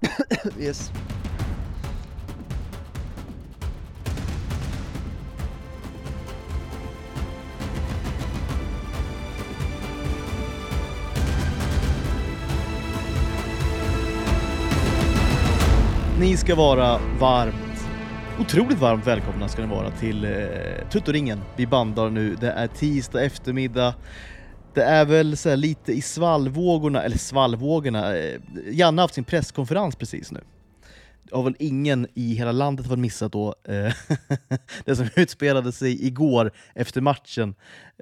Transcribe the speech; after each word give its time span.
yes. 0.58 0.92
Ni 16.20 16.36
ska 16.36 16.54
vara 16.54 17.00
varmt, 17.20 17.54
otroligt 18.40 18.78
varmt 18.78 19.06
välkomna 19.06 19.48
ska 19.48 19.62
ni 19.62 19.68
vara 19.68 19.90
till 19.90 20.24
eh, 20.24 20.30
Tuttoringen. 20.90 21.40
Vi 21.56 21.66
bandar 21.66 22.10
nu, 22.10 22.36
det 22.40 22.50
är 22.50 22.66
tisdag 22.66 23.24
eftermiddag. 23.24 23.94
Det 24.74 24.82
är 24.82 25.04
väl 25.04 25.36
så 25.36 25.48
här 25.48 25.56
lite 25.56 25.92
i 25.92 26.02
svallvågorna, 26.02 27.02
eller 27.02 27.18
svallvågorna. 27.18 28.16
Eh, 28.16 28.40
Janne 28.70 29.00
har 29.00 29.04
haft 29.04 29.14
sin 29.14 29.24
presskonferens 29.24 29.96
precis 29.96 30.32
nu. 30.32 30.40
Det 31.22 31.36
har 31.36 31.42
väl 31.42 31.56
ingen 31.58 32.06
i 32.14 32.34
hela 32.34 32.52
landet 32.52 32.86
fått 32.86 32.98
missat 32.98 33.32
då 33.32 33.54
eh, 33.64 33.92
det 34.84 34.96
som 34.96 35.08
utspelade 35.16 35.72
sig 35.72 36.06
igår 36.06 36.52
efter 36.74 37.00
matchen 37.00 37.54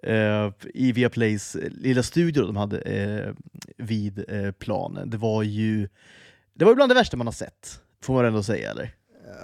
eh, 0.03 0.51
i 0.75 0.93
Viaplays 0.93 1.57
lilla 1.71 2.03
studio 2.03 2.47
de 2.47 2.57
hade 2.57 2.79
eh, 2.79 3.33
vid 3.77 4.25
eh, 4.29 4.53
planen. 4.53 5.11
Det 5.11 5.17
var 5.17 5.43
ju 5.43 5.89
det 6.55 6.65
var 6.65 6.75
bland 6.75 6.91
det 6.91 6.95
värsta 6.95 7.17
man 7.17 7.27
har 7.27 7.33
sett, 7.33 7.81
får 8.03 8.15
man 8.15 8.25
ändå 8.25 8.43
säga 8.43 8.71
eller? 8.71 8.95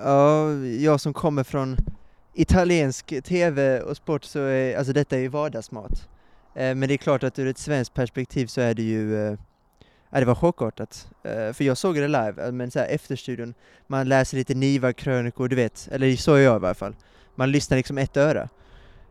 Ja, 0.03 0.53
jag 0.65 1.01
som 1.01 1.13
kommer 1.13 1.45
från 1.45 1.77
italiensk 2.35 3.15
tv 3.25 3.81
och 3.81 3.97
sport 3.97 4.25
så 4.25 4.39
är, 4.39 4.77
alltså 4.77 4.93
detta 4.93 5.17
är 5.17 5.21
ju 5.21 5.29
vardagsmat. 5.29 6.09
Eh, 6.55 6.75
men 6.75 6.89
det 6.89 6.95
är 6.95 6.99
klart 6.99 7.23
att 7.23 7.39
ur 7.39 7.47
ett 7.47 7.59
svenskt 7.59 7.95
perspektiv 7.95 8.47
så 8.47 8.61
är 8.61 8.75
det 8.75 8.83
ju, 8.83 9.27
eh, 9.27 9.39
ja, 10.11 10.21
det 10.21 10.27
var 10.27 10.35
chockartat. 10.35 11.09
Eh, 11.23 11.53
för 11.53 11.65
jag 11.65 11.77
såg 11.77 11.95
det 11.95 12.09
live, 12.09 12.53
men 12.53 12.71
så 12.71 12.79
här 12.79 12.87
efterstudion, 12.87 13.55
man 13.87 14.09
läser 14.09 14.37
lite 14.37 14.55
Niva-krönikor, 14.55 15.49
du 15.49 15.57
vet, 15.57 15.89
eller 15.93 16.17
så 16.17 16.35
är 16.35 16.41
jag 16.41 16.57
i 16.57 16.61
varje 16.61 16.75
fall. 16.75 16.97
Man 17.35 17.53
lyssnar 17.53 17.77
liksom 17.77 17.99
ett 17.99 18.17
öra. 18.17 18.49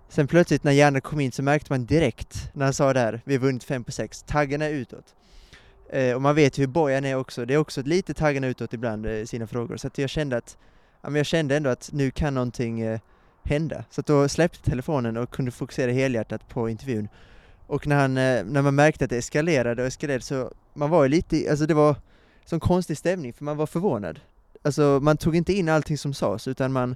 Sen 0.09 0.27
plötsligt 0.27 0.63
när 0.63 0.71
hjärnan 0.71 1.01
kom 1.01 1.19
in 1.19 1.31
så 1.31 1.43
märkte 1.43 1.73
man 1.73 1.85
direkt 1.85 2.51
när 2.53 2.65
han 2.65 2.73
sa 2.73 2.93
det 2.93 2.99
här, 2.99 3.21
vi 3.25 3.35
har 3.35 3.41
vunnit 3.41 3.63
5 3.63 3.83
på 3.83 3.91
6, 3.91 4.23
taggarna 4.23 4.65
är 4.65 4.73
utåt. 4.73 5.15
Eh, 5.89 6.15
och 6.15 6.21
man 6.21 6.35
vet 6.35 6.57
ju 6.57 6.61
hur 6.61 6.67
Bojan 6.67 7.05
är 7.05 7.15
också, 7.15 7.45
det 7.45 7.53
är 7.53 7.57
också 7.57 7.81
lite 7.81 8.13
taggarna 8.13 8.47
utåt 8.47 8.73
ibland 8.73 9.07
i 9.07 9.27
sina 9.27 9.47
frågor, 9.47 9.77
så 9.77 9.87
att 9.87 9.97
jag 9.97 10.09
kände 10.09 10.37
att, 10.37 10.57
ja, 11.01 11.09
men 11.09 11.15
jag 11.15 11.25
kände 11.25 11.55
ändå 11.55 11.69
att 11.69 11.89
nu 11.93 12.11
kan 12.11 12.33
någonting 12.33 12.81
eh, 12.81 12.99
hända. 13.43 13.83
Så 13.89 14.01
att 14.01 14.07
då 14.07 14.29
släppte 14.29 14.69
telefonen 14.69 15.17
och 15.17 15.29
kunde 15.29 15.51
fokusera 15.51 15.91
helhjärtat 15.91 16.47
på 16.49 16.69
intervjun. 16.69 17.07
Och 17.71 17.87
när, 17.87 17.95
han, 17.95 18.17
eh, 18.17 18.43
när 18.43 18.61
man 18.61 18.75
märkte 18.75 19.03
att 19.03 19.09
det 19.09 19.17
eskalerade 19.17 19.81
och 19.81 19.87
eskalerade 19.87 20.23
så, 20.23 20.51
man 20.73 20.89
var 20.89 21.03
ju 21.03 21.09
lite, 21.09 21.49
alltså 21.49 21.65
det 21.65 21.73
var 21.73 21.95
sån 22.45 22.59
konstig 22.59 22.97
stämning 22.97 23.33
för 23.33 23.43
man 23.43 23.57
var 23.57 23.65
förvånad. 23.65 24.19
Alltså 24.61 24.99
man 25.01 25.17
tog 25.17 25.35
inte 25.35 25.53
in 25.53 25.69
allting 25.69 25.97
som 25.97 26.13
sades 26.13 26.47
utan 26.47 26.71
man, 26.71 26.95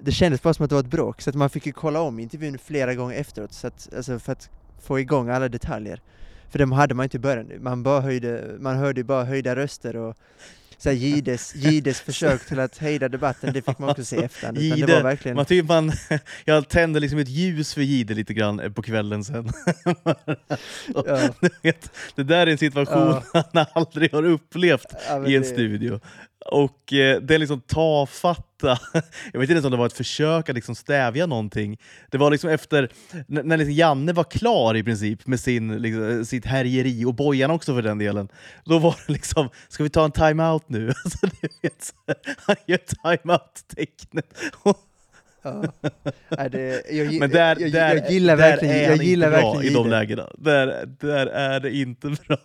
det 0.00 0.12
kändes 0.12 0.42
bara 0.42 0.54
som 0.54 0.64
att 0.64 0.70
det 0.70 0.74
var 0.74 0.80
ett 0.80 0.90
bråk, 0.90 1.20
så 1.20 1.30
att 1.30 1.36
man 1.36 1.50
fick 1.50 1.66
ju 1.66 1.72
kolla 1.72 2.00
om 2.00 2.18
intervjun 2.18 2.58
flera 2.58 2.94
gånger 2.94 3.16
efteråt, 3.16 3.52
så 3.52 3.66
att, 3.66 3.88
alltså 3.96 4.18
för 4.18 4.32
att 4.32 4.50
få 4.82 5.00
igång 5.00 5.28
alla 5.28 5.48
detaljer. 5.48 6.00
För 6.50 6.58
de 6.58 6.72
hade 6.72 6.94
man 6.94 7.04
inte 7.04 7.16
i 7.16 7.20
början, 7.20 7.52
man, 7.60 7.82
bara 7.82 8.00
höjde, 8.00 8.56
man 8.60 8.76
hörde 8.76 9.00
ju 9.00 9.04
bara 9.04 9.24
höjda 9.24 9.56
röster 9.56 9.96
och 9.96 10.16
så 10.78 10.88
här, 10.88 10.96
Gides, 10.96 11.54
Gides 11.54 12.00
försök 12.00 12.46
till 12.46 12.60
att 12.60 12.78
hejda 12.78 13.08
debatten, 13.08 13.52
det 13.52 13.62
fick 13.62 13.78
man 13.78 13.88
också 13.90 14.04
se 14.04 14.16
i 14.16 14.22
efterhand. 14.24 14.58
utan 14.58 14.70
det 14.70 14.76
Gide, 14.80 14.94
var 14.94 15.02
verkligen... 15.02 15.36
man 15.36 15.44
tycker 15.44 15.68
man, 15.68 15.92
jag 16.44 16.68
tände 16.68 17.00
liksom 17.00 17.18
ett 17.18 17.28
ljus 17.28 17.74
för 17.74 17.80
Gide 17.80 18.14
lite 18.14 18.34
grann 18.34 18.60
eh, 18.60 18.70
på 18.72 18.82
kvällen 18.82 19.24
sen. 19.24 19.48
Ja. 20.94 21.18
Vet, 21.62 21.90
det 22.14 22.22
där 22.22 22.46
är 22.46 22.50
en 22.50 22.58
situation 22.58 23.22
han 23.52 23.66
aldrig 23.72 24.12
har 24.12 24.24
upplevt 24.24 24.86
Ja, 25.08 25.26
i 25.26 25.36
en 25.36 25.42
det- 25.42 25.48
studio. 25.48 26.00
Och 26.50 26.92
eh, 26.92 27.20
det 27.20 27.34
är 27.34 27.38
liksom 27.38 27.60
tafatta, 28.58 28.78
jag 29.32 29.40
vet 29.40 29.50
inte 29.50 29.52
ens 29.52 29.64
om 29.64 29.70
det 29.70 29.76
var 29.76 29.86
ett 29.86 29.92
försök 29.92 30.48
att 30.48 30.54
liksom 30.54 30.74
stävja 30.74 31.26
någonting. 31.26 31.78
Det 32.10 32.18
var 32.18 32.30
liksom 32.30 32.50
efter, 32.50 32.92
när 33.26 33.56
liksom 33.56 33.72
Janne 33.72 34.12
var 34.12 34.24
klar 34.24 34.76
i 34.76 34.82
princip 34.82 35.26
med 35.26 35.40
sin, 35.40 35.76
liksom, 35.76 36.24
sitt 36.24 36.46
härjeri, 36.46 37.04
och 37.04 37.14
Bojan 37.14 37.50
också 37.50 37.74
för 37.74 37.82
den 37.82 37.98
delen, 37.98 38.28
då 38.64 38.78
var 38.78 38.96
det 39.06 39.12
liksom, 39.12 39.48
ska 39.68 39.82
vi 39.82 39.90
ta 39.90 40.04
en 40.04 40.12
time-out 40.12 40.64
nu? 40.68 40.92
Alltså, 41.04 41.26
vet, 41.62 41.94
han 42.38 42.56
gör 42.66 42.78
time-out-tecknet. 42.78 44.34
Ja. 46.30 46.48
Det, 46.48 46.82
jag, 46.90 47.12
Men 47.20 47.30
där, 47.30 47.56
jag, 47.60 47.72
där, 47.72 47.94
jag 47.96 48.10
gillar 48.10 48.36
där 48.36 48.50
verkligen, 48.50 48.74
är 48.76 48.82
jag 48.82 48.96
gillar 49.02 49.26
inte 49.28 49.40
bra 49.40 49.62
i 49.64 49.68
de 49.74 49.88
lägena. 49.90 50.26
Där, 50.38 50.86
där 51.00 51.26
är 51.26 51.60
det 51.60 51.70
inte 51.76 52.08
bra. 52.28 52.36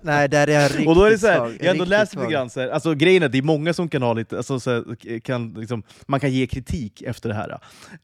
Nej, 0.00 0.28
där 0.28 0.46
är 0.50 0.60
han 0.60 0.68
riktigt 0.68 0.88
och 0.88 0.94
då 0.94 1.04
är 1.04 1.10
det 1.10 1.18
så 1.18 1.26
här, 1.26 1.36
svag. 1.36 1.56
jag 1.60 1.66
har 1.66 1.72
ändå 1.72 1.84
läst 1.84 2.14
lite 2.14 2.26
grann, 2.26 2.50
så 2.50 2.60
här, 2.60 2.68
alltså, 2.68 2.94
grejen 2.94 3.22
är 3.22 3.26
att 3.26 3.32
det 3.32 3.38
är 3.38 3.42
många 3.42 3.72
som 3.74 3.88
kan 3.88 4.02
ha 4.02 4.12
lite, 4.12 4.36
alltså, 4.36 4.60
så 4.60 4.70
här, 4.70 5.20
kan, 5.20 5.54
liksom, 5.54 5.82
man 6.06 6.20
kan 6.20 6.30
ge 6.32 6.46
kritik 6.46 7.02
efter 7.02 7.28
det 7.28 7.34
här. 7.34 7.58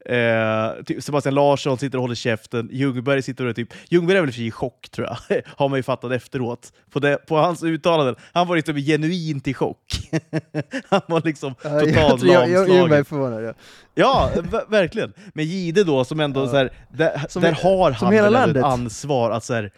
Eh, 0.05 0.83
typ 0.83 1.03
Sebastian 1.03 1.35
Larsson 1.35 1.77
sitter 1.77 1.97
och 1.97 2.01
håller 2.01 2.15
käften, 2.15 2.69
Ljungberg 2.71 3.21
sitter 3.21 3.43
och 3.43 3.49
är 3.49 3.53
typ, 3.53 3.73
Ljungberg 3.89 4.17
är 4.17 4.21
väl 4.21 4.39
i 4.39 4.51
chock 4.51 4.89
tror 4.91 5.07
jag, 5.07 5.41
har 5.55 5.69
man 5.69 5.79
ju 5.79 5.83
fattat 5.83 6.11
efteråt. 6.11 6.73
På, 6.91 6.99
det, 6.99 7.17
på 7.27 7.37
hans 7.37 7.63
uttalanden, 7.63 8.15
han 8.33 8.47
var 8.47 8.55
liksom 8.55 8.75
genuint 8.75 9.47
i 9.47 9.53
chock. 9.53 10.09
han 10.89 11.01
var 11.07 11.21
liksom 11.25 11.55
Ja, 11.63 11.69
jag 11.69 11.87
totalt 11.93 12.21
tror 12.21 12.33
jag- 12.33 12.49
jag- 12.49 12.69
Ljungberg 12.69 12.99
är 12.99 13.03
förvånad, 13.03 13.43
ja. 13.43 13.53
Ja, 13.95 14.31
ver- 14.35 14.69
verkligen. 14.71 15.13
Men 15.33 15.45
Gide 15.45 15.83
då, 15.83 16.05
som 16.05 16.19
ändå 16.19 16.47
så 16.47 16.55
här, 16.55 16.71
där, 16.89 17.21
Som 17.29 17.41
där 17.41 17.51
har 17.51 17.91
han 17.91 18.13
hela 18.13 18.29
landet. 18.29 18.57
ett 18.57 18.63
ansvar 18.63 19.31
att 19.31 19.43
så 19.43 19.53
här, 19.53 19.71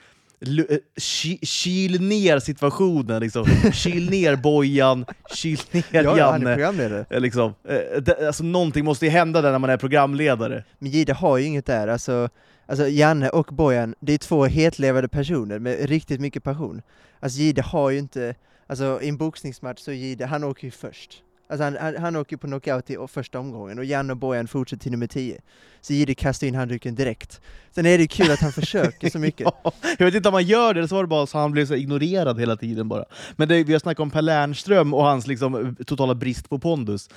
eh, 0.70 0.78
ky- 1.00 1.40
kyl 1.46 2.02
ner 2.02 2.40
situationen. 2.40 3.22
Liksom. 3.22 3.46
Kyl 3.74 4.10
ner 4.10 4.36
Bojan, 4.36 5.06
kyl 5.36 5.60
ner 5.72 5.84
Ja, 5.92 6.02
ja, 6.02 6.10
han 6.12 6.18
är 6.18 6.46
Janne. 6.50 6.56
programledare. 6.56 7.06
Eh, 7.10 7.20
Liksom. 7.20 7.54
Eh, 7.70 8.28
alltså, 8.28 8.44
någonting 8.44 8.86
måste 8.86 9.06
ju 9.06 9.12
hända 9.12 9.42
där 9.42 9.52
när 9.52 9.60
man 9.60 9.70
är 9.70 9.78
programledare. 9.78 10.64
Men 10.80 10.92
Gide 10.92 11.14
har 11.14 11.38
ju 11.38 11.46
inget 11.46 11.66
där, 11.66 11.88
alltså, 11.88 12.30
alltså 12.66 12.88
Janne 12.88 13.30
och 13.30 13.48
Bojan, 13.52 13.96
det 14.00 14.14
är 14.14 14.18
två 14.18 14.46
hetlevade 14.46 15.08
personer 15.08 15.60
med 15.60 15.90
riktigt 15.90 16.22
mycket 16.22 16.44
passion. 16.44 16.82
Alltså 17.20 17.40
Gide 17.40 17.62
har 17.62 17.90
ju 17.90 18.00
inte, 18.00 18.36
alltså 18.68 19.00
i 19.02 19.10
en 19.10 19.18
boxningsmatch 19.18 19.80
så 19.82 19.92
Gide, 19.92 20.26
han 20.26 20.44
åker 20.44 20.66
ju 20.66 20.72
först. 20.72 21.24
Alltså 21.52 21.64
han, 21.64 21.78
han, 21.80 21.96
han 21.98 22.16
åker 22.16 22.38
på 22.38 22.48
knockout 22.48 22.90
i 22.90 22.98
första 23.08 23.40
omgången 23.40 23.80
och 23.80 23.86
Janne 23.86 24.14
och 24.14 24.18
Bojan 24.18 24.48
fortsätter 24.48 24.84
till 24.84 24.92
nummer 24.92 25.08
10. 25.08 25.42
Så 25.82 25.94
Gide 25.94 26.16
kastar 26.16 26.48
in 26.48 26.56
handduken 26.56 26.96
direkt. 26.96 27.42
Sen 27.76 27.86
är 27.86 27.98
det 27.98 28.02
ju 28.02 28.08
kul 28.08 28.32
att 28.32 28.40
han 28.40 28.52
försöker 28.52 29.10
så 29.10 29.20
mycket. 29.20 29.48
Ja, 29.64 29.74
jag 29.98 30.06
vet 30.06 30.16
inte 30.16 30.30
om 30.30 30.34
han 30.34 30.44
gör 30.44 30.74
det, 30.74 30.80
eller 30.80 30.88
så 30.88 30.96
var 30.96 31.04
det 31.04 31.08
bara 31.08 31.28
så 31.28 31.38
han 31.38 31.52
blev 31.52 31.66
så 31.66 31.76
ignorerad 31.76 32.40
hela 32.40 32.56
tiden 32.56 32.88
bara. 32.88 33.06
Men 33.36 33.48
det, 33.48 33.64
vi 33.64 33.74
har 33.74 33.80
snackat 33.80 34.00
om 34.00 34.12
Per 34.12 34.22
Lernström 34.22 34.94
och 34.94 35.04
hans 35.04 35.28
liksom, 35.28 35.76
totala 35.86 36.16
brist 36.16 36.50
på 36.50 36.60
pondus. 36.60 37.10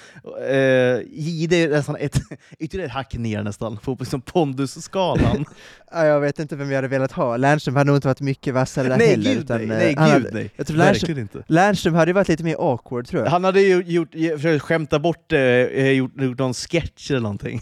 Eh, 0.48 1.00
Gide 1.12 1.56
är 1.56 1.68
nästan 1.68 1.96
ett, 1.96 2.20
ytterligare 2.58 2.86
ett 2.86 2.94
hack 2.94 3.14
ner 3.14 3.42
nästan 3.42 3.76
på 3.76 3.96
liksom, 4.00 4.20
pondusskalan. 4.20 5.44
Ja, 5.96 6.06
jag 6.06 6.20
vet 6.20 6.38
inte 6.38 6.56
vem 6.56 6.70
jag 6.70 6.76
hade 6.76 6.88
velat 6.88 7.12
ha. 7.12 7.36
Lernström 7.36 7.76
hade 7.76 7.86
nog 7.86 7.96
inte 7.96 8.08
varit 8.08 8.20
mycket 8.20 8.54
vassare 8.54 8.88
där 8.88 8.96
nej, 8.96 9.10
heller. 9.10 9.30
gud 9.34 9.42
utan, 9.42 9.58
nej, 9.58 9.70
eh, 9.70 9.76
nej, 9.76 9.94
han 9.98 10.06
gud 10.06 10.24
hade, 10.24 10.34
nej. 10.34 10.50
jag 10.56 10.66
tror 10.66 10.76
Lernström, 10.76 11.18
inte. 11.18 11.44
Lernström 11.46 11.94
hade 11.94 12.12
varit 12.12 12.28
lite 12.28 12.44
mer 12.44 12.56
awkward 12.58 13.06
tror 13.06 13.22
jag. 13.22 13.30
Han 13.30 13.44
hade 13.44 13.60
ju 13.60 13.82
gjort, 13.82 14.12
försökt 14.12 14.62
skämta 14.62 14.98
bort 14.98 15.24
det, 15.26 15.66
eh, 15.66 15.90
gjort, 15.90 16.20
gjort 16.20 16.38
någon 16.38 16.54
sketch 16.54 17.10
eller 17.10 17.20
någonting. 17.20 17.60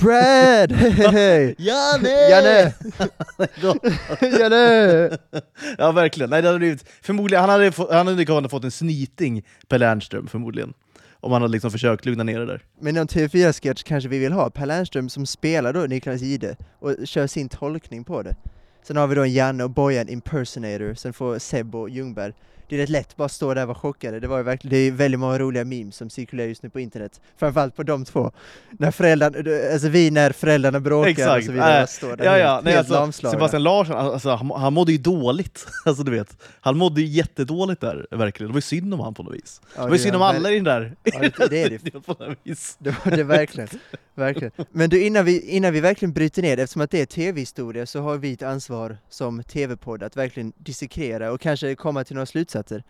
Brad! 0.00 0.72
Hej, 0.72 0.90
hej! 0.90 1.54
Janne! 1.58 2.08
Janne! 2.30 2.74
Janne! 4.40 5.18
ja 5.78 5.92
verkligen, 5.92 6.30
Nej, 6.30 6.42
det 6.42 6.48
hade 6.48 6.58
blivit, 6.58 6.84
förmodligen, 7.02 7.40
han 7.40 7.50
hade, 7.50 7.72
han 7.90 8.06
hade 8.06 8.24
kunnat 8.24 8.50
fått 8.50 8.64
en 8.64 8.70
snyting, 8.70 9.42
Per 9.68 9.78
Lernström 9.78 10.26
förmodligen. 10.26 10.72
Om 11.20 11.32
han 11.32 11.42
hade 11.42 11.52
liksom 11.52 11.70
försökt 11.70 12.06
lugna 12.06 12.24
ner 12.24 12.40
det 12.40 12.46
där. 12.46 12.62
Men 12.80 12.94
någon 12.94 13.06
TV4-sketch 13.06 13.82
kanske 13.82 14.08
vi 14.08 14.18
vill 14.18 14.32
ha, 14.32 14.50
Per 14.50 14.66
Lernström 14.66 15.08
som 15.08 15.26
spelar 15.26 15.72
då 15.72 15.80
Niklas 15.80 16.20
Jihde 16.20 16.56
och 16.78 16.96
kör 17.04 17.26
sin 17.26 17.48
tolkning 17.48 18.04
på 18.04 18.22
det. 18.22 18.36
Sen 18.82 18.96
har 18.96 19.06
vi 19.06 19.14
då 19.14 19.22
en 19.22 19.32
Janne 19.32 19.64
och 19.64 19.70
Bojan 19.70 20.08
impersonator, 20.08 20.94
sen 20.94 21.12
får 21.12 21.38
Seb 21.38 21.74
och 21.74 21.90
Ljungberg. 21.90 22.32
Det 22.68 22.76
är 22.76 22.78
rätt 22.80 22.88
lätt, 22.88 23.16
bara 23.16 23.28
stå 23.28 23.54
där 23.54 23.62
och 23.62 23.68
vara 23.68 23.78
chockade. 23.78 24.20
Det, 24.20 24.26
var 24.28 24.36
ju 24.36 24.42
verkligen, 24.42 24.70
det 24.74 24.76
är 24.78 24.92
väldigt 24.92 25.20
många 25.20 25.38
roliga 25.38 25.64
memes 25.64 25.96
som 25.96 26.10
cirkulerar 26.10 26.48
just 26.48 26.62
nu 26.62 26.70
på 26.70 26.80
internet. 26.80 27.20
Framförallt 27.36 27.76
på 27.76 27.82
de 27.82 28.04
två. 28.04 28.32
När 28.70 28.90
föräldrarna, 28.90 29.38
alltså 29.72 29.88
vi 29.88 30.10
när 30.10 30.32
föräldrarna 30.32 30.80
bråkar 30.80 31.02
och 31.04 31.08
Exakt. 31.10 31.46
så 31.46 31.52
vidare, 31.52 31.80
Äh, 31.80 31.86
står 31.86 32.16
där 32.16 32.24
Ja, 32.24 32.30
helt, 32.30 32.42
ja, 32.42 32.60
nej, 32.64 32.72
helt 32.72 32.78
alltså, 32.78 32.94
lamslagna. 32.94 33.38
Sebastian 33.38 33.62
Larsson, 33.62 33.96
alltså, 33.96 34.30
han, 34.30 34.50
han 34.50 34.72
mådde 34.72 34.92
ju 34.92 34.98
dåligt. 34.98 35.66
Alltså, 35.86 36.02
du 36.02 36.10
vet. 36.12 36.36
Han 36.60 36.78
mådde 36.78 37.00
ju 37.00 37.06
jättedåligt 37.06 37.80
där, 37.80 38.06
verkligen. 38.10 38.48
Det 38.48 38.52
var 38.52 38.58
ju 38.58 38.62
synd 38.62 38.94
om 38.94 39.00
han 39.00 39.14
på 39.14 39.22
något 39.22 39.34
vis. 39.34 39.60
Ja, 39.76 39.82
det 39.82 39.88
var 39.88 39.96
ju 39.96 40.02
synd 40.02 40.16
om 40.16 40.22
alla 40.22 40.50
i 40.50 40.54
den 40.54 40.64
där. 40.64 40.94
Ja, 41.02 41.18
det- 41.20 41.46
det 41.50 41.62
är 41.62 41.70
det. 41.70 41.90
på 42.06 42.12
något 42.24 42.38
vis. 42.42 42.76
Det 42.78 42.94
var 43.04 43.16
det 43.16 43.24
verkligen, 43.24 43.68
verkligen. 44.14 44.52
Men 44.70 44.90
du, 44.90 45.06
innan 45.06 45.24
vi, 45.24 45.40
innan 45.40 45.72
vi 45.72 45.80
verkligen 45.80 46.12
bryter 46.12 46.42
ner 46.42 46.56
det, 46.56 46.62
eftersom 46.62 46.82
att 46.82 46.90
det 46.90 47.00
är 47.00 47.06
tv-historia 47.06 47.86
så 47.86 48.00
har 48.00 48.16
vi 48.16 48.32
ett 48.32 48.42
ansvar 48.42 48.98
som 49.08 49.42
tv-podd 49.42 50.02
att 50.02 50.16
verkligen 50.16 50.52
dissekera 50.56 51.32
och 51.32 51.40
kanske 51.40 51.74
komma 51.74 52.04
till 52.04 52.14
några 52.14 52.26
slutsatser. 52.26 52.82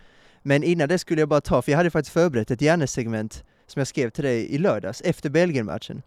Men 0.42 0.62
innan 0.62 0.88
det 0.88 0.98
skulle 0.98 1.22
jag 1.22 1.28
bara 1.28 1.40
ta, 1.40 1.62
för 1.62 1.72
jag 1.72 1.76
hade 1.76 1.90
faktiskt 1.90 2.12
förberett 2.12 2.50
ett 2.50 2.60
hjärnesegment 2.60 3.44
som 3.66 3.80
jag 3.80 3.86
skrev 3.86 4.10
till 4.10 4.24
dig 4.24 4.54
i 4.54 4.58
lördags, 4.58 5.00
efter 5.00 5.30
Belgien-matchen. 5.30 6.02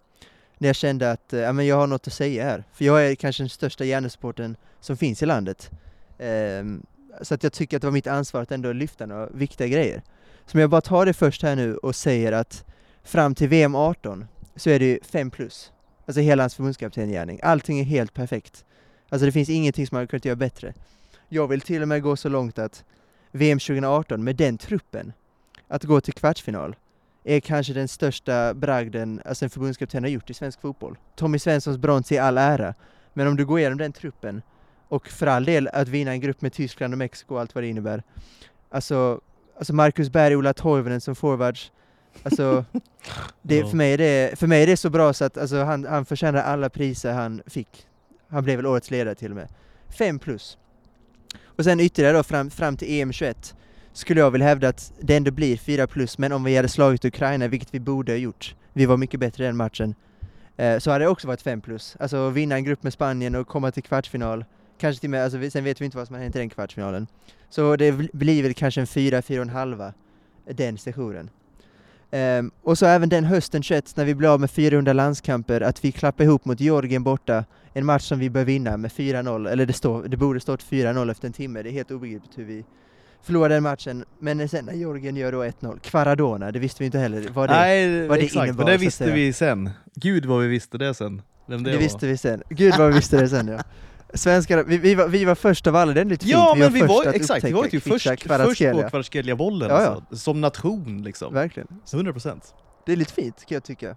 När 0.57 0.69
jag 0.69 0.75
kände 0.75 1.11
att 1.11 1.33
eh, 1.33 1.39
ja, 1.39 1.53
men 1.53 1.67
jag 1.67 1.75
har 1.75 1.87
något 1.87 2.07
att 2.07 2.13
säga 2.13 2.43
här. 2.43 2.63
För 2.73 2.85
jag 2.85 3.07
är 3.07 3.15
kanske 3.15 3.43
den 3.43 3.49
största 3.49 3.85
hjärnesporten 3.85 4.55
som 4.79 4.97
finns 4.97 5.23
i 5.23 5.25
landet. 5.25 5.71
Um, 6.19 6.85
Så 7.21 7.33
att 7.33 7.43
jag 7.43 7.53
tycker 7.53 7.77
att 7.77 7.81
det 7.81 7.87
var 7.87 7.91
mitt 7.91 8.07
ansvar 8.07 8.41
att 8.41 8.51
ändå 8.51 8.73
lyfta 8.73 9.05
några 9.05 9.27
viktiga 9.29 9.67
grejer. 9.67 10.01
Så 10.45 10.57
om 10.57 10.61
jag 10.61 10.69
bara 10.69 10.81
tar 10.81 11.05
det 11.05 11.13
först 11.13 11.41
här 11.43 11.55
nu 11.55 11.77
och 11.77 11.95
säger 11.95 12.31
att 12.31 12.65
fram 13.03 13.35
till 13.35 13.49
VM 13.49 13.75
18 13.75 14.25
så 14.57 14.69
är 14.69 14.79
det 14.79 14.85
ju 14.85 14.99
fem 15.03 15.31
plus. 15.31 15.71
Alltså 16.05 16.21
hela 16.21 16.43
hans 16.43 16.55
förbundskaptengärning. 16.55 17.39
Allting 17.43 17.79
är 17.79 17.83
helt 17.83 18.13
perfekt. 18.13 18.65
Alltså 19.09 19.25
det 19.25 19.31
finns 19.31 19.49
ingenting 19.49 19.87
som 19.87 19.95
man 19.95 20.07
kunnat 20.07 20.25
göra 20.25 20.35
bättre. 20.35 20.73
Jag 21.29 21.47
vill 21.47 21.61
till 21.61 21.81
och 21.81 21.87
med 21.87 22.01
gå 22.03 22.15
så 22.15 22.29
långt 22.29 22.59
att 22.59 22.83
VM 23.31 23.59
2018 23.59 24.23
med 24.23 24.35
den 24.35 24.57
truppen, 24.57 25.13
att 25.67 25.83
gå 25.83 26.01
till 26.01 26.13
kvartsfinal, 26.13 26.75
är 27.23 27.39
kanske 27.39 27.73
den 27.73 27.87
största 27.87 28.53
bragden 28.53 29.21
alltså 29.25 29.45
en 29.45 29.49
förbundskapten 29.49 30.03
har 30.03 30.09
gjort 30.09 30.29
i 30.29 30.33
svensk 30.33 30.61
fotboll. 30.61 30.97
Tommy 31.15 31.39
Svenssons 31.39 31.77
brons 31.77 32.11
i 32.11 32.17
all 32.17 32.37
ära, 32.37 32.73
men 33.13 33.27
om 33.27 33.35
du 33.37 33.45
går 33.45 33.59
igenom 33.59 33.77
den 33.77 33.93
truppen 33.93 34.41
och 34.87 35.07
för 35.07 35.27
all 35.27 35.45
del 35.45 35.67
att 35.73 35.87
vinna 35.87 36.11
en 36.11 36.19
grupp 36.19 36.41
med 36.41 36.53
Tyskland 36.53 36.93
och 36.93 36.97
Mexiko 36.97 37.35
och 37.35 37.41
allt 37.41 37.55
vad 37.55 37.63
det 37.63 37.67
innebär. 37.67 38.03
Alltså, 38.69 39.21
alltså 39.57 39.73
Marcus 39.73 40.09
Berg, 40.09 40.35
Ola 40.35 40.53
Toivonen 40.53 41.01
som 41.01 41.15
forwards. 41.15 41.71
Alltså, 42.23 42.65
det, 43.41 43.69
för, 43.69 43.77
mig 43.77 43.93
är 43.93 43.97
det, 43.97 44.39
för 44.39 44.47
mig 44.47 44.63
är 44.63 44.67
det 44.67 44.77
så 44.77 44.89
bra 44.89 45.13
så 45.13 45.25
att 45.25 45.37
alltså, 45.37 45.63
han, 45.63 45.85
han 45.85 46.05
förtjänar 46.05 46.41
alla 46.41 46.69
priser 46.69 47.13
han 47.13 47.41
fick. 47.47 47.87
Han 48.29 48.43
blev 48.43 48.57
väl 48.57 48.65
årets 48.65 48.91
ledare 48.91 49.15
till 49.15 49.31
och 49.31 49.37
med. 49.37 49.47
Fem 49.97 50.19
plus. 50.19 50.57
Och 51.45 51.63
sen 51.63 51.79
ytterligare 51.79 52.17
då 52.17 52.23
fram, 52.23 52.49
fram 52.49 52.77
till 52.77 52.87
EM21 52.87 53.53
skulle 53.93 54.19
jag 54.19 54.31
vilja 54.31 54.47
hävda 54.47 54.69
att 54.69 54.93
det 54.99 55.15
ändå 55.15 55.31
blir 55.31 55.57
4 55.57 55.87
plus, 55.87 56.17
men 56.17 56.31
om 56.31 56.43
vi 56.43 56.55
hade 56.55 56.67
slagit 56.67 57.05
Ukraina, 57.05 57.47
vilket 57.47 57.73
vi 57.73 57.79
borde 57.79 58.11
ha 58.11 58.17
gjort, 58.17 58.55
vi 58.73 58.85
var 58.85 58.97
mycket 58.97 59.19
bättre 59.19 59.43
i 59.43 59.47
den 59.47 59.57
matchen, 59.57 59.95
eh, 60.57 60.79
så 60.79 60.91
hade 60.91 61.05
det 61.05 61.09
också 61.09 61.27
varit 61.27 61.41
5 61.41 61.61
plus. 61.61 61.97
Alltså 61.99 62.29
vinna 62.29 62.55
en 62.55 62.63
grupp 62.63 62.83
med 62.83 62.93
Spanien 62.93 63.35
och 63.35 63.47
komma 63.47 63.71
till 63.71 63.83
kvartsfinal, 63.83 64.45
kanske 64.77 64.99
till 64.99 65.07
och 65.07 65.11
med, 65.11 65.23
alltså, 65.23 65.49
sen 65.49 65.63
vet 65.63 65.81
vi 65.81 65.85
inte 65.85 65.97
vad 65.97 66.07
som 66.07 66.15
har 66.15 66.23
hänt 66.23 66.35
i 66.35 66.39
den 66.39 66.49
kvartsfinalen. 66.49 67.07
Så 67.49 67.75
det 67.75 67.91
blir 68.13 68.43
väl 68.43 68.53
kanske 68.53 68.81
en 68.81 68.87
4, 68.87 69.21
4,5 69.21 69.93
den 70.45 70.77
sessionen. 70.77 71.29
Um, 72.11 72.51
och 72.63 72.77
så 72.77 72.85
även 72.85 73.09
den 73.09 73.23
hösten 73.23 73.63
21 73.63 73.93
när 73.95 74.05
vi 74.05 74.15
blev 74.15 74.31
av 74.31 74.39
med 74.39 74.51
400 74.51 74.93
landskamper, 74.93 75.61
att 75.61 75.85
vi 75.85 75.91
klappade 75.91 76.23
ihop 76.23 76.45
mot 76.45 76.59
Georgien 76.59 77.03
borta, 77.03 77.45
en 77.73 77.85
match 77.85 78.03
som 78.03 78.19
vi 78.19 78.29
bör 78.29 78.43
vinna 78.43 78.77
med 78.77 78.91
4-0, 78.91 79.49
eller 79.49 79.65
det, 79.65 79.73
står, 79.73 80.03
det 80.03 80.17
borde 80.17 80.39
stått 80.39 80.63
4-0 80.63 81.11
efter 81.11 81.27
en 81.27 81.33
timme, 81.33 81.63
det 81.63 81.69
är 81.69 81.71
helt 81.71 81.91
obegripligt 81.91 82.37
hur 82.37 82.45
vi 82.45 82.65
förlorade 83.21 83.53
den 83.55 83.63
matchen, 83.63 84.05
men 84.19 84.49
sen 84.49 84.65
när 84.65 84.73
Georgien 84.73 85.15
gör 85.15 85.31
då 85.31 85.43
1-0, 85.43 85.79
Kvaradona, 85.79 86.51
det 86.51 86.59
visste 86.59 86.83
vi 86.83 86.85
inte 86.85 86.99
heller 86.99 87.29
vad 87.33 87.49
det, 87.49 87.55
Nej, 87.55 88.07
vad 88.07 88.17
det 88.17 88.23
exakt, 88.23 88.47
innebar. 88.47 88.63
men 88.63 88.71
det 88.73 88.77
visste 88.77 89.11
vi 89.11 89.33
sen. 89.33 89.69
Gud 89.95 90.25
vad 90.25 90.41
vi 90.41 90.47
visste 90.47 90.77
det 90.77 90.93
sen. 90.93 91.21
Vem 91.45 91.63
det, 91.63 91.71
det 91.71 91.77
visste 91.77 92.07
vi 92.07 92.17
sen. 92.17 92.43
Gud 92.49 92.73
vad 92.77 92.87
vi 92.87 92.93
visste 92.93 93.21
det 93.21 93.29
sen 93.29 93.47
ja. 93.47 93.63
Svenskar, 94.13 94.63
vi, 94.63 94.77
vi, 94.77 94.95
var, 94.95 95.07
vi 95.07 95.25
var 95.25 95.35
först 95.35 95.67
av 95.67 95.75
alla, 95.75 95.93
det 95.93 96.01
är 96.01 96.05
lite 96.05 96.27
ja, 96.27 96.53
fint. 96.55 96.73
Vi 96.73 96.79
men 96.79 96.87
var 96.87 97.03
vi 97.03 97.07
var 97.07 97.13
exakt, 97.13 97.45
vi 97.45 97.51
var 97.51 97.63
ju 97.63 97.69
typ 97.69 97.83
först, 97.83 98.09
först 98.09 98.23
på 98.71 98.89
Kvaratskhelia-bollen 98.89 99.69
ja, 99.69 99.81
ja. 99.81 99.87
alltså, 99.87 100.15
som 100.15 100.41
nation 100.41 101.03
liksom. 101.03 101.33
Verkligen. 101.33 101.67
100%. 101.85 102.41
Det 102.85 102.91
är 102.91 102.95
lite 102.95 103.13
fint 103.13 103.45
kan 103.45 103.55
jag 103.55 103.63
tycka. 103.63 103.95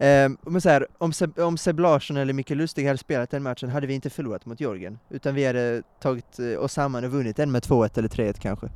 Um, 0.00 0.38
men 0.42 0.60
så 0.60 0.68
här, 0.68 0.86
om, 0.98 1.12
Seb, 1.12 1.38
om 1.38 1.58
Seb 1.58 1.78
Larsson 1.78 2.16
eller 2.16 2.32
Micke 2.32 2.50
Lustig 2.50 2.86
hade 2.86 2.98
spelat 2.98 3.30
den 3.30 3.42
matchen 3.42 3.68
hade 3.68 3.86
vi 3.86 3.94
inte 3.94 4.10
förlorat 4.10 4.46
mot 4.46 4.60
Georgien, 4.60 4.98
utan 5.10 5.34
vi 5.34 5.46
hade 5.46 5.82
tagit 6.02 6.40
uh, 6.40 6.58
oss 6.58 6.72
samman 6.72 7.04
och 7.04 7.10
vunnit 7.10 7.36
den 7.36 7.50
med 7.50 7.62
2-1 7.62 7.98
eller 7.98 8.08
3-1 8.08 8.40
kanske. 8.40 8.66
Uh, 8.66 8.70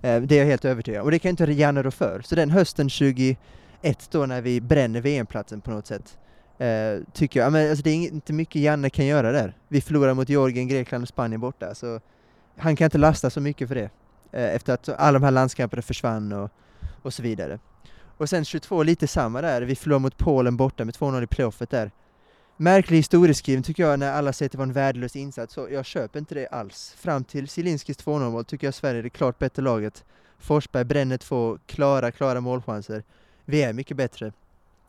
det 0.00 0.32
är 0.32 0.38
jag 0.38 0.46
helt 0.46 0.64
övertygad 0.64 1.00
om, 1.00 1.04
och 1.04 1.10
det 1.10 1.18
kan 1.18 1.28
inte 1.28 1.44
Janne 1.44 1.82
rå 1.82 1.90
för. 1.90 2.20
Så 2.24 2.34
den 2.34 2.50
hösten 2.50 2.88
21 2.88 3.38
då 4.10 4.26
när 4.26 4.40
vi 4.40 4.60
bränner 4.60 5.00
VM-platsen 5.00 5.60
på 5.60 5.70
något 5.70 5.86
sätt, 5.86 6.18
Eh, 6.58 7.02
tycker 7.12 7.40
jag, 7.40 7.52
men 7.52 7.70
alltså 7.70 7.82
det 7.82 7.90
är 7.90 7.94
inte 7.94 8.32
mycket 8.32 8.62
Janne 8.62 8.90
kan 8.90 9.06
göra 9.06 9.32
där. 9.32 9.56
Vi 9.68 9.80
förlorar 9.80 10.14
mot 10.14 10.28
Georgien, 10.28 10.68
Grekland 10.68 11.02
och 11.02 11.08
Spanien 11.08 11.40
borta, 11.40 11.74
så 11.74 12.00
han 12.56 12.76
kan 12.76 12.84
inte 12.84 12.98
lasta 12.98 13.30
så 13.30 13.40
mycket 13.40 13.68
för 13.68 13.74
det. 13.74 13.90
Eh, 14.32 14.54
efter 14.54 14.74
att 14.74 14.88
alla 14.88 15.18
de 15.18 15.24
här 15.24 15.30
landskamperna 15.30 15.82
försvann 15.82 16.32
och, 16.32 16.50
och 17.02 17.14
så 17.14 17.22
vidare. 17.22 17.58
Och 18.16 18.28
sen 18.28 18.44
22, 18.44 18.82
lite 18.82 19.06
samma 19.06 19.42
där, 19.42 19.62
vi 19.62 19.76
förlorade 19.76 20.02
mot 20.02 20.18
Polen 20.18 20.56
borta 20.56 20.84
med 20.84 20.94
2-0 20.94 21.22
i 21.22 21.26
playoffet 21.26 21.70
där. 21.70 21.90
Märklig 22.56 22.96
historieskrivning 22.96 23.62
tycker 23.62 23.82
jag 23.82 23.98
när 23.98 24.12
alla 24.12 24.32
säger 24.32 24.48
att 24.48 24.52
det 24.52 24.58
var 24.58 24.66
en 24.66 24.72
värdelös 24.72 25.16
insats, 25.16 25.54
så 25.54 25.68
jag 25.70 25.84
köper 25.84 26.18
inte 26.18 26.34
det 26.34 26.46
alls. 26.46 26.94
Fram 26.98 27.24
till 27.24 27.48
Zielinskis 27.48 27.98
2-0 27.98 28.30
mål 28.30 28.44
tycker 28.44 28.66
jag 28.66 28.74
Sverige 28.74 28.98
är 28.98 29.02
det 29.02 29.10
klart 29.10 29.38
bättre 29.38 29.62
laget. 29.62 30.04
Forsberg 30.38 30.84
bränner 30.84 31.18
två 31.18 31.58
klara, 31.66 32.10
klara 32.10 32.40
målchanser. 32.40 33.02
Vi 33.44 33.62
är 33.62 33.72
mycket 33.72 33.96
bättre. 33.96 34.32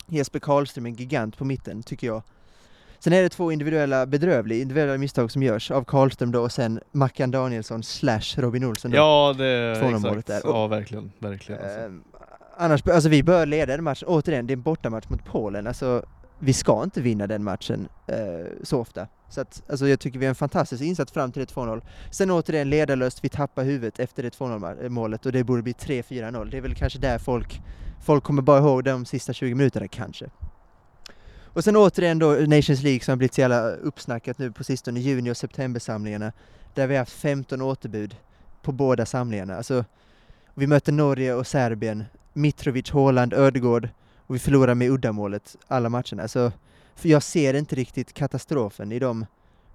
Jesper 0.09 0.39
Karlström 0.39 0.85
en 0.85 0.93
gigant 0.93 1.37
på 1.37 1.45
mitten, 1.45 1.83
tycker 1.83 2.07
jag. 2.07 2.21
Sen 2.99 3.13
är 3.13 3.23
det 3.23 3.29
två 3.29 3.51
individuella 3.51 4.05
bedrövliga 4.05 4.61
individuella 4.61 4.97
misstag 4.97 5.31
som 5.31 5.43
görs 5.43 5.71
av 5.71 5.83
Karlström 5.83 6.31
då 6.31 6.41
och 6.41 6.51
sen 6.51 6.79
Mackan 6.91 7.31
Danielsson 7.31 7.83
slash 7.83 8.35
Robin 8.37 8.63
Olsson 8.63 8.91
då. 8.91 8.97
Ja, 8.97 9.35
det 9.37 9.71
exakt. 9.71 10.27
Där. 10.27 10.41
ja, 10.43 10.67
verkligen. 10.67 11.11
verkligen 11.19 11.61
alltså. 11.61 11.79
äh, 11.79 11.91
annars, 12.57 12.87
alltså 12.87 13.09
vi 13.09 13.23
bör 13.23 13.45
leda 13.45 13.75
den 13.75 13.83
matchen, 13.83 14.07
återigen, 14.07 14.47
det 14.47 14.51
är 14.51 14.55
en 14.55 14.61
bortamatch 14.61 15.09
mot 15.09 15.25
Polen, 15.25 15.67
alltså 15.67 16.03
vi 16.39 16.53
ska 16.53 16.83
inte 16.83 17.01
vinna 17.01 17.27
den 17.27 17.43
matchen 17.43 17.87
eh, 18.07 18.15
så 18.63 18.79
ofta. 18.79 19.07
Så 19.29 19.41
att, 19.41 19.63
alltså 19.69 19.87
jag 19.87 19.99
tycker 19.99 20.19
vi 20.19 20.25
har 20.25 20.29
en 20.29 20.35
fantastisk 20.35 20.83
insats 20.83 21.11
fram 21.11 21.31
till 21.31 21.45
det 21.45 21.53
2-0. 21.53 21.81
Sen 22.11 22.31
återigen 22.31 22.69
ledarlöst, 22.69 23.23
vi 23.23 23.29
tappar 23.29 23.63
huvudet 23.63 23.99
efter 23.99 24.23
det 24.23 24.37
2-0 24.37 24.89
målet 24.89 25.25
och 25.25 25.31
det 25.31 25.43
borde 25.43 25.61
bli 25.61 25.73
3-4-0. 25.73 26.51
Det 26.51 26.57
är 26.57 26.61
väl 26.61 26.75
kanske 26.75 26.99
där 26.99 27.17
folk, 27.17 27.61
folk 28.01 28.23
kommer 28.23 28.41
bara 28.41 28.59
ihåg 28.59 28.83
de 28.83 29.05
sista 29.05 29.33
20 29.33 29.55
minuterna 29.55 29.87
kanske. 29.87 30.29
Och 31.53 31.63
sen 31.63 31.75
återigen 31.75 32.19
då 32.19 32.31
Nations 32.31 32.83
League 32.83 32.99
som 32.99 33.11
har 33.11 33.17
blivit 33.17 33.33
så 33.33 33.41
jävla 33.41 33.69
uppsnackat 33.69 34.37
nu 34.37 34.51
på 34.51 34.63
sistone, 34.63 34.99
juni 34.99 35.31
och 35.31 35.37
septembersamlingarna, 35.37 36.31
där 36.73 36.87
vi 36.87 36.93
har 36.93 36.99
haft 36.99 37.11
15 37.11 37.61
återbud 37.61 38.15
på 38.61 38.71
båda 38.71 39.05
samlingarna. 39.05 39.55
Alltså, 39.55 39.85
vi 40.53 40.67
möter 40.67 40.91
Norge 40.91 41.33
och 41.33 41.47
Serbien 41.47 42.03
Mitrovic, 42.33 42.91
Haaland, 42.91 43.33
Ödegård 43.33 43.89
och 44.17 44.35
vi 44.35 44.39
förlorar 44.39 44.75
med 44.75 44.89
uddamålet 44.89 45.55
alla 45.67 45.89
matcherna. 45.89 46.21
Alltså, 46.21 46.51
för 46.95 47.09
jag 47.09 47.23
ser 47.23 47.53
inte 47.53 47.75
riktigt 47.75 48.13
katastrofen 48.13 48.91
i 48.91 48.99
de 48.99 49.25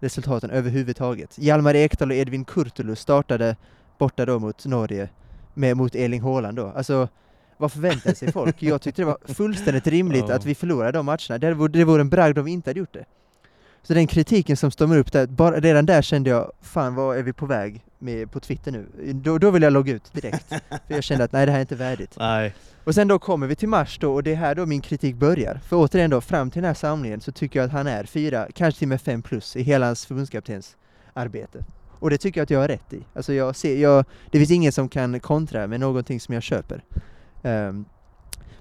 resultaten 0.01 0.51
överhuvudtaget. 0.51 1.39
Hjalmar 1.39 1.75
Ekdal 1.75 2.11
och 2.11 2.17
Edvin 2.17 2.45
Kurtulus 2.45 3.01
startade 3.01 3.57
borta 3.99 4.27
då 4.27 4.39
mot 4.39 4.67
Norge 4.67 5.09
med, 5.55 5.77
mot 5.77 5.95
Erling 5.95 6.23
Haaland 6.23 6.57
då. 6.57 6.67
Alltså, 6.67 7.09
vad 7.57 7.73
förväntar 7.73 8.15
sig 8.15 8.33
folk? 8.33 8.63
Jag 8.63 8.83
tyckte 8.83 9.03
det 9.03 9.07
var 9.07 9.19
fullständigt 9.25 9.87
rimligt 9.87 10.31
att 10.31 10.45
vi 10.45 10.55
förlorade 10.55 10.99
de 10.99 11.07
matcherna. 11.07 11.39
Det 11.39 11.55
vore, 11.55 11.73
det 11.73 11.85
vore 11.85 12.01
en 12.01 12.09
bragd 12.09 12.39
om 12.39 12.45
vi 12.45 12.53
inte 12.53 12.71
hade 12.71 12.81
gjort 12.81 12.93
det. 12.93 13.05
Så 13.83 13.95
den 13.95 14.07
kritiken 14.07 14.57
som 14.57 14.71
stormar 14.71 14.99
upp 14.99 15.13
där, 15.13 15.27
bara, 15.27 15.61
redan 15.61 15.87
där 15.87 16.03
kände 16.03 16.31
jag, 16.31 16.53
fan 16.63 16.95
vad 16.95 17.19
är 17.19 17.23
vi 17.23 17.33
på 17.33 17.47
väg 17.47 17.85
med 17.99 18.33
på 18.33 18.41
Twitter 18.41 18.73
nu? 18.73 18.87
Då, 19.13 19.39
då 19.39 19.51
vill 19.51 19.63
jag 19.63 19.73
logga 19.73 19.93
ut 19.93 20.13
direkt. 20.13 20.49
för 20.87 20.95
jag 20.95 21.05
kände 21.05 21.25
att 21.25 21.33
nej 21.33 21.47
det 21.47 21.53
här 21.53 21.59
är 21.59 21.63
inte 21.63 21.75
värdigt. 21.75 22.17
Nej. 22.19 22.55
Och 22.85 22.95
sen 22.95 23.09
då 23.09 23.19
kommer 23.19 23.47
vi 23.47 23.57
till 23.57 23.69
mars 23.69 23.99
då 23.99 24.15
och 24.15 24.23
det 24.23 24.33
är 24.33 24.37
här 24.37 24.55
då 24.55 24.67
min 24.67 24.81
kritik 24.81 25.17
börjar. 25.17 25.61
För 25.69 25.77
återigen 25.77 26.11
då, 26.11 26.21
fram 26.21 26.51
till 26.51 26.63
den 26.63 26.69
här 26.69 26.75
samlingen 26.75 27.21
så 27.21 27.33
tycker 27.33 27.59
jag 27.59 27.67
att 27.67 27.73
han 27.73 27.87
är 27.87 28.05
fyra, 28.05 28.49
kanske 28.55 28.79
till 28.79 28.87
och 28.87 28.89
med 28.89 29.01
fem 29.01 29.23
plus 29.23 29.57
i 29.57 29.63
hela 29.63 29.87
hans 29.87 30.07
förbundskaptens 30.07 30.77
arbete. 31.13 31.65
Och 31.99 32.11
det 32.11 32.19
tycker 32.19 32.41
jag 32.41 32.43
att 32.43 32.51
jag 32.51 32.61
har 32.61 32.69
rätt 32.69 32.93
i. 32.93 33.01
Alltså 33.15 33.33
jag 33.33 33.57
ser, 33.57 33.77
jag, 33.77 34.05
det 34.31 34.39
finns 34.39 34.51
ingen 34.51 34.73
som 34.73 34.89
kan 34.89 35.21
kontra 35.21 35.67
med 35.67 35.81
någonting 35.81 36.21
som 36.21 36.35
jag 36.35 36.43
köper. 36.43 36.83
Um, 37.45 37.85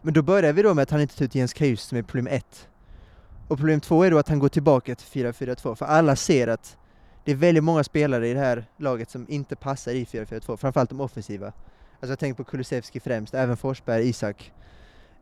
men 0.01 0.13
då 0.13 0.21
börjar 0.21 0.53
vi 0.53 0.61
då 0.61 0.73
med 0.73 0.83
att 0.83 0.91
han 0.91 1.01
inte 1.01 1.17
tar 1.17 1.25
ut 1.25 1.35
Jens 1.35 1.53
Kajus 1.53 1.81
som 1.81 1.97
är 1.97 2.03
problem 2.03 2.27
ett. 2.27 2.67
Och 3.47 3.57
problem 3.57 3.81
två 3.81 4.03
är 4.03 4.11
då 4.11 4.17
att 4.17 4.29
han 4.29 4.39
går 4.39 4.49
tillbaka 4.49 4.95
till 4.95 5.25
4-4-2, 5.25 5.75
för 5.75 5.85
alla 5.85 6.15
ser 6.15 6.47
att 6.47 6.77
det 7.25 7.31
är 7.31 7.35
väldigt 7.35 7.63
många 7.63 7.83
spelare 7.83 8.27
i 8.27 8.33
det 8.33 8.39
här 8.39 8.65
laget 8.77 9.09
som 9.09 9.25
inte 9.29 9.55
passar 9.55 9.91
i 9.91 10.03
4-4-2, 10.03 10.57
framförallt 10.57 10.89
de 10.89 11.01
offensiva. 11.01 11.45
Alltså 11.45 12.11
jag 12.11 12.19
tänker 12.19 12.43
på 12.43 12.49
Kulusevski 12.49 12.99
främst, 12.99 13.33
även 13.33 13.57
Forsberg, 13.57 14.09
Isak 14.09 14.51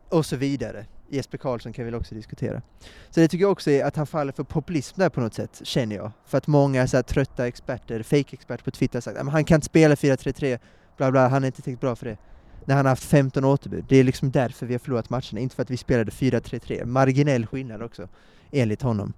och 0.10 0.26
så 0.26 0.36
vidare. 0.36 0.86
Jesper 1.10 1.38
Karlsson 1.38 1.74
kan 1.74 1.86
vi 1.86 1.92
väl 1.92 2.00
också 2.00 2.16
diskutera. 2.16 2.62
Så 3.10 3.20
det 3.20 3.28
tycker 3.28 3.44
jag 3.44 3.52
också 3.52 3.72
är 3.72 3.86
att 3.86 3.96
han 3.96 4.08
faller 4.08 4.32
för 4.32 4.44
populism 4.44 5.00
där 5.00 5.10
på 5.10 5.22
något 5.22 5.34
sätt, 5.34 5.62
känner 5.64 5.96
jag. 5.96 6.12
För 6.26 6.38
att 6.38 6.48
många 6.48 6.88
så 6.88 6.98
här 6.98 7.04
trötta 7.04 7.48
experter, 7.48 8.04
fake-experter 8.04 8.64
på 8.64 8.72
Twitter 8.72 8.96
har 8.96 9.02
sagt 9.02 9.18
att 9.18 9.32
han 9.32 9.46
kan 9.46 9.56
inte 9.56 9.66
spela 9.66 9.96
4-3-3, 9.96 10.60
bla 10.98 11.12
bla, 11.12 11.28
han 11.28 11.44
är 11.44 11.48
inte 11.48 11.62
tillräckligt 11.62 11.82
bra 11.82 11.96
för 11.96 12.06
det. 12.06 12.18
När 12.66 12.76
han 12.76 12.86
har 12.86 12.92
haft 12.92 13.04
15 13.04 13.46
återbud. 13.46 13.86
Det 13.90 13.98
är 13.98 14.04
liksom 14.04 14.32
därför 14.32 14.66
vi 14.66 14.74
har 14.74 14.80
förlorat 14.80 15.10
matcherna, 15.10 15.40
inte 15.40 15.56
för 15.56 15.64
att 15.64 15.70
vi 15.70 15.78
spelade 15.78 16.12
4-3-3. 16.12 16.86
Marginell 16.86 17.48
skillnad 17.48 17.82
också, 17.82 18.08
enligt 18.52 18.82
honom. 18.82 19.14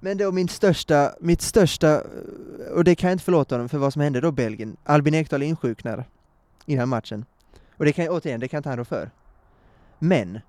Men 0.00 0.18
då 0.18 0.32
min 0.32 0.48
största, 0.48 1.14
mitt 1.20 1.42
största, 1.42 2.02
och 2.74 2.84
det 2.84 2.94
kan 2.94 3.08
jag 3.08 3.14
inte 3.14 3.24
förlåta 3.24 3.54
honom 3.54 3.68
för 3.68 3.78
vad 3.78 3.92
som 3.92 4.02
hände 4.02 4.20
då 4.20 4.30
Belgien. 4.32 4.76
Albin 4.84 5.14
Ekdal 5.14 5.42
insjuknar 5.42 6.04
innan 6.66 6.88
matchen. 6.88 7.24
Och 7.76 7.84
det 7.84 7.92
kan 7.92 8.08
återigen, 8.08 8.40
det 8.40 8.48
kan 8.48 8.58
inte 8.58 8.68
han 8.68 8.78
rå 8.78 8.84
för. 8.84 9.10
Men, 9.98 10.40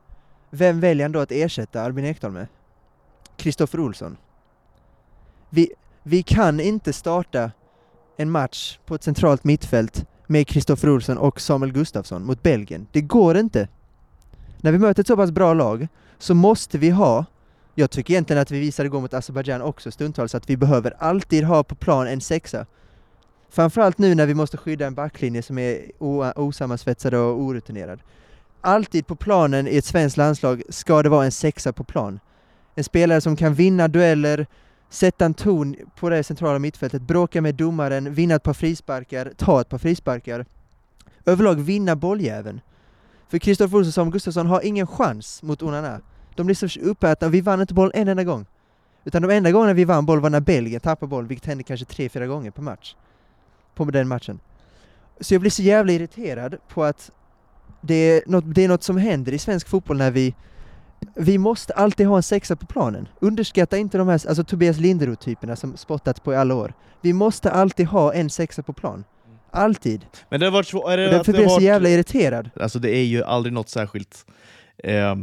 vem 0.50 0.80
väljer 0.80 1.04
han 1.04 1.12
då 1.12 1.20
att 1.20 1.32
ersätta 1.32 1.82
Albin 1.82 2.06
Ekdal 2.06 2.32
med? 2.32 2.48
Kristoffer 3.38 3.80
Olsson. 3.80 4.18
Vi, 5.50 5.74
vi 6.04 6.24
kan 6.24 6.60
inte 6.60 6.94
starta 6.94 7.52
en 8.18 8.32
match 8.32 8.80
på 8.86 8.96
ett 8.96 9.04
centralt 9.04 9.44
mittfält 9.44 10.06
med 10.30 10.48
Kristoffer 10.48 10.90
Olsson 10.90 11.18
och 11.18 11.42
Samuel 11.42 11.72
Gustafsson 11.72 12.26
mot 12.26 12.44
Belgien. 12.44 12.88
Det 12.92 13.02
går 13.02 13.38
inte. 13.38 13.68
När 14.62 14.72
vi 14.72 14.78
möter 14.78 15.02
ett 15.02 15.08
så 15.08 15.16
pass 15.16 15.32
bra 15.32 15.54
lag 15.54 15.88
så 16.18 16.34
måste 16.34 16.78
vi 16.78 16.90
ha 16.90 17.26
jag 17.80 17.92
tycker 17.92 18.14
egentligen 18.14 18.42
att 18.42 18.52
vi 18.52 18.60
visade 18.60 18.88
igår 18.88 19.02
mot 19.02 19.14
Azerbajdzjan 19.14 19.62
också 19.62 19.92
stundtals 19.92 20.36
att 20.36 20.50
vi 20.50 20.58
behöver 20.58 20.94
alltid 21.00 21.44
ha 21.44 21.64
på 21.64 21.76
plan 21.76 22.08
en 22.08 22.22
sexa. 22.22 22.66
Framförallt 23.50 23.98
nu 23.98 24.16
när 24.16 24.26
vi 24.26 24.34
måste 24.34 24.58
skydda 24.58 24.86
en 24.86 24.96
backlinje 24.96 25.42
som 25.42 25.58
är 25.58 25.92
osammansvetsad 26.36 27.14
och 27.14 27.42
orutinerad. 27.42 28.00
Alltid 28.62 29.08
på 29.08 29.16
planen 29.16 29.68
i 29.68 29.78
ett 29.78 29.86
svenskt 29.86 30.18
landslag 30.18 30.64
ska 30.70 31.04
det 31.04 31.10
vara 31.10 31.26
en 31.26 31.32
sexa 31.32 31.74
på 31.74 31.84
plan. 31.84 32.20
En 32.76 32.84
spelare 32.84 33.22
som 33.22 33.36
kan 33.36 33.54
vinna 33.54 33.88
dueller, 33.88 34.48
sätta 34.90 35.26
en 35.26 35.34
ton 35.34 35.76
på 35.96 36.10
det 36.10 36.24
centrala 36.24 36.60
mittfältet, 36.60 37.02
bråka 37.02 37.42
med 37.42 37.56
domaren, 37.56 38.14
vinna 38.14 38.36
ett 38.36 38.44
par 38.44 38.54
frisparkar, 38.54 39.34
ta 39.38 39.62
ett 39.62 39.70
par 39.70 39.78
frisparkar. 39.78 40.46
Överlag 41.26 41.56
vinna 41.56 41.96
bolljäveln. 41.96 42.62
För 43.30 43.38
Kristoffer 43.38 43.78
Olsson 43.78 43.88
och 43.88 43.94
Samuel 43.94 44.12
Gustafsson 44.12 44.48
har 44.48 44.62
ingen 44.62 44.88
chans 44.88 45.44
mot 45.44 45.62
Onana. 45.62 46.02
De 46.36 46.46
blir 46.46 46.68
så 46.68 46.80
uppätna 46.80 47.28
vi 47.28 47.42
vann 47.42 47.62
inte 47.62 47.74
boll 47.74 47.92
en 47.94 48.08
enda 48.08 48.24
gång. 48.24 48.46
Utan 49.04 49.22
de 49.22 49.32
enda 49.32 49.52
gångerna 49.52 49.74
vi 49.74 49.86
vann 49.86 50.06
boll 50.06 50.20
var 50.20 50.30
när 50.30 50.40
Belgien 50.40 50.82
tappade 50.82 51.10
boll, 51.10 51.28
vilket 51.28 51.46
hände 51.46 51.64
kanske 51.64 51.86
tre, 51.86 52.10
fyra 52.10 52.28
gånger 52.28 52.52
per 52.52 52.62
match. 52.62 52.96
På 53.76 53.86
den 53.86 54.08
matchen. 54.08 54.40
Så 55.20 55.34
jag 55.34 55.42
blir 55.42 55.52
så 55.52 55.62
jävla 55.62 55.94
irriterad 55.94 56.58
på 56.68 56.84
att 56.84 57.12
det 57.82 57.94
är 57.96 58.24
något, 58.26 58.44
det 58.48 58.64
är 58.64 58.68
något 58.68 58.84
som 58.84 58.98
händer 58.98 59.32
i 59.32 59.40
svensk 59.40 59.68
fotboll 59.68 59.98
när 59.98 60.12
vi 60.12 60.36
vi 61.16 61.38
måste 61.38 61.74
alltid 61.74 62.08
ha 62.08 62.18
en 62.18 62.24
sexa 62.24 62.56
på 62.56 62.66
planen. 62.66 63.08
Underskatta 63.22 63.78
inte 63.78 63.98
de 63.98 64.08
här 64.08 64.14
alltså 64.14 64.44
Tobias 64.44 64.78
Linderoth-typerna 64.78 65.56
som 65.56 65.78
spottats 65.78 66.20
på 66.20 66.34
i 66.34 66.36
alla 66.36 66.56
år. 66.56 66.74
Vi 67.02 67.14
måste 67.14 67.52
alltid 67.52 67.88
ha 67.88 68.14
en 68.14 68.30
sexa 68.30 68.64
på 68.64 68.74
plan. 68.74 69.04
Alltid. 69.52 70.06
Men 70.30 70.40
det 70.40 70.46
har 70.46 70.52
varit 70.52 70.68
svårt... 70.68 70.90
Är 70.90 70.98
det 70.98 71.12
därför 71.12 71.32
blir 71.32 71.42
jag 71.42 71.52
så 71.52 71.56
varit- 71.56 71.64
jävla 71.64 71.90
irriterad. 71.90 72.50
Alltså 72.60 72.80
det 72.80 72.96
är 72.98 73.04
ju 73.04 73.24
aldrig 73.24 73.54
något 73.54 73.70
särskilt 73.70 74.26
eh, 74.84 75.12
eh, 75.12 75.16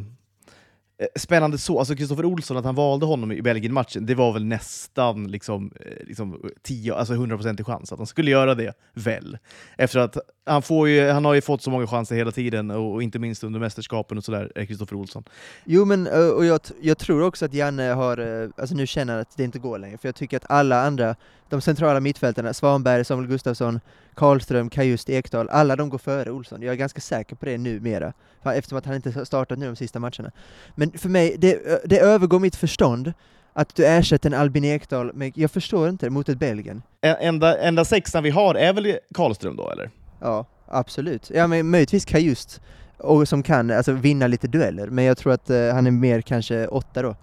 spännande 1.16 1.58
så. 1.58 1.78
Alltså 1.78 1.96
Kristoffer 1.96 2.24
Olsson, 2.24 2.56
att 2.56 2.64
han 2.64 2.74
valde 2.74 3.06
honom 3.06 3.32
i 3.32 3.42
Belgien-matchen, 3.42 4.06
det 4.06 4.14
var 4.14 4.32
väl 4.32 4.44
nästan 4.44 5.30
liksom, 5.30 5.72
eh, 5.80 6.06
liksom 6.06 6.40
10, 6.62 6.94
alltså 6.94 7.14
100% 7.14 7.64
chans 7.64 7.92
att 7.92 7.98
han 7.98 8.06
skulle 8.06 8.30
göra 8.30 8.54
det, 8.54 8.72
väl? 8.94 9.38
Efter 9.78 9.98
att 10.00 10.16
han, 10.46 10.62
får 10.62 10.88
ju, 10.88 11.08
han 11.08 11.24
har 11.24 11.34
ju 11.34 11.40
fått 11.40 11.62
så 11.62 11.70
många 11.70 11.86
chanser 11.86 12.16
hela 12.16 12.32
tiden, 12.32 12.70
och, 12.70 12.94
och 12.94 13.02
inte 13.02 13.18
minst 13.18 13.44
under 13.44 13.60
mästerskapen 13.60 14.18
och 14.18 14.24
sådär, 14.24 14.66
Kristoffer 14.66 14.96
Olsson. 14.96 15.24
Jo 15.64 15.84
men, 15.84 16.06
och 16.06 16.44
jag, 16.44 16.60
jag 16.80 16.98
tror 16.98 17.22
också 17.22 17.44
att 17.44 17.54
Janne 17.54 17.82
har, 17.82 18.50
alltså 18.56 18.74
nu 18.74 18.86
känner 18.86 19.18
att 19.18 19.36
det 19.36 19.44
inte 19.44 19.58
går 19.58 19.78
längre, 19.78 19.98
för 19.98 20.08
jag 20.08 20.14
tycker 20.14 20.36
att 20.36 20.50
alla 20.50 20.82
andra, 20.82 21.16
de 21.48 21.60
centrala 21.60 22.00
mittfältarna, 22.00 22.52
Svanberg, 22.54 23.04
Samuel 23.04 23.28
Gustafsson, 23.28 23.80
Karlström, 24.14 24.70
Kajust, 24.70 25.10
Ekdal, 25.10 25.48
alla 25.48 25.76
de 25.76 25.88
går 25.88 25.98
före 25.98 26.30
Olsson. 26.30 26.62
Jag 26.62 26.72
är 26.72 26.76
ganska 26.76 27.00
säker 27.00 27.36
på 27.36 27.46
det 27.46 27.58
numera, 27.58 28.12
eftersom 28.44 28.78
att 28.78 28.86
han 28.86 28.94
inte 28.94 29.10
har 29.10 29.24
startat 29.24 29.58
nu 29.58 29.66
de 29.66 29.76
sista 29.76 29.98
matcherna. 29.98 30.30
Men 30.74 30.90
för 30.92 31.08
mig, 31.08 31.36
det, 31.38 31.82
det 31.84 31.98
övergår 31.98 32.38
mitt 32.38 32.56
förstånd 32.56 33.12
att 33.52 33.74
du 33.74 33.86
ersätter 33.86 34.30
en 34.30 34.34
Albin 34.40 34.64
Ekdal 34.64 35.10
med, 35.14 35.32
jag 35.34 35.50
förstår 35.50 35.88
inte, 35.88 36.10
mot 36.10 36.28
ett 36.28 36.38
Belgien. 36.38 36.82
Enda, 37.00 37.58
enda 37.58 37.84
sexan 37.84 38.22
vi 38.22 38.30
har 38.30 38.54
är 38.54 38.72
väl 38.72 38.98
Karlström 39.14 39.56
då, 39.56 39.70
eller? 39.70 39.90
Ja, 40.26 40.46
absolut. 40.66 41.30
Ja 41.34 41.46
men 41.46 41.70
möjligtvis 41.70 42.04
Kajust, 42.04 42.60
och 42.98 43.28
som 43.28 43.42
kan 43.42 43.70
alltså, 43.70 43.92
vinna 43.92 44.26
lite 44.26 44.48
dueller, 44.48 44.86
men 44.86 45.04
jag 45.04 45.18
tror 45.18 45.32
att 45.32 45.50
eh, 45.50 45.74
han 45.74 45.86
är 45.86 45.90
mer 45.90 46.20
kanske 46.20 46.66
åtta 46.66 47.02
då. 47.02 47.16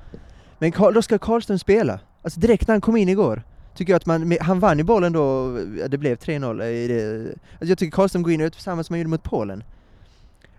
Men 0.59 0.71
Carl, 0.71 0.93
då 0.93 1.01
ska 1.01 1.17
Karlström 1.17 1.59
spela. 1.59 1.99
Alltså 2.21 2.39
direkt 2.39 2.67
när 2.67 2.73
han 2.73 2.81
kom 2.81 2.97
in 2.97 3.09
igår, 3.09 3.43
tycker 3.75 3.93
jag 3.93 3.97
att 3.97 4.05
man, 4.05 4.37
han 4.41 4.59
vann 4.59 4.77
ju 4.77 4.83
bollen 4.83 5.13
då, 5.13 5.51
det 5.87 5.97
blev 5.97 6.17
3-0 6.17 6.63
i 6.63 6.87
det. 6.87 7.29
Alltså 7.51 7.65
jag 7.65 7.77
tycker 7.77 7.95
Karlström 7.95 8.23
går 8.23 8.33
in 8.33 8.41
och 8.41 8.43
gör 8.43 8.51
samma 8.51 8.83
som 8.83 8.93
han 8.93 8.99
gjorde 8.99 9.09
mot 9.09 9.23
Polen. 9.23 9.63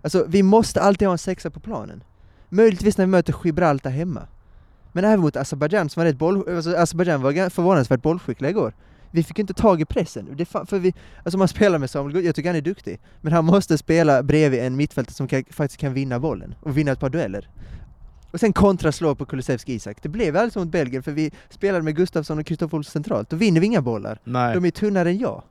Alltså 0.02 0.24
vi 0.28 0.42
måste 0.42 0.80
alltid 0.80 1.08
ha 1.08 1.12
en 1.12 1.18
sexa 1.18 1.50
på 1.50 1.60
planen. 1.60 2.02
Möjligtvis 2.48 2.98
när 2.98 3.06
vi 3.06 3.10
möter 3.10 3.34
Gibraltar 3.44 3.90
hemma. 3.90 4.22
Men 4.92 5.04
även 5.04 5.20
mot 5.20 5.36
Azerbajdzjan 5.36 5.88
som 5.88 6.00
var 6.00 6.06
rätt 6.06 6.18
boll, 6.18 6.56
alltså 6.56 6.76
Azerbajdzjan 6.76 7.22
var 7.22 7.50
förvånansvärt 7.50 8.02
bollskickliga 8.02 8.50
igår. 8.50 8.72
Vi 9.14 9.23
fick 9.23 9.38
inte 9.38 9.54
tag 9.54 9.80
i 9.80 9.85
pressen. 9.85 10.28
Det 10.37 10.44
fa- 10.44 10.66
för 10.66 10.78
vi, 10.78 10.94
alltså 11.25 11.38
man 11.38 11.49
spelar 11.49 11.78
med 11.78 11.90
Samuel 11.90 12.12
Gustafsson, 12.12 12.26
jag 12.26 12.35
tycker 12.35 12.49
han 12.49 12.56
är 12.56 12.61
duktig, 12.61 13.00
men 13.21 13.33
han 13.33 13.44
måste 13.44 13.78
spela 13.78 14.23
bredvid 14.23 14.61
en 14.61 14.76
mittfältare 14.76 15.14
som 15.14 15.28
kan, 15.28 15.44
faktiskt 15.50 15.80
kan 15.80 15.94
vinna 15.94 16.21
bollen 16.21 16.54
och 16.61 16.78
vinna 16.78 16.92
ett 16.92 17.00
par 17.00 17.11
dueller. 17.11 17.49
Och 18.30 18.40
sen 18.40 18.52
kontra 18.52 18.92
slå 18.92 19.14
på 19.14 19.25
Kulusevski 19.26 19.75
Isak. 19.75 20.02
Det 20.02 20.09
blev 20.09 20.37
alltså 20.37 20.59
mot 20.59 20.68
Belgien 20.68 21.02
för 21.02 21.12
vi 21.12 21.30
spelade 21.50 21.85
med 21.85 21.97
Gustafsson 21.97 22.38
och 22.38 22.47
Kristoffer 22.47 22.76
Olsson 22.78 22.90
centralt. 22.92 23.30
Då 23.30 23.37
vinner 23.37 23.61
vi 23.61 23.66
inga 23.66 23.83
bollar. 23.83 24.18
Nej. 24.25 24.54
De 24.54 24.64
är 24.64 24.71
tunnare 24.71 25.09
än 25.11 25.18
jag. 25.18 25.42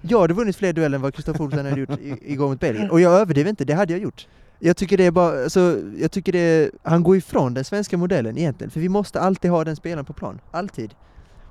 Jag 0.00 0.20
hade 0.20 0.34
vunnit 0.34 0.56
fler 0.56 0.72
dueller 0.72 0.96
än 0.96 1.02
vad 1.02 1.14
Kristoffer 1.14 1.44
Olsson 1.44 1.64
hade 1.66 1.80
gjort 1.80 1.90
igår 2.22 2.48
mot 2.48 2.60
Belgien. 2.60 2.90
Och 2.90 3.00
jag 3.00 3.12
överdriver 3.20 3.50
inte, 3.50 3.64
det 3.64 3.74
hade 3.74 3.92
jag 3.92 4.02
gjort. 4.02 4.26
Jag 4.58 4.76
tycker 4.76 4.96
det 4.96 5.04
är 5.04 5.10
bara, 5.10 5.42
alltså, 5.42 5.78
jag 5.98 6.10
tycker 6.10 6.32
det 6.32 6.38
är, 6.38 6.70
han 6.82 7.02
går 7.02 7.16
ifrån 7.16 7.54
den 7.54 7.64
svenska 7.64 7.96
modellen 7.96 8.38
egentligen, 8.38 8.70
för 8.70 8.80
vi 8.80 8.88
måste 8.88 9.20
alltid 9.20 9.50
ha 9.50 9.64
den 9.64 9.76
spelaren 9.76 10.04
på 10.04 10.12
plan. 10.12 10.40
Alltid. 10.50 10.94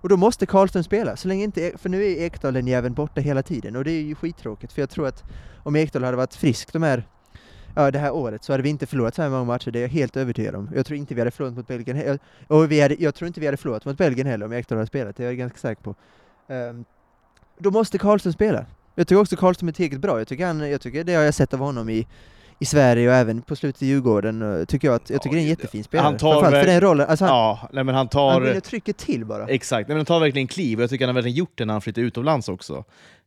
Och 0.05 0.09
då 0.09 0.17
måste 0.17 0.45
Karlström 0.45 0.83
spela, 0.83 1.15
så 1.15 1.27
länge 1.27 1.43
inte, 1.43 1.61
e- 1.61 1.77
för 1.77 1.89
nu 1.89 2.03
är 2.03 2.25
Ekdal 2.25 2.53
den 2.53 2.67
jäveln 2.67 2.93
borta 2.93 3.21
hela 3.21 3.43
tiden, 3.43 3.75
och 3.75 3.83
det 3.83 3.91
är 3.91 4.01
ju 4.01 4.15
skittråkigt, 4.15 4.73
för 4.73 4.81
jag 4.81 4.89
tror 4.89 5.07
att 5.07 5.23
om 5.63 5.75
Ekdal 5.75 6.03
hade 6.03 6.17
varit 6.17 6.35
frisk 6.35 6.73
de 6.73 6.83
här, 6.83 7.07
ja, 7.75 7.91
det 7.91 7.99
här 7.99 8.11
året 8.11 8.43
så 8.43 8.53
hade 8.53 8.63
vi 8.63 8.69
inte 8.69 8.85
förlorat 8.85 9.15
så 9.15 9.21
här 9.21 9.29
många 9.29 9.43
matcher, 9.43 9.71
det 9.71 9.79
är 9.79 9.81
jag 9.81 9.89
helt 9.89 10.17
övertygad 10.17 10.55
om. 10.55 10.69
Jag 10.75 10.85
tror 10.85 10.99
inte 10.99 11.15
vi 11.15 11.21
hade 11.21 11.31
förlorat 11.31 11.55
mot 11.55 11.67
Belgien 11.67 12.19
och 12.47 12.71
vi 12.71 12.81
hade, 12.81 12.95
jag 12.99 13.15
tror 13.15 13.27
inte 13.27 13.39
vi 13.39 13.45
hade 13.45 13.57
förlorat 13.57 13.85
mot 13.85 13.97
Belgien 13.97 14.27
heller 14.27 14.45
om 14.45 14.53
Ekdal 14.53 14.77
hade 14.77 14.87
spelat, 14.87 15.15
det 15.15 15.23
är 15.23 15.27
jag 15.27 15.37
ganska 15.37 15.57
säker 15.57 15.83
på. 15.83 15.95
Um, 16.47 16.85
då 17.57 17.71
måste 17.71 17.97
Karlström 17.97 18.33
spela. 18.33 18.65
Jag 18.95 19.07
tycker 19.07 19.21
också 19.21 19.35
Karlström 19.35 19.67
är 19.67 19.73
tillräckligt 19.73 20.01
bra, 20.01 20.17
jag 20.17 20.27
tycker, 20.27 20.47
han, 20.47 20.69
jag 20.69 20.81
tycker 20.81 21.03
det 21.03 21.13
har 21.13 21.23
jag 21.23 21.33
sett 21.33 21.53
av 21.53 21.59
honom 21.59 21.89
i 21.89 22.07
i 22.59 22.65
Sverige 22.65 23.09
och 23.09 23.15
även 23.15 23.41
på 23.41 23.55
slutet 23.55 23.81
i 23.81 23.85
Djurgården, 23.85 24.41
och 24.41 24.67
tycker 24.67 24.87
jag 24.87 24.95
att, 24.95 25.09
jag 25.09 25.21
tycker 25.21 25.35
det 25.35 25.39
är 25.41 25.43
en 25.43 25.49
jättefin 25.49 25.83
spelare. 25.83 26.05
Han 26.05 26.17
tar 26.17 26.31
Framförallt 26.33 26.65
för 26.65 26.71
den 26.71 26.81
rollen, 26.81 27.07
alltså 27.09 27.25
han, 27.25 27.33
Ja, 27.33 27.69
nej, 27.73 27.83
men 27.83 27.95
han 27.95 27.95
han 27.95 28.07
tar... 28.07 28.57
och 28.57 28.63
trycker 28.63 28.93
till 28.93 29.25
bara. 29.25 29.47
Exakt, 29.47 29.87
nej, 29.87 29.95
men 29.95 29.97
han 29.97 30.05
tar 30.05 30.19
verkligen 30.19 30.47
kliv 30.47 30.77
och 30.77 30.83
jag 30.83 30.89
tycker 30.89 31.05
han 31.05 31.15
har 31.15 31.21
verkligen 31.21 31.37
gjort 31.37 31.57
det 31.57 31.65
när 31.65 31.73
han 31.73 31.81
flyttade 31.81 32.07
utomlands 32.07 32.49
också. 32.49 32.83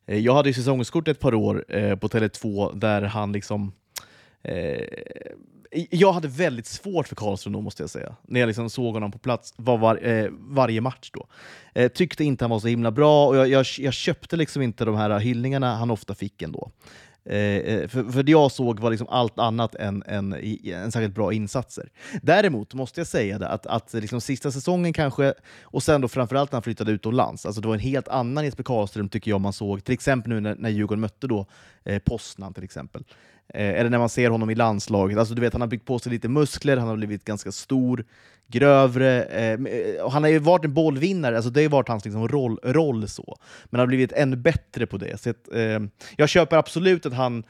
Eh, 0.06 0.18
Jag 0.18 0.34
hade 0.34 0.48
ju 0.48 0.52
säsongskort 0.54 1.08
ett 1.08 1.20
par 1.20 1.34
år 1.34 1.64
eh, 1.68 1.96
på 1.96 2.08
Tele2 2.08 2.74
där 2.78 3.02
han 3.02 3.32
liksom... 3.32 3.72
Eh, 4.42 4.82
jag 5.90 6.12
hade 6.12 6.28
väldigt 6.28 6.66
svårt 6.66 7.08
för 7.08 7.16
Karlström 7.16 7.52
då 7.52 7.60
måste 7.60 7.82
jag 7.82 7.90
säga, 7.90 8.16
när 8.22 8.40
jag 8.40 8.46
liksom 8.46 8.70
såg 8.70 8.94
honom 8.94 9.12
på 9.12 9.18
plats 9.18 9.54
var, 9.56 9.78
var, 9.78 10.06
eh, 10.08 10.26
varje 10.38 10.80
match. 10.80 11.10
då. 11.12 11.26
Eh, 11.74 11.88
tyckte 11.88 12.24
inte 12.24 12.44
han 12.44 12.50
var 12.50 12.58
så 12.60 12.68
himla 12.68 12.90
bra 12.90 13.26
och 13.26 13.36
jag, 13.36 13.48
jag, 13.48 13.66
jag 13.78 13.92
köpte 13.94 14.36
liksom 14.36 14.62
inte 14.62 14.84
de 14.84 14.96
här 14.96 15.18
hyllningarna 15.18 15.76
han 15.76 15.90
ofta 15.90 16.14
fick 16.14 16.42
ändå. 16.42 16.70
Eh, 17.28 17.38
eh, 17.38 17.88
för, 17.88 18.12
för 18.12 18.22
det 18.22 18.32
jag 18.32 18.52
såg 18.52 18.80
var 18.80 18.90
liksom 18.90 19.08
allt 19.08 19.38
annat 19.38 19.74
än, 19.74 20.02
än, 20.06 20.32
än 20.64 20.92
särskilt 20.92 21.14
bra 21.14 21.32
insatser. 21.32 21.88
Däremot 22.22 22.74
måste 22.74 23.00
jag 23.00 23.06
säga 23.06 23.38
det, 23.38 23.48
att, 23.48 23.66
att 23.66 23.92
liksom 23.92 24.20
sista 24.20 24.52
säsongen 24.52 24.92
kanske, 24.92 25.34
och 25.62 25.82
sen 25.82 26.00
då 26.00 26.08
framförallt 26.08 26.52
när 26.52 26.56
han 26.56 26.62
flyttade 26.62 26.92
utomlands, 26.92 27.46
alltså 27.46 27.60
det 27.60 27.68
var 27.68 27.74
en 27.74 27.80
helt 27.80 28.08
annan 28.08 28.44
Jesper 28.44 28.62
Karlström 28.62 29.08
tycker 29.08 29.30
jag 29.30 29.40
man 29.40 29.52
såg, 29.52 29.84
till 29.84 29.94
exempel 29.94 30.32
nu 30.32 30.40
när, 30.40 30.54
när 30.54 30.70
Djurgården 30.70 31.00
mötte 31.00 31.26
då 31.26 31.46
eh, 31.84 31.98
Poznan 31.98 32.54
till 32.54 32.64
exempel. 32.64 33.04
Eh, 33.54 33.80
eller 33.80 33.90
när 33.90 33.98
man 33.98 34.08
ser 34.08 34.30
honom 34.30 34.50
i 34.50 34.54
landslaget, 34.54 35.18
alltså 35.18 35.34
du 35.34 35.40
vet 35.40 35.52
han 35.52 35.60
har 35.60 35.68
byggt 35.68 35.86
på 35.86 35.98
sig 35.98 36.12
lite 36.12 36.28
muskler, 36.28 36.76
han 36.76 36.88
har 36.88 36.96
blivit 36.96 37.24
ganska 37.24 37.52
stor, 37.52 38.04
grövre, 38.46 39.22
eh, 39.24 40.04
och 40.04 40.12
han 40.12 40.22
har 40.22 40.30
ju 40.30 40.38
varit 40.38 40.64
en 40.64 40.74
bollvinnare, 40.74 41.36
alltså 41.36 41.50
det 41.50 41.62
har 41.62 41.68
varit 41.68 41.88
hans 41.88 42.04
liksom 42.04 42.28
roll, 42.28 42.58
roll 42.62 43.08
så. 43.08 43.38
Men 43.64 43.78
han 43.78 43.80
har 43.80 43.86
blivit 43.86 44.12
ännu 44.12 44.36
bättre 44.36 44.86
på 44.86 44.96
det. 44.96 45.20
Så 45.20 45.30
att, 45.30 45.52
eh, 45.52 45.80
jag 46.16 46.28
köper 46.28 46.56
absolut 46.56 47.06
att 47.06 47.14
han 47.14 47.44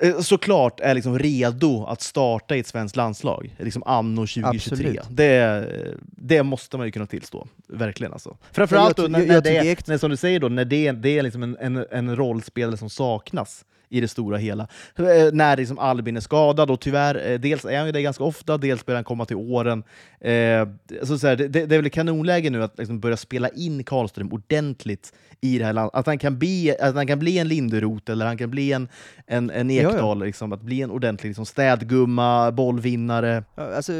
eh, 0.00 0.20
såklart 0.20 0.80
är 0.80 0.94
liksom 0.94 1.18
redo 1.18 1.84
att 1.84 2.02
starta 2.02 2.56
i 2.56 2.60
ett 2.60 2.66
svenskt 2.66 2.96
landslag, 2.96 3.56
liksom 3.58 3.82
anno 3.86 4.20
2023. 4.26 4.88
Absolut. 4.88 5.16
Det, 5.16 5.96
det 6.02 6.42
måste 6.42 6.76
man 6.76 6.86
ju 6.86 6.92
kunna 6.92 7.06
tillstå, 7.06 7.46
verkligen. 7.68 8.12
Alltså. 8.12 8.36
Framförallt 8.52 8.96
då, 8.96 9.02
när, 9.02 9.26
när 9.26 9.40
det 9.40 9.88
när, 9.88 9.98
som 9.98 10.10
du 10.10 10.16
säger, 10.16 10.40
då, 10.40 10.48
när 10.48 10.64
det, 10.64 10.92
det 10.92 11.18
är 11.18 11.22
liksom 11.22 11.42
en, 11.42 11.56
en, 11.60 11.86
en 11.90 12.16
rollspelare 12.16 12.76
som 12.76 12.90
saknas 12.90 13.64
i 13.90 14.00
det 14.00 14.08
stora 14.08 14.36
hela. 14.36 14.68
Eh, 14.96 15.32
När 15.32 15.56
liksom 15.56 15.78
Albin 15.78 16.16
är 16.16 16.20
skadad, 16.20 16.70
och 16.70 16.80
tyvärr, 16.80 17.30
eh, 17.30 17.40
dels 17.40 17.64
är 17.64 17.76
han 17.78 17.86
ju 17.86 17.92
det 17.92 18.02
ganska 18.02 18.24
ofta, 18.24 18.58
dels 18.58 18.86
börjar 18.86 18.96
han 18.96 19.04
komma 19.04 19.24
till 19.24 19.36
åren. 19.36 19.82
Eh, 20.20 20.68
alltså 21.00 21.18
så 21.18 21.26
här, 21.26 21.36
det, 21.36 21.48
det 21.48 21.74
är 21.74 21.82
väl 21.82 21.90
kanonläge 21.90 22.50
nu 22.50 22.62
att 22.62 22.78
liksom 22.78 23.00
börja 23.00 23.16
spela 23.16 23.48
in 23.48 23.84
Karlström 23.84 24.32
ordentligt 24.32 25.12
i 25.40 25.58
det 25.58 25.64
här 25.64 25.72
landet. 25.72 25.94
Att 25.94 26.06
han 26.06 26.18
kan 26.18 26.38
bli, 26.38 26.76
att 26.80 26.94
han 26.94 27.06
kan 27.06 27.18
bli 27.18 27.38
en 27.38 27.48
Linderoth 27.48 28.12
eller 28.12 28.26
han 28.26 28.38
kan 28.38 28.50
bli 28.50 28.72
en, 28.72 28.88
en, 29.26 29.50
en 29.50 29.70
Ja, 29.70 29.82
ja. 29.82 29.90
Ekdal, 29.90 30.24
Liksom, 30.24 30.52
att 30.52 30.62
bli 30.62 30.82
en 30.82 30.90
ordentlig 30.90 31.28
liksom, 31.28 31.46
städgumma, 31.46 32.52
bollvinnare. 32.52 33.44
Alltså 33.54 33.92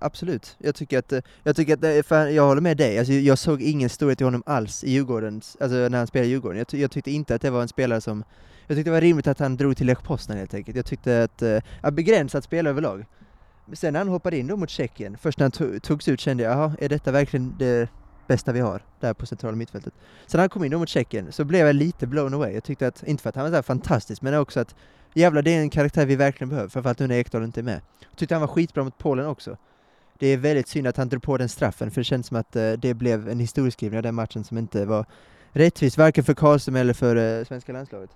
absolut. 0.00 0.56
Jag 0.58 0.74
tycker 0.74 0.98
att, 0.98 1.12
jag 1.42 1.56
tycker 1.56 1.98
att, 1.98 2.06
för 2.06 2.26
jag 2.26 2.46
håller 2.46 2.60
med 2.60 2.76
dig, 2.76 2.98
alltså, 2.98 3.12
jag 3.12 3.38
såg 3.38 3.62
ingen 3.62 3.88
storhet 3.88 4.20
i 4.20 4.24
honom 4.24 4.42
alls 4.46 4.84
i 4.84 4.90
Djurgården, 4.90 5.40
alltså 5.60 5.76
när 5.76 5.98
han 5.98 6.06
spelade 6.06 6.28
i 6.28 6.30
Djurgården. 6.30 6.58
Jag, 6.58 6.80
jag 6.80 6.90
tyckte 6.90 7.10
inte 7.10 7.34
att 7.34 7.42
det 7.42 7.50
var 7.50 7.62
en 7.62 7.68
spelare 7.68 8.00
som, 8.00 8.24
jag 8.70 8.76
tyckte 8.76 8.90
det 8.90 8.94
var 8.94 9.00
rimligt 9.00 9.26
att 9.26 9.38
han 9.38 9.56
drog 9.56 9.76
till 9.76 9.86
Lech 9.86 10.02
Poznan 10.02 10.38
helt 10.38 10.54
enkelt. 10.54 10.76
Jag 10.76 10.86
tyckte 10.86 11.22
att, 11.22 11.42
eh, 11.42 11.58
ja, 11.82 11.90
begränsat 11.90 12.44
spel 12.44 12.66
överlag. 12.66 13.04
Sen 13.72 13.92
när 13.92 14.00
han 14.00 14.08
hoppade 14.08 14.38
in 14.38 14.46
då 14.46 14.56
mot 14.56 14.70
Tjeckien, 14.70 15.16
först 15.18 15.38
när 15.38 15.44
han 15.44 15.80
togs 15.80 16.08
ut 16.08 16.20
kände 16.20 16.42
jag, 16.42 16.52
jaha, 16.52 16.72
är 16.78 16.88
detta 16.88 17.12
verkligen 17.12 17.54
det 17.58 17.88
bästa 18.26 18.52
vi 18.52 18.60
har 18.60 18.82
där 19.00 19.14
på 19.14 19.26
centrala 19.26 19.56
mittfältet? 19.56 19.94
Sen 20.26 20.38
när 20.38 20.42
han 20.42 20.48
kom 20.48 20.64
in 20.64 20.70
då 20.70 20.78
mot 20.78 20.88
Tjeckien 20.88 21.32
så 21.32 21.44
blev 21.44 21.66
jag 21.66 21.76
lite 21.76 22.06
blown 22.06 22.34
away. 22.34 22.52
Jag 22.52 22.64
tyckte 22.64 22.86
att, 22.86 23.02
inte 23.02 23.22
för 23.22 23.28
att 23.28 23.36
han 23.36 23.44
var 23.44 23.50
så 23.50 23.54
här 23.54 23.62
fantastisk, 23.62 24.22
men 24.22 24.34
också 24.34 24.60
att 24.60 24.74
jävlar 25.14 25.42
det 25.42 25.54
är 25.54 25.60
en 25.60 25.70
karaktär 25.70 26.06
vi 26.06 26.16
verkligen 26.16 26.48
behöver, 26.48 26.68
framförallt 26.68 26.98
nu 26.98 27.06
när 27.06 27.14
Ekdal 27.14 27.44
inte 27.44 27.60
är 27.60 27.64
med. 27.64 27.80
Jag 28.10 28.18
tyckte 28.18 28.34
han 28.34 28.40
var 28.40 28.48
skitbra 28.48 28.84
mot 28.84 28.98
Polen 28.98 29.26
också. 29.26 29.56
Det 30.18 30.26
är 30.26 30.36
väldigt 30.36 30.68
synd 30.68 30.86
att 30.86 30.96
han 30.96 31.08
drog 31.08 31.22
på 31.22 31.38
den 31.38 31.48
straffen, 31.48 31.90
för 31.90 32.00
det 32.00 32.04
känns 32.04 32.26
som 32.26 32.36
att 32.36 32.56
eh, 32.56 32.72
det 32.72 32.94
blev 32.94 33.28
en 33.28 33.40
historieskrivning 33.40 33.98
av 33.98 34.02
den 34.02 34.14
matchen 34.14 34.44
som 34.44 34.58
inte 34.58 34.84
var 34.84 35.06
rättvis, 35.52 35.98
varken 35.98 36.24
för 36.24 36.34
Karlström 36.34 36.76
eller 36.76 36.94
för 36.94 37.16
eh, 37.16 37.44
svenska 37.44 37.72
landslaget. 37.72 38.10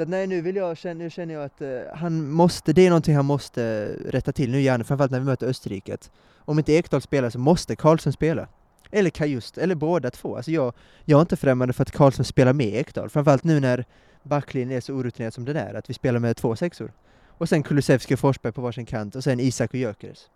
Så 0.00 0.04
att 0.04 0.08
nej, 0.08 0.26
nu, 0.26 0.40
vill 0.40 0.56
jag, 0.56 0.76
nu 0.96 1.10
känner 1.10 1.34
jag 1.34 1.44
att 1.44 1.60
eh, 1.60 1.68
han 1.94 2.30
måste, 2.30 2.72
det 2.72 2.86
är 2.86 2.88
någonting 2.88 3.16
han 3.16 3.24
måste 3.24 3.86
rätta 4.06 4.32
till 4.32 4.50
nu 4.50 4.60
gärna, 4.60 4.84
framförallt 4.84 5.12
när 5.12 5.18
vi 5.18 5.24
möter 5.24 5.46
Österrike. 5.46 5.96
Om 6.38 6.58
inte 6.58 6.72
Ekdal 6.72 7.00
spelar 7.00 7.30
så 7.30 7.38
måste 7.38 7.76
Karlsson 7.76 8.12
spela. 8.12 8.48
Eller 8.90 9.10
Kajust, 9.10 9.58
eller 9.58 9.74
båda 9.74 10.10
två. 10.10 10.36
Alltså 10.36 10.50
jag, 10.50 10.72
jag 11.04 11.16
är 11.16 11.20
inte 11.20 11.36
främmande 11.36 11.74
för 11.74 11.82
att 11.82 11.90
Karlsson 11.90 12.24
spelar 12.24 12.52
med 12.52 12.74
Ekdal, 12.74 13.08
framförallt 13.08 13.44
nu 13.44 13.60
när 13.60 13.84
backlinjen 14.22 14.76
är 14.76 14.80
så 14.80 14.94
orutinerad 14.94 15.34
som 15.34 15.44
den 15.44 15.56
är, 15.56 15.74
att 15.74 15.90
vi 15.90 15.94
spelar 15.94 16.20
med 16.20 16.36
två 16.36 16.56
sexor. 16.56 16.92
Och 17.28 17.48
sen 17.48 17.62
Kulusevski 17.62 18.14
och 18.14 18.18
Forsberg 18.18 18.52
på 18.52 18.60
varsin 18.60 18.86
kant 18.86 19.16
och 19.16 19.24
sen 19.24 19.40
Isak 19.40 19.70
och 19.70 19.78
Gyökeres. 19.78 20.30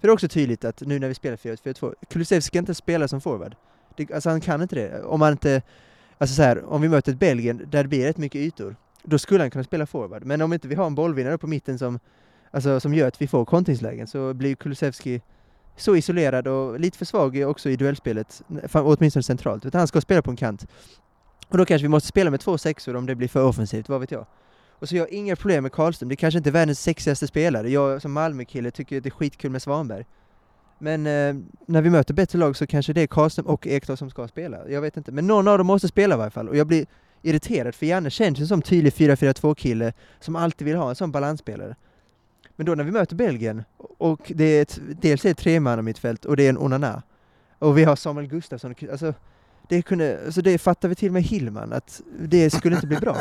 För 0.00 0.08
det 0.08 0.10
är 0.10 0.14
också 0.14 0.28
tydligt 0.28 0.64
att 0.64 0.80
nu 0.80 0.98
när 0.98 1.08
vi 1.08 1.14
spelar 1.14 1.36
4-4-2, 1.36 1.94
Kulusevski 2.08 2.58
inte 2.58 2.74
spela 2.74 3.08
som 3.08 3.20
forward. 3.20 3.56
Det, 3.96 4.12
alltså 4.12 4.30
han 4.30 4.40
kan 4.40 4.62
inte 4.62 4.74
det. 4.74 5.02
Om 5.02 5.20
man 5.20 5.32
inte, 5.32 5.62
alltså 6.18 6.36
så 6.36 6.42
här, 6.42 6.64
om 6.64 6.82
vi 6.82 6.88
möter 6.88 7.12
ett 7.12 7.18
Belgien 7.18 7.66
där 7.70 7.82
det 7.82 7.88
blir 7.88 8.06
rätt 8.06 8.18
mycket 8.18 8.40
ytor, 8.40 8.76
då 9.04 9.18
skulle 9.18 9.42
han 9.42 9.50
kunna 9.50 9.64
spela 9.64 9.86
forward. 9.86 10.24
Men 10.24 10.42
om 10.42 10.52
inte 10.52 10.68
vi 10.68 10.74
har 10.74 10.86
en 10.86 10.94
bollvinnare 10.94 11.38
på 11.38 11.46
mitten 11.46 11.78
som, 11.78 11.98
alltså, 12.50 12.80
som 12.80 12.94
gör 12.94 13.08
att 13.08 13.22
vi 13.22 13.26
får 13.26 13.44
kontringslägen 13.44 14.06
så 14.06 14.34
blir 14.34 14.54
Kulusevski 14.54 15.20
så 15.76 15.96
isolerad 15.96 16.48
och 16.48 16.80
lite 16.80 16.98
för 16.98 17.04
svag 17.04 17.44
också 17.46 17.70
i 17.70 17.76
duellspelet, 17.76 18.42
åtminstone 18.72 19.22
centralt. 19.22 19.66
Utan 19.66 19.78
han 19.78 19.88
ska 19.88 20.00
spela 20.00 20.22
på 20.22 20.30
en 20.30 20.36
kant. 20.36 20.66
Och 21.48 21.58
då 21.58 21.64
kanske 21.64 21.84
vi 21.84 21.88
måste 21.88 22.08
spela 22.08 22.30
med 22.30 22.40
två 22.40 22.58
sexor 22.58 22.96
om 22.96 23.06
det 23.06 23.14
blir 23.14 23.28
för 23.28 23.44
offensivt, 23.44 23.88
vad 23.88 24.00
vet 24.00 24.10
jag. 24.10 24.26
Och 24.78 24.88
så 24.88 24.96
jag 24.96 25.02
har 25.02 25.14
inga 25.14 25.36
problem 25.36 25.62
med 25.62 25.72
Karlström, 25.72 26.08
det 26.08 26.16
kanske 26.16 26.38
inte 26.38 26.50
är 26.50 26.52
världens 26.52 26.80
sexigaste 26.80 27.26
spelare. 27.26 27.70
Jag 27.70 28.02
som 28.02 28.12
Malmö-kille 28.12 28.70
tycker 28.70 29.00
det 29.00 29.08
är 29.08 29.10
skitkul 29.10 29.50
med 29.50 29.62
Svanberg. 29.62 30.04
Men 30.78 31.06
eh, 31.06 31.44
när 31.66 31.82
vi 31.82 31.90
möter 31.90 32.14
bättre 32.14 32.38
lag 32.38 32.56
så 32.56 32.66
kanske 32.66 32.92
det 32.92 33.00
är 33.00 33.06
Karlström 33.06 33.46
och 33.46 33.66
Ekdal 33.66 33.96
som 33.96 34.10
ska 34.10 34.28
spela. 34.28 34.68
Jag 34.68 34.80
vet 34.80 34.96
inte, 34.96 35.12
men 35.12 35.26
någon 35.26 35.48
av 35.48 35.58
dem 35.58 35.66
måste 35.66 35.88
spela 35.88 36.14
i 36.14 36.18
varje 36.18 36.30
fall. 36.30 36.48
Och 36.48 36.56
jag 36.56 36.66
blir 36.66 36.86
irriterad, 37.24 37.74
för 37.74 37.86
Janne 37.86 38.10
känns 38.10 38.38
ju 38.38 38.46
som 38.46 38.62
tydlig 38.62 38.92
4-4-2-kille 38.92 39.92
som 40.20 40.36
alltid 40.36 40.66
vill 40.66 40.76
ha 40.76 40.88
en 40.88 40.96
sån 40.96 41.12
balansspelare. 41.12 41.76
Men 42.56 42.66
då 42.66 42.74
när 42.74 42.84
vi 42.84 42.90
möter 42.90 43.16
Belgien, 43.16 43.62
och 43.76 44.32
det 44.34 44.44
är 44.44 44.62
ett, 44.62 44.80
dels 45.00 45.24
är 45.24 45.28
det 45.28 45.30
ett 45.30 45.38
tremannamittfält 45.38 46.24
och 46.24 46.36
det 46.36 46.42
är 46.42 46.48
en 46.48 46.58
Onana, 46.58 47.02
och 47.58 47.78
vi 47.78 47.84
har 47.84 47.96
Samuel 47.96 48.26
Gustafsson, 48.26 48.74
alltså 48.90 49.14
det, 49.68 49.82
kunde, 49.82 50.20
alltså 50.24 50.42
det 50.42 50.58
fattar 50.58 50.88
vi 50.88 50.94
till 50.94 51.08
och 51.08 51.12
med 51.12 51.22
Hillman, 51.22 51.72
att 51.72 52.00
det 52.18 52.50
skulle 52.50 52.74
inte 52.74 52.86
bli 52.86 52.96
bra. 52.96 53.16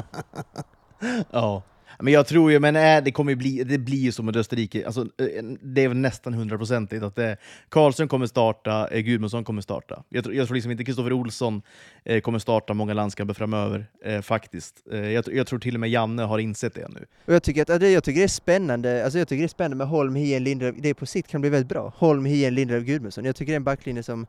ja. 1.32 1.64
Men 2.00 2.14
jag 2.14 2.28
tror 2.28 2.52
ju, 2.52 2.60
men 2.60 2.76
äh, 2.76 3.04
det 3.04 3.12
kommer 3.12 3.36
bli, 3.36 3.64
det 3.64 3.78
blir 3.78 3.98
ju 3.98 4.12
som 4.12 4.26
med 4.26 4.38
Österrike, 4.38 4.86
alltså, 4.86 5.02
eh, 5.02 5.44
det 5.62 5.84
är 5.84 5.88
väl 5.88 5.98
nästan 5.98 6.34
hundraprocentigt 6.34 7.04
att 7.04 7.16
det, 7.16 7.38
Karlsson 7.70 8.08
kommer 8.08 8.26
starta, 8.26 8.88
eh, 8.88 9.00
Gudmundsson 9.00 9.44
kommer 9.44 9.62
starta. 9.62 10.04
Jag, 10.10 10.24
tror, 10.24 10.36
jag 10.36 10.48
tror 10.48 10.56
liksom 10.56 10.72
inte 10.72 10.84
Kristoffer 10.84 11.14
Olsson 11.14 11.62
eh, 12.04 12.22
kommer 12.22 12.40
starta 12.40 12.74
många 12.74 12.94
landskamper 12.94 13.34
framöver, 13.34 13.86
eh, 14.06 14.22
faktiskt. 14.22 14.84
Eh, 14.92 15.12
jag, 15.12 15.26
jag, 15.34 15.48
tror 15.48 15.60
till 15.60 15.74
och 15.74 15.80
med 15.80 15.90
Janne 15.90 16.24
har 16.24 16.40
insett 16.40 16.74
det 16.76 16.88
nu. 16.90 17.06
Och 17.26 17.34
jag 17.34 17.44
tycker 17.44 17.62
att 17.62 17.70
alltså, 17.70 17.88
jag 17.88 18.04
tycker 18.04 18.20
det 18.20 18.26
är 18.26 18.28
spännande, 18.28 19.04
alltså 19.04 19.20
jag 19.20 19.28
tycker 19.28 19.42
det 19.42 19.46
är 19.46 19.48
spännande 19.48 19.78
med 19.78 19.88
Holm, 19.88 20.16
Hien, 20.16 20.44
Lindelöf, 20.44 20.76
det 20.80 20.94
på 20.94 21.06
sikt 21.06 21.30
kan 21.30 21.42
bli 21.42 21.50
väldigt 21.50 21.70
bra. 21.70 21.94
Holm, 21.98 22.26
Hien, 22.26 22.56
Lindelöf, 22.56 22.84
Gudmundsson. 22.84 23.26
Jag 23.26 23.36
tycker 23.36 23.52
det 23.52 23.56
är 23.56 23.58
en 23.58 23.64
backlinje 23.64 24.04
som 24.04 24.28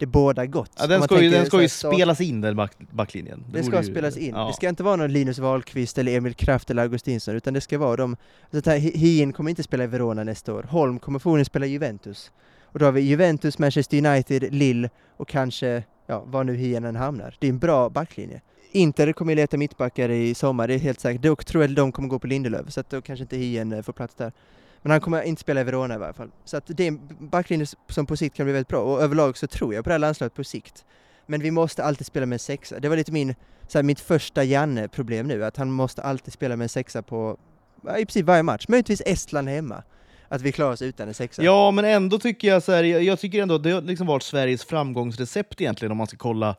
det 0.00 0.06
båda 0.06 0.46
gott. 0.46 0.70
Ja, 0.78 0.86
den 0.86 1.02
ska 1.02 1.22
ju, 1.22 1.30
den 1.30 1.46
ska 1.46 1.62
ju 1.62 1.68
spelas 1.68 2.20
in 2.20 2.40
den 2.40 2.56
back, 2.56 2.72
backlinjen. 2.90 3.44
Det, 3.52 3.58
det 3.58 3.64
ska 3.64 3.82
ju, 3.82 3.90
spelas 3.90 4.16
in. 4.16 4.34
Ja. 4.34 4.46
Det 4.46 4.52
ska 4.52 4.68
inte 4.68 4.82
vara 4.82 4.96
någon 4.96 5.12
Linus 5.12 5.38
Wahlqvist 5.38 5.98
eller 5.98 6.16
Emil 6.16 6.34
Kraft 6.34 6.70
eller 6.70 6.82
Augustinsson, 6.82 7.34
utan 7.34 7.54
det 7.54 7.60
ska 7.60 7.78
vara 7.78 7.96
de... 7.96 8.16
Alltså, 8.50 8.70
Hien 8.70 9.32
kommer 9.32 9.50
inte 9.50 9.62
spela 9.62 9.84
i 9.84 9.86
Verona 9.86 10.24
nästa 10.24 10.54
år. 10.54 10.62
Holm 10.62 10.98
kommer 10.98 11.18
förmodligen 11.18 11.44
spela 11.44 11.66
i 11.66 11.70
Juventus. 11.70 12.30
Och 12.64 12.78
då 12.78 12.84
har 12.84 12.92
vi 12.92 13.00
Juventus, 13.00 13.58
Manchester 13.58 14.06
United, 14.06 14.54
Lille 14.54 14.90
och 15.16 15.28
kanske, 15.28 15.82
ja, 16.06 16.24
var 16.26 16.44
nu 16.44 16.56
Hien 16.56 16.84
än 16.84 16.96
hamnar. 16.96 17.36
Det 17.38 17.46
är 17.46 17.50
en 17.50 17.58
bra 17.58 17.88
backlinje. 17.88 18.40
Inter 18.72 19.12
kommer 19.12 19.34
leta 19.34 19.56
mittbackar 19.56 20.08
i 20.08 20.34
sommar, 20.34 20.68
det 20.68 20.74
är 20.74 20.78
helt 20.78 21.00
säkert. 21.00 21.22
Dock 21.22 21.44
tror 21.44 21.62
jag 21.62 21.70
att 21.70 21.76
de 21.76 21.92
kommer 21.92 22.08
gå 22.08 22.18
på 22.18 22.26
Lindelöf, 22.26 22.72
så 22.72 22.80
att 22.80 22.90
då 22.90 23.02
kanske 23.02 23.22
inte 23.22 23.36
Hien 23.36 23.72
eh, 23.72 23.82
får 23.82 23.92
plats 23.92 24.14
där. 24.14 24.32
Men 24.82 24.90
han 24.90 25.00
kommer 25.00 25.22
inte 25.22 25.40
spela 25.40 25.60
i 25.60 25.64
Verona 25.64 25.94
i 25.94 25.98
varje 25.98 26.12
fall. 26.12 26.30
Så 26.44 26.56
att 26.56 26.64
det 26.66 26.84
är 26.84 26.88
en 26.88 27.00
backlinje 27.18 27.66
som 27.88 28.06
på 28.06 28.16
sikt 28.16 28.36
kan 28.36 28.46
bli 28.46 28.52
väldigt 28.52 28.68
bra 28.68 28.80
och 28.80 29.02
överlag 29.02 29.36
så 29.36 29.46
tror 29.46 29.74
jag 29.74 29.84
på 29.84 29.88
det 29.90 29.94
här 29.94 29.98
landslaget 29.98 30.34
på 30.34 30.44
sikt. 30.44 30.84
Men 31.26 31.40
vi 31.40 31.50
måste 31.50 31.84
alltid 31.84 32.06
spela 32.06 32.26
med 32.26 32.34
en 32.34 32.38
sexa. 32.38 32.80
Det 32.80 32.88
var 32.88 32.96
lite 32.96 33.12
min, 33.12 33.34
så 33.68 33.78
här, 33.78 33.82
mitt 33.82 34.00
första 34.00 34.44
Janne-problem 34.44 35.26
nu, 35.26 35.44
att 35.44 35.56
han 35.56 35.70
måste 35.70 36.02
alltid 36.02 36.32
spela 36.32 36.56
med 36.56 36.64
en 36.64 36.68
sexa 36.68 37.02
på 37.02 37.38
i 37.82 38.04
princip 38.04 38.26
varje 38.26 38.42
match. 38.42 38.64
Möjligtvis 38.68 39.02
Estland 39.06 39.48
hemma. 39.48 39.82
Att 40.28 40.42
vi 40.42 40.52
klarar 40.52 40.72
oss 40.72 40.82
utan 40.82 41.08
en 41.08 41.14
sexa. 41.14 41.42
Ja, 41.42 41.70
men 41.70 41.84
ändå 41.84 42.18
tycker 42.18 42.48
jag 42.48 42.62
så 42.62 42.72
här, 42.72 42.84
jag, 42.84 43.02
jag 43.02 43.18
tycker 43.18 43.42
ändå 43.42 43.54
att 43.54 43.62
det 43.62 43.70
har 43.70 43.82
liksom 43.82 44.06
varit 44.06 44.22
Sveriges 44.22 44.64
framgångsrecept 44.64 45.60
egentligen 45.60 45.92
om 45.92 45.98
man 45.98 46.06
ska 46.06 46.16
kolla 46.16 46.56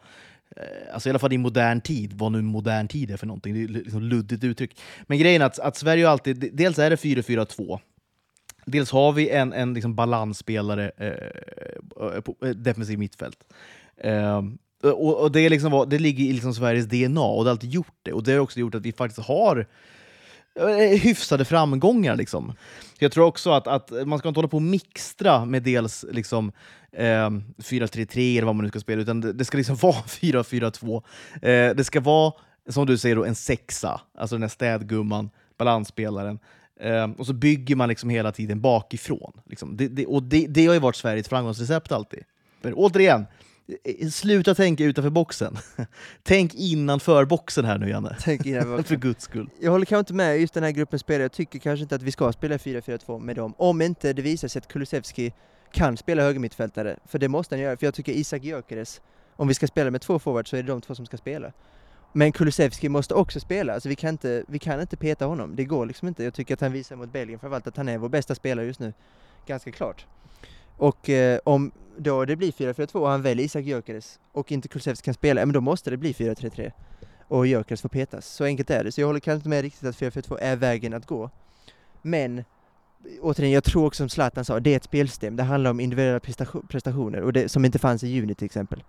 eh, 0.56 0.94
Alltså 0.94 1.10
i 1.10 1.12
alla 1.12 1.20
fall 1.20 1.34
i 1.34 1.38
modern 1.38 1.82
tid, 1.82 2.14
vad 2.14 2.32
nu 2.32 2.42
modern 2.42 2.88
tid 2.88 3.12
är 3.12 3.18
för 3.18 3.28
någonting, 3.28 3.54
det 3.54 3.64
är 3.64 3.68
liksom 3.68 4.02
luddigt 4.02 4.44
uttryck. 4.44 4.80
Men 5.08 5.20
grejen 5.20 5.42
är 5.42 5.46
att, 5.46 5.60
att 5.60 5.78
Sverige 5.78 6.10
alltid, 6.10 6.50
dels 6.54 6.80
är 6.80 6.90
det 6.90 6.96
4-4-2, 6.96 7.80
Dels 8.66 8.92
har 8.92 9.12
vi 9.12 9.30
en, 9.30 9.54
en 9.54 9.74
liksom 9.74 9.96
balansspelare 9.96 10.92
eh, 10.98 11.08
eh 11.08 12.22
på 12.22 12.36
eh, 12.46 12.50
defensiv 12.50 13.00
mittfält. 13.00 13.44
Eh, 13.98 14.42
och, 14.84 15.22
och, 15.22 15.32
det, 15.32 15.40
är 15.40 15.50
liksom, 15.50 15.86
det 15.90 16.00
ligger 16.00 16.24
i 16.24 16.34
liksom 16.34 16.54
Sveriges 16.54 16.86
DNA 16.86 17.22
och 17.22 17.44
det 17.44 17.50
har 17.50 17.56
alltid 17.56 17.70
gjort 17.70 17.96
det. 18.04 18.14
Och 18.14 18.24
det 18.24 18.32
har 18.32 18.40
också 18.40 18.60
gjort 18.60 18.76
att 18.76 18.86
vi 18.86 18.92
faktiskt 18.92 19.28
har 19.28 19.68
eh, 20.56 21.00
hyfsade 21.00 21.46
framgångar. 21.46 22.16
Liksom. 22.16 22.54
Jag 23.00 23.12
tror 23.12 23.26
också 23.26 23.52
att, 23.52 23.68
att 23.68 23.92
man 24.06 24.20
ska 24.20 24.28
inte 24.28 24.38
hålla 24.38 24.48
på 24.48 24.58
och 24.58 24.62
mixtra 24.62 25.46
med 25.46 25.64
dels 25.64 26.06
liksom, 26.12 26.52
eh, 26.92 27.30
4-3-3 27.58 28.38
eller 28.38 28.46
vad 28.46 28.56
man 28.56 28.64
nu 28.64 28.70
ska 28.70 28.80
spela, 28.80 29.02
utan 29.02 29.22
det, 29.22 29.34
det 29.34 29.46
ska 29.46 29.58
liksom 29.58 29.76
vara 29.82 29.94
4-4-2. 29.96 31.04
Eh, 31.36 31.76
det 31.76 31.84
ska 31.84 32.00
vara, 32.00 32.34
som 32.70 32.86
du 32.86 32.98
säger, 32.98 33.16
då, 33.16 33.26
en 33.26 33.36
sexa, 33.36 34.02
alltså 34.18 34.36
den 34.36 34.44
här 34.44 34.50
städgumman, 34.50 35.30
balansspelaren. 35.58 36.40
Um, 36.84 37.14
och 37.14 37.26
så 37.26 37.34
bygger 37.34 37.76
man 37.76 37.90
liksom 37.90 38.10
hela 38.10 38.32
tiden 38.32 38.62
bakifrån. 38.62 39.42
Liksom. 39.46 39.78
Det, 39.78 39.88
det, 39.88 40.06
och 40.06 40.24
det, 40.24 40.48
det 40.48 40.66
har 40.66 40.74
ju 40.74 40.80
varit 40.80 40.96
Sveriges 40.96 41.28
framgångsrecept 41.28 41.92
alltid. 41.92 42.24
Men 42.62 42.74
återigen, 42.74 43.26
eh, 43.84 44.08
sluta 44.08 44.56
tänka 44.56 44.84
utanför 44.84 45.10
boxen. 45.10 45.58
Tänk 46.24 46.56
innanför 46.56 47.26
boxen 47.26 47.66
här 47.66 47.78
nu 47.78 47.90
Janne. 47.90 48.16
Tänk 48.22 48.46
innanför 48.46 48.84
För 48.88 48.96
guds 48.96 49.24
skull. 49.24 49.50
Jag 49.60 49.72
håller 49.72 49.86
kanske 49.86 50.00
inte 50.00 50.14
med 50.14 50.40
just 50.40 50.54
den 50.54 50.64
här 50.64 50.72
gruppen 50.72 51.00
spelare. 51.00 51.24
Jag 51.24 51.32
tycker 51.32 51.60
kanske 51.60 51.84
inte 51.84 51.96
att 51.96 52.04
vi 52.04 52.12
ska 52.12 52.32
spela 52.32 52.58
4-4-2 52.58 53.20
med 53.20 53.36
dem. 53.36 53.54
Om 53.58 53.82
inte 53.82 54.14
det 54.14 54.22
visar 54.22 54.48
sig 54.48 54.60
att 54.60 54.68
Kulusevski 54.68 55.34
kan 55.72 55.98
spela 55.98 56.24
högermittfältare. 56.24 57.00
För 57.06 57.20
det 57.20 57.28
måste 57.28 57.56
han 57.56 57.62
göra. 57.62 57.78
För 57.78 57.86
jag 57.88 57.94
tycker 57.94 58.12
Isak 58.12 58.44
Gyökeres, 58.44 59.02
om 59.36 59.48
vi 59.48 59.54
ska 59.54 59.68
spela 59.68 59.92
med 59.92 60.02
två 60.02 60.20
forwards 60.20 60.50
så 60.50 60.58
är 60.58 60.64
det 60.64 60.68
de 60.68 60.82
två 60.82 60.96
som 60.96 61.06
ska 61.06 61.18
spela. 61.18 61.52
Men 62.14 62.32
Kulusevski 62.32 62.90
måste 62.90 63.14
också 63.14 63.40
spela, 63.40 63.74
alltså 63.74 63.90
vi 63.90 63.96
kan, 63.96 64.10
inte, 64.10 64.44
vi 64.48 64.60
kan 64.60 64.82
inte 64.82 64.98
peta 64.98 65.26
honom. 65.26 65.56
Det 65.56 65.66
går 65.66 65.86
liksom 65.86 66.08
inte. 66.08 66.24
Jag 66.24 66.34
tycker 66.34 66.54
att 66.54 66.62
han 66.62 66.72
visar 66.72 66.96
mot 66.96 67.12
Belgien 67.12 67.40
framförallt 67.40 67.68
att 67.68 67.78
han 67.78 67.90
är 67.90 67.98
vår 67.98 68.10
bästa 68.10 68.36
spelare 68.36 68.66
just 68.66 68.80
nu. 68.80 68.94
Ganska 69.46 69.72
klart. 69.72 70.06
Och 70.78 71.10
eh, 71.10 71.40
om 71.44 71.72
då 71.98 72.26
det 72.26 72.36
blir 72.36 72.52
4-4-2 72.52 72.96
och 72.96 73.08
han 73.08 73.22
väljer 73.22 73.46
Isak 73.46 73.64
Gyökeres 73.64 74.20
och 74.32 74.52
inte 74.52 74.68
Kulusevski 74.68 75.06
kan 75.06 75.14
spela, 75.14 75.46
men 75.46 75.54
då 75.54 75.62
måste 75.62 75.90
det 75.90 75.98
bli 75.98 76.14
4-3-3 76.14 76.72
och 77.28 77.48
Gyökeres 77.48 77.82
får 77.82 77.90
petas. 77.90 78.28
Så 78.28 78.44
enkelt 78.44 78.70
är 78.70 78.84
det. 78.84 78.92
Så 78.92 79.02
jag 79.02 79.08
håller 79.08 79.20
kanske 79.20 79.38
inte 79.38 79.50
med 79.50 79.62
riktigt 79.62 79.90
att 79.90 79.96
4-4-2 79.96 80.38
är 80.42 80.56
vägen 80.56 80.94
att 80.94 81.06
gå. 81.06 81.30
Men 82.02 82.44
återigen, 83.22 83.54
jag 83.54 83.64
tror 83.64 83.86
också 83.86 83.98
som 83.98 84.10
Zlatan 84.10 84.46
sa, 84.46 84.60
det 84.60 84.74
är 84.74 84.78
ett 84.78 84.84
spelsystem. 84.84 85.36
Det 85.36 85.44
handlar 85.44 85.72
om 85.72 85.80
individuella 85.80 86.20
prestationer 86.70 87.22
och 87.22 87.34
det, 87.34 87.50
som 87.50 87.66
inte 87.66 87.80
fanns 87.80 88.04
i 88.04 88.08
juni 88.08 88.36
till 88.36 88.46
exempel. 88.46 88.84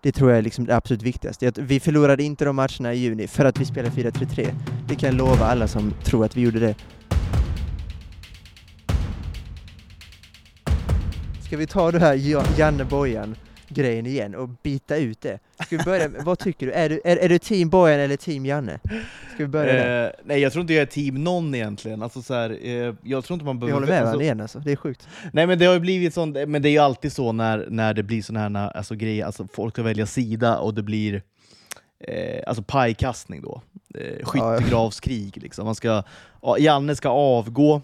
Det 0.00 0.12
tror 0.12 0.30
jag 0.30 0.38
är 0.38 0.42
liksom 0.42 0.64
det 0.66 0.76
absolut 0.76 1.02
viktigaste. 1.02 1.52
Vi 1.56 1.80
förlorade 1.80 2.22
inte 2.22 2.44
de 2.44 2.56
matcherna 2.56 2.94
i 2.94 2.98
juni 2.98 3.26
för 3.26 3.44
att 3.44 3.60
vi 3.60 3.64
spelade 3.64 3.94
4-3-3. 3.94 4.54
Det 4.88 4.94
kan 4.94 5.06
jag 5.06 5.16
lova 5.16 5.46
alla 5.46 5.68
som 5.68 5.94
tror 6.04 6.24
att 6.24 6.36
vi 6.36 6.40
gjorde 6.40 6.60
det. 6.60 6.74
Ska 11.44 11.56
vi 11.56 11.66
ta 11.66 11.90
det 11.90 11.98
här 11.98 12.14
Janne 12.58 12.84
Bojan 12.84 13.36
grejen 13.72 14.06
igen 14.06 14.34
och 14.34 14.48
bita 14.62 14.96
ut 14.96 15.20
det. 15.20 15.38
Ska 15.66 15.76
vi 15.76 15.84
börja, 15.84 16.08
vad 16.08 16.38
tycker 16.38 16.66
du? 16.66 16.72
Är, 16.72 16.88
du? 16.88 17.00
är, 17.04 17.16
är 17.16 17.28
du 17.28 17.38
team 17.38 17.68
Bojan 17.68 18.00
eller 18.00 18.16
team 18.16 18.46
Janne? 18.46 18.78
Ska 19.34 19.38
vi 19.38 19.46
börja 19.46 19.72
där? 19.72 20.06
Eh, 20.06 20.10
nej, 20.24 20.40
jag 20.40 20.52
tror 20.52 20.60
inte 20.60 20.74
jag 20.74 20.82
är 20.82 20.86
team 20.86 21.24
någon 21.24 21.54
egentligen. 21.54 22.02
Alltså, 22.02 22.22
så 22.22 22.34
här, 22.34 22.58
eh, 22.62 22.94
jag 23.02 23.24
tror 23.24 23.34
inte 23.34 23.44
man 23.44 23.58
behöver... 23.58 23.80
Vi 23.80 23.86
håller 23.86 23.92
med 23.92 24.02
varandra 24.02 24.24
igen 24.24 24.40
alltså, 24.40 24.58
det 24.58 24.72
är 24.72 24.76
sjukt. 24.76 25.08
Nej 25.32 25.46
men 25.46 25.58
det 25.58 25.66
har 25.66 25.74
ju 25.74 25.80
blivit 25.80 26.14
sånt, 26.14 26.36
men 26.48 26.62
det 26.62 26.68
är 26.68 26.72
ju 26.72 26.78
alltid 26.78 27.12
så 27.12 27.32
när, 27.32 27.66
när 27.70 27.94
det 27.94 28.02
blir 28.02 28.22
såna 28.22 28.40
här 28.40 28.76
alltså, 28.76 28.94
grejer, 28.94 29.26
alltså 29.26 29.46
folk 29.52 29.74
ska 29.74 29.82
välja 29.82 30.06
sida 30.06 30.58
och 30.58 30.74
det 30.74 30.82
blir 30.82 31.22
eh, 32.00 32.42
alltså 32.46 32.62
pajkastning 32.62 33.42
då. 33.42 33.62
Eh, 33.94 34.24
skyttegravskrig 34.24 35.42
liksom. 35.42 35.64
Man 35.64 35.74
ska, 35.74 36.02
Janne 36.58 36.96
ska 36.96 37.08
avgå, 37.08 37.82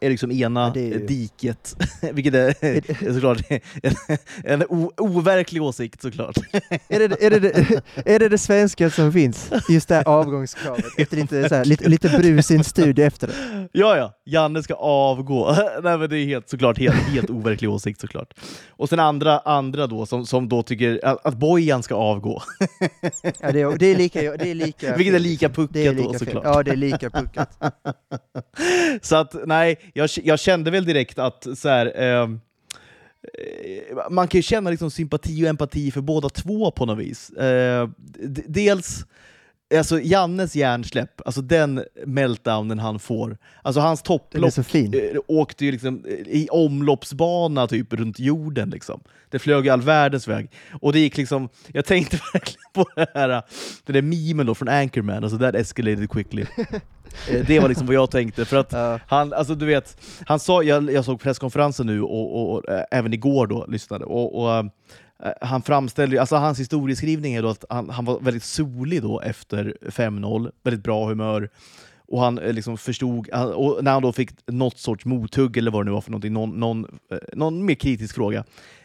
är 0.00 0.10
liksom 0.10 0.30
ena 0.30 0.66
är 0.66 0.80
ju... 0.80 1.06
diket, 1.06 1.76
vilket 2.12 2.34
är, 2.34 2.64
är 2.64 3.12
såklart 3.14 3.42
en, 3.82 3.94
en 4.44 4.64
overklig 4.96 5.62
åsikt 5.62 6.02
såklart. 6.02 6.36
är, 6.88 7.08
det, 7.08 7.22
är, 7.26 7.40
det, 7.40 7.82
är 8.04 8.18
det 8.18 8.28
det 8.28 8.38
svenska 8.38 8.90
som 8.90 9.12
finns? 9.12 9.50
Just 9.68 9.88
det 9.88 9.94
här 9.94 10.02
avgångskravet, 10.08 10.84
efter 10.98 11.16
lite, 11.16 11.48
så 11.48 11.54
här, 11.54 11.64
lite, 11.64 11.88
lite 11.88 12.08
brus 12.08 12.50
i 12.50 12.56
en 12.56 12.64
studie 12.64 13.02
efter 13.02 13.26
det? 13.26 13.68
Ja, 13.72 13.96
ja, 13.96 14.12
Janne 14.24 14.62
ska 14.62 14.74
avgå. 14.74 15.56
Nej, 15.82 15.98
men 15.98 16.10
det 16.10 16.18
är 16.18 16.24
helt, 16.26 16.48
såklart 16.48 16.78
helt, 16.78 16.96
helt 16.96 17.30
overklig 17.30 17.70
åsikt 17.70 18.00
såklart. 18.00 18.34
Och 18.68 18.88
sen 18.88 19.00
andra, 19.00 19.38
andra 19.38 19.86
då 19.86 20.06
som, 20.06 20.26
som 20.26 20.48
då 20.48 20.62
tycker 20.62 21.00
att, 21.04 21.26
att 21.26 21.34
Bojan 21.34 21.82
ska 21.82 21.94
avgå. 21.94 22.42
Ja, 23.40 23.52
det, 23.52 23.60
är, 23.60 23.78
det 23.78 23.86
är 23.86 23.96
lika... 23.96 24.20
Det 24.20 24.50
är 24.50 24.54
lika 24.54 24.96
Vilket 24.96 25.14
är 25.14 25.18
lika 25.18 25.48
det 25.48 25.86
är 25.86 25.92
puckat 25.92 25.96
lika 25.96 26.02
då 26.02 26.12
fel. 26.12 26.18
såklart. 26.18 26.44
Ja, 26.44 26.62
det 26.62 26.70
är 26.70 26.76
lika 26.76 27.10
puckat. 27.10 27.58
Så 29.02 29.16
att 29.16 29.34
nej, 29.46 29.76
jag, 29.92 30.10
jag 30.24 30.40
kände 30.40 30.70
väl 30.70 30.84
direkt 30.84 31.18
att 31.18 31.46
så 31.58 31.68
här, 31.68 31.92
eh, 31.96 32.22
eh, 32.22 34.10
man 34.10 34.28
kan 34.28 34.38
ju 34.38 34.42
känna 34.42 34.70
liksom 34.70 34.90
sympati 34.90 35.44
och 35.44 35.48
empati 35.48 35.90
för 35.90 36.00
båda 36.00 36.28
två 36.28 36.70
på 36.70 36.86
något 36.86 36.98
vis. 36.98 37.30
Eh, 37.30 37.88
dels 38.46 39.04
Alltså 39.76 40.00
Jannes 40.00 40.56
hjärnsläpp, 40.56 41.20
alltså 41.26 41.40
den 41.42 41.84
meltdownen 42.06 42.78
han 42.78 42.98
får. 42.98 43.36
Alltså 43.62 43.80
hans 43.80 44.02
topplock 44.02 44.58
eh, 44.74 45.20
åkte 45.26 45.64
ju 45.64 45.72
liksom 45.72 46.04
eh, 46.08 46.12
i 46.14 46.48
omloppsbana 46.50 47.66
typ 47.66 47.92
runt 47.92 48.18
jorden. 48.18 48.70
Liksom. 48.70 49.00
Det 49.30 49.38
flög 49.38 49.68
all 49.68 49.80
världens 49.82 50.28
väg. 50.28 50.50
Och 50.80 50.92
det 50.92 50.98
gick 50.98 51.16
liksom, 51.16 51.48
jag 51.72 51.84
tänkte 51.84 52.16
verkligen 52.32 52.60
på 52.74 52.84
det 52.96 53.06
här, 53.14 53.28
den 53.86 53.94
där 53.94 54.02
memen 54.02 54.46
då 54.46 54.54
från 54.54 54.68
Anchorman, 54.68 55.24
alltså 55.24 55.38
that 55.38 55.54
escalated 55.54 56.10
quickly. 56.10 56.44
Eh, 57.30 57.46
det 57.46 57.60
var 57.60 57.68
liksom 57.68 57.86
vad 57.86 57.96
jag 57.96 58.10
tänkte, 58.10 58.44
för 58.44 58.56
att 58.56 58.72
Ja. 58.72 58.98
han, 59.06 59.32
alltså 59.32 59.54
du 59.54 59.66
vet, 59.66 59.96
han 60.26 60.40
sa, 60.40 60.62
jag, 60.62 60.92
jag 60.92 61.04
såg 61.04 61.20
presskonferensen 61.20 61.86
nu 61.86 62.02
och, 62.02 62.36
och, 62.36 62.52
och 62.52 62.62
även 62.90 63.12
igår 63.12 63.46
då 63.46 63.66
lyssnade, 63.68 64.04
och, 64.04 64.42
och 64.42 64.64
Eh, 65.24 65.32
han 65.40 65.62
framställde, 65.62 66.16
ju- 66.16 66.20
alltså 66.20 66.36
hans 66.36 66.60
historieskrivning 66.60 67.34
är 67.34 67.42
då 67.42 67.48
att 67.48 67.64
han, 67.68 67.90
han 67.90 68.04
var 68.04 68.20
väldigt 68.20 68.44
solig 68.44 69.02
då 69.02 69.20
efter 69.20 69.76
5-0, 69.82 70.50
väldigt 70.62 70.82
bra 70.84 71.08
humör, 71.08 71.50
och 72.08 72.20
han 72.20 72.38
eh, 72.38 72.52
liksom 72.52 72.78
förstod, 72.78 73.28
och 73.54 73.84
när 73.84 73.92
han 73.92 74.02
då 74.02 74.12
fick 74.12 74.30
något 74.46 74.78
sorts 74.78 75.04
mothugg 75.04 75.56
eller 75.56 75.70
vad 75.70 75.80
det 75.80 75.84
nu 75.84 75.90
var 75.92 76.00
för 76.00 76.10
någonting, 76.10 76.32
någon, 76.32 76.50
någon, 76.60 76.84
eh, 77.12 77.18
någon 77.32 77.64
mer 77.64 77.74
kritisk 77.74 78.14
fråga, 78.14 78.44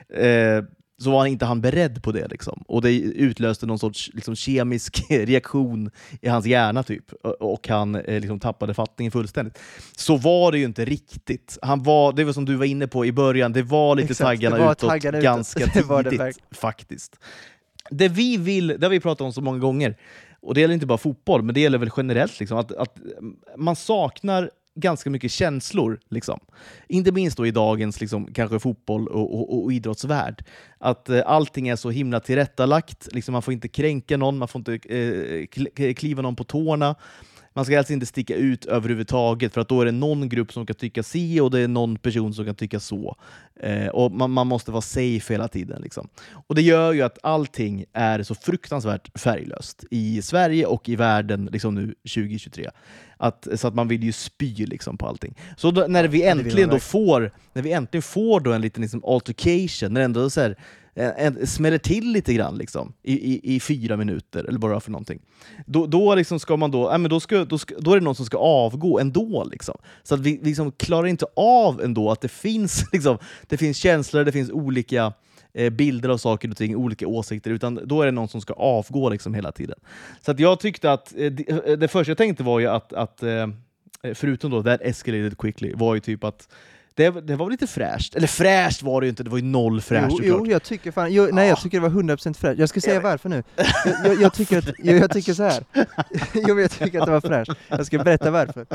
eh, 0.09 0.63
så 0.97 1.11
var 1.11 1.17
han 1.19 1.27
inte 1.27 1.45
han 1.45 1.61
beredd 1.61 2.03
på 2.03 2.11
det. 2.11 2.27
Liksom. 2.27 2.63
Och 2.67 2.81
det 2.81 2.91
utlöste 2.99 3.65
någon 3.65 3.79
sorts 3.79 4.09
liksom, 4.13 4.35
kemisk 4.35 5.03
reaktion 5.09 5.91
i 6.21 6.27
hans 6.29 6.45
hjärna 6.45 6.83
typ. 6.83 7.11
Och- 7.39 7.67
han 7.67 7.95
eh, 7.95 8.19
liksom, 8.19 8.39
tappade 8.39 8.73
fattningen 8.73 9.11
fullständigt. 9.11 9.59
Så 9.97 10.17
var 10.17 10.51
det 10.51 10.57
ju 10.57 10.65
inte 10.65 10.85
riktigt. 10.85 11.57
Han 11.61 11.83
var, 11.83 12.13
det 12.13 12.23
var 12.23 12.33
som 12.33 12.45
du 12.45 12.55
var 12.55 12.65
inne 12.65 12.87
på 12.87 13.05
i 13.05 13.11
början, 13.11 13.53
det 13.53 13.63
var 13.63 13.95
lite 13.95 14.05
Exakt, 14.11 14.27
taggarna 14.27 14.55
det 14.57 14.63
var 14.63 14.71
utåt 14.71 14.89
taggarna 14.89 15.17
utåt. 15.17 15.23
ganska 15.23 15.65
Det 15.73 15.81
var 15.81 16.03
det 16.03 16.09
tidigt 16.09 16.19
verkligen. 16.25 16.47
faktiskt. 16.51 17.15
Det 17.89 18.07
vi 18.07 18.37
vill, 18.37 18.67
det 18.67 18.81
har 18.85 18.89
vi 18.89 18.99
pratat 18.99 19.21
om 19.21 19.33
så 19.33 19.41
många 19.41 19.59
gånger, 19.59 19.95
och 20.41 20.53
det 20.53 20.61
gäller 20.61 20.73
inte 20.73 20.85
bara 20.85 20.97
fotboll, 20.97 21.43
men 21.43 21.55
det 21.55 21.61
gäller 21.61 21.77
väl 21.77 21.89
generellt, 21.97 22.39
liksom, 22.39 22.57
att, 22.57 22.71
att 22.71 22.97
man 23.57 23.75
saknar 23.75 24.51
ganska 24.75 25.09
mycket 25.09 25.31
känslor. 25.31 25.99
Liksom. 26.09 26.39
Inte 26.87 27.11
minst 27.11 27.37
då 27.37 27.47
i 27.47 27.51
dagens 27.51 28.01
liksom, 28.01 28.33
kanske 28.33 28.59
fotboll 28.59 29.07
och, 29.07 29.35
och, 29.35 29.63
och 29.63 29.73
idrottsvärld. 29.73 30.43
Att 30.77 31.09
eh, 31.09 31.21
allting 31.25 31.67
är 31.67 31.75
så 31.75 31.89
himla 31.89 32.19
tillrättalagt, 32.19 33.07
liksom, 33.11 33.33
man 33.33 33.41
får 33.41 33.53
inte 33.53 33.67
kränka 33.67 34.17
någon, 34.17 34.37
man 34.37 34.47
får 34.47 34.59
inte 34.59 34.95
eh, 34.95 35.93
kliva 35.93 36.21
någon 36.21 36.35
på 36.35 36.43
tårna. 36.43 36.95
Man 37.55 37.65
ska 37.65 37.77
alltså 37.77 37.93
inte 37.93 38.05
sticka 38.05 38.35
ut 38.35 38.65
överhuvudtaget, 38.65 39.53
för 39.53 39.61
att 39.61 39.69
då 39.69 39.81
är 39.81 39.85
det 39.85 39.91
någon 39.91 40.29
grupp 40.29 40.53
som 40.53 40.65
kan 40.65 40.75
tycka 40.75 41.03
si 41.03 41.39
och 41.39 41.51
det 41.51 41.59
är 41.59 41.67
någon 41.67 41.95
person 41.95 42.33
som 42.33 42.45
kan 42.45 42.55
tycka 42.55 42.79
så. 42.79 43.15
Eh, 43.59 43.87
och 43.87 44.11
man, 44.11 44.31
man 44.31 44.47
måste 44.47 44.71
vara 44.71 44.81
safe 44.81 45.33
hela 45.33 45.47
tiden. 45.47 45.81
Liksom. 45.81 46.07
Och 46.47 46.55
Det 46.55 46.61
gör 46.61 46.93
ju 46.93 47.01
att 47.01 47.17
allting 47.23 47.85
är 47.93 48.23
så 48.23 48.35
fruktansvärt 48.35 49.19
färglöst 49.19 49.85
i 49.91 50.21
Sverige 50.21 50.65
och 50.65 50.89
i 50.89 50.95
världen 50.95 51.49
liksom 51.51 51.75
nu 51.75 51.95
2023. 52.15 52.69
Att, 53.17 53.47
så 53.55 53.67
att 53.67 53.75
man 53.75 53.87
vill 53.87 54.03
ju 54.03 54.11
spy 54.11 54.65
liksom 54.65 54.97
på 54.97 55.07
allting. 55.07 55.35
Så 55.57 55.71
då, 55.71 55.85
när 55.87 56.07
vi 56.07 56.23
äntligen 56.23 56.69
då 56.69 56.79
får, 56.79 57.31
när 57.53 57.61
vi 57.61 57.71
äntligen 57.71 58.01
får 58.01 58.39
då 58.39 58.53
en 58.53 58.61
liten 58.61 58.81
liksom 58.81 59.05
altercation, 59.05 59.93
när 59.93 60.01
ändå 60.01 60.29
så 60.29 60.41
här, 60.41 60.57
en, 60.95 61.47
smäller 61.47 61.77
till 61.77 62.11
lite 62.11 62.33
grann 62.33 62.57
liksom, 62.57 62.93
i, 63.03 63.33
i, 63.33 63.55
i 63.55 63.59
fyra 63.59 63.97
minuter, 63.97 64.43
eller 64.43 64.59
bara 64.59 64.79
för 64.79 64.91
någonting. 64.91 65.21
Då, 65.65 65.85
då, 65.85 66.15
liksom 66.15 66.39
ska 66.39 66.57
man 66.57 66.71
då, 66.71 66.97
men 66.97 67.09
då, 67.09 67.19
ska, 67.19 67.45
då, 67.45 67.57
ska, 67.57 67.75
då 67.79 67.91
är 67.91 67.99
det 67.99 68.03
någon 68.03 68.15
som 68.15 68.25
ska 68.25 68.37
avgå 68.37 68.99
ändå. 68.99 69.47
Liksom. 69.51 69.77
Så 70.03 70.15
att 70.15 70.21
vi, 70.21 70.39
vi 70.41 70.49
liksom 70.49 70.71
klarar 70.71 71.07
inte 71.07 71.25
av 71.35 71.81
ändå 71.81 72.11
att 72.11 72.21
det 72.21 72.27
finns, 72.27 72.85
liksom, 72.93 73.17
det 73.47 73.57
finns 73.57 73.77
känslor, 73.77 74.23
det 74.23 74.31
finns 74.31 74.51
olika 74.51 75.13
eh, 75.53 75.69
bilder 75.69 76.09
av 76.09 76.17
saker 76.17 76.51
och 76.51 76.57
ting, 76.57 76.75
olika 76.75 77.07
åsikter, 77.07 77.51
utan 77.51 77.79
då 77.83 78.01
är 78.01 78.05
det 78.05 78.11
någon 78.11 78.27
som 78.27 78.41
ska 78.41 78.53
avgå 78.53 79.09
liksom 79.09 79.33
hela 79.33 79.51
tiden. 79.51 79.79
Så 80.21 80.31
att 80.31 80.39
jag 80.39 80.59
tyckte 80.59 80.91
att, 80.91 81.13
eh, 81.17 81.31
det, 81.31 81.49
eh, 81.49 81.77
det 81.77 81.87
första 81.87 82.09
jag 82.09 82.17
tänkte 82.17 82.43
var 82.43 82.59
ju 82.59 82.67
att, 82.67 82.93
att 82.93 83.23
förutom 84.13 84.51
då 84.51 84.63
that 84.63 84.81
escalated 84.81 85.37
quickly, 85.37 85.73
var 85.75 85.95
ju 85.95 86.01
typ 86.01 86.23
att 86.23 86.47
det, 86.95 87.09
det 87.21 87.35
var 87.35 87.45
väl 87.45 87.51
lite 87.51 87.67
fräscht, 87.67 88.15
eller 88.15 88.27
fräscht 88.27 88.83
var 88.83 89.01
det 89.01 89.05
ju 89.05 89.09
inte, 89.09 89.23
det 89.23 89.29
var 89.29 89.37
ju 89.37 89.43
noll 89.43 89.81
fräscht 89.81 90.07
Jo, 90.11 90.17
såklart. 90.17 90.41
jo, 90.45 90.51
jag 90.51 90.63
tycker 90.63 90.91
fan, 90.91 91.13
jo, 91.13 91.27
nej 91.31 91.47
jag 91.49 91.61
tycker 91.61 91.81
det 91.81 91.89
var 91.89 92.01
100% 92.01 92.33
fräscht. 92.33 92.59
Jag 92.59 92.69
ska 92.69 92.81
säga 92.81 92.99
varför 92.99 93.29
nu. 93.29 93.43
Jag, 93.55 93.65
jag, 94.05 94.21
jag, 94.21 94.33
tycker 94.33 94.57
att, 94.57 94.65
jag, 94.77 94.97
jag 94.97 95.11
tycker 95.11 95.33
så 95.33 95.43
här. 95.43 95.63
Jo, 96.33 96.59
jag 96.59 96.71
tycker 96.71 96.99
att 96.99 97.05
det 97.05 97.11
var 97.11 97.21
fräscht. 97.21 97.51
Jag 97.67 97.85
ska 97.85 97.97
berätta 98.03 98.31
varför. 98.31 98.65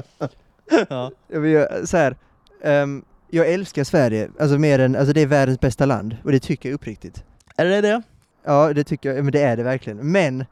Ja. 0.88 1.10
Jag, 1.28 1.88
så 1.88 1.96
här. 1.96 2.16
ehm, 2.64 3.04
jag 3.30 3.48
älskar 3.48 3.84
Sverige, 3.84 4.30
alltså 4.40 4.58
mer 4.58 4.78
än, 4.78 4.96
alltså 4.96 5.12
det 5.12 5.20
är 5.20 5.26
världens 5.26 5.60
bästa 5.60 5.86
land, 5.86 6.16
och 6.24 6.32
det 6.32 6.40
tycker 6.40 6.68
jag 6.68 6.74
uppriktigt. 6.74 7.24
Är 7.56 7.64
det 7.64 7.80
det? 7.80 8.02
Ja, 8.44 8.72
det 8.72 8.84
tycker 8.84 9.14
jag, 9.14 9.24
men 9.24 9.32
det 9.32 9.42
är 9.42 9.56
det 9.56 9.62
verkligen. 9.62 10.12
Men, 10.12 10.44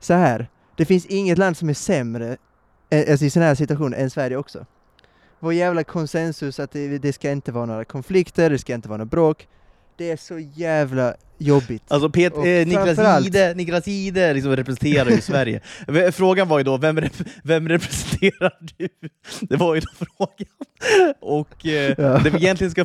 så 0.00 0.14
här. 0.14 0.48
det 0.76 0.84
finns 0.84 1.06
inget 1.06 1.38
land 1.38 1.56
som 1.56 1.68
är 1.68 1.74
sämre 1.74 2.36
eh, 2.90 3.10
alltså 3.10 3.24
i 3.24 3.30
sådana 3.30 3.48
här 3.48 3.54
situationer 3.54 3.98
än 3.98 4.10
Sverige 4.10 4.36
också. 4.36 4.66
Vår 5.40 5.54
jävla 5.54 5.84
konsensus 5.84 6.60
att 6.60 6.70
det, 6.70 6.98
det 6.98 7.12
ska 7.12 7.30
inte 7.30 7.52
vara 7.52 7.66
några 7.66 7.84
konflikter, 7.84 8.50
det 8.50 8.58
ska 8.58 8.74
inte 8.74 8.88
vara 8.88 8.96
några 8.98 9.08
bråk. 9.10 9.48
Det 9.96 10.10
är 10.10 10.16
så 10.16 10.38
jävla 10.38 11.14
jobbigt. 11.38 11.82
Alltså 11.88 12.10
Pet, 12.10 12.32
Och 12.32 12.46
eh, 12.46 12.66
Niklas 12.66 13.24
Ide, 13.26 13.54
Niklas 13.54 13.88
Ide 13.88 14.34
liksom 14.34 14.56
representerar 14.56 15.10
ju 15.10 15.20
Sverige. 15.20 15.60
Frågan 16.12 16.48
var 16.48 16.58
ju 16.58 16.64
då, 16.64 16.76
vem, 16.76 17.00
rep 17.00 17.12
vem 17.44 17.68
representerar 17.68 18.52
du? 18.76 18.88
Det 19.40 19.56
var 19.56 19.74
ju 19.74 19.80
då 19.80 20.04
frågan. 20.06 20.48
Och 21.20 21.66
eh, 21.66 21.94
Ja. 21.98 22.18
det 22.18 22.28
egentligen 22.28 22.70
ska 22.70 22.84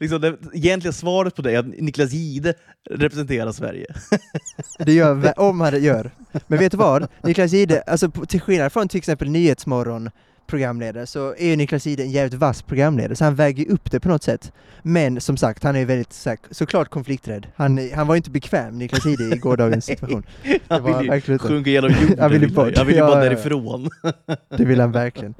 liksom, 0.00 0.20
det 0.20 0.36
egentliga 0.54 0.92
svaret 0.92 1.36
på 1.36 1.42
det 1.42 1.52
är 1.52 1.58
att 1.58 1.66
Niklas 1.66 2.14
Ide 2.14 2.54
representerar 2.90 3.52
Sverige. 3.52 3.86
Det 4.78 4.92
gör, 4.92 5.40
om 5.40 5.60
han 5.60 5.72
det 5.72 5.78
gör. 5.92 6.10
Men 6.46 6.58
vet 6.58 6.72
du 6.72 6.78
vad? 6.78 7.08
Niklas 7.22 7.52
Jihde, 7.52 7.82
alltså 7.82 8.10
till 8.10 8.40
skillnad 8.40 8.72
från 8.72 8.88
till 8.88 8.98
exempel 8.98 9.28
Nyhetsmorgon 9.30 10.10
programledare 10.52 11.06
så 11.06 11.34
är 11.38 11.46
ju 11.46 11.56
Niklas 11.56 11.86
Jihde 11.86 12.02
en 12.02 12.10
jävligt 12.10 12.40
vass 12.40 12.62
programledare, 12.62 13.16
så 13.16 13.24
han 13.24 13.34
väger 13.34 13.70
upp 13.70 13.90
det 13.90 14.00
på 14.00 14.08
något 14.08 14.22
sätt. 14.22 14.52
Men 14.82 15.20
som 15.20 15.36
sagt, 15.36 15.62
han 15.62 15.76
är 15.76 15.84
väldigt 15.84 16.12
så 16.12 16.28
här, 16.28 16.38
såklart 16.50 16.88
konflikträdd. 16.88 17.46
Han, 17.56 17.90
han 17.94 18.06
var 18.06 18.16
inte 18.16 18.30
bekväm, 18.30 18.78
Niklas 18.78 19.06
Jihde, 19.06 19.36
i 19.36 19.38
gårdagens 19.38 19.84
situation. 19.84 20.22
Det 20.42 20.60
Han 20.68 20.84
vill 20.84 20.94
ju 21.02 21.08
verkligen 21.08 21.38
sjunka 21.38 21.70
genom 21.70 21.90
jorden. 21.90 22.18
Han 22.18 22.30
vill 22.30 22.42
ju 22.42 22.48
bort. 22.48 22.76
Han 22.76 22.86
vill 22.86 22.96
ju 22.96 23.02
bara 23.02 23.24
därifrån. 23.24 23.90
Det 24.58 24.64
vill 24.64 24.80
han 24.80 24.92
verkligen. 24.92 25.34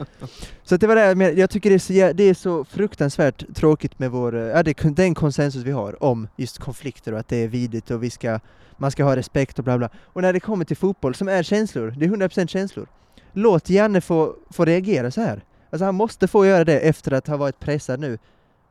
Så 0.62 0.77
det 0.77 0.87
var 0.87 0.96
det, 0.96 1.14
men 1.14 1.37
jag 1.37 1.51
tycker 1.51 1.70
det 1.70 1.77
är, 1.77 2.09
så, 2.09 2.12
det 2.12 2.25
är 2.25 2.35
så 2.35 2.64
fruktansvärt 2.64 3.55
tråkigt 3.55 3.98
med 3.98 4.11
vår, 4.11 4.37
eh, 4.37 4.42
ja, 4.42 4.62
det, 4.62 4.96
den 4.96 5.14
konsensus 5.14 5.62
vi 5.62 5.70
har 5.70 6.03
om 6.03 6.29
just 6.37 6.59
konflikter 6.59 7.12
och 7.12 7.18
att 7.18 7.29
det 7.29 7.37
är 7.37 7.48
vidrigt 7.48 7.90
och 7.90 8.03
vi 8.03 8.11
ska, 8.11 8.40
man 8.77 8.90
ska 8.90 9.05
ha 9.05 9.16
respekt 9.16 9.59
och 9.59 9.64
bla 9.64 9.79
bla. 9.79 9.88
Och 10.05 10.22
när 10.22 10.33
det 10.33 10.40
kommer 10.40 10.64
till 10.64 10.77
fotboll 10.77 11.14
som 11.14 11.29
är 11.29 11.42
känslor, 11.42 11.94
det 11.96 12.05
är 12.05 12.11
100% 12.11 12.46
känslor. 12.46 12.87
Låt 13.33 13.71
Janne 13.71 14.01
få, 14.01 14.37
få 14.51 14.64
reagera 14.64 15.11
så 15.11 15.21
här. 15.21 15.45
Alltså 15.71 15.85
han 15.85 15.95
måste 15.95 16.29
få 16.29 16.47
göra 16.47 16.64
det 16.64 16.81
efter 16.81 17.12
att 17.12 17.27
ha 17.27 17.37
varit 17.37 17.61
pressad 17.61 18.01
nu. 18.01 18.18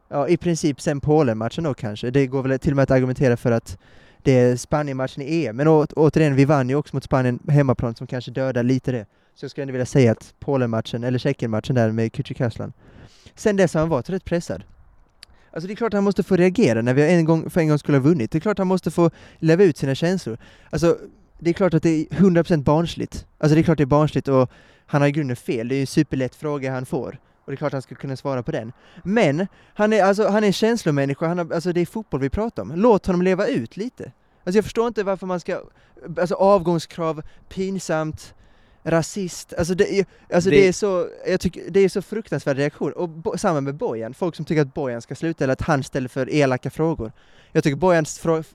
Ja, 0.10 0.28
i 0.28 0.38
princip 0.38 0.82
sen 0.82 1.00
Polen-matchen 1.00 1.64
då 1.64 1.74
kanske. 1.74 2.12
Det 2.12 2.28
går 2.28 2.44
väl 2.44 2.60
till 2.60 2.72
och 2.72 2.76
med 2.76 2.84
att 2.84 2.92
argumentera 2.92 3.38
för 3.38 3.52
att 3.52 3.78
det 4.24 4.40
är 4.40 4.56
Spanien-matchen 4.56 5.24
i 5.24 5.46
EM. 5.46 5.56
Men 5.56 5.68
å, 5.68 5.86
återigen, 5.96 6.36
vi 6.36 6.46
vann 6.46 6.70
ju 6.70 6.76
också 6.76 6.96
mot 6.96 7.04
Spanien 7.04 7.40
hemmaplan 7.48 7.96
som 7.96 8.08
kanske 8.08 8.32
dödar 8.32 8.64
lite 8.64 8.92
det. 8.92 9.06
Så 9.36 9.44
jag 9.44 9.52
skulle 9.52 9.64
ändå 9.64 9.72
vilja 9.72 9.86
säga 9.86 10.12
att 10.12 10.34
Polen-matchen, 10.40 11.04
eller 11.04 11.20
Tjeckien-matchen 11.20 11.76
där 11.76 11.92
med 11.92 12.12
Kücükaslan. 12.12 12.74
Sen 13.36 13.56
dess 13.56 13.74
har 13.74 13.82
han 13.82 13.90
varit 13.90 14.10
rätt 14.10 14.26
pressad. 14.26 14.64
Alltså 15.54 15.68
det 15.68 15.74
är 15.74 15.76
klart 15.76 15.94
han 15.94 16.04
måste 16.04 16.24
få 16.24 16.36
reagera 16.36 16.82
när 16.82 16.94
vi 16.94 17.14
en 17.14 17.26
gång, 17.26 17.50
för 17.50 17.62
en 17.62 17.68
gång 17.68 17.80
skulle 17.80 17.98
ha 17.98 18.04
vunnit. 18.04 18.32
Det 18.32 18.38
är 18.38 18.40
klart 18.40 18.58
han 18.58 18.68
måste 18.68 18.92
få 18.92 19.12
leva 19.40 19.64
ut 19.64 19.78
sina 19.78 19.96
känslor. 19.96 20.38
Alltså, 20.70 20.98
det 21.44 21.50
är 21.50 21.54
klart 21.54 21.74
att 21.74 21.84
det 21.84 21.90
är 21.90 22.06
100% 22.06 22.64
barnsligt. 22.64 23.26
Alltså 23.38 23.56
det 23.56 23.62
är 23.62 23.64
klart 23.64 23.78
det 23.78 23.84
är 23.84 23.86
barnsligt 23.86 24.28
och 24.28 24.52
han 24.86 25.02
har 25.02 25.08
i 25.08 25.12
grunden 25.12 25.36
fel. 25.36 25.68
Det 25.68 25.76
är 25.76 25.78
ju 25.78 25.82
en 25.82 25.88
superlätt 25.88 26.36
fråga 26.36 26.72
han 26.72 26.86
får. 26.86 27.20
Och 27.46 27.52
det 27.52 27.54
är 27.54 27.58
klart 27.58 27.74
han 27.74 27.82
ska 27.82 27.96
kunna 27.96 28.16
svara 28.16 28.44
på 28.44 28.52
den. 28.52 28.74
Men, 29.04 29.48
han 29.74 29.94
är, 29.94 30.04
alltså, 30.04 30.28
han 30.28 30.44
är 30.44 30.48
en 30.48 30.54
känslomänniska, 30.54 31.28
han 31.28 31.38
har, 31.38 31.54
alltså 31.54 31.74
det 31.74 31.82
är 31.82 31.86
fotboll 31.86 32.22
vi 32.22 32.30
pratar 32.30 32.64
om. 32.64 32.72
Låt 32.76 33.06
honom 33.06 33.22
leva 33.22 33.48
ut 33.48 33.78
lite. 33.78 34.12
Alltså 34.44 34.58
jag 34.58 34.64
förstår 34.64 34.88
inte 34.88 35.04
varför 35.04 35.28
man 35.28 35.40
ska, 35.40 35.62
alltså 36.20 36.36
avgångskrav, 36.36 37.22
pinsamt, 37.50 38.34
rasist, 38.84 39.54
alltså 39.58 39.76
det, 39.76 40.00
är- 40.00 40.06
alltså 40.34 40.50
det, 40.50 40.56
Det- 40.56 40.68
är 40.68 40.72
så, 40.74 41.08
jag 41.28 41.40
tycker, 41.40 41.62
det 41.70 41.80
är 41.80 41.90
så 41.90 42.02
fruktansvärd 42.02 42.58
reaktion. 42.58 42.92
Och 42.92 43.10
bo, 43.10 43.38
samma 43.38 43.62
med 43.62 43.76
Bojan, 43.76 44.14
folk 44.14 44.36
som 44.36 44.46
tycker 44.46 44.62
att 44.62 44.74
Bojan 44.74 45.02
ska 45.02 45.16
sluta 45.16 45.44
eller 45.44 45.54
att 45.54 45.62
han 45.62 45.84
ställer 45.84 46.10
för 46.10 46.30
elaka 46.34 46.70
frågor. 46.70 47.12
Jag 47.52 47.64
tycker 47.64 47.78
Bojan, 47.78 48.06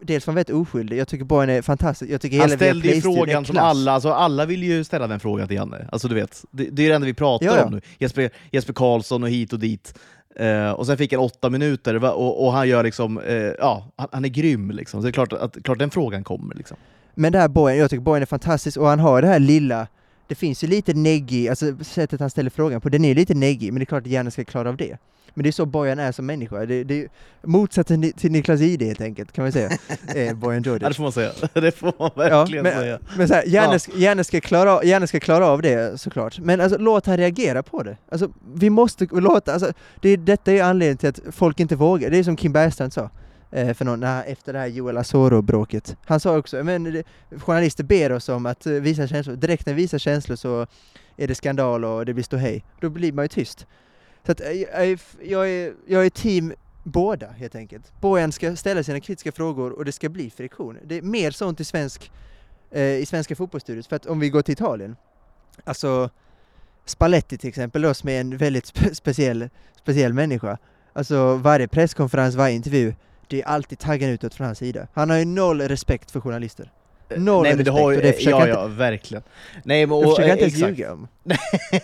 dels 0.01 0.27
var 0.27 0.33
han 0.33 0.35
väldigt 0.35 0.55
oskyldig, 0.57 0.97
jag 0.99 1.09
tycker 1.09 1.25
Bojan 1.25 1.51
är 1.51 1.63
fantastisk, 1.63 2.11
jag 2.13 2.21
tycker 2.21 2.39
Han 2.41 2.49
hela 2.49 2.57
ställde 2.59 2.89
ju 2.89 3.01
frågan 3.01 3.45
som 3.45 3.57
alla, 3.59 3.93
alltså 3.93 4.13
alla 4.13 4.47
vill 4.47 4.63
ju 4.63 4.85
ställa 4.85 5.07
den 5.07 5.21
frågan 5.21 5.49
till 5.49 5.57
Janne. 5.57 5.89
Alltså 5.93 6.09
du 6.09 6.15
vet, 6.15 6.45
det, 6.51 6.65
det 6.71 6.83
är 6.83 6.89
det 6.89 6.95
enda 6.95 7.07
vi 7.07 7.15
pratar 7.15 7.47
Ja, 7.47 7.57
ja. 7.57 7.65
om 7.65 7.73
nu. 7.73 7.81
Jesper, 7.99 8.31
Jesper 8.53 8.73
Karlsson 8.73 9.23
och 9.23 9.29
hit 9.29 9.53
och 9.53 9.59
dit. 9.59 9.99
Eh, 10.37 10.71
och 10.71 10.87
sen 10.87 10.97
fick 10.99 11.13
han 11.13 11.21
åtta 11.23 11.51
minuter 11.51 12.05
och, 12.05 12.45
och 12.47 12.53
han 12.53 12.69
gör 12.69 12.83
liksom, 12.85 13.19
eh, 13.19 13.35
ja, 13.37 13.87
han, 13.97 14.09
han 14.13 14.25
är 14.25 14.29
grym 14.29 14.71
liksom. 14.71 15.01
Så 15.01 15.05
det 15.05 15.11
är 15.11 15.13
klart 15.13 15.33
att 15.33 15.57
klart 15.65 15.79
den 15.79 15.91
frågan 15.91 16.25
kommer 16.25 16.55
liksom. 16.55 16.77
Men 17.15 17.33
det 17.33 17.39
här 17.39 17.49
Bojan, 17.49 17.79
jag 17.79 17.91
tycker 17.91 18.03
Bojan 18.03 18.23
är 18.23 18.27
fantastisk 18.27 18.77
och 18.77 18.87
han 18.87 19.01
har 19.01 19.23
det 19.23 19.29
här 19.29 19.39
lilla, 19.39 19.87
det 20.29 20.35
finns 20.35 20.65
ju 20.65 20.69
lite 20.69 20.95
neggig, 20.95 21.49
alltså 21.49 21.77
sättet 21.85 22.21
han 22.21 22.31
ställer 22.31 22.51
frågan 22.51 22.81
på, 22.81 22.89
den 22.89 23.05
är 23.05 23.09
ju 23.09 23.15
lite 23.15 23.35
neggig, 23.35 23.73
men 23.73 23.81
det 23.81 23.83
är 23.83 23.87
klart 23.87 24.03
att 24.03 24.11
Janne 24.11 24.31
ska 24.31 24.45
klara 24.45 24.69
av 24.69 24.77
det. 24.77 24.97
Men 25.35 25.43
det 25.43 25.49
är 25.51 25.53
så 25.53 25.67
Bojan 25.67 25.99
är 25.99 26.13
som 26.13 26.27
människa, 26.27 26.67
det, 26.67 26.85
det 26.85 27.01
är 27.03 27.09
motsatsen 27.43 28.13
till 28.13 28.33
Niklas 28.33 28.61
Jihde 28.61 28.85
helt 28.85 29.01
enkelt, 29.01 29.33
kan 29.33 29.45
man 29.45 29.53
säga, 29.53 29.71
eh, 30.15 30.35
Bojan 30.37 30.63
Ja, 30.67 30.71
det 30.73 30.85
Djordjic. 30.85 30.97
får 30.97 31.03
man 31.03 31.13
säga. 31.13 31.33
Det 31.55 31.73
får 31.73 31.93
man 31.99 32.11
Ja, 32.17 32.39
verkligen 32.39 32.63
men, 32.63 32.73
säga. 32.73 32.99
men 33.17 33.29
så 33.29 33.35
här, 33.35 33.45
Janne, 33.47 33.73
Ja. 33.73 33.79
ska- 33.79 33.93
Janne, 33.97 34.25
ska 34.25 34.41
klara, 34.41 34.85
Janne 34.85 35.07
ska 35.07 35.21
klara 35.21 35.47
av 35.47 35.63
det 35.63 36.01
såklart, 36.01 36.39
men 36.39 36.61
alltså, 36.61 36.79
låt 36.79 37.07
han 37.07 37.17
reagera 37.17 37.63
på 37.63 37.83
det. 37.83 37.97
Alltså, 38.09 38.31
vi 38.55 38.71
måste 38.71 39.07
låta, 39.13 39.53
alltså, 39.53 39.73
det, 40.01 40.17
detta 40.17 40.53
är 40.53 40.63
anledningen 40.63 40.97
till 40.97 41.09
att 41.09 41.21
folk 41.35 41.61
inte 41.61 41.77
vågar, 41.77 42.11
det 42.11 42.19
är 42.19 42.23
som 42.25 42.37
Kim 42.37 42.53
Bergstrand 42.53 42.93
sa 42.93 43.11
eh, 43.51 43.75
För 43.75 43.85
någon, 43.85 44.01
när, 44.01 44.25
efter 44.25 44.53
det 44.53 44.59
här 44.59 44.67
Joel 44.67 44.97
Asoro-bråket. 44.97 45.97
Han 46.05 46.21
sa 46.21 46.39
också, 46.39 46.65
men 46.65 47.03
journalister 47.31 47.85
ber 47.85 48.13
oss 48.13 48.29
om 48.29 48.47
att 48.47 48.67
eh, 48.67 48.73
visa 48.73 49.07
känslor, 49.07 49.37
direkt 49.37 49.67
när 49.67 49.75
vi 49.75 49.83
visar 49.83 49.99
känslor 49.99 50.37
så 50.37 50.67
är 51.17 51.29
det 51.29 51.35
skandal 51.35 51.85
och 51.85 52.07
det 52.07 52.15
blir 52.15 52.25
ståhej. 52.25 52.65
Då 52.81 52.91
blir 52.91 53.13
man 53.13 53.25
ju 53.25 53.29
tyst. 53.29 53.67
Så 54.27 54.33
att, 54.33 54.41
eh, 54.41 54.53
jag, 54.53 54.89
är, 54.89 55.01
jag, 55.23 55.51
är, 55.51 55.75
jag 55.87 56.07
är 56.07 56.11
team 56.11 56.53
båda 56.85 57.27
helt 57.27 57.55
enkelt. 57.55 57.93
Bojan 58.01 58.33
ska 58.33 58.57
ställa 58.57 58.83
sina 58.83 59.01
kritiska 59.01 59.33
frågor 59.33 59.73
och 59.73 59.85
det 59.85 59.93
ska 59.93 60.09
bli 60.09 60.31
friktion. 60.31 60.79
Det 60.85 60.95
är 60.95 61.03
mer 61.03 61.31
sånt 61.31 61.61
i 61.61 61.65
svensk 61.65 62.11
eh, 62.71 62.83
i 62.83 63.07
svenska 63.07 63.37
fotbollsstudios, 63.37 63.89
för 63.89 63.97
att 63.97 64.07
om 64.07 64.21
vi 64.21 64.31
går 64.31 64.43
till 64.43 64.53
Italien, 64.53 64.97
alltså 65.65 66.11
Spalletti 66.85 67.39
till 67.39 67.49
exempel 67.49 67.83
då, 67.83 67.95
som 67.95 68.09
är 68.09 68.21
en 68.21 68.37
väldigt 68.37 68.67
spe 68.67 68.95
speciell, 68.95 69.49
speciell 69.77 70.13
människa, 70.13 70.59
alltså 70.93 71.37
varje 71.37 71.69
presskonferens, 71.69 72.35
varje 72.35 72.55
intervju, 72.55 72.95
det 73.29 73.43
är 73.43 73.47
alltid 73.47 73.79
taggen 73.79 74.11
utåt 74.11 74.35
från 74.35 74.47
hans 74.47 74.59
sida. 74.59 74.87
Han 74.95 75.11
har 75.11 75.17
ju 75.17 75.25
noll 75.25 75.61
respekt 75.61 76.11
för 76.11 76.21
journalister. 76.21 76.71
Noll 77.17 77.43
Nej, 77.43 77.57
men 77.57 77.65
det 77.65 77.71
respekt, 77.71 77.83
har 77.83 77.91
ju, 77.91 77.97
och 77.97 78.03
det 78.03 78.13
försöker 78.13 78.39
ja, 78.39 78.49
inte- 78.49 78.61
ja, 78.61 78.67
verkligen. 78.67 79.23
Nej, 79.65 79.87
men, 79.87 80.01
Det 80.01 80.07
och, 80.07 80.17
försöker 80.17 80.29
jag 80.29 80.39
eh, 80.39 80.45
inte 80.45 80.59
ens 80.61 80.79
ljuga 80.79 80.93
om. 80.93 81.09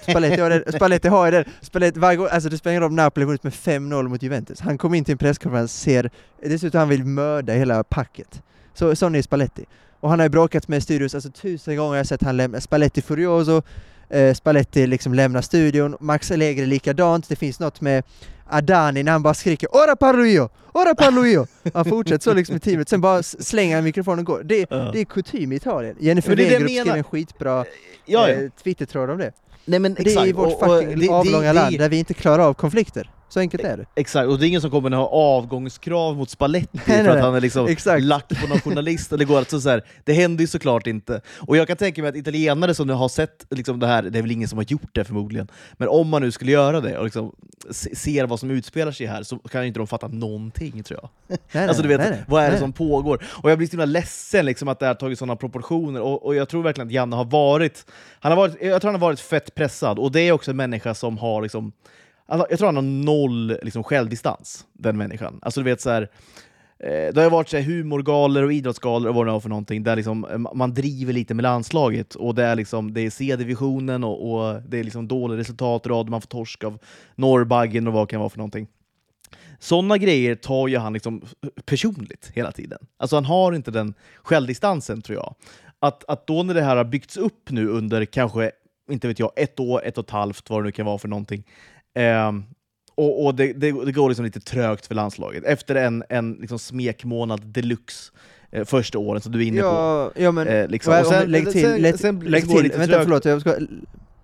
Spalletti 0.03 0.41
har 0.41 0.51
det, 0.51 0.73
Spalletti 0.77 1.09
har 1.09 1.25
ju 1.27 1.31
det, 1.33 1.45
Spalletti, 1.61 1.99
varje 2.01 2.17
gång, 2.17 2.29
alltså 2.31 2.49
det 2.49 2.59
spelar 2.59 2.73
ingen 2.73 2.83
roll 2.83 2.91
om 2.91 2.97
Napoli 2.97 3.27
vunnit 3.27 3.43
med 3.43 3.53
5-0 3.53 4.09
mot 4.09 4.23
Juventus. 4.23 4.61
Han 4.61 4.79
kommer 4.79 4.99
in 4.99 5.05
till 5.05 5.13
en 5.13 5.19
presskonferens, 5.19 5.81
ser, 5.81 6.11
dessutom 6.43 6.79
han 6.79 6.89
vill 6.89 7.05
mörda 7.05 7.53
hela 7.53 7.85
packet. 7.85 8.43
Så, 8.75 8.97
sån 8.97 9.15
är 9.15 9.23
Spalletti. 9.23 9.65
Och 10.01 10.11
han 10.11 10.19
har 10.19 10.25
ju 10.27 10.31
bråkat 10.31 10.69
med 10.69 10.83
studios, 10.83 11.15
alltså 11.15 11.31
tusen 11.31 11.77
gånger 11.77 11.89
har 11.91 11.97
jag 11.97 12.07
sett 12.07 12.23
han 12.23 12.37
lämna, 12.37 12.61
Spalletti 12.61 13.03
Furioso, 13.03 13.63
eh, 14.11 14.35
Spalletti 14.35 14.87
liksom 14.87 15.15
lämnar 15.15 15.41
studion, 15.43 15.97
Max 16.01 16.31
Allegri 16.31 16.67
likadant, 16.67 17.29
det 17.29 17.37
finns 17.37 17.61
något 17.61 17.81
med 17.81 18.05
Adani 18.53 19.03
när 19.03 19.13
han 19.13 19.23
bara 19.23 19.35
skriker 19.35 19.69
”Ora 19.77 19.97
parlo 19.97 20.25
io! 20.25 20.49
Ora 20.75 20.95
parlo 20.95 21.27
io!” 21.27 21.47
Han 21.75 21.85
fortsätter 21.85 22.23
så 22.23 22.35
liksom 22.35 22.57
i 22.57 22.61
teamet, 22.61 22.89
sen 22.89 23.01
bara 23.01 23.23
slänger 23.23 23.75
han 23.75 23.85
mikrofonen 23.85 24.19
och 24.19 24.25
går. 24.27 24.43
Det, 24.45 24.67
Ja. 24.71 24.77
det 24.93 25.01
är 25.01 25.05
kutym 25.05 25.53
i 25.53 25.57
Italien. 25.57 25.97
Jennifer 26.01 26.37
det 26.37 26.43
är 26.47 26.59
det 26.59 26.65
Wegerup 26.65 26.81
skrev 26.87 26.97
en 26.97 27.05
skitbra 27.05 27.65
Ja, 28.07 28.29
ja. 28.29 28.29
eh, 28.29 28.51
Twittertråd 28.63 29.11
om 29.11 29.19
det. 29.19 29.33
Nej, 29.65 29.79
men 29.81 29.95
Det 29.95 30.01
är 30.03 30.07
exakt. 30.07 30.27
i 30.27 30.33
vårt 30.33 30.47
och- 30.47 30.63
och 30.63 30.69
fucking 30.81 30.99
det- 30.99 31.07
det- 31.07 31.13
avlånga 31.13 31.47
det- 31.47 31.53
land 31.53 31.79
där 31.79 31.89
vi 31.89 31.97
inte 31.97 32.15
klarar 32.15 32.43
av 32.49 32.55
konflikter. 32.55 33.11
Så 33.33 33.41
enkelt 33.41 33.65
är 33.65 33.77
det. 33.77 33.87
Exakt, 33.95 34.29
och 34.29 34.39
det 34.39 34.47
är 34.47 34.49
ingen 34.49 34.61
som 34.61 34.71
kommer 34.71 34.91
att 34.91 34.97
ha 34.97 35.07
avgångskrav 35.09 36.17
mot 36.17 36.31
Spalletti 36.31 36.79
för 36.79 37.09
att 37.09 37.21
han 37.21 37.35
är 37.35 37.41
liksom 37.41 37.67
Exakt. 37.67 38.03
lack 38.05 38.41
på 38.41 38.49
någon 38.49 38.61
journalist. 38.61 39.13
eller 39.13 39.25
går 39.25 39.39
alltså 39.39 39.61
så 39.61 39.69
här. 39.69 39.83
Det 40.05 40.13
händer 40.13 40.43
ju 40.43 40.49
såklart 40.49 40.87
inte. 40.87 41.21
Och 41.39 41.57
jag 41.57 41.67
kan 41.69 41.77
tänka 41.77 42.03
mig 42.03 42.09
att 42.09 42.17
italienare 42.17 42.75
som 42.75 42.87
nu 42.87 42.93
har 42.93 43.09
sett 43.09 43.47
liksom 43.51 43.81
det 43.81 43.87
här, 43.87 44.03
det 44.03 44.19
är 44.19 44.23
väl 44.23 44.31
ingen 44.31 44.49
som 44.49 44.59
har 44.59 44.65
gjort 44.65 44.91
det 44.95 45.05
förmodligen, 45.05 45.49
men 45.73 45.89
om 45.89 46.09
man 46.09 46.23
nu 46.23 46.31
skulle 46.33 46.53
göra 46.53 46.81
det 46.81 46.99
och 46.99 47.05
liksom 47.05 47.35
se- 47.71 47.97
ser 47.97 48.27
vad 48.27 48.41
som 48.41 48.51
utspelar 48.51 48.93
sig 48.93 49.07
här 49.07 49.23
så 49.23 49.39
kan 49.39 49.61
ju 49.63 49.69
inte 49.69 49.81
de 49.81 49.87
fatta 49.87 50.09
någonting 50.09 50.83
tror 50.83 51.01
jag. 51.03 51.39
Nej, 51.53 51.67
Alltså 51.69 51.83
du 51.83 51.89
vet, 51.89 52.01
nej, 52.01 52.25
vad 52.29 52.41
är 52.43 52.47
det 52.47 52.51
Nej. 52.53 52.61
som 52.61 52.73
pågår? 52.73 53.25
Och 53.43 53.51
jag 53.51 53.59
blir 53.59 53.69
så 53.69 53.73
himla 53.73 53.85
ledsen 53.85 54.47
liksom, 54.47 54.69
att 54.69 54.79
det 54.79 54.87
har 54.87 54.95
tagit 54.95 55.19
sådana 55.19 55.37
proportioner, 55.37 56.01
och, 56.01 56.27
och 56.27 56.35
jag 56.35 56.49
tror 56.49 56.63
verkligen 56.63 56.87
att 56.89 56.93
Janne 56.93 57.17
har 57.17 57.25
varit, 57.25 57.87
han 58.21 58.33
har 58.33 58.37
varit, 58.37 58.57
jag 58.63 58.81
tror 58.81 58.93
han 58.93 59.01
har 59.01 59.07
varit 59.09 59.21
fett 59.21 59.55
pressad, 59.55 59.99
och 59.99 60.13
det 60.13 60.21
är 60.21 60.33
också 60.33 60.51
en 60.51 60.57
människa 60.57 60.95
som 60.95 61.19
har 61.19 61.43
liksom, 61.43 61.73
alltså, 62.33 62.47
jag 62.51 62.59
tror 62.59 62.67
han 62.69 62.77
har 62.77 62.83
noll 62.83 63.59
liksom, 63.63 63.85
självdistans, 63.85 64.67
den 64.73 64.97
människan. 64.97 65.39
Alltså 65.43 65.61
du 65.61 65.65
vet 65.65 65.81
så 65.81 65.91
här, 65.91 66.03
eh, 66.79 67.15
det 67.15 67.23
har 67.23 67.31
varit 67.31 67.49
så 67.49 67.57
här, 67.57 67.65
humorgalor 67.65 68.43
och 68.43 68.53
idrottsgalor 68.53 69.09
och 69.09 69.15
vad 69.15 69.27
det 69.27 69.33
var 69.33 69.41
för 69.41 69.49
någonting, 69.49 69.83
där 69.83 69.97
liksom, 69.97 70.47
man 70.55 70.75
driver 70.75 71.13
lite 71.13 71.35
med 71.35 71.43
landslaget, 71.43 72.15
och 72.15 72.35
det 72.35 72.45
är, 72.45 72.57
liksom, 72.57 72.95
det 72.95 73.01
är 73.01 73.11
C-divisionen 73.11 74.05
och, 74.05 74.33
och 74.33 74.63
det 74.63 74.79
är 74.79 74.85
liksom 74.85 75.09
dåliga 75.09 75.39
resultatrad, 75.39 76.09
man 76.09 76.21
får 76.21 76.29
torsk 76.29 76.65
av 76.65 76.79
Norrbaggen 77.15 77.87
och 77.87 77.93
vad 77.93 78.07
det 78.07 78.11
kan 78.11 78.21
vara 78.21 78.31
för 78.31 78.39
någonting. 78.39 78.67
Sådana 79.59 79.99
grejer 79.99 80.35
tar 80.35 80.69
ju 80.69 80.79
han 80.79 80.93
liksom 80.93 81.23
personligt 81.65 82.31
hela 82.35 82.53
tiden. 82.53 82.79
Alltså 82.97 83.17
han 83.17 83.25
har 83.25 83.53
inte 83.53 83.71
den 83.71 83.95
självdistansen 84.23 85.03
tror 85.03 85.19
jag. 85.19 85.35
Att, 85.79 86.05
att 86.09 86.27
då 86.27 86.43
när 86.43 86.55
det 86.55 86.63
här 86.63 86.77
har 86.77 86.85
byggts 86.85 87.17
upp 87.17 87.51
nu 87.51 87.69
under 87.69 88.05
kanske, 88.05 88.51
inte 88.91 89.09
vet 89.09 89.19
jag, 89.19 89.33
ett 89.37 89.61
år, 89.61 89.85
ett 89.85 89.99
och 89.99 90.05
ett 90.05 90.11
halvt, 90.11 90.51
vad 90.51 90.61
det 90.61 90.65
nu 90.65 90.73
kan 90.73 90.87
vara 90.87 90.99
för 90.99 91.09
någonting 91.09 91.45
ehm, 91.95 92.45
och 92.95 93.25
och 93.27 93.35
det, 93.35 93.53
det, 93.53 93.85
det 93.85 93.93
går 93.93 94.09
liksom 94.09 94.25
lite 94.25 94.41
trögt 94.41 94.87
för 94.87 94.95
landslaget. 94.95 95.45
Efter 95.45 95.75
en, 95.75 96.05
en 96.09 96.33
liksom 96.33 96.59
smekmånad 96.59 97.41
deluxe 97.47 98.13
eh, 98.53 98.65
första 98.65 98.99
åren 98.99 99.21
som 99.21 99.33
du 99.33 99.39
är 99.43 99.47
inne 99.47 99.61
på. 99.61 99.67
Ja, 99.67 100.11
ja 100.17 100.33
men, 100.33 100.49
Eh, 100.49 100.69
liksom. 100.69 100.95
och, 101.01 101.07
sen- 101.07 101.31
lägg 101.31 101.51
till, 101.53 101.63
sen- 101.63 101.81
lägg, 101.83 101.99
sen 101.99 102.21
lägg 102.21 102.49
till 102.49 102.63
vänta 102.71 102.87
trögt. 102.87 103.03
förlåt, 103.05 103.25
jag 103.25 103.41
ska, 103.41 103.55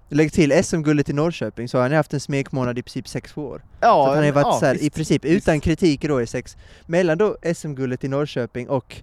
lägg 0.09 0.33
till 0.33 0.64
SM-guldet 0.64 1.09
i 1.09 1.12
Norrköping, 1.12 1.68
så 1.68 1.78
har 1.78 1.83
han 1.83 1.92
haft 1.92 2.14
en 2.14 2.20
smekmånad 2.20 2.78
i 2.78 2.83
princip 2.83 3.07
6-7 3.07 3.40
år. 3.40 3.62
Ja, 3.81 4.07
så 4.07 4.14
han 4.14 4.24
har 4.24 4.33
varit 4.33 4.46
ja, 4.46 4.59
så 4.61 4.66
här, 4.66 4.72
visst. 4.72 4.85
i 4.85 4.90
princip 4.90 5.24
utan 5.24 5.61
kritik 5.61 6.02
då 6.02 6.22
i 6.22 6.26
sex, 6.26 6.57
mellan 6.87 7.18
då 7.18 7.37
SM-guldet 7.54 8.04
i 8.04 8.09
Norrköping 8.09 8.68
och 8.68 8.96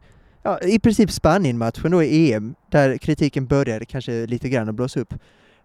ja, 0.44 0.60
i 0.60 0.80
princip 0.80 1.12
Spanien-matchen 1.12 1.92
då 1.92 2.04
i 2.04 2.34
EM, 2.34 2.56
där 2.72 2.98
kritiken 2.98 3.46
började 3.46 3.86
kanske 3.86 4.26
lite 4.26 4.50
grann 4.50 4.70
att 4.70 4.76
blåsa 4.76 5.00
upp. 5.00 5.14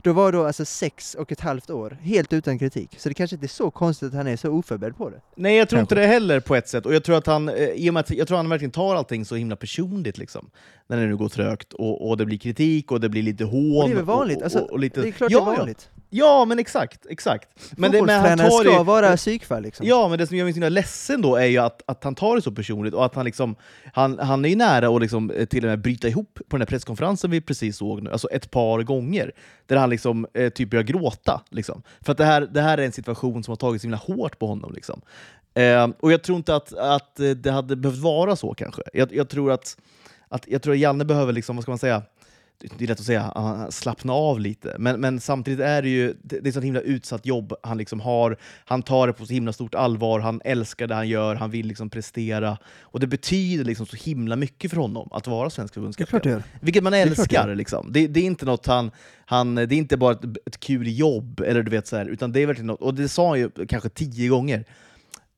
Då 0.02 0.12
var 0.12 0.32
då 0.32 0.46
alltså 0.46 0.64
sex 0.64 1.14
och 1.14 1.32
ett 1.32 1.40
halvt 1.40 1.70
år 1.70 1.98
helt 2.02 2.32
utan 2.32 2.58
kritik, 2.58 2.90
så 2.98 3.08
det 3.08 3.14
kanske 3.14 3.36
inte 3.36 3.46
är 3.46 3.48
så 3.48 3.70
konstigt 3.70 4.08
att 4.08 4.14
han 4.14 4.26
är 4.26 4.36
så 4.36 4.50
oförberedd 4.50 4.96
på 4.96 5.10
det. 5.10 5.20
Nej, 5.34 5.56
jag 5.56 5.68
tror 5.68 5.78
Kanske. 5.78 5.94
inte 5.94 6.06
det 6.06 6.06
heller 6.06 6.40
på 6.40 6.56
ett 6.56 6.68
sätt. 6.68 6.86
Och 6.86 6.94
jag 6.94 7.04
tror 7.04 7.16
att 7.16 7.26
han, 7.26 7.48
eh, 7.48 7.54
i 7.54 7.90
och 7.90 7.94
med 7.94 8.00
att, 8.00 8.10
jag 8.10 8.28
tror 8.28 8.36
han 8.36 8.48
verkligen 8.48 8.70
tar 8.70 8.94
allting 8.94 9.24
så 9.24 9.36
himla 9.36 9.56
personligt, 9.56 10.18
liksom. 10.18 10.50
när 10.86 10.96
det 10.96 11.06
nu 11.06 11.16
går 11.16 11.28
trögt, 11.28 11.72
och, 11.72 12.08
och 12.08 12.16
det 12.16 12.26
blir 12.26 12.38
kritik, 12.38 12.92
och 12.92 13.00
det 13.00 13.08
blir 13.08 13.22
lite 13.22 13.44
hån. 13.44 13.82
Och 13.82 13.88
det 13.88 13.92
är 13.92 13.96
väl 13.96 14.04
vanligt, 14.04 14.36
och, 14.38 14.44
alltså, 14.44 14.58
och, 14.58 14.70
och 14.70 14.78
lite... 14.78 15.00
det 15.00 15.08
är 15.08 15.12
klart 15.12 15.30
ja, 15.30 15.44
det 15.44 15.52
är 15.52 15.56
vanligt. 15.56 15.90
Ja. 15.94 15.99
Ja, 16.10 16.44
men 16.44 16.58
exakt, 16.58 17.06
exakt. 17.06 17.48
Men, 17.70 17.90
det, 17.90 18.02
men 18.02 18.20
han 18.20 18.38
tar 18.38 18.50
ska 18.50 18.78
det, 18.78 18.84
vara 18.84 19.16
psykfall 19.16 19.62
liksom. 19.62 19.86
Ja, 19.86 20.08
men 20.08 20.18
det 20.18 20.26
som 20.26 20.36
gör 20.36 20.44
mig 20.44 20.54
så 20.54 20.68
ledsen 20.68 21.22
då 21.22 21.36
är 21.36 21.46
ju 21.46 21.58
att, 21.58 21.82
att 21.86 22.04
han 22.04 22.14
tar 22.14 22.36
det 22.36 22.42
så 22.42 22.52
personligt, 22.52 22.94
och 22.94 23.04
att 23.04 23.14
han 23.14 23.24
liksom, 23.24 23.56
han, 23.92 24.18
han 24.18 24.44
är 24.44 24.48
ju 24.48 24.56
nära 24.56 24.88
att 24.88 25.00
liksom, 25.00 25.30
eh, 25.30 25.46
till 25.46 25.64
och 25.64 25.70
med 25.70 25.80
bryta 25.80 26.08
ihop 26.08 26.38
på 26.48 26.56
den 26.56 26.60
här 26.60 26.66
presskonferensen 26.66 27.30
vi 27.30 27.40
precis 27.40 27.76
såg 27.76 28.02
nu, 28.02 28.12
alltså 28.12 28.28
ett 28.28 28.50
par 28.50 28.82
gånger, 28.82 29.32
där 29.66 29.76
han 29.76 29.90
liksom 29.90 30.26
eh, 30.34 30.48
typ 30.48 30.70
börjar 30.70 30.84
gråta. 30.84 31.42
Liksom. 31.50 31.82
För 32.00 32.12
att 32.12 32.18
det 32.18 32.24
här, 32.24 32.40
det 32.40 32.60
här 32.60 32.78
är 32.78 32.82
en 32.82 32.92
situation 32.92 33.44
som 33.44 33.52
har 33.52 33.56
tagit 33.56 33.82
så 33.82 33.84
himla 33.84 33.96
hårt 33.96 34.38
på 34.38 34.46
honom. 34.46 34.72
Liksom. 34.74 35.00
Eh, 35.54 35.88
och 36.00 36.12
jag 36.12 36.22
tror 36.22 36.38
inte 36.38 36.56
att, 36.56 36.72
att 36.72 37.20
eh, 37.20 37.30
det 37.30 37.50
hade 37.50 37.76
behövt 37.76 37.98
vara 37.98 38.36
så 38.36 38.54
kanske. 38.54 38.82
Jag, 38.92 39.14
jag 39.14 39.28
tror 39.28 39.52
att, 39.52 39.76
att 40.28 40.48
jag 40.48 40.62
tror 40.62 40.74
att 40.74 40.80
Janne 40.80 41.04
behöver, 41.04 41.32
liksom, 41.32 41.56
vad 41.56 41.62
ska 41.62 41.70
man 41.70 41.78
säga, 41.78 42.02
det 42.60 42.84
är 42.84 42.88
lätt 42.88 43.00
att 43.00 43.06
säga, 43.06 43.32
han 43.34 43.72
slappna 43.72 44.12
av 44.12 44.40
lite. 44.40 44.76
Men, 44.78 45.00
men 45.00 45.20
samtidigt 45.20 45.60
är 45.60 45.82
det 45.82 45.88
ju 45.88 46.14
det 46.22 46.36
är 46.36 46.46
ett 46.48 46.54
så 46.54 46.60
himla 46.60 46.80
utsatt 46.80 47.26
jobb 47.26 47.54
han 47.62 47.78
liksom 47.78 48.00
har. 48.00 48.36
Han 48.64 48.82
tar 48.82 49.06
det 49.06 49.12
på 49.12 49.26
så 49.26 49.32
himla 49.32 49.52
stort 49.52 49.74
allvar, 49.74 50.20
han 50.20 50.40
älskar 50.44 50.86
det 50.86 50.94
han 50.94 51.08
gör, 51.08 51.34
han 51.34 51.50
vill 51.50 51.66
liksom 51.66 51.90
prestera. 51.90 52.58
Och 52.80 53.00
det 53.00 53.06
betyder 53.06 53.64
liksom 53.64 53.86
så 53.86 53.96
himla 53.96 54.36
mycket 54.36 54.70
för 54.70 54.76
honom 54.76 55.08
att 55.12 55.26
vara 55.26 55.50
svensk 55.50 55.72
är 55.72 55.74
förbundskapten. 55.74 56.42
Vilket 56.60 56.82
man 56.82 56.94
är 56.94 57.04
klart 57.04 57.16
det 57.16 57.22
älskar. 57.22 57.48
gör. 57.48 57.54
liksom. 57.54 57.92
det, 57.92 58.06
det 58.06 58.20
är 58.20 58.24
inte 58.24 58.44
något 58.44 58.66
han, 58.66 58.90
han, 59.24 59.54
det 59.54 59.62
är 59.62 59.72
inte 59.72 59.96
bara 59.96 60.12
ett, 60.12 60.24
ett 60.46 60.60
kul 60.60 60.98
jobb, 60.98 61.40
eller 61.40 61.62
du 61.62 61.70
vet 61.70 61.86
så 61.86 61.96
här, 61.96 62.06
utan 62.06 62.32
det 62.32 62.40
är 62.40 62.46
verkligen 62.46 62.66
något, 62.66 62.80
och 62.80 62.94
det 62.94 63.08
sa 63.08 63.28
han 63.28 63.38
ju 63.38 63.50
kanske 63.68 63.88
tio 63.88 64.28
gånger. 64.28 64.64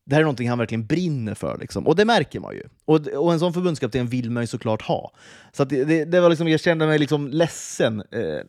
Det 0.04 0.14
här 0.14 0.20
är 0.20 0.24
någonting 0.24 0.48
han 0.48 0.58
verkligen 0.58 0.86
brinner 0.86 1.34
för, 1.34 1.58
liksom. 1.58 1.86
och 1.86 1.96
det 1.96 2.04
märker 2.04 2.40
man 2.40 2.54
ju. 2.54 2.62
Och, 2.84 3.06
och 3.06 3.32
en 3.32 3.38
sån 3.38 3.52
förbundskapten 3.52 4.06
vill 4.06 4.30
man 4.30 4.42
ju 4.42 4.46
såklart 4.46 4.82
ha. 4.82 5.12
Så 5.52 5.64
det, 5.64 5.84
det, 5.84 6.04
det 6.04 6.20
var 6.20 6.28
liksom, 6.28 6.48
jag 6.48 6.60
kände 6.60 6.86
mig 6.86 6.98
liksom 6.98 7.28
ledsen, 7.28 8.00
eh, 8.00 8.40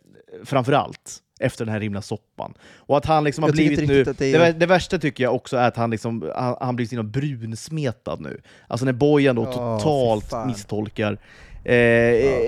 framför 0.46 0.74
allt 0.74 1.20
efter 1.40 1.66
den 1.66 1.74
här 1.74 1.82
himla 1.82 2.02
soppan. 2.02 2.54
Och 2.78 2.98
att 2.98 3.06
han 3.06 3.24
liksom 3.24 3.44
har 3.44 3.50
Jag 3.50 3.56
blivit 3.56 3.88
nu... 3.88 4.04
det 4.04 4.18
Det, 4.18 4.34
är- 4.36 4.40
vär- 4.40 4.60
det 4.60 4.66
värsta 4.66 5.00
tycker 5.00 5.24
jag 5.24 5.36
också 5.36 5.58
är 5.58 5.68
att 5.68 5.78
han, 5.78 5.90
liksom, 5.92 6.32
han, 6.36 6.56
han 6.62 6.76
blivit 6.76 7.06
brunsmetad 7.06 8.22
nu. 8.22 8.42
Alltså 8.68 8.86
när 8.86 8.94
Bojan 8.94 9.36
då 9.36 9.44
Ja, 9.44 9.78
fy 9.80 9.84
totalt 9.84 10.48
misstolkar 10.48 11.18
Eh, 11.66 11.76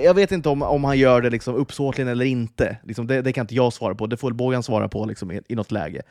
Jag 0.04 0.14
vet 0.14 0.32
inte 0.32 0.48
om, 0.48 0.62
om 0.62 0.84
han 0.84 0.98
gör 0.98 1.22
det 1.22 1.30
liksom 1.30 1.54
uppsåtligen 1.54 2.08
eller 2.08 2.24
inte. 2.24 2.76
Liksom 2.84 3.06
det, 3.06 3.22
det 3.22 3.32
kan 3.32 3.42
inte 3.44 3.54
jag 3.54 3.72
svara 3.72 3.94
på, 3.94 4.06
det 4.06 4.16
får 4.16 4.32
Bojan 4.32 4.62
svara 4.62 4.88
på 4.88 5.04
liksom 5.04 5.30
i, 5.32 5.40
i 5.48 5.54
något 5.54 5.70
läge. 5.72 6.02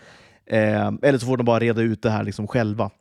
Eh, 0.48 0.92
eller 1.02 1.18
så 1.18 1.26
får 1.26 1.38
de 1.38 1.44
bara 1.44 1.60
reda 1.60 1.82
ut 1.82 2.02
det 2.02 2.10
här 2.10 2.24
liksom 2.24 2.48
själva. 2.48 2.92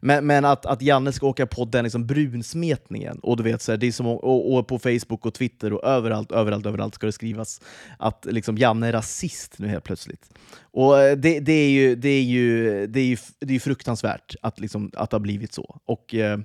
Men, 0.00 0.26
men 0.26 0.44
att, 0.44 0.66
att 0.66 0.82
Janne 0.82 1.12
ska 1.12 1.26
åka 1.26 1.46
på 1.46 1.64
den 1.64 1.84
liksom 1.84 2.06
brunsmetningen, 2.06 3.18
och 3.18 3.36
du 3.36 3.42
vet, 3.42 3.62
så 3.62 3.72
här, 3.72 3.76
det 3.76 3.86
är 3.86 3.92
som, 3.92 4.06
och, 4.06 4.54
och 4.54 4.66
på 4.66 4.78
Facebook 4.78 5.26
och 5.26 5.34
Twitter 5.34 5.72
och 5.72 5.84
överallt, 5.84 6.32
överallt, 6.32 6.66
överallt 6.66 6.94
ska 6.94 7.06
det 7.06 7.12
skrivas 7.12 7.60
att 7.98 8.26
liksom, 8.30 8.58
Janne 8.58 8.88
är 8.88 8.92
rasist 8.92 9.58
nu 9.58 9.68
helt 9.68 9.84
plötsligt. 9.84 10.30
Och 10.60 11.00
eh, 11.00 11.16
det, 11.16 11.40
det, 11.40 11.52
är, 11.52 11.70
ju, 11.70 11.94
det, 11.94 12.08
är, 12.08 12.22
ju, 12.22 12.86
det, 12.86 13.00
är, 13.00 13.04
ju, 13.04 13.16
det 13.40 13.54
är 13.54 13.58
fruktansvärt 13.58 14.34
att, 14.42 14.60
liksom, 14.60 14.90
att 14.94 15.10
det 15.10 15.14
har 15.14 15.20
blivit 15.20 15.52
så. 15.52 15.80
Och, 15.84 16.14
eh, 16.14 16.38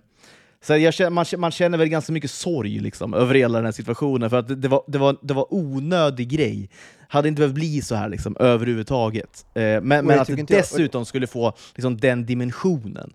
så 0.61 0.77
jag 0.77 0.93
känner, 0.93 1.09
man, 1.09 1.25
man 1.37 1.51
känner 1.51 1.77
väl 1.77 1.87
ganska 1.87 2.13
mycket 2.13 2.31
sorg 2.31 2.79
liksom, 2.79 3.13
över 3.13 3.35
hela 3.35 3.57
den 3.57 3.65
här 3.65 3.71
situationen, 3.71 4.29
för 4.29 4.37
att 4.37 4.47
det, 4.47 4.55
det, 4.55 4.67
var, 4.67 4.83
det, 4.87 4.97
var, 4.97 5.17
det 5.21 5.33
var 5.33 5.53
onödig 5.53 6.29
grej. 6.29 6.69
Hade 7.07 7.27
inte 7.27 7.39
behövt 7.39 7.55
bli 7.55 7.81
så 7.81 7.95
här 7.95 8.09
liksom, 8.09 8.37
överhuvudtaget. 8.39 9.45
Eh, 9.53 9.61
men 9.61 9.81
men 10.05 10.19
att 10.19 10.27
det 10.27 10.33
inte 10.39 10.53
jag- 10.53 10.63
dessutom 10.63 11.05
skulle 11.05 11.27
få 11.27 11.53
liksom, 11.75 11.97
den 11.97 12.25
dimensionen. 12.25 13.13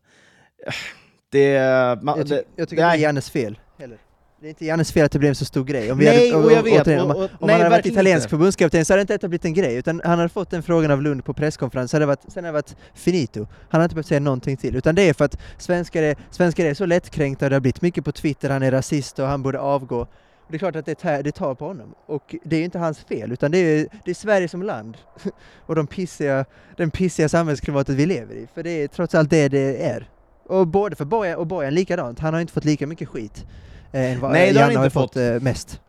eh, 0.66 0.72
Det... 1.30 1.58
Man, 2.02 2.18
Jag, 2.18 2.28
ty 2.28 2.34
det 2.34 2.42
jag 2.56 2.68
tycker 2.68 2.82
det 2.84 2.88
är. 2.90 2.96
Jannes 2.96 3.30
fel 3.30 3.58
heller. 3.78 3.98
Det 4.40 4.46
är 4.46 4.48
inte 4.48 4.64
Jannes 4.66 4.92
fel 4.92 5.04
att 5.06 5.12
det 5.12 5.18
blev 5.18 5.28
en 5.28 5.34
så 5.34 5.44
stor 5.44 5.64
grej. 5.64 5.92
Om, 5.92 5.98
Nej, 5.98 6.30
hade, 6.32 6.44
och 6.44 6.52
jag 6.52 6.62
vet, 6.62 6.82
återigen, 6.82 7.00
om, 7.00 7.10
och- 7.10 7.16
och- 7.16 7.22
om 7.22 7.28
nej, 7.40 7.50
han 7.52 7.60
hade 7.60 7.70
varit 7.76 7.86
italiensk 7.86 8.30
förbundskapten 8.30 8.84
så 8.84 8.92
hade 8.92 9.00
inte 9.00 9.12
detta 9.14 9.28
blivit 9.28 9.44
en 9.44 9.54
grej, 9.54 9.74
utan 9.76 10.00
han 10.04 10.18
hade 10.18 10.28
fått 10.28 10.50
den 10.50 10.62
frågan 10.62 10.90
av 10.90 11.02
Lund 11.02 11.24
på 11.24 11.34
presskonferens, 11.34 11.90
så 11.90 11.96
hade 11.96 12.06
varit, 12.06 12.20
sen 12.28 12.44
hade 12.44 12.48
det 12.48 12.52
varit 12.52 12.76
finito. 12.94 13.38
Han 13.40 13.48
hade 13.80 13.84
inte 13.84 13.94
behövt 13.94 14.06
säga 14.06 14.20
någonting 14.20 14.56
till, 14.56 14.76
utan 14.76 14.94
det 14.94 15.02
är 15.08 15.14
för 15.14 15.24
att 15.24 15.38
svenskar 15.58 16.02
är, 16.02 16.16
svenskar 16.30 16.64
är 16.64 16.74
så 16.74 16.86
lättkränkta, 16.86 17.48
det 17.48 17.54
har 17.54 17.60
blivit 17.60 17.82
mycket 17.82 18.04
på 18.04 18.12
Twitter, 18.12 18.50
han 18.50 18.62
är 18.62 18.70
rasist 18.70 19.18
och 19.18 19.26
han 19.26 19.42
borde 19.42 19.58
avgå. 19.60 20.06
Det 20.48 20.54
är 20.56 20.58
klart 20.58 20.76
att 20.76 20.86
det 20.86 20.94
tar, 20.94 21.22
det 21.22 21.32
tar 21.32 21.54
på 21.54 21.66
honom. 21.66 21.94
Och 22.06 22.34
det 22.44 22.56
är 22.56 22.58
ju 22.58 22.64
inte 22.64 22.78
hans 22.78 22.98
fel, 22.98 23.32
utan 23.32 23.50
det 23.50 23.58
är, 23.58 23.86
det 24.04 24.10
är 24.10 24.14
Sverige 24.14 24.48
som 24.48 24.62
land. 24.62 24.96
och 25.66 25.74
de 25.74 25.86
pissiga, 25.86 26.44
den 26.76 26.90
pissiga 26.90 27.28
samhällsklimatet 27.28 27.94
vi 27.96 28.06
lever 28.06 28.34
i. 28.34 28.48
För 28.54 28.62
det 28.62 28.70
är 28.70 28.88
trots 28.88 29.14
allt 29.14 29.30
det 29.30 29.48
det 29.48 29.84
är. 29.86 30.08
Och 30.48 30.66
både 30.66 30.96
för 30.96 31.04
Bojan 31.04 31.38
och 31.38 31.46
Bojan 31.46 31.74
likadant, 31.74 32.18
han 32.18 32.34
har 32.34 32.40
inte 32.40 32.52
fått 32.52 32.64
lika 32.64 32.86
mycket 32.86 33.08
skit. 33.08 33.44
Eh, 33.92 34.12
än 34.12 34.20
vad 34.20 34.30
Nej, 34.32 34.46
han 34.46 34.54
Janne 34.56 34.76
har 34.78 34.84
inte 34.84 34.94
fått 34.94 35.02
fått. 35.14 35.16
eh, 35.16 35.40
mest. 35.40 35.80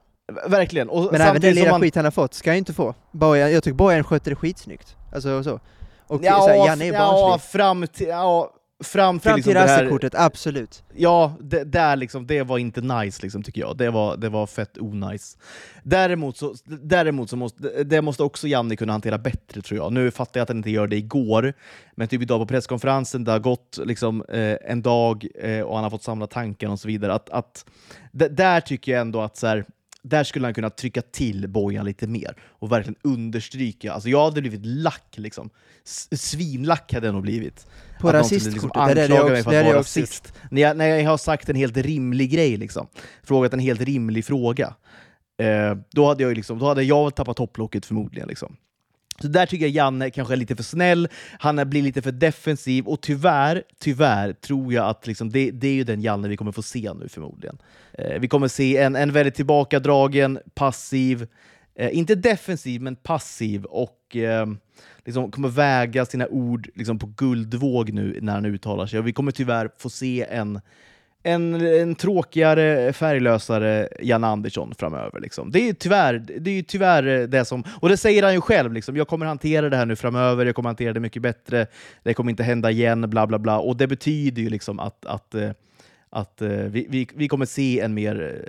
Verkligen. 0.47 0.89
Och 0.89 1.11
Men 1.11 1.21
även 1.21 1.41
den 1.41 1.53
lilla 1.55 1.71
man- 1.71 1.81
skit 1.81 1.95
han 1.95 2.05
har 2.05 2.11
fått 2.11 2.33
ska 2.33 2.49
jag 2.49 2.57
inte 2.57 2.73
få. 2.73 2.93
Bojan, 3.11 3.51
jag 3.51 3.63
tycker 3.63 3.75
Bojan 3.75 4.03
skötte 4.03 4.29
det 4.29 4.35
skitsnyggt. 4.35 4.95
Alltså 5.13 5.43
så. 5.43 5.59
Och 6.07 6.23
ja, 6.23 6.39
så 6.39 6.47
här, 6.47 6.55
Janne 6.65 6.85
är 6.85 6.93
ja, 6.93 6.99
barnslig. 6.99 7.51
fram 7.51 7.87
till... 7.87 8.07
Ja, 8.07 8.49
fram 8.83 9.19
till, 9.19 9.23
Fram 9.29 9.35
liksom 9.35 9.51
till 9.51 9.57
här- 9.59 9.67
rasterkortet, 9.67 10.15
absolut. 10.15 10.83
Ja, 10.95 11.37
det, 11.39 11.63
där 11.63 11.95
liksom, 11.95 12.27
det 12.27 12.43
var 12.43 12.57
inte 12.57 12.81
nice 12.81 13.23
liksom, 13.23 13.43
tycker 13.43 13.61
jag. 13.61 13.77
Det 13.77 13.89
var, 13.89 14.17
det 14.17 14.29
var 14.29 14.47
fett 14.47 14.77
onajs. 14.77 15.37
Däremot 15.83 16.37
så, 16.37 16.55
däremot 16.65 17.29
så 17.29 17.35
måste, 17.35 17.83
det 17.83 18.01
måste 18.01 18.23
också 18.23 18.47
Janne 18.47 18.75
kunna 18.75 18.93
hantera 18.93 19.17
bättre 19.17 19.61
tror 19.61 19.77
jag. 19.79 19.93
Nu 19.93 20.11
fattar 20.11 20.39
jag 20.39 20.43
att 20.43 20.49
han 20.49 20.57
inte 20.57 20.71
gör 20.71 20.87
det 20.87 20.95
igår, 20.97 21.53
men 21.95 22.07
typ 22.07 22.21
idag 22.21 22.39
på 22.39 22.45
presskonferensen, 22.45 23.23
det 23.23 23.31
har 23.31 23.39
gått 23.39 23.79
liksom, 23.85 24.23
eh, 24.29 24.57
en 24.61 24.81
dag 24.81 25.27
eh, 25.35 25.61
och 25.61 25.75
han 25.75 25.83
har 25.83 25.89
fått 25.89 26.03
samla 26.03 26.27
tankar 26.27 26.69
och 26.69 26.79
så 26.79 26.87
vidare. 26.87 27.13
Att, 27.13 27.29
att, 27.29 27.65
där 28.11 28.61
tycker 28.61 28.91
jag 28.91 29.01
ändå 29.01 29.21
att 29.21 29.37
så 29.37 29.47
här, 29.47 29.65
där 30.03 30.23
skulle 30.23 30.47
han 30.47 30.53
kunna 30.53 30.69
trycka 30.69 31.01
till 31.01 31.47
Bojan 31.47 31.85
lite 31.85 32.07
mer 32.07 32.35
och 32.41 32.71
verkligen 32.71 32.95
understryka. 33.01 33.93
Alltså 33.93 34.09
jag 34.09 34.23
hade 34.23 34.41
blivit 34.41 34.65
lack 34.65 35.15
liksom. 35.15 35.49
Svinlack 36.11 36.93
hade 36.93 37.07
jag 37.07 37.13
nog 37.13 37.21
blivit. 37.21 37.67
På 38.01 38.09
Att 38.09 38.25
skulle 38.25 38.39
liksom 38.39 38.69
rasistkortet, 38.69 38.95
det 38.95 39.01
är 39.01 39.07
det 39.07 39.23
mig 39.23 39.31
också, 39.31 39.43
för 39.43 39.59
att 39.59 39.65
vara 39.65 39.79
rasist. 39.79 40.33
När 40.51 40.61
jag, 40.61 40.77
när 40.77 40.85
jag 40.87 41.09
har 41.09 41.17
sagt 41.17 41.49
en 41.49 41.55
helt 41.55 41.77
rimlig 41.77 42.31
grej, 42.31 42.57
liksom. 42.57 42.87
frågat 43.23 43.53
en 43.53 43.59
helt 43.59 43.81
rimlig 43.81 44.25
fråga, 44.25 44.75
eh, 45.41 45.77
då, 45.91 46.07
hade 46.07 46.23
jag 46.23 46.35
liksom, 46.35 46.59
då 46.59 46.67
hade 46.67 46.83
jag 46.83 47.15
tappat 47.15 47.37
topplocket 47.37 47.85
förmodligen. 47.85 48.27
Liksom. 48.27 48.55
Så 49.23 49.29
där 49.29 49.45
tycker 49.45 49.65
jag 49.65 49.71
Janne 49.71 50.09
kanske 50.09 50.33
är 50.33 50.37
lite 50.37 50.55
för 50.55 50.63
snäll, 50.63 51.07
han 51.39 51.69
blir 51.69 51.81
lite 51.81 52.01
för 52.01 52.11
defensiv 52.11 52.87
och 52.87 53.01
tyvärr, 53.01 53.63
tyvärr 53.79 54.33
tror 54.33 54.73
jag 54.73 54.85
att 54.85 55.07
liksom 55.07 55.29
det, 55.29 55.51
det 55.51 55.67
är 55.67 55.73
ju 55.73 55.83
den 55.83 56.01
Janne 56.01 56.27
vi 56.27 56.37
kommer 56.37 56.51
få 56.51 56.61
se 56.61 56.93
nu 56.93 57.09
förmodligen. 57.09 57.57
Eh, 57.93 58.19
vi 58.19 58.27
kommer 58.27 58.47
se 58.47 58.77
en, 58.77 58.95
en 58.95 59.11
väldigt 59.11 59.35
tillbakadragen, 59.35 60.39
passiv, 60.53 61.27
eh, 61.75 61.97
inte 61.97 62.15
defensiv 62.15 62.81
men 62.81 62.95
passiv 62.95 63.65
och 63.65 64.15
eh, 64.15 64.47
liksom 65.05 65.31
kommer 65.31 65.49
väga 65.49 66.05
sina 66.05 66.27
ord 66.27 66.69
liksom 66.75 66.99
på 66.99 67.07
guldvåg 67.17 67.93
nu 67.93 68.19
när 68.21 68.33
han 68.33 68.45
uttalar 68.45 68.87
sig. 68.87 68.99
Och 68.99 69.07
vi 69.07 69.13
kommer 69.13 69.31
tyvärr 69.31 69.69
få 69.77 69.89
se 69.89 70.25
en, 70.29 70.61
en, 71.23 71.61
en 71.61 71.95
tråkigare, 71.95 72.93
färglösare 72.93 73.89
Jan 74.01 74.23
Andersson 74.23 74.73
framöver. 74.77 75.19
Liksom. 75.19 75.51
Det 75.51 75.69
är 75.69 75.73
tyvärr 75.73 76.25
det, 76.39 76.51
är 76.51 76.63
tyvärr 76.63 77.27
det 77.27 77.45
som... 77.45 77.63
Och 77.79 77.89
det 77.89 77.97
säger 77.97 78.23
han 78.23 78.33
ju 78.33 78.41
själv, 78.41 78.73
liksom. 78.73 78.97
jag 78.97 79.07
kommer 79.07 79.25
hantera 79.25 79.69
det 79.69 79.77
här 79.77 79.85
nu 79.85 79.95
framöver, 79.95 80.45
jag 80.45 80.55
kommer 80.55 80.69
hantera 80.69 80.93
det 80.93 80.99
mycket 80.99 81.21
bättre, 81.21 81.67
det 82.03 82.13
kommer 82.13 82.29
inte 82.29 82.43
hända 82.43 82.71
igen, 82.71 83.09
bla 83.09 83.27
bla 83.27 83.39
bla. 83.39 83.59
Och 83.59 83.77
det 83.77 83.87
betyder 83.87 84.41
ju 84.41 84.49
liksom 84.49 84.79
att, 84.79 85.05
att, 85.05 85.35
eh, 85.35 85.51
att 86.09 86.41
eh, 86.41 86.49
vi, 86.49 86.85
vi, 86.89 87.07
vi 87.15 87.27
kommer 87.27 87.45
se 87.45 87.79
en 87.79 87.93
mer 87.93 88.41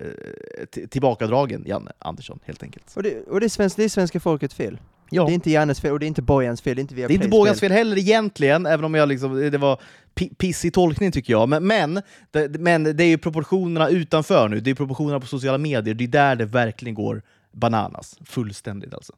eh, 0.59 0.87
tillbakadragen 0.89 1.65
Jan 1.67 1.89
Andersson, 1.99 2.39
helt 2.45 2.63
enkelt. 2.63 2.93
Och 2.97 3.03
det, 3.03 3.23
och 3.29 3.41
det, 3.41 3.47
är, 3.47 3.49
svensk, 3.49 3.77
det 3.77 3.85
är 3.85 3.89
svenska 3.89 4.21
folkets 4.21 4.55
fel. 4.55 4.79
Ja. 5.11 5.25
Det 5.25 5.33
är 5.33 5.35
inte 5.35 5.51
Jannes 5.51 5.81
fel, 5.81 5.93
och 5.93 5.99
det 5.99 6.07
är 6.07 6.09
inte 6.09 6.23
Bojans 6.23 6.61
fel, 6.61 6.77
det 6.77 6.81
är 6.81 6.83
inte 6.83 6.95
Det 6.95 7.03
är 7.03 7.11
inte 7.11 7.29
Bogans 7.29 7.61
fel 7.61 7.73
heller 7.73 7.99
egentligen, 7.99 8.67
även 8.67 8.85
om 8.85 8.95
jag 8.95 9.09
liksom, 9.09 9.51
det 9.51 9.59
var 9.59 9.81
pi- 10.15 10.35
pissig 10.35 10.75
tolkning 10.75 11.13
tycker 11.13 11.33
jag. 11.33 11.49
Men, 11.49 11.67
men, 11.67 12.03
det, 12.31 12.61
men 12.61 12.85
det 12.97 13.05
är 13.05 13.09
ju 13.09 13.19
proportionerna 13.19 13.89
utanför 13.89 14.49
nu, 14.49 14.61
det 14.61 14.71
är 14.71 14.75
proportionerna 14.75 15.21
på 15.21 15.27
sociala 15.27 15.59
medier, 15.59 15.95
det 15.95 16.05
är 16.05 16.09
där 16.09 16.37
det 16.37 16.45
verkligen 16.45 16.95
går 16.95 17.23
bananas. 17.53 18.19
Fullständigt 18.25 18.95
alltså. 18.95 19.13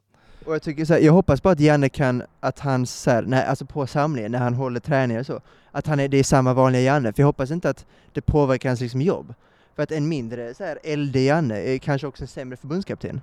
Och 0.45 0.53
jag, 0.53 0.61
tycker 0.61 0.85
så 0.85 0.93
här, 0.93 0.99
jag 0.99 1.13
hoppas 1.13 1.41
bara 1.43 1.53
att 1.53 1.59
Janne 1.59 1.89
kan, 1.89 2.23
att 2.39 2.59
han 2.59 2.85
så 2.85 3.11
här, 3.11 3.21
när, 3.21 3.45
alltså 3.45 3.65
på 3.65 3.87
samlingen, 3.87 4.31
när 4.31 4.39
han 4.39 4.53
håller 4.53 4.79
träningar 4.79 5.19
och 5.19 5.25
så, 5.25 5.41
att 5.71 5.87
han 5.87 5.99
är, 5.99 6.07
det 6.07 6.17
är 6.17 6.23
samma 6.23 6.53
vanliga 6.53 6.81
Janne, 6.81 7.13
för 7.13 7.21
jag 7.21 7.27
hoppas 7.27 7.51
inte 7.51 7.69
att 7.69 7.85
det 8.13 8.21
påverkar 8.21 8.69
hans 8.69 8.81
liksom, 8.81 9.01
jobb. 9.01 9.33
För 9.75 9.83
att 9.83 9.91
en 9.91 10.09
mindre 10.09 10.53
så 10.53 10.63
här, 10.63 10.79
eldig 10.83 11.25
Janne 11.27 11.61
är 11.61 11.77
kanske 11.77 12.07
också 12.07 12.23
en 12.23 12.27
sämre 12.27 12.57
förbundskapten. 12.57 13.21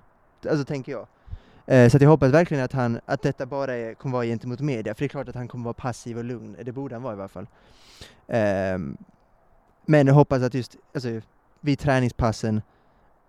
Alltså 0.50 0.64
tänker 0.64 0.92
jag. 0.92 1.06
Eh, 1.66 1.88
så 1.90 1.96
att 1.96 2.02
jag 2.02 2.10
hoppas 2.10 2.32
verkligen 2.32 2.64
att, 2.64 2.72
han, 2.72 3.00
att 3.06 3.22
detta 3.22 3.46
bara 3.46 3.74
är, 3.74 3.94
kommer 3.94 4.12
vara 4.12 4.24
gentemot 4.24 4.60
media, 4.60 4.94
för 4.94 5.00
det 5.00 5.06
är 5.06 5.08
klart 5.08 5.28
att 5.28 5.34
han 5.34 5.48
kommer 5.48 5.64
vara 5.64 5.74
passiv 5.74 6.18
och 6.18 6.24
lugn, 6.24 6.56
det 6.64 6.72
borde 6.72 6.94
han 6.94 7.02
vara 7.02 7.12
i 7.12 7.16
varje 7.16 7.28
fall. 7.28 7.46
Ehm, 8.28 8.96
men 9.86 10.06
jag 10.06 10.14
hoppas 10.14 10.42
att 10.42 10.54
just 10.54 10.76
alltså, 10.94 11.20
vid 11.60 11.78
träningspassen 11.78 12.62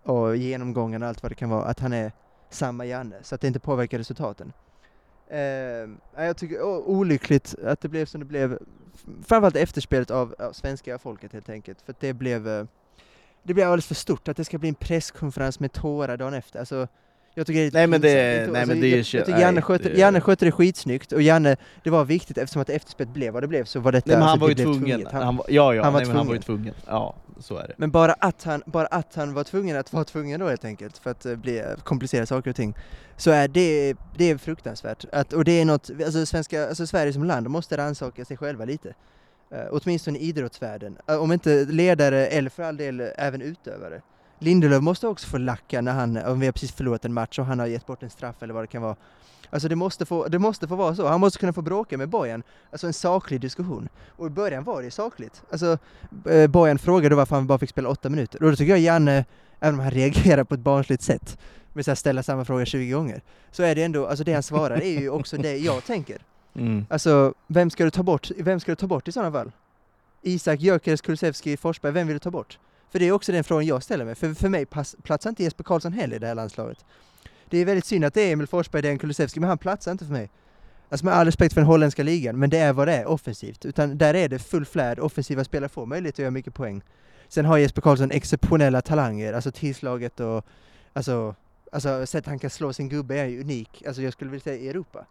och 0.03 0.35
genomgången 0.37 1.03
och 1.03 1.09
allt 1.09 1.23
vad 1.23 1.31
det 1.31 1.35
kan 1.35 1.49
vara, 1.49 1.63
att 1.65 1.79
han 1.79 1.93
är 1.93 2.11
samma 2.49 2.85
Janne, 2.85 3.15
så 3.21 3.35
att 3.35 3.41
det 3.41 3.47
inte 3.47 3.59
påverkar 3.59 3.97
resultaten. 3.97 4.53
Ehm, 5.29 5.97
jag 6.15 6.37
tycker 6.37 6.61
o- 6.61 6.83
olyckligt 6.85 7.55
att 7.65 7.81
det 7.81 7.89
blev 7.89 8.05
som 8.05 8.19
det 8.19 8.25
blev, 8.25 8.59
framförallt 9.25 9.55
efterspelet 9.55 10.11
av, 10.11 10.35
av 10.39 10.51
svenska 10.51 10.97
folket 10.97 11.33
helt 11.33 11.49
enkelt, 11.49 11.81
för 11.81 11.91
att 11.91 11.99
det 11.99 12.13
blev 12.13 12.47
eh, 12.47 12.65
det 13.43 13.53
blev 13.53 13.67
alldeles 13.67 13.87
för 13.87 13.95
stort, 13.95 14.27
att 14.27 14.37
det 14.37 14.45
ska 14.45 14.57
bli 14.57 14.69
en 14.69 14.75
presskonferens 14.75 15.59
med 15.59 15.71
tårar 15.71 16.17
dagen 16.17 16.33
efter. 16.33 16.59
Alltså, 16.59 16.87
jag 17.37 17.47
tycker 17.47 17.59
det 17.61 17.67
är 17.67 17.71
Nej, 17.71 17.87
men 17.87 18.01
det- 18.01 18.13
nej, 18.13 18.39
Alltså, 18.39 18.67
men 18.67 18.81
det 18.81 18.87
är 18.87 18.89
jag, 18.89 18.99
ju 18.99 19.17
jag 19.17 19.25
tycker 19.25 19.39
Janne 19.39 19.61
skötte, 19.61 19.89
det- 19.89 19.99
Janne 19.99 20.21
skötte 20.21 20.45
det 20.45 20.51
skitsnyggt, 20.51 21.11
och 21.11 21.21
Janne, 21.21 21.55
det 21.83 21.89
var 21.89 22.05
viktigt 22.05 22.37
eftersom 22.37 22.61
att 22.61 22.69
efterspelet 22.69 23.13
blev 23.13 23.33
vad 23.33 23.43
det 23.43 23.47
blev, 23.47 23.63
så 23.65 23.79
var 23.79 23.91
detta, 23.91 24.07
Nej, 24.09 24.15
men 24.17 24.21
han 24.21 24.31
alltså, 24.31 24.41
var 24.41 24.49
ju 24.49 24.55
tvungen. 24.55 25.07
Han- 25.11 25.23
Han, 25.23 25.39
ja, 25.47 25.73
ja, 25.75 25.83
han 25.83 25.93
var 25.93 25.99
nej, 25.99 26.07
men 26.07 26.17
han 26.17 26.27
var 26.27 26.33
ju 26.33 26.41
tvungen. 26.41 26.73
Ja, 26.87 27.15
så 27.39 27.57
är 27.57 27.67
det. 27.67 27.73
men 27.77 27.91
bara 27.91 28.13
att, 28.13 28.43
han, 28.43 28.63
bara 28.65 28.85
att 28.87 29.15
han 29.15 29.33
var 29.33 29.43
tvungen 29.43 29.77
att 29.77 29.93
vara 29.93 30.03
tvungen 30.03 30.39
då 30.39 30.47
helt 30.49 30.65
enkelt, 30.65 30.97
för 30.97 31.09
att 31.11 31.25
eh, 31.25 31.35
bli, 31.35 31.63
komplicera 31.83 32.25
saker 32.25 32.49
och 32.49 32.55
ting, 32.55 32.73
så 33.17 33.31
är 33.31 33.47
det, 33.47 33.93
det 34.17 34.29
är 34.31 34.37
fruktansvärt. 34.37 35.05
Att, 35.11 35.33
och 35.33 35.43
det 35.43 35.51
är 35.61 35.65
något, 35.65 35.89
alltså, 36.05 36.25
svenska, 36.25 36.67
alltså 36.67 36.87
Sverige 36.87 37.13
som 37.13 37.23
land, 37.23 37.49
måste 37.49 37.77
rannsaka 37.77 38.25
sig 38.25 38.37
själva 38.37 38.65
lite. 38.65 38.93
Uh, 39.53 39.59
åtminstone 39.71 40.19
i 40.19 40.21
idrottsvärlden. 40.21 40.97
Eh, 41.07 41.15
om 41.15 41.31
inte 41.31 41.65
ledare, 41.65 42.27
eller 42.27 42.49
för 42.49 42.63
all 42.63 42.77
del 42.77 43.01
även 43.17 43.41
utövare. 43.41 44.01
Lindelöf 44.39 44.81
måste 44.81 45.07
också 45.07 45.27
få 45.27 45.37
lacka 45.37 45.81
när 45.81 45.93
han, 45.93 46.17
om 46.17 46.39
vi 46.39 46.45
har 46.45 46.53
precis 46.53 46.71
förlorat 46.71 47.05
en 47.05 47.13
match 47.13 47.39
och 47.39 47.45
han 47.45 47.59
har 47.59 47.67
gett 47.67 47.85
bort 47.85 48.03
en 48.03 48.09
straff 48.09 48.43
eller 48.43 48.53
vad 48.53 48.63
det 48.63 48.67
kan 48.67 48.81
vara. 48.81 48.95
Alltså 49.49 49.67
det 49.67 49.75
måste 49.75 50.05
få, 50.05 50.27
det 50.27 50.39
måste 50.39 50.67
få 50.67 50.75
vara 50.75 50.95
så. 50.95 51.07
Han 51.07 51.19
måste 51.19 51.39
kunna 51.39 51.53
få 51.53 51.61
bråka 51.61 51.97
med 51.97 52.09
Bojan. 52.09 52.43
Alltså 52.71 52.87
en 52.87 52.93
saklig 52.93 53.41
diskussion. 53.41 53.89
Och 54.09 54.27
i 54.27 54.29
början 54.29 54.63
var 54.63 54.81
det 54.81 54.91
sakligt. 54.91 55.43
Alltså 55.51 55.77
eh, 56.29 56.47
Bojan 56.47 56.79
frågade 56.79 57.15
varför 57.15 57.35
han 57.35 57.47
bara 57.47 57.59
fick 57.59 57.69
spela 57.69 57.89
åtta 57.89 58.09
minuter. 58.09 58.43
Och 58.43 58.49
då 58.49 58.55
tycker 58.55 58.71
jag 58.71 58.79
Janne, 58.79 59.25
även 59.59 59.73
om 59.73 59.79
han 59.79 59.91
reagerar 59.91 60.43
på 60.43 60.53
ett 60.53 60.59
barnsligt 60.59 61.03
sätt, 61.03 61.37
med 61.73 61.89
att 61.89 61.99
ställa 61.99 62.23
samma 62.23 62.45
fråga 62.45 62.65
20 62.65 62.91
gånger, 62.91 63.21
så 63.51 63.63
är 63.63 63.75
det 63.75 63.83
ändå, 63.83 64.07
alltså 64.07 64.23
det 64.23 64.33
han 64.33 64.43
svarar 64.43 64.81
är 64.81 64.99
ju 64.99 65.09
också 65.09 65.37
det 65.37 65.57
jag 65.57 65.85
tänker. 65.85 66.17
Mm. 66.55 66.85
Alltså, 66.89 67.33
vem 67.47 67.69
ska 67.69 67.83
du 67.83 67.91
ta 67.91 68.03
bort, 68.03 68.31
vem 68.37 68.59
ska 68.59 68.71
du 68.71 68.75
ta 68.75 68.87
bort 68.87 69.07
i 69.07 69.11
sådana 69.11 69.31
fall? 69.31 69.51
Isak, 70.21 70.59
Gyökeres, 70.59 71.01
Kulusevski, 71.01 71.57
Forsberg, 71.57 71.91
vem 71.91 72.07
vill 72.07 72.15
du 72.15 72.19
ta 72.19 72.31
bort? 72.31 72.59
För 72.91 72.99
det 72.99 73.07
är 73.07 73.11
också 73.11 73.31
den 73.31 73.43
frågan 73.43 73.65
jag 73.65 73.83
ställer 73.83 74.05
mig, 74.05 74.15
för 74.15 74.33
för 74.33 74.49
mig 74.49 74.65
pass, 74.65 74.95
platsar 75.03 75.29
inte 75.29 75.43
Jesper 75.43 75.63
Karlsson 75.63 75.93
heller 75.93 76.15
i 76.15 76.19
det 76.19 76.27
här 76.27 76.35
landslaget. 76.35 76.85
Det 77.49 77.57
är 77.57 77.65
väldigt 77.65 77.85
synd 77.85 78.05
att 78.05 78.13
det 78.13 78.21
är 78.21 78.33
Emil 78.33 78.47
Forsberg, 78.47 78.81
det 78.81 78.87
är 78.87 78.91
en 78.91 78.99
Kulusevski, 78.99 79.39
men 79.39 79.49
han 79.49 79.57
platsar 79.57 79.91
inte 79.91 80.05
för 80.05 80.13
mig. 80.13 80.29
Alltså 80.89 81.05
med 81.05 81.15
all 81.15 81.25
respekt 81.25 81.53
för 81.53 81.61
den 81.61 81.67
holländska 81.67 82.03
ligan, 82.03 82.39
men 82.39 82.49
det 82.49 82.57
är 82.57 82.73
vad 82.73 82.87
det 82.87 82.93
är 82.93 83.05
offensivt. 83.05 83.65
Utan 83.65 83.97
där 83.97 84.13
är 84.13 84.29
det 84.29 84.39
full 84.39 84.65
flärd, 84.65 84.99
offensiva 84.99 85.43
spelare 85.43 85.69
får 85.69 85.85
möjlighet 85.85 86.15
att 86.15 86.19
göra 86.19 86.31
mycket 86.31 86.53
poäng. 86.53 86.81
Sen 87.27 87.45
har 87.45 87.57
Jesper 87.57 87.81
Karlsson 87.81 88.11
exceptionella 88.11 88.81
talanger, 88.81 89.33
alltså 89.33 89.51
tillslaget 89.51 90.19
och 90.19 90.45
alltså, 90.93 91.35
alltså 91.71 92.05
sättet 92.05 92.27
han 92.27 92.39
kan 92.39 92.49
slå 92.49 92.73
sin 92.73 92.89
gubbe 92.89 93.19
är 93.19 93.25
ju 93.25 93.41
unik, 93.41 93.83
alltså 93.87 94.01
jag 94.01 94.13
skulle 94.13 94.31
vilja 94.31 94.43
säga 94.43 94.57
i 94.57 94.69
Europa. 94.69 95.05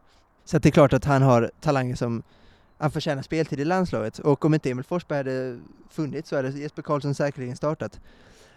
Så 0.45 0.57
att 0.57 0.63
det 0.63 0.69
är 0.69 0.71
klart 0.71 0.93
att 0.93 1.05
han 1.05 1.23
har 1.23 1.51
talanger 1.61 1.95
som 1.97 2.23
han 2.79 2.91
förtjänar 2.91 3.23
speltid 3.23 3.61
i 3.61 3.65
landslaget 3.65 4.19
och 4.19 4.45
om 4.45 4.55
inte 4.55 4.71
Emil 4.71 4.85
Forsberg 4.85 5.17
hade 5.17 5.61
funnits 5.91 6.29
så 6.29 6.37
hade 6.37 6.51
Jesper 6.51 6.83
Karlsson 6.83 7.15
säkerligen 7.15 7.57
startat. 7.57 8.01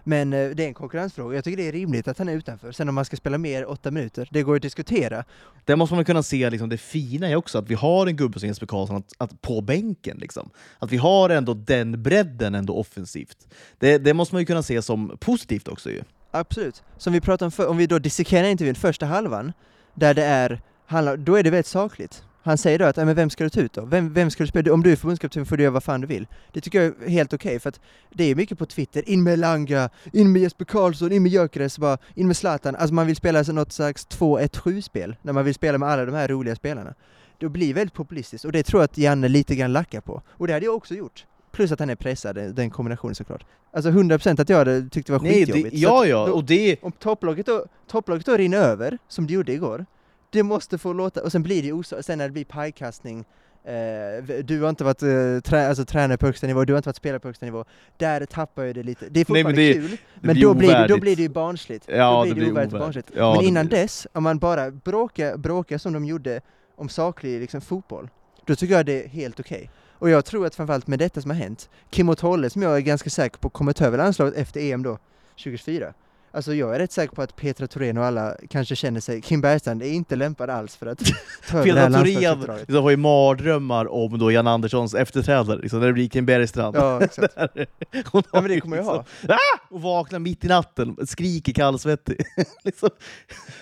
Men 0.07 0.33
eh, 0.33 0.49
det 0.49 0.63
är 0.63 0.67
en 0.67 0.73
konkurrensfråga. 0.73 1.35
Jag 1.35 1.43
tycker 1.43 1.57
det 1.57 1.67
är 1.67 1.71
rimligt 1.71 2.07
att 2.07 2.17
han 2.17 2.29
är 2.29 2.33
utanför. 2.33 2.71
Sen 2.71 2.89
om 2.89 2.95
man 2.95 3.05
ska 3.05 3.17
spela 3.17 3.37
mer 3.37 3.69
åtta 3.69 3.91
minuter, 3.91 4.27
det 4.31 4.43
går 4.43 4.55
att 4.55 4.61
diskutera. 4.61 5.23
Där 5.65 5.75
måste 5.75 5.95
man 5.95 6.05
kunna 6.05 6.23
se 6.23 6.49
liksom, 6.49 6.69
det 6.69 6.77
fina 6.77 7.29
är 7.29 7.35
också 7.35 7.57
att 7.57 7.69
vi 7.69 7.75
har 7.75 8.07
en 8.07 8.15
gubbe 8.15 8.39
som 8.39 8.47
Jesper 8.47 8.65
Karlsson 8.65 8.95
att, 8.95 9.13
att 9.17 9.41
på 9.41 9.61
bänken. 9.61 10.17
Liksom. 10.17 10.49
Att 10.79 10.91
vi 10.91 10.97
har 10.97 11.29
ändå 11.29 11.53
den 11.53 12.03
bredden 12.03 12.55
ändå 12.55 12.75
offensivt. 12.75 13.47
Det, 13.77 13.97
det 13.97 14.13
måste 14.13 14.35
man 14.35 14.41
ju 14.41 14.45
kunna 14.45 14.63
se 14.63 14.81
som 14.81 15.17
positivt 15.19 15.67
också 15.67 15.89
ju. 15.89 16.03
Absolut. 16.31 16.83
Som 16.97 17.13
vi 17.13 17.21
pratade 17.21 17.45
om 17.45 17.51
för, 17.51 17.67
om 17.67 17.77
vi 17.77 17.87
då 17.87 17.99
dissekerar 17.99 18.47
intervjun 18.47 18.75
första 18.75 19.05
halvan, 19.05 19.53
där 19.93 20.13
det 20.13 20.23
är, 20.23 20.61
handlar, 20.85 21.17
då 21.17 21.35
är 21.35 21.43
det 21.43 21.49
väldigt 21.49 21.67
sakligt. 21.67 22.23
Han 22.47 22.57
säger 22.57 22.79
då 22.79 22.85
att, 22.85 22.95
men 22.95 23.15
vem 23.15 23.29
ska 23.29 23.43
du 23.43 23.49
ta 23.49 23.59
ut 23.59 23.73
då? 23.73 23.85
Vem, 23.85 24.13
vem 24.13 24.31
ska 24.31 24.43
du 24.43 24.47
spela? 24.47 24.73
Om 24.73 24.83
du 24.83 24.91
är 24.91 24.95
förbundskapten 24.95 25.45
får 25.45 25.57
du 25.57 25.63
göra 25.63 25.73
vad 25.73 25.83
fan 25.83 26.01
du 26.01 26.07
vill. 26.07 26.27
Det 26.51 26.61
tycker 26.61 26.81
jag 26.81 27.03
är 27.03 27.09
helt 27.09 27.33
okej, 27.33 27.49
okay, 27.49 27.59
för 27.59 27.69
att 27.69 27.79
det 28.13 28.23
är 28.23 28.35
mycket 28.35 28.57
på 28.57 28.65
Twitter, 28.65 29.09
in 29.09 29.23
med 29.23 29.39
Langa, 29.39 29.89
in 30.13 30.31
med 30.31 30.41
Jesper 30.41 30.65
Karlsson, 30.65 31.11
in 31.11 31.23
med 31.23 31.31
Gyökeres, 31.31 31.79
bara 31.79 31.97
in 32.15 32.27
med 32.27 32.37
Zlatan. 32.37 32.75
Alltså 32.75 32.93
man 32.93 33.07
vill 33.07 33.15
spela 33.15 33.41
något 33.41 33.71
slags 33.71 34.07
2-1-7-spel, 34.07 35.15
när 35.21 35.33
man 35.33 35.45
vill 35.45 35.53
spela 35.53 35.77
med 35.77 35.89
alla 35.89 36.05
de 36.05 36.15
här 36.15 36.27
roliga 36.27 36.55
spelarna. 36.55 36.93
Det 37.37 37.49
blir 37.49 37.73
väldigt 37.73 37.93
populistiskt, 37.93 38.45
och 38.45 38.51
det 38.51 38.63
tror 38.63 38.81
jag 38.81 38.85
att 38.85 38.97
Janne 38.97 39.27
lite 39.27 39.55
grann 39.55 39.73
lackar 39.73 40.01
på. 40.01 40.21
Och 40.29 40.47
det 40.47 40.53
hade 40.53 40.65
jag 40.65 40.75
också 40.75 40.95
gjort. 40.95 41.25
Plus 41.51 41.71
att 41.71 41.79
han 41.79 41.89
är 41.89 41.95
pressad, 41.95 42.35
den 42.35 42.69
kombinationen 42.69 43.15
såklart. 43.15 43.45
Alltså 43.71 43.91
100% 43.91 44.41
att 44.41 44.49
jag 44.49 44.57
hade 44.57 44.89
tyckt 44.89 45.07
det 45.07 45.13
var 45.13 45.19
Nej, 45.19 45.33
skitjobbigt. 45.33 45.71
Det, 45.71 45.77
ja, 45.77 46.05
ja, 46.05 46.31
och 46.31 46.43
det... 46.43 46.77
Om 46.81 46.91
topplaget 46.91 47.45
då, 47.45 47.65
topplaget 47.87 48.25
då 48.25 48.37
rinner 48.37 48.57
över, 48.57 48.97
som 49.07 49.27
det 49.27 49.33
gjorde 49.33 49.53
igår, 49.53 49.85
det 50.29 50.43
måste 50.43 50.77
få 50.77 50.93
låta, 50.93 51.23
och 51.23 51.31
sen 51.31 51.43
blir 51.43 51.63
det 51.63 51.73
osa, 51.73 52.03
sen 52.03 52.17
när 52.17 52.25
det 52.25 52.31
blir 52.31 52.45
pajkastning, 52.45 53.25
eh, 53.63 54.43
du 54.43 54.61
har 54.61 54.69
inte 54.69 54.83
varit 54.83 55.03
eh, 55.03 55.39
trä, 55.43 55.67
alltså, 55.67 55.85
tränare 55.85 56.17
på 56.17 56.25
högsta 56.25 56.47
nivå, 56.47 56.65
du 56.65 56.73
har 56.73 56.77
inte 56.77 56.89
varit 56.89 56.95
spelare 56.95 57.19
på 57.19 57.27
högsta 57.27 57.45
nivå, 57.45 57.65
där 57.97 58.25
tappar 58.25 58.63
ju 58.63 58.73
det 58.73 58.83
lite, 58.83 59.09
det 59.09 59.19
är 59.19 59.25
fortfarande 59.25 59.61
Nej, 59.61 59.75
men 59.75 59.83
det, 59.83 59.89
kul, 59.89 59.97
men 60.21 60.41
då, 60.41 60.53
blir 60.53 60.73
det, 60.73 60.87
då 60.87 60.97
blir 60.97 61.15
det 61.15 61.21
ju 61.21 61.29
barnsligt. 61.29 61.85
Ja, 61.87 62.25
då 62.27 62.33
blir 62.33 62.35
det, 62.35 62.45
det, 62.45 62.51
ovärdigt 62.51 62.79
barnsligt. 62.79 63.11
Ja, 63.15 63.35
men 63.35 63.45
innan 63.45 63.67
blir... 63.67 63.77
dess, 63.77 64.07
om 64.13 64.23
man 64.23 64.39
bara 64.39 64.71
bråkar, 64.71 65.37
bråkar 65.37 65.77
som 65.77 65.93
de 65.93 66.05
gjorde 66.05 66.41
om 66.75 66.89
saklig 66.89 67.41
liksom, 67.41 67.61
fotboll, 67.61 68.09
då 68.45 68.55
tycker 68.55 68.75
jag 68.75 68.85
det 68.85 69.03
är 69.03 69.07
helt 69.07 69.39
okej. 69.39 69.57
Okay. 69.57 69.67
Och 69.99 70.09
jag 70.09 70.25
tror 70.25 70.45
att 70.45 70.55
framförallt 70.55 70.87
med 70.87 70.99
detta 70.99 71.21
som 71.21 71.31
har 71.31 71.37
hänt, 71.37 71.69
Kim 71.89 72.15
Tolle 72.15 72.49
som 72.49 72.61
jag 72.61 72.77
är 72.77 72.81
ganska 72.81 73.09
säker 73.09 73.37
på 73.37 73.49
kommer 73.49 73.73
ta 73.73 73.85
över 73.85 73.97
landslaget 73.97 74.35
efter 74.35 74.61
EM 74.61 74.83
då, 74.83 74.97
2024, 75.29 75.93
Alltså 76.31 76.53
jag 76.53 76.75
är 76.75 76.79
rätt 76.79 76.91
säker 76.91 77.15
på 77.15 77.21
att 77.21 77.35
Petra 77.35 77.67
Thorén 77.67 77.97
och 77.97 78.05
alla 78.05 78.35
kanske 78.49 78.75
känner 78.75 78.99
sig, 78.99 79.21
Kim 79.21 79.41
Bergstrand 79.41 79.83
är 79.83 79.91
inte 79.91 80.15
lämpad 80.15 80.49
alls 80.49 80.75
för 80.75 80.85
att 80.85 80.99
ta 81.49 81.57
över 81.57 81.73
det 81.73 81.79
här. 81.79 82.57
Petra 82.57 82.81
har 82.81 82.89
ju 82.89 82.97
mardrömmar 82.97 83.91
om 83.91 84.19
då 84.19 84.31
Jan 84.31 84.47
Anderssons 84.47 84.93
efterträdare, 84.93 85.61
liksom, 85.61 85.79
när 85.79 85.87
det 85.87 85.93
blir 85.93 86.09
Kim 86.09 86.25
Bergstrand. 86.25 86.75
Ja, 86.75 87.01
exakt. 87.03 87.33
ja, 87.37 88.23
men 88.31 88.47
det 88.47 88.59
kommer 88.59 88.77
jag 88.77 88.83
ha. 88.83 89.05
Liksom, 89.21 89.29
ah! 89.29 89.75
Och 89.75 89.81
vaknar 89.81 90.19
mitt 90.19 90.45
i 90.45 90.47
natten, 90.47 90.97
skriker 91.07 91.53
kallsvettig. 91.53 92.21
liksom, 92.63 92.89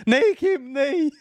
nej 0.05 0.35
Kim, 0.39 0.73
nej! 0.73 1.11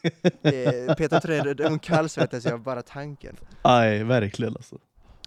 Petra 0.97 1.21
Thorén, 1.21 1.57
hon 1.69 1.79
kallsvettas 1.79 2.47
av 2.47 2.63
bara 2.63 2.83
tanken. 2.83 3.37
Nej, 3.65 4.05
verkligen 4.05 4.57
alltså. 4.57 4.77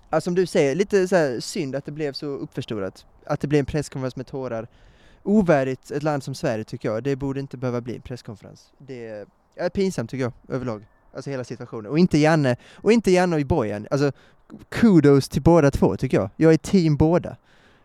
Alltså 0.09 0.28
som 0.28 0.36
du 0.36 0.45
säger, 0.45 0.76
lite 0.76 1.07
så 1.07 1.41
synd 1.41 1.76
att 1.76 1.86
det 1.86 1.91
blev 1.91 2.13
så 2.13 2.26
uppförstorat. 2.26 3.05
Att 3.26 3.39
det 3.39 3.47
blev 3.47 3.59
en 3.59 3.65
presskonferens 3.65 4.15
med 4.15 4.28
tårar 4.28 4.68
ovärdigt 5.28 5.91
ett 5.91 6.03
land 6.03 6.23
som 6.23 6.36
Sverige 6.36 6.63
tycker 6.63 6.89
jag. 6.89 7.03
Det 7.03 7.15
borde 7.15 7.39
inte 7.39 7.57
behöva 7.57 7.82
bli 7.82 7.95
en 7.95 8.01
presskonferens. 8.01 8.71
Det 8.78 9.25
är 9.55 9.69
pinsamt 9.69 10.09
tycker 10.09 10.23
jag, 10.23 10.34
överlag. 10.55 10.86
Alltså 11.13 11.30
hela 11.30 11.43
situationen. 11.43 11.91
Och 11.91 11.99
inte 11.99 12.17
Janne, 12.17 12.55
och 12.73 12.91
inte 12.91 13.11
Janne 13.11 13.36
och 13.36 13.45
Bojan. 13.45 13.88
Alltså 13.91 14.11
kudos 14.69 15.30
till 15.30 15.41
båda 15.41 15.71
två 15.71 15.97
tycker 15.97 16.17
jag. 16.17 16.30
Jag 16.36 16.53
är 16.53 16.57
team 16.57 16.97
båda. 16.97 17.36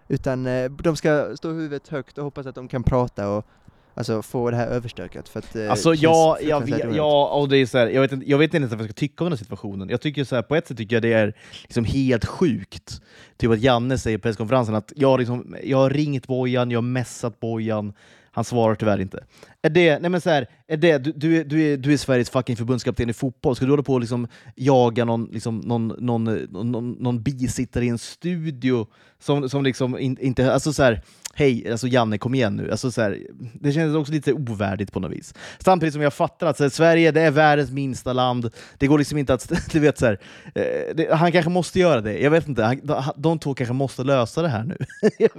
Utan 0.08 0.46
eh, 0.46 0.70
de 0.70 0.96
ska 0.96 1.36
stå 1.36 1.48
huvudet 1.48 1.88
högt 1.88 2.18
och 2.18 2.24
hoppas 2.24 2.46
att 2.46 2.54
de 2.54 2.68
kan 2.68 2.82
prata 2.82 3.28
och 3.28 3.46
Alltså 3.94 4.22
få 4.22 4.50
det 4.50 4.56
här 4.56 4.66
överstökat 4.66 5.28
för 5.28 5.38
att 5.38 5.56
eh, 5.56 5.70
Alltså 5.70 5.94
ja, 5.94 6.38
jag, 6.40 6.68
ja, 6.92 7.28
och 7.28 7.48
det 7.48 7.56
är 7.56 7.66
så 7.66 7.78
här, 7.78 7.86
jag, 7.86 8.00
vet 8.00 8.12
inte, 8.12 8.30
jag 8.30 8.38
vet 8.38 8.44
inte 8.44 8.56
ens 8.56 8.70
vad 8.70 8.80
jag 8.80 8.86
ska 8.86 8.94
tycka 8.94 9.24
om 9.24 9.30
den 9.30 9.32
här 9.32 9.44
situationen. 9.44 9.88
Jag 9.88 10.00
tycker 10.00 10.24
så 10.24 10.34
här, 10.34 10.42
på 10.42 10.56
ett 10.56 10.68
sätt 10.68 10.76
tycker 10.76 10.96
jag 10.96 11.02
det 11.02 11.12
är 11.12 11.34
liksom 11.62 11.84
helt 11.84 12.24
sjukt. 12.24 13.00
Typ 13.36 13.50
att 13.50 13.60
Janne 13.60 13.98
säger 13.98 14.18
på 14.18 14.22
presskonferensen 14.22 14.74
att 14.74 14.92
jag, 14.96 15.18
liksom, 15.18 15.56
jag 15.64 15.78
har 15.78 15.90
ringt 15.90 16.26
Bojan, 16.26 16.70
jag 16.70 16.76
har 16.76 16.82
messat 16.82 17.40
Bojan, 17.40 17.92
han 18.34 18.44
svarar 18.44 18.74
tyvärr 18.74 19.00
inte. 19.00 19.24
Är 19.62 19.70
det, 19.70 19.98
nej 19.98 20.10
men 20.10 20.20
så 20.20 20.30
här, 20.30 20.46
är 20.66 20.76
det, 20.76 20.98
du, 20.98 21.12
du, 21.12 21.44
du, 21.44 21.62
är, 21.62 21.76
du 21.76 21.92
är 21.92 21.96
Sveriges 21.96 22.30
fucking 22.30 22.56
förbundskapten 22.56 23.10
i 23.10 23.12
fotboll, 23.12 23.56
ska 23.56 23.64
du 23.64 23.72
hålla 23.72 23.82
på 23.82 23.94
och 23.94 24.00
liksom 24.00 24.28
jaga 24.54 25.04
någon, 25.04 25.24
liksom, 25.24 25.58
någon, 25.58 25.88
någon, 25.88 26.24
någon, 26.50 26.90
någon 26.92 27.22
bisittare 27.22 27.84
i 27.84 27.88
en 27.88 27.98
studio 27.98 28.86
som, 29.18 29.48
som 29.48 29.64
liksom 29.64 29.98
in, 29.98 30.18
inte... 30.20 30.52
Alltså 30.52 30.72
så 30.72 30.82
här, 30.82 31.02
hej, 31.34 31.70
alltså 31.70 31.86
Janne 31.86 32.18
kom 32.18 32.34
igen 32.34 32.56
nu. 32.56 32.70
Alltså, 32.70 32.90
så 32.90 33.00
här, 33.00 33.18
det 33.54 33.72
känns 33.72 33.96
också 33.96 34.12
lite 34.12 34.32
ovärdigt 34.32 34.92
på 34.92 35.00
något 35.00 35.12
vis. 35.12 35.34
Samtidigt 35.58 35.92
som 35.92 36.02
jag 36.02 36.14
fattar 36.14 36.46
att 36.46 36.58
här, 36.58 36.68
Sverige 36.68 37.10
det 37.10 37.20
är 37.20 37.30
världens 37.30 37.70
minsta 37.70 38.12
land. 38.12 38.50
Det 38.78 38.86
går 38.86 38.98
liksom 38.98 39.18
inte 39.18 39.34
att... 39.34 39.52
Du 39.72 39.80
vet, 39.80 39.98
så 39.98 40.06
här, 40.06 40.18
eh, 40.54 40.94
det, 40.94 41.14
han 41.14 41.32
kanske 41.32 41.50
måste 41.50 41.80
göra 41.80 42.00
det. 42.00 42.18
Jag 42.18 42.30
vet 42.30 42.48
inte. 42.48 42.62
Han, 42.62 42.80
de 43.16 43.38
två 43.38 43.54
kanske 43.54 43.72
måste 43.72 44.04
lösa 44.04 44.42
det 44.42 44.48
här 44.48 44.64
nu. 44.64 44.76
jag, 45.18 45.30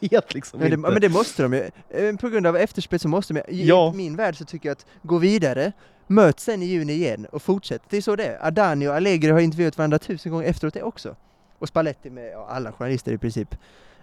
vet 0.00 0.34
liksom 0.34 0.60
men 0.60 0.70
det, 0.70 0.74
inte. 0.74 0.90
Men 0.90 1.00
det 1.00 1.08
måste 1.08 1.42
de 1.42 1.52
ju. 1.52 1.70
Eh, 1.90 2.16
på 2.16 2.28
grund 2.28 2.46
av 2.46 2.56
efterspel 2.56 3.00
så 3.00 3.08
måste 3.08 3.34
de 3.34 3.40
I 3.48 3.66
ja. 3.66 3.92
min 3.96 4.16
värld 4.16 4.36
så 4.36 4.44
tycker 4.44 4.68
jag 4.68 4.72
att 4.72 4.86
gå 5.02 5.18
vidare, 5.18 5.72
möts 6.06 6.44
sen 6.44 6.62
i 6.62 6.66
juni 6.66 6.92
igen 6.92 7.26
och 7.32 7.42
fortsätt. 7.42 7.82
Det 7.88 7.96
är 7.96 8.00
så 8.00 8.16
det 8.16 8.24
är. 8.24 8.46
Adani 8.46 8.88
och 8.88 8.94
Allegri 8.94 9.30
har 9.30 9.40
intervjuat 9.40 9.78
varandra 9.78 9.98
tusen 9.98 10.32
gånger 10.32 10.46
efteråt 10.48 10.74
det 10.74 10.82
också. 10.82 11.16
Och 11.58 11.68
Spalletti 11.68 12.10
med 12.10 12.32
ja, 12.32 12.46
alla 12.50 12.72
journalister 12.72 13.12
i 13.12 13.18
princip. 13.18 13.54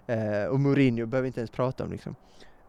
Eh, 0.07 0.45
och 0.49 0.59
Mourinho 0.59 1.05
behöver 1.05 1.21
vi 1.21 1.27
inte 1.27 1.39
ens 1.39 1.51
prata 1.51 1.83
om 1.83 1.91
liksom. 1.91 2.15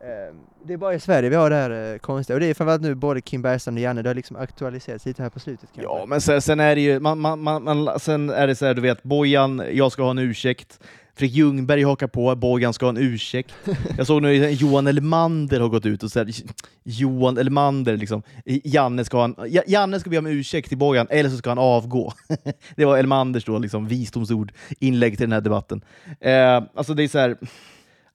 Eh, 0.01 0.35
det 0.65 0.73
är 0.73 0.77
bara 0.77 0.95
i 0.95 1.01
Sverige 1.01 1.29
vi 1.29 1.37
har 1.37 1.51
det 1.51 1.57
här 1.57 1.93
eh, 1.93 1.99
konstiga, 1.99 2.35
och 2.35 2.41
det 2.41 2.47
är 2.47 2.55
framförallt 2.55 2.83
nu 2.83 2.95
både 2.95 3.21
Kim 3.21 3.43
Bergstrand 3.43 3.77
och 3.79 3.83
Janne, 3.83 4.03
det 4.03 4.09
har 4.09 4.15
liksom 4.15 4.37
aktualiserats 4.37 5.07
lite 5.07 5.23
här 5.23 5.31
på 5.31 5.41
slutet 5.41 5.69
kanske. 5.75 5.83
Ja, 5.83 6.07
men 6.07 6.21
sen, 6.21 6.43
sen 6.43 6.61
är 6.61 6.75
det 6.75 6.81
ju, 6.81 7.01
man, 7.01 7.19
man, 7.19 7.41
man, 7.43 8.01
sen 8.01 8.31
är 8.31 8.47
det 8.47 8.55
så 8.55 8.67
här, 8.67 8.75
du 8.75 8.81
vet, 8.81 9.03
Bojan, 9.03 9.63
jag 9.73 9.93
ska 9.93 10.03
ha 10.03 10.11
en 10.11 10.19
ursäkt. 10.19 10.81
Fredrik 11.15 11.37
Ljungberg 11.37 11.83
hakar 11.83 12.07
på, 12.07 12.37
Bojan 12.37 12.73
ska 12.73 12.87
ha 12.87 12.91
en 12.91 12.97
ursäkt. 12.97 13.55
Jag 13.97 14.07
såg 14.07 14.23
nu 14.23 14.51
Johan 14.51 14.87
Elmander 14.87 15.61
har 15.61 15.69
gått 15.69 15.87
ut 15.87 16.03
och 16.03 16.11
sagt 16.11 16.43
Johan 16.83 17.39
Elmander, 17.39 17.97
liksom, 17.97 18.23
Janne, 18.45 19.05
ska 19.05 19.17
ha 19.17 19.25
en, 19.25 19.35
Janne 19.67 20.01
ska 20.01 20.11
be 20.11 20.19
om 20.19 20.27
ursäkt 20.27 20.69
till 20.69 20.79
Bojan, 20.79 21.07
eller 21.11 21.31
så 21.31 21.37
ska 21.37 21.51
han 21.51 21.59
avgå. 21.59 22.13
det 22.77 22.85
var 22.85 22.99
Elmanders 22.99 23.45
då, 23.45 23.59
liksom, 23.59 23.89
visdomsord, 23.89 24.53
inlägg 24.79 25.17
till 25.17 25.25
den 25.25 25.33
här 25.33 25.41
debatten. 25.41 25.85
Eh, 26.21 26.63
alltså 26.75 26.95
det 26.95 27.03
är 27.03 27.09
så 27.09 27.19
här, 27.19 27.37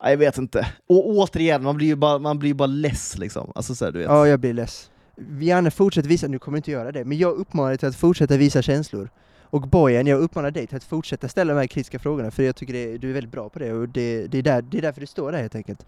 jag 0.04 0.18
vet 0.18 0.38
inte. 0.38 0.68
Och 0.88 1.10
återigen, 1.10 1.64
man 1.64 1.78
blir 1.78 1.88
ju 1.88 1.96
bara, 1.96 2.20
man 2.20 2.40
blir 2.40 2.54
bara 2.54 2.66
less 2.66 3.18
liksom. 3.18 3.52
Alltså, 3.56 3.76
så 3.76 3.86
här, 3.86 3.92
du 3.92 4.00
vet. 4.00 4.08
Ja, 4.08 4.28
jag 4.28 4.40
blir 4.40 4.54
less. 4.54 4.90
Janne, 5.42 5.72
fortsätt 5.72 6.06
visa, 6.06 6.28
nu 6.28 6.40
kommer 6.40 6.58
inte 6.58 6.72
göra 6.72 6.92
det, 6.92 7.06
men 7.06 7.18
jag 7.18 7.34
uppmanar 7.34 7.70
dig 7.70 7.78
till 7.78 7.88
att 7.88 7.96
fortsätta 7.96 8.38
visa 8.38 8.62
känslor. 8.62 9.10
Och 9.50 9.62
Bojan, 9.62 10.08
jag 10.08 10.20
uppmanar 10.20 10.52
dig 10.52 10.68
till 10.68 10.78
att 10.78 10.84
fortsätta 10.84 11.30
ställa 11.30 11.54
de 11.54 11.60
här 11.60 11.68
kritiska 11.68 12.00
frågorna, 12.00 12.32
för 12.32 12.44
jag 12.44 12.56
tycker 12.56 12.74
det, 12.74 12.98
du 12.98 13.10
är 13.10 13.14
väldigt 13.14 13.32
bra 13.32 13.50
på 13.50 13.60
det, 13.60 13.74
och 13.74 13.90
det, 13.90 14.28
det, 14.28 14.38
är, 14.38 14.42
där, 14.42 14.62
det 14.62 14.78
är 14.78 14.82
därför 14.82 15.02
du 15.02 15.08
står 15.08 15.32
där 15.32 15.40
helt 15.40 15.56
enkelt. 15.56 15.86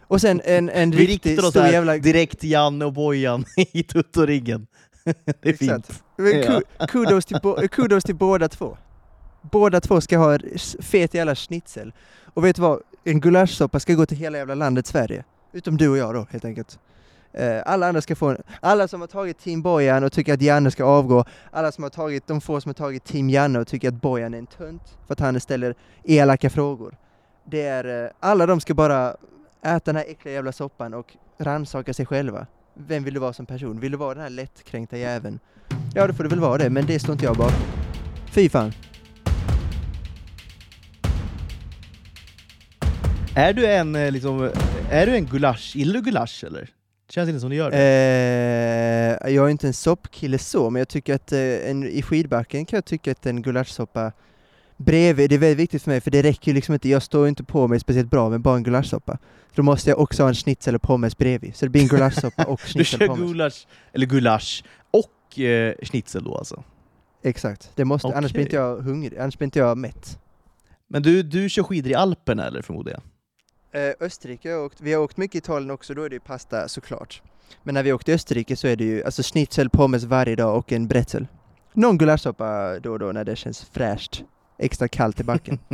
Och 0.00 0.20
sen 0.20 0.40
en, 0.44 0.68
en 0.68 0.90
Vi 0.90 1.06
riktig 1.06 1.38
stor 1.38 1.60
här, 1.60 1.72
jävla... 1.72 1.98
direkt 1.98 2.44
Janne 2.44 2.84
och 2.84 2.92
Bojan 2.92 3.44
i 3.56 3.82
tuttoringen. 3.82 4.66
det 5.40 5.48
är 5.48 5.52
fint. 5.52 6.02
Men 6.16 6.62
kudos, 6.88 7.24
till 7.24 7.68
kudos 7.70 8.04
till 8.04 8.14
båda 8.14 8.48
två. 8.48 8.76
Båda 9.42 9.80
två 9.80 10.00
ska 10.00 10.18
ha 10.18 10.38
fet 10.80 11.14
jävla 11.14 11.34
schnitzel. 11.34 11.92
Och 12.34 12.44
vet 12.44 12.56
du 12.56 12.62
vad? 12.62 12.80
En 13.04 13.20
gulaschsoppa 13.20 13.80
ska 13.80 13.94
gå 13.94 14.06
till 14.06 14.16
hela 14.16 14.38
jävla 14.38 14.54
landet 14.54 14.86
Sverige. 14.86 15.24
Utom 15.52 15.76
du 15.76 15.88
och 15.88 15.96
jag 15.96 16.14
då, 16.14 16.26
helt 16.30 16.44
enkelt. 16.44 16.78
Eh, 17.32 17.62
alla 17.66 17.88
andra 17.88 18.00
ska 18.00 18.16
få, 18.16 18.36
alla 18.60 18.88
som 18.88 19.00
har 19.00 19.08
tagit 19.08 19.38
Team 19.38 19.62
Bojan 19.62 20.04
och 20.04 20.12
tycker 20.12 20.34
att 20.34 20.42
Janne 20.42 20.70
ska 20.70 20.84
avgå, 20.84 21.24
alla 21.50 21.72
som 21.72 21.84
har 21.84 21.90
tagit, 21.90 22.26
de 22.26 22.40
få 22.40 22.60
som 22.60 22.68
har 22.68 22.74
tagit 22.74 23.04
Team 23.04 23.30
Janne 23.30 23.58
och 23.58 23.66
tycker 23.66 23.88
att 23.88 23.94
Bojan 23.94 24.34
är 24.34 24.38
en 24.38 24.46
tunt 24.46 24.98
för 25.06 25.12
att 25.12 25.20
han 25.20 25.40
ställer 25.40 25.74
elaka 26.04 26.50
frågor. 26.50 26.96
Det 27.44 27.62
är, 27.62 28.04
eh, 28.04 28.10
alla 28.20 28.46
de 28.46 28.60
ska 28.60 28.74
bara 28.74 29.16
äta 29.62 29.80
den 29.84 29.96
här 29.96 30.04
äckliga 30.08 30.34
jävla 30.34 30.52
soppan 30.52 30.94
och 30.94 31.16
rannsaka 31.38 31.94
sig 31.94 32.06
själva. 32.06 32.46
Vem 32.74 33.04
vill 33.04 33.14
du 33.14 33.20
vara 33.20 33.32
som 33.32 33.46
person? 33.46 33.80
Vill 33.80 33.92
du 33.92 33.98
vara 33.98 34.14
den 34.14 34.22
här 34.22 34.30
lättkränkta 34.30 34.96
jäveln? 34.96 35.40
Ja, 35.94 36.06
då 36.06 36.12
får 36.12 36.22
du 36.22 36.28
väl 36.28 36.40
vara 36.40 36.58
det, 36.58 36.70
men 36.70 36.86
det 36.86 36.98
står 36.98 37.12
inte 37.12 37.24
jag 37.24 37.36
bakom. 37.36 37.62
Fy 38.30 38.48
fan. 38.48 38.72
Är 43.34 43.52
du 43.52 43.66
en, 43.66 43.94
eh, 43.96 44.12
liksom, 44.12 44.50
är 44.90 45.06
du 45.06 45.14
en 45.14 45.26
gulasch, 45.26 45.76
gillar 45.76 45.94
du 45.94 46.00
gulasch 46.00 46.44
eller? 46.44 46.70
Känns 47.10 47.28
inte 47.28 47.40
som 47.40 47.50
du 47.50 47.56
gör 47.56 47.70
det. 47.70 47.76
Eh, 49.24 49.34
jag 49.34 49.46
är 49.46 49.50
inte 49.50 49.66
en 49.66 49.74
soppkille 49.74 50.38
så, 50.38 50.70
men 50.70 50.80
jag 50.80 50.88
tycker 50.88 51.14
att 51.14 51.32
eh, 51.32 51.40
en, 51.40 51.84
i 51.84 52.02
skidbacken 52.02 52.66
kan 52.66 52.76
jag 52.76 52.84
tycka 52.84 53.10
att 53.12 53.26
en 53.26 53.42
gulaschsoppa 53.42 54.12
bredvid, 54.76 55.30
det 55.30 55.36
är 55.36 55.38
väldigt 55.38 55.58
viktigt 55.58 55.82
för 55.82 55.90
mig 55.90 56.00
för 56.00 56.10
det 56.10 56.22
räcker 56.22 56.50
ju 56.50 56.54
liksom 56.54 56.74
inte, 56.74 56.88
jag 56.88 57.02
står 57.02 57.28
inte 57.28 57.44
på 57.44 57.68
mig 57.68 57.80
speciellt 57.80 58.10
bra 58.10 58.28
med 58.28 58.40
bara 58.40 58.56
en 58.56 58.62
gulaschsoppa. 58.62 59.18
Då 59.54 59.62
måste 59.62 59.90
jag 59.90 59.98
också 59.98 60.22
ha 60.22 60.28
en 60.28 60.34
schnitzel 60.34 60.74
och 60.74 60.82
pommes 60.82 61.18
bredvid. 61.18 61.56
Så 61.56 61.64
det 61.66 61.70
blir 61.70 61.82
en 61.82 61.88
gulaschsoppa 61.88 62.44
och 62.44 62.60
Du 62.66 62.68
schnitzel 62.72 62.98
kör 62.98 63.10
och 63.10 63.16
pommes. 63.16 63.30
gulasch, 63.32 63.66
eller 63.92 64.06
gulasch 64.06 64.64
och 64.90 65.40
eh, 65.40 65.74
schnitzel 65.82 66.24
då 66.24 66.36
alltså? 66.36 66.64
Exakt, 67.22 67.70
det 67.74 67.84
måste, 67.84 68.08
annars 68.08 68.32
blir 68.32 68.42
inte 68.42 68.56
jag 68.56 68.76
hungrig, 68.76 69.18
annars 69.18 69.38
blir 69.38 69.44
inte 69.44 69.58
jag 69.58 69.78
mätt. 69.78 70.18
Men 70.88 71.02
du, 71.02 71.22
du 71.22 71.48
kör 71.48 71.62
skidor 71.62 71.92
i 71.92 71.94
Alperna 71.94 72.46
eller 72.46 72.62
förmodar 72.62 72.92
jag? 72.92 73.02
Eh, 73.72 73.92
Österrike 74.00 74.52
har 74.52 74.64
åkt, 74.64 74.80
vi 74.80 74.92
har 74.92 75.02
åkt 75.02 75.16
mycket 75.16 75.34
i 75.34 75.38
Italien 75.38 75.70
också, 75.70 75.94
då 75.94 76.02
är 76.02 76.08
det 76.08 76.16
ju 76.16 76.20
pasta 76.20 76.68
såklart. 76.68 77.22
Men 77.62 77.74
när 77.74 77.82
vi 77.82 77.92
åkte 77.92 78.10
i 78.10 78.14
Österrike 78.14 78.56
så 78.56 78.66
är 78.66 78.76
det 78.76 78.84
ju 78.84 79.04
alltså 79.04 79.22
schnitzel, 79.22 79.70
pommes 79.70 80.04
varje 80.04 80.36
dag 80.36 80.58
och 80.58 80.72
en 80.72 80.86
bretzel. 80.88 81.26
Någon 81.72 81.98
gulaschsoppa 81.98 82.78
då 82.80 82.92
och 82.92 82.98
då 82.98 83.12
när 83.12 83.24
det 83.24 83.36
känns 83.36 83.64
fräscht, 83.64 84.24
extra 84.58 84.88
kallt 84.88 85.20
i 85.20 85.24
backen. 85.24 85.58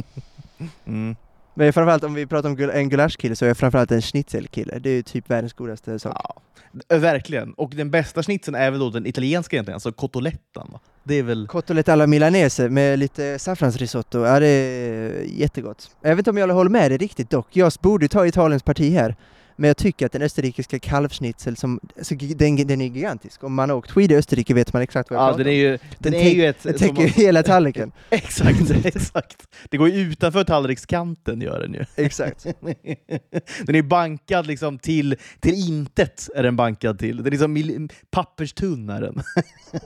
Mm. 0.85 1.17
Men 1.59 1.73
framförallt 1.73 2.05
om 2.05 2.15
vi 2.15 2.27
pratar 2.27 2.49
om 2.49 2.71
en 2.71 2.89
gulaschkille 2.89 3.37
så 3.37 3.45
är 3.45 3.49
jag 3.49 3.57
framförallt 3.57 3.91
en 3.91 4.03
schnitzelkille. 4.03 4.79
Det 4.79 4.91
är 4.91 5.03
typ 5.03 5.31
världens 5.31 5.53
godaste 5.53 5.99
sak. 5.99 6.17
Ja, 6.17 6.43
eh, 6.89 6.99
verkligen. 6.99 7.53
Och 7.53 7.71
den 7.71 7.91
bästa 7.91 8.23
schnitzeln 8.23 8.55
är 8.55 8.71
väl 8.71 8.81
då 8.81 8.91
den 8.91 9.07
italienska 9.07 9.57
egentligen, 9.57 9.75
alltså 9.75 9.93
cotolettan 9.93 10.69
va? 10.73 10.81
Det 11.05 11.15
är 11.15 11.23
väl... 11.23 11.47
Cotolette 11.47 11.93
alla 11.93 12.07
milanese 12.07 12.69
med 12.69 12.99
lite 12.99 13.39
saffransrisotto, 13.39 14.25
ja 14.25 14.41
det 14.41 14.47
är 14.47 15.23
jättegott. 15.23 15.91
Jag 16.01 16.11
vet 16.11 16.19
inte 16.19 16.31
om 16.31 16.37
jag 16.37 16.49
håller 16.49 16.71
med 16.71 16.91
dig 16.91 16.99
riktigt 16.99 17.31
dock. 17.31 17.49
Jag 17.53 17.73
borde 17.81 18.09
ta 18.09 18.27
Italiens 18.27 18.63
parti 18.63 18.93
här. 18.93 19.17
Men 19.57 19.69
jag 19.69 19.77
tycker 19.77 20.07
att 20.07 20.13
den 20.13 20.23
österrikiska 20.23 20.79
kalvschnitzel, 20.79 21.57
som, 21.57 21.81
alltså, 21.99 22.15
den, 22.15 22.57
den 22.57 22.81
är 22.81 22.85
gigantisk. 22.87 23.45
Om 23.45 23.55
man 23.55 23.71
har 23.71 23.77
åkt 23.77 23.91
skidor 23.91 24.15
i 24.17 24.19
Österrike 24.19 24.55
vet 24.55 24.73
man 24.73 24.83
exakt 24.83 25.11
vad 25.11 25.19
jag 25.19 25.25
Ja, 25.25 25.29
pratar 25.31 25.45
den 25.45 25.53
är 25.53 25.57
om. 25.57 25.61
ju, 25.73 25.79
Den 25.99 26.13
den 26.13 26.15
är 26.15 26.31
ju 26.31 26.47
ett... 26.47 26.63
Den 26.63 26.75
täcker 26.75 27.03
ju 27.03 27.09
hela 27.09 27.43
tallriken. 27.43 27.93
Exakt, 28.11 28.71
exakt. 28.85 29.47
Det 29.71 29.77
går 29.77 29.89
ju 29.89 29.95
utanför 30.01 30.45
tallrikskanten 30.45 31.41
gör 31.41 31.61
den 31.61 31.73
ju. 31.75 31.85
exakt. 31.97 32.47
Den 33.67 33.75
är 33.75 33.83
bankad 33.83 34.47
liksom 34.47 34.79
till, 34.79 35.17
till 35.41 35.55
intet 35.69 36.29
är 36.35 36.43
den 36.43 36.57
bankad 36.57 36.99
till. 36.99 37.17
Den 37.17 37.27
är 37.27 37.31
liksom 37.31 37.53
mil- 37.53 37.89
papperstunn 38.11 38.91
är 38.91 39.01
den. 39.01 39.23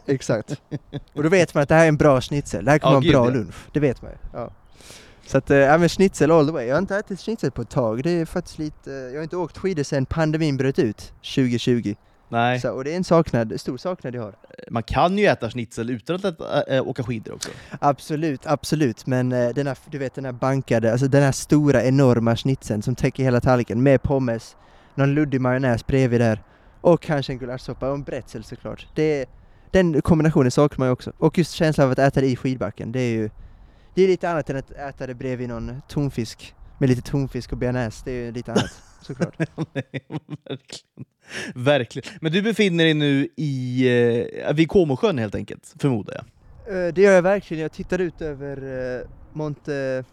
Exakt. 0.07 0.61
Och 1.13 1.23
då 1.23 1.29
vet 1.29 1.55
man 1.55 1.63
att 1.63 1.69
det 1.69 1.75
här 1.75 1.85
är 1.85 1.89
en 1.89 1.97
bra 1.97 2.21
schnitzel. 2.21 2.65
Det 2.65 2.71
här 2.71 2.79
kommer 2.79 2.93
Ja, 2.93 2.99
vara 2.99 2.99
en 2.99 3.03
gud, 3.03 3.13
bra 3.13 3.27
ja. 3.41 3.45
lunch. 3.45 3.55
Det 3.73 3.81
vet 3.81 4.03
man 4.03 4.11
ju. 4.11 4.17
Ja. 4.33 4.53
Så 5.31 5.39
att, 5.39 5.51
äh, 5.51 5.59
ja 5.59 5.79
men 5.79 5.89
schnitzel 5.89 6.31
all 6.31 6.47
the 6.47 6.53
way. 6.53 6.67
Jag 6.67 6.75
har 6.75 6.79
inte 6.79 6.97
ätit 6.97 7.21
schnitzel 7.21 7.51
på 7.51 7.63
ett 7.63 7.71
tag. 7.71 8.03
Det 8.03 8.11
är 8.11 8.25
faktiskt 8.25 8.59
lite, 8.59 8.91
jag 8.91 9.15
har 9.19 9.23
inte 9.23 9.37
åkt 9.37 9.59
skidor 9.59 9.83
sedan 9.83 10.07
pandemin 10.07 10.57
bröt 10.57 10.79
ut 10.79 11.13
2020. 11.35 11.95
Nej, 12.29 12.61
Så, 12.61 12.71
och 12.71 12.85
det 12.85 12.93
är 12.93 12.97
en 12.97 13.05
saknad, 13.05 13.61
stor 13.61 13.77
saknad 13.77 14.15
jag 14.15 14.23
har. 14.23 14.35
man 14.71 14.83
kan 14.83 15.19
ju 15.19 15.27
äta 15.27 15.51
schnitzel 15.51 15.91
utan 15.91 16.17
att 16.17 16.25
äta, 16.25 16.77
äh, 16.77 16.89
åka 16.89 17.03
skidor 17.03 17.35
också. 17.35 17.51
Absolut, 17.79 18.47
absolut. 18.47 19.07
Men 19.07 19.33
äh, 19.33 19.49
den 19.49 19.67
här, 19.67 19.79
du 19.91 19.99
vet 19.99 20.15
den 20.15 20.25
här 20.25 20.33
bankade, 20.33 20.93
alltså 20.93 21.09
den 21.09 21.23
här 21.23 21.33
stora 21.33 21.85
enorma 21.85 22.37
schnitzeln 22.37 22.83
som 22.83 22.95
täcker 22.95 23.23
hela 23.23 23.41
tallriken 23.41 23.83
med 23.83 24.03
pommes, 24.03 24.57
någon 24.95 25.15
luddig 25.15 25.41
majonnäs 25.41 25.87
bredvid 25.87 26.21
där 26.21 26.43
och 26.81 27.03
kanske 27.03 27.33
en 27.33 27.39
gulaschsoppa 27.39 27.89
och 27.89 27.95
en 27.95 28.03
bretzel 28.03 28.45
såklart. 28.45 28.87
Det, 28.95 29.27
den 29.71 30.03
kombinationen 30.03 30.51
saknar 30.51 30.79
man 30.79 30.89
ju 30.89 30.93
också. 30.93 31.13
Och 31.19 31.39
just 31.39 31.53
känslan 31.53 31.85
av 31.85 31.93
att 31.93 31.99
äta 31.99 32.21
det 32.21 32.27
i 32.27 32.37
skidbacken, 32.37 32.93
det 32.93 33.01
är 33.01 33.13
ju 33.13 33.31
det 34.01 34.05
är 34.07 34.09
lite 34.09 34.31
annat 34.31 34.51
än 34.51 34.57
att 34.57 34.71
äta 34.71 35.07
det 35.07 35.15
bredvid 35.15 35.49
någon 35.49 35.83
tonfisk 35.89 36.55
med 36.79 36.89
lite 36.89 37.03
tonfisk 37.03 37.53
och 37.53 37.59
bearnaise. 37.59 38.03
Det 38.05 38.11
är 38.11 38.25
ju 38.25 38.33
lite 38.33 38.53
annat 38.53 38.71
såklart. 39.03 39.39
Nej, 39.39 39.85
Verkligen. 40.49 41.05
Verkligen. 41.55 42.13
Men 42.21 42.33
du 42.33 42.43
befinner 42.43 42.85
dig 42.85 42.95
nu 42.95 43.29
i, 43.37 43.87
eh, 44.47 44.55
vid 44.55 44.69
Comosjön 44.69 45.19
helt 45.19 45.35
enkelt, 45.35 45.75
förmodar 45.81 46.15
jag. 46.15 46.87
Eh, 46.87 46.93
Det 46.95 47.03
gör 47.03 47.13
jag 47.13 47.23
verkligen. 47.23 47.63
Jag 47.63 47.73
tittar 47.73 47.99
ut 47.99 48.23
över 48.23 48.57
eh, 49.01 49.07
Monte 49.33 50.05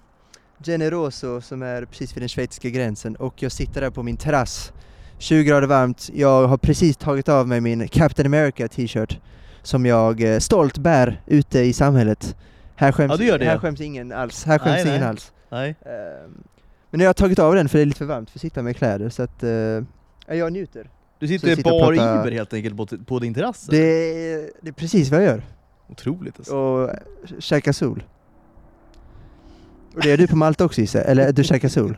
Generoso 0.65 1.41
som 1.41 1.61
är 1.61 1.85
precis 1.85 2.15
vid 2.15 2.21
den 2.21 2.29
schweiziska 2.29 2.69
gränsen 2.69 3.15
och 3.15 3.43
jag 3.43 3.51
sitter 3.51 3.81
där 3.81 3.89
på 3.89 4.03
min 4.03 4.17
terrass. 4.17 4.71
20 5.17 5.43
grader 5.43 5.67
varmt. 5.67 6.09
Jag 6.13 6.47
har 6.47 6.57
precis 6.57 6.97
tagit 6.97 7.29
av 7.29 7.47
mig 7.47 7.61
min 7.61 7.87
Captain 7.87 8.25
America 8.25 8.67
t-shirt 8.67 9.19
som 9.63 9.85
jag 9.85 10.21
eh, 10.33 10.39
stolt 10.39 10.77
bär 10.77 11.21
ute 11.25 11.59
i 11.59 11.73
samhället. 11.73 12.35
Här 12.77 12.91
skäms, 12.91 13.11
Ja, 13.11 13.17
du 13.17 13.25
gör 13.25 13.39
det, 13.39 13.45
här 13.45 13.53
ja. 13.53 13.59
skäms 13.59 13.81
ingen 13.81 14.11
alls. 14.11 14.43
Här 14.45 14.59
skäms 14.59 14.73
Nej, 14.75 14.87
ingen 14.87 14.99
nej. 14.99 15.09
alls. 15.09 15.31
Nej. 15.49 15.75
Ehm, 15.85 16.43
Men 16.89 16.99
jag 16.99 17.07
har 17.07 17.13
tagit 17.13 17.39
av 17.39 17.55
den 17.55 17.69
för 17.69 17.77
det 17.77 17.83
är 17.83 17.85
lite 17.85 17.97
för 17.97 18.05
varmt 18.05 18.29
för 18.29 18.37
att 18.37 18.41
sitta 18.41 18.61
med 18.61 18.77
kläder 18.77 19.09
så 19.09 19.23
att 19.23 19.43
ja, 20.27 20.33
jag 20.35 20.53
njuter. 20.53 20.89
Du 21.19 21.27
sitter 21.27 21.55
sitter 21.55 21.63
bar 21.71 21.79
pratar- 21.93 22.19
iver 22.27 22.31
helt 22.31 22.53
enkelt 22.53 22.77
på, 22.77 22.87
på 23.05 23.19
din 23.19 23.33
terrass? 23.33 23.65
Det 23.69 23.77
det 24.61 24.67
är 24.69 24.71
precis 24.71 25.09
vad 25.09 25.19
jag 25.21 25.27
gör. 25.27 25.41
Otroligt 25.89 26.37
alltså. 26.37 26.55
och 26.55 26.89
käka 27.39 27.73
sol. 27.73 28.03
Och 29.95 30.01
det 30.01 30.11
är 30.11 30.17
du 30.17 30.27
på 30.27 30.35
Malta 30.35 30.65
också 30.65 30.81
gissar? 30.81 31.01
Eller 31.01 31.31
du 31.31 31.43
käkar 31.43 31.69
sol? 31.69 31.97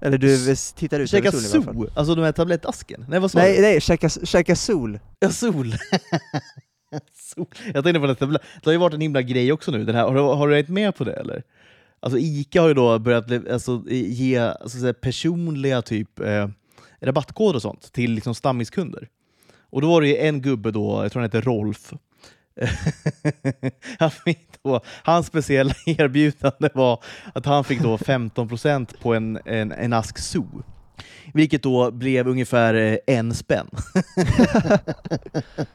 Eller 0.00 0.18
du 0.18 0.56
tittar 0.76 1.00
ut 1.00 1.10
Käka 1.10 1.28
över 1.28 1.38
solen 1.38 1.64
sol? 1.74 1.90
Alltså 1.94 2.14
de 2.14 2.22
här 2.22 2.32
tablettasken? 2.32 3.04
Nej 3.08 3.20
vad 3.20 3.30
sa 3.30 3.38
Nej, 3.38 3.56
du? 3.56 3.62
nej, 3.62 3.80
käka, 3.80 4.08
käka 4.08 4.56
sol. 4.56 4.98
Ja, 5.20 5.30
sol. 5.30 5.74
Jag 7.74 7.84
tänkte 7.84 8.00
på 8.00 8.06
det, 8.06 8.26
det 8.26 8.64
har 8.64 8.72
ju 8.72 8.78
varit 8.78 8.94
en 8.94 9.00
himla 9.00 9.22
grej 9.22 9.52
också 9.52 9.70
nu, 9.70 9.84
den 9.84 9.94
här. 9.94 10.02
Har, 10.02 10.14
du, 10.14 10.20
har 10.20 10.48
du 10.48 10.54
varit 10.54 10.68
med 10.68 10.94
på 10.96 11.04
det 11.04 11.12
eller? 11.12 11.42
Alltså 12.00 12.18
Ica 12.18 12.60
har 12.60 12.68
ju 12.68 12.74
då 12.74 12.98
börjat 12.98 13.50
alltså, 13.50 13.82
ge 13.88 14.38
alltså, 14.38 14.94
personliga 14.94 15.82
typ 15.82 16.20
eh, 16.20 16.48
rabattkoder 17.00 17.56
och 17.56 17.62
sånt 17.62 17.92
till 17.92 18.12
liksom, 18.12 18.34
stammiskunder. 18.34 19.08
Och 19.60 19.80
då 19.80 19.88
var 19.88 20.00
det 20.00 20.08
ju 20.08 20.16
en 20.16 20.42
gubbe 20.42 20.70
då, 20.70 21.02
jag 21.02 21.12
tror 21.12 21.22
han 21.22 21.30
heter 21.30 21.42
Rolf, 21.42 21.92
han 23.98 24.10
fick 24.10 24.62
då, 24.62 24.80
hans 25.02 25.26
speciella 25.26 25.74
erbjudande 25.86 26.68
var 26.74 27.04
att 27.32 27.46
han 27.46 27.64
fick 27.64 27.80
då 27.80 27.96
15% 27.96 29.00
på 29.02 29.14
en, 29.14 29.38
en, 29.44 29.72
en 29.72 29.92
ask 29.92 30.18
zoo. 30.18 30.62
Vilket 31.34 31.62
då 31.62 31.90
blev 31.90 32.28
ungefär 32.28 32.74
eh, 32.74 32.96
en 33.06 33.34
spänn. 33.34 33.68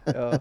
Ja. 0.06 0.34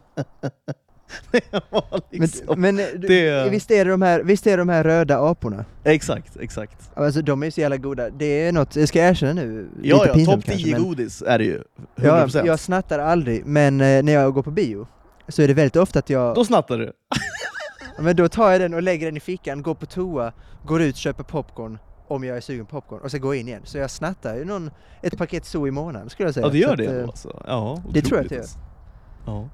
Var 1.71 2.01
liksom... 2.11 2.61
Men, 2.61 2.77
men 2.77 2.79
eh, 2.87 3.01
det- 3.01 3.51
visst, 3.51 3.71
är 3.71 3.85
det 3.85 3.91
de 3.91 4.03
här, 4.03 4.23
visst 4.23 4.47
är 4.47 4.51
det 4.51 4.57
de 4.57 4.69
här 4.69 4.85
röda 4.85 5.19
aporna? 5.31 5.65
Exakt, 5.85 6.37
exakt. 6.37 6.91
Alltså 6.95 7.23
de 7.23 7.43
är 7.43 7.51
så 7.51 7.61
jävla 7.61 7.77
goda. 7.77 8.11
Det 8.11 8.25
är 8.47 8.53
något, 8.53 8.77
jag 8.77 8.89
ska 8.89 8.99
erkänna 9.01 9.33
nu, 9.33 9.69
Ja, 9.83 10.05
lite 10.05 10.21
ja, 10.21 10.25
topp 10.35 10.45
10 10.45 10.53
kanske, 10.53 10.71
men- 10.73 10.83
godis 10.83 11.23
är 11.27 11.39
det 11.39 11.45
ju. 11.45 11.63
100%. 11.97 12.31
Ja, 12.39 12.47
jag 12.47 12.61
snattar 12.61 12.99
aldrig, 12.99 13.47
men 13.47 13.81
eh, 13.81 14.03
när 14.03 14.13
jag 14.13 14.35
går 14.35 14.43
på 14.43 14.51
bio 14.51 14.87
så 15.29 15.43
är 15.43 15.49
det 15.49 15.55
väldigt 15.55 15.77
ofta 15.77 15.99
att 15.99 16.11
jag, 16.11 16.35
Då 16.35 16.45
snattar 16.45 16.79
du. 16.79 16.93
men 17.99 18.17
då 18.17 18.29
tar 18.29 18.51
jag 18.51 18.61
den 18.61 18.75
och 18.75 18.83
lägger 18.83 19.07
den 19.07 19.17
i 19.17 19.21
fickan, 19.21 19.63
går 19.63 19.75
på 19.75 19.87
toa, 19.87 20.33
går 20.67 20.83
ut, 20.83 20.97
köper 20.97 21.23
popcorn 21.25 21.79
om 22.09 22.25
jag 22.25 22.37
är 22.37 22.41
sugen 22.41 22.67
på 22.67 22.81
popcorn 22.81 23.01
och 23.01 23.11
så 23.11 23.19
går 23.19 23.35
jag 23.35 23.41
in 23.41 23.49
igen. 23.49 23.63
Så 23.65 23.79
jag 23.79 23.91
snattar 23.91 24.37
ju 24.37 24.45
någon, 24.45 24.71
ett 25.03 25.19
paket 25.19 25.45
så 25.45 25.67
i 25.67 25.71
månaden 25.71 26.11
skulle 26.11 26.27
jag 26.27 26.35
säga. 26.35 26.47
Ja, 26.47 26.53
det 26.53 26.59
gör 26.59 26.77
det 26.77 26.85
att, 26.85 26.91
ändå 26.91 27.01
eh, 27.03 27.09
alltså. 27.09 27.43
Ja, 27.47 27.83
det 27.91 28.03
tror 28.03 28.19
jag 28.19 28.25
att 28.25 28.31
det 28.31 28.39
alltså. 28.39 28.59
Ja. 29.27 29.49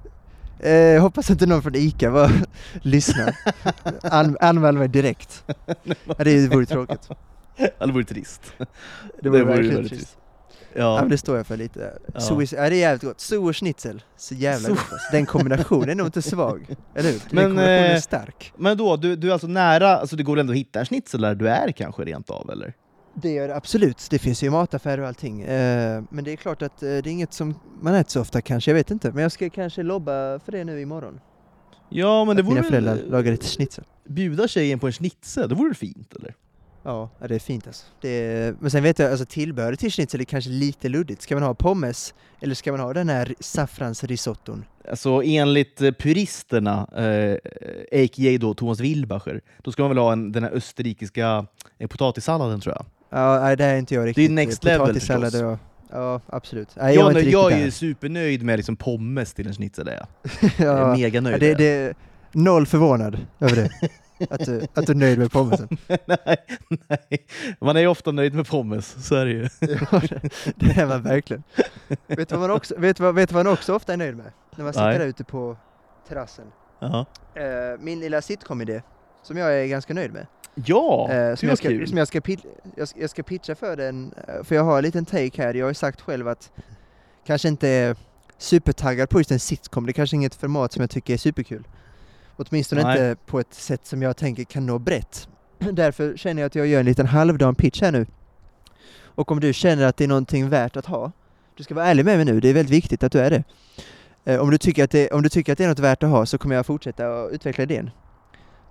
Eh, 0.59 0.71
jag 0.71 1.01
hoppas 1.01 1.29
inte 1.29 1.45
någon 1.45 1.61
från 1.61 1.75
ICA 1.75 2.09
var 2.09 2.31
lyssnar. 2.81 3.35
An, 4.01 4.37
anmäl 4.41 4.77
mig 4.77 4.87
direkt. 4.87 5.43
Det 6.17 6.47
vore 6.47 6.65
tråkigt. 6.65 7.09
Ja, 7.57 7.85
det 7.85 7.91
vore 7.93 8.03
trist. 8.03 8.41
Det 9.21 9.29
vore 9.29 9.39
Det 9.39 9.45
vore 9.45 9.55
väldigt 9.55 9.89
trist. 9.89 10.17
Ja. 10.17 10.22
Ja. 10.75 10.97
men 11.01 11.09
det 11.09 11.17
står 11.17 11.37
jag 11.37 11.47
för 11.47 11.57
lite. 11.57 11.97
Ja. 12.13 12.19
Ja. 12.29 12.41
ja, 12.51 12.69
det 12.69 12.75
är 12.75 12.79
jävligt 12.79 13.03
gott. 13.03 13.19
So 13.19 13.47
och 13.47 13.55
schnitzel. 13.57 14.03
Så 14.17 14.35
jävla 14.35 14.67
So- 14.69 14.71
gott 14.71 14.79
alltså. 14.91 15.07
Den 15.11 15.25
kombinationen 15.25 15.89
är 15.89 15.95
nog 15.95 16.07
inte 16.07 16.21
svag. 16.21 16.75
Eller 16.95 17.11
hur? 17.11 17.19
Den 17.19 17.27
Men, 17.31 17.43
kombinationen 17.43 17.83
är 17.85 17.93
eh, 17.93 17.99
stark. 17.99 18.53
Men 18.57 18.77
då, 18.77 18.97
du, 18.97 19.15
du 19.15 19.27
är 19.29 19.31
alltså 19.33 19.47
nära, 19.47 19.97
alltså 19.97 20.15
det 20.15 20.23
går 20.23 20.39
ändå 20.39 20.53
att 20.53 20.57
hitta 20.57 20.79
en 20.79 20.85
schnitzel 20.85 21.21
där 21.21 21.35
du 21.35 21.49
är 21.49 21.71
kanske 21.71 22.03
rent 22.03 22.29
av 22.29 22.49
eller? 22.51 22.73
Det 23.15 23.29
gör 23.29 23.47
det 23.47 23.55
absolut. 23.55 24.07
Det 24.09 24.19
finns 24.19 24.43
ju 24.43 24.49
mataffärer 24.49 25.01
och 25.01 25.07
allting. 25.07 25.41
Eh, 25.41 26.03
men 26.09 26.23
det 26.23 26.31
är 26.31 26.35
klart 26.35 26.61
att 26.61 26.83
eh, 26.83 26.87
det 26.87 26.97
är 26.97 27.07
inget 27.07 27.33
som 27.33 27.59
man 27.81 27.93
äter 27.95 28.09
så 28.11 28.21
ofta 28.21 28.41
kanske. 28.41 28.71
Jag 28.71 28.75
vet 28.75 28.91
inte. 28.91 29.11
Men 29.11 29.23
jag 29.23 29.31
ska 29.31 29.49
kanske 29.49 29.83
lobba 29.83 30.39
för 30.39 30.51
det 30.51 30.63
nu 30.63 30.81
imorgon. 30.81 31.19
Ja 31.89 32.25
men 32.25 32.35
det 32.35 32.41
att 32.41 32.47
mina 32.47 32.59
vore 32.61 32.69
föräldrar 32.69 32.95
väl, 32.95 33.09
lagar 33.09 33.31
lite 33.31 33.45
schnitzel. 33.47 33.83
bjuda 34.09 34.47
tjejen 34.47 34.79
på 34.79 34.87
en 34.87 34.93
schnitzel, 34.93 35.49
det 35.49 35.55
vore 35.55 35.67
väl 35.69 35.75
fint 35.75 36.13
eller? 36.15 36.35
Ja, 36.83 37.09
ja, 37.19 37.27
det 37.27 37.35
är 37.35 37.39
fint 37.39 37.67
alltså. 37.67 37.85
Det 38.01 38.09
är, 38.09 38.55
men 38.59 38.71
sen 38.71 38.83
vet 38.83 38.99
jag, 38.99 39.11
alltså 39.11 39.25
tillbehöret 39.25 39.79
till 39.79 39.91
schnitzel 39.91 40.21
är 40.21 40.25
kanske 40.25 40.49
lite 40.49 40.89
luddigt. 40.89 41.21
Ska 41.21 41.35
man 41.35 41.43
ha 41.43 41.53
pommes 41.53 42.13
eller 42.41 42.55
ska 42.55 42.71
man 42.71 42.79
ha 42.79 42.93
den 42.93 43.09
här 43.09 43.35
saffransrisotton? 43.39 44.65
Alltså 44.89 45.21
enligt 45.23 45.81
eh, 45.81 45.91
puristerna, 45.91 46.87
eh, 46.95 47.33
a.k.a. 48.03 48.37
då 48.39 48.53
Thomas 48.53 48.79
Wilbacher, 48.79 49.41
då 49.63 49.71
ska 49.71 49.83
man 49.83 49.89
väl 49.89 49.97
ha 49.97 50.11
en, 50.11 50.31
den 50.31 50.43
här 50.43 50.51
österrikiska 50.51 51.45
eh, 51.79 51.87
potatissalladen 51.87 52.59
tror 52.59 52.75
jag. 52.75 52.85
Ja, 53.19 53.39
nej, 53.39 53.57
det 53.57 53.65
är 53.65 53.77
inte 53.77 53.95
jag 53.95 54.07
riktigt. 54.07 54.31
next 54.31 54.63
level 54.63 54.93
förstås. 54.93 55.41
och, 55.41 55.57
Ja, 55.93 56.21
absolut. 56.27 56.69
Nej, 56.75 56.95
Jag, 56.95 57.13
jag 57.13 57.21
är 57.21 57.31
jag, 57.31 57.51
är 57.51 57.69
supernöjd 57.69 58.43
med 58.43 58.59
liksom 58.59 58.75
pommes 58.75 59.33
till 59.33 59.47
en 59.47 59.53
schnitzel. 59.53 59.87
Är 59.87 59.93
jag. 59.93 60.07
jag 60.67 60.77
är 60.77 60.81
ja, 60.81 60.95
mega 60.95 61.31
ja, 61.31 61.37
det, 61.37 61.53
det 61.53 61.65
är 61.65 61.95
noll 62.31 62.65
förvånad 62.65 63.17
över 63.39 63.55
det. 63.55 63.69
Att 64.29 64.45
du, 64.45 64.67
att 64.73 64.85
du 64.85 64.91
är 64.91 64.95
nöjd 64.97 65.19
med 65.19 65.31
pommesen. 65.31 65.67
nej, 65.87 66.35
nej. 66.89 67.25
Man 67.61 67.75
är 67.75 67.79
ju 67.81 67.87
ofta 67.87 68.11
nöjd 68.11 68.33
med 68.33 68.47
pommes, 68.47 69.07
så 69.07 69.15
är 69.15 69.25
det 69.25 69.31
ju. 69.31 69.49
Ja, 69.59 70.01
det- 70.55 70.81
är 70.81 70.85
man 70.87 71.01
verkligen. 71.03 71.43
Vet 72.07 72.29
du 72.29 72.35
vad 72.35 72.39
man 72.39 72.51
också, 72.51 72.75
vet 72.77 72.99
vad, 72.99 73.15
vet 73.15 73.31
vad 73.31 73.45
man 73.45 73.53
också 73.53 73.75
ofta 73.75 73.93
är 73.93 73.97
nöjd 73.97 74.17
med? 74.17 74.31
När 74.55 74.63
man 74.63 74.73
sitter 74.73 74.85
Nej. 74.87 74.99
där 74.99 75.05
ute 75.05 75.23
på 75.23 75.57
terrassen. 76.07 76.45
Ja. 76.79 77.05
Eh, 77.35 77.79
min 77.79 77.99
lilla 77.99 78.21
sitcom-idé 78.21 78.81
som 79.23 79.37
jag 79.37 79.59
är 79.61 79.65
ganska 79.65 79.93
nöjd 79.93 80.13
med. 80.13 80.27
Ja, 80.55 81.09
Eh, 81.11 81.35
som, 81.35 81.49
jag 81.49 81.57
ska, 81.57 81.67
kul. 81.67 81.87
som 81.87 81.97
jag, 81.97 82.07
ska 82.07 82.21
jag, 82.75 82.87
ska, 82.87 82.99
jag 82.99 83.09
ska 83.09 83.23
pitcha 83.23 83.55
för 83.55 83.75
den, 83.75 84.13
eh, 84.27 84.43
för 84.43 84.55
jag 84.55 84.63
har 84.63 84.77
en 84.77 84.83
liten 84.83 85.05
take 85.05 85.43
här. 85.43 85.53
Jag 85.53 85.65
har 85.65 85.69
ju 85.69 85.73
sagt 85.75 86.01
själv 86.01 86.27
att 86.27 86.51
kanske 87.25 87.47
inte 87.47 87.67
är 87.69 87.95
supertaggad 88.37 89.09
på 89.09 89.19
just 89.19 89.31
en 89.31 89.39
sitcom. 89.39 89.85
Det 89.85 89.91
är 89.91 89.93
kanske 89.93 90.15
inget 90.15 90.35
format 90.35 90.71
som 90.73 90.81
jag 90.81 90.89
tycker 90.89 91.13
är 91.13 91.17
superkul. 91.17 91.67
Åtminstone 92.35 92.83
Nej. 92.83 92.93
inte 92.93 93.21
på 93.25 93.39
ett 93.39 93.53
sätt 93.53 93.85
som 93.85 94.01
jag 94.01 94.17
tänker 94.17 94.43
kan 94.43 94.65
nå 94.65 94.79
brett. 94.79 95.27
Därför 95.71 96.17
känner 96.17 96.41
jag 96.41 96.47
att 96.47 96.55
jag 96.55 96.67
gör 96.67 96.79
en 96.79 96.85
liten 96.85 97.05
halvdan 97.05 97.55
pitch 97.55 97.81
här 97.81 97.91
nu. 97.91 98.05
Och 99.15 99.31
om 99.31 99.39
du 99.39 99.53
känner 99.53 99.85
att 99.85 99.97
det 99.97 100.03
är 100.03 100.07
någonting 100.07 100.49
värt 100.49 100.77
att 100.77 100.85
ha, 100.85 101.11
du 101.57 101.63
ska 101.63 101.75
vara 101.75 101.85
ärlig 101.85 102.05
med 102.05 102.17
mig 102.17 102.25
nu, 102.25 102.39
det 102.39 102.49
är 102.49 102.53
väldigt 102.53 102.73
viktigt 102.73 103.03
att 103.03 103.11
du 103.11 103.19
är 103.19 103.29
det. 103.29 103.43
Eh, 104.25 104.41
Om 104.41 104.51
du 104.51 104.57
tycker 104.57 104.83
att 104.83 104.91
det, 104.91 105.11
om 105.11 105.21
du 105.21 105.29
tycker 105.29 105.51
att 105.51 105.57
det 105.57 105.63
är 105.63 105.67
något 105.67 105.79
värt 105.79 106.03
att 106.03 106.09
ha 106.09 106.25
så 106.25 106.37
kommer 106.37 106.55
jag 106.55 106.65
fortsätta 106.65 107.23
att 107.23 107.31
utveckla 107.31 107.63
idén. 107.63 107.89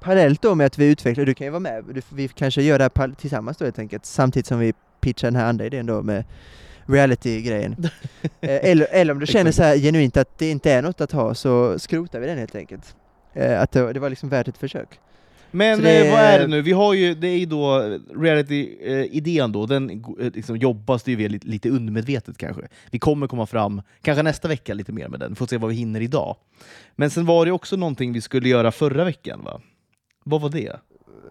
Parallellt 0.00 0.42
då 0.42 0.54
med 0.54 0.66
att 0.66 0.78
vi 0.78 0.86
utvecklar, 0.86 1.24
du 1.24 1.34
kan 1.34 1.44
ju 1.44 1.50
vara 1.50 1.60
med, 1.60 1.84
du, 1.94 2.02
vi 2.08 2.28
kanske 2.28 2.62
gör 2.62 2.78
det 2.78 2.90
här 2.96 3.14
tillsammans 3.20 3.56
då 3.56 3.64
helt 3.64 3.78
enkelt, 3.78 4.06
samtidigt 4.06 4.46
som 4.46 4.58
vi 4.58 4.72
pitchar 5.00 5.28
den 5.28 5.36
här 5.36 5.46
andra 5.48 5.64
idén 5.66 5.86
då 5.86 6.02
med 6.02 6.24
reality-grejen. 6.86 7.76
Eh, 8.40 8.70
eller, 8.70 8.86
eller 8.90 9.12
om 9.12 9.20
du 9.20 9.26
känner 9.26 9.52
så 9.52 9.62
här 9.62 9.76
genuint 9.76 10.16
att 10.16 10.38
det 10.38 10.50
inte 10.50 10.72
är 10.72 10.82
något 10.82 11.00
att 11.00 11.12
ha 11.12 11.34
så 11.34 11.78
skrotar 11.78 12.20
vi 12.20 12.26
den 12.26 12.38
helt 12.38 12.54
enkelt. 12.54 12.96
Eh, 13.34 13.60
Att 13.60 13.72
det, 13.72 13.92
det 13.92 14.00
var 14.00 14.10
liksom 14.10 14.28
värt 14.28 14.48
ett 14.48 14.58
försök. 14.58 14.88
Men 15.54 15.76
Så 15.76 15.82
det- 15.82 16.06
eh, 16.06 16.12
vad 16.12 16.20
är 16.20 16.38
det 16.40 16.46
nu? 16.46 16.62
Vi 16.62 16.72
har 16.72 16.94
ju, 16.94 17.14
det 17.14 17.28
är 17.28 17.38
ju 17.38 17.46
då 17.46 17.78
reality-idén 18.16 19.52
då, 19.52 19.66
den 19.66 19.90
eh, 20.20 20.30
liksom 20.34 20.56
jobbas 20.56 21.02
det 21.02 21.12
ju 21.12 21.28
lite, 21.28 21.46
lite 21.46 21.68
undermedvetet 21.70 22.38
kanske. 22.38 22.62
Vi 22.90 22.98
kommer 22.98 23.26
komma 23.26 23.46
fram, 23.46 23.82
kanske 24.02 24.22
nästa 24.22 24.48
vecka 24.48 24.74
lite 24.74 24.92
mer 24.92 25.08
med 25.08 25.20
den, 25.20 25.36
får 25.36 25.46
se 25.46 25.56
vad 25.56 25.70
vi 25.70 25.76
hinner 25.76 26.00
idag. 26.00 26.36
Men 26.96 27.10
sen 27.10 27.26
var 27.26 27.46
det 27.46 27.52
också 27.52 27.76
någonting 27.76 28.12
vi 28.12 28.20
skulle 28.20 28.48
göra 28.48 28.72
förra 28.72 29.04
veckan 29.04 29.44
va? 29.44 29.60
Vad 30.24 30.40
var 30.40 30.48
det? 30.50 30.76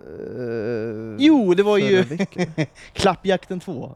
Eh, 0.08 1.16
Jo, 1.18 1.54
det 1.54 1.64
var 1.64 1.78
ju. 1.78 2.06
Klappjakten 2.94 3.60
2. 3.60 3.96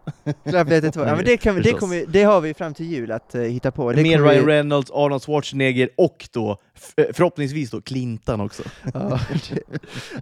Klappjakten 0.50 0.92
två. 0.92 1.02
Ja, 1.06 1.16
men 1.16 1.26
det, 1.26 1.38
kan 1.38 1.56
vi, 1.56 1.62
det, 1.62 1.74
kommer, 1.74 2.06
det 2.08 2.24
har 2.24 2.42
vi 2.42 2.54
fram 2.54 2.74
till 2.74 2.86
jul 2.86 3.12
att 3.12 3.36
eh, 3.36 3.42
hitta 3.42 3.72
på. 3.72 3.92
Det 3.92 4.02
Med 4.02 4.18
kommer 4.18 4.30
vi- 4.30 4.36
Ryan 4.36 4.46
Reynolds, 4.48 4.92
Arnold 4.92 5.24
Schwarzenegger 5.24 5.90
och 5.98 6.30
då 6.34 6.58
eh, 6.98 7.06
förhoppningsvis 7.14 7.70
då 7.72 7.82
Clintan 7.82 8.42
också. 8.42 8.64
Ja, 8.94 9.20
det, 9.50 9.60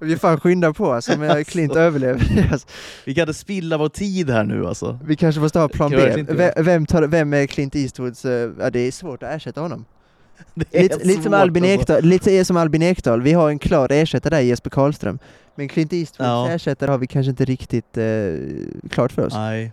vi 0.02 0.18
får 0.18 0.38
skynda 0.38 0.74
på 0.74 0.92
alltså, 0.94 1.20
men 1.20 1.46
Clint 1.46 1.76
överlever. 1.76 2.50
Alltså, 2.52 2.68
Vi 3.06 3.16
kan 3.16 3.22
inte 3.22 3.34
spilla 3.40 3.78
vår 3.78 3.90
tid 3.90 4.30
här 4.30 4.44
nu 4.44 4.66
alltså. 4.68 5.00
vi 5.06 5.16
kanske 5.16 5.42
måste 5.42 5.60
ha 5.60 5.68
plan 5.68 5.92
B. 5.92 6.26
Vem, 6.58 6.86
tar, 6.86 7.04
vem 7.04 7.34
är 7.34 7.46
Clint 7.48 7.76
Eastwoods, 7.76 8.26
eh, 8.26 8.52
ja, 8.60 8.70
det 8.70 8.80
är 8.80 8.92
svårt 8.92 9.24
att 9.24 9.36
ersätta 9.36 9.62
honom. 9.62 9.86
Lite, 10.54 10.98
lite, 11.04 11.22
som 11.24 11.34
Albin. 11.34 11.66
Ekdal, 11.66 12.04
lite 12.04 12.46
som 12.46 12.58
Albin 12.58 12.82
Ekdal, 12.82 13.22
vi 13.22 13.34
har 13.34 13.50
en 13.50 13.60
klar 13.60 13.92
ersättare 13.92 14.36
där 14.36 14.42
Jesper 14.42 14.70
Karlström. 14.70 15.20
Men 15.56 15.68
Clint 15.68 15.94
Eastwoods 15.94 16.28
Ja. 16.28 16.50
ersättare 16.50 16.92
har 16.92 16.98
vi 16.98 17.08
kanske 17.08 17.30
inte 17.30 17.46
riktigt 17.46 17.98
eh, 17.98 18.34
klart 18.90 19.12
för 19.12 19.26
oss. 19.26 19.34
Nej. 19.34 19.72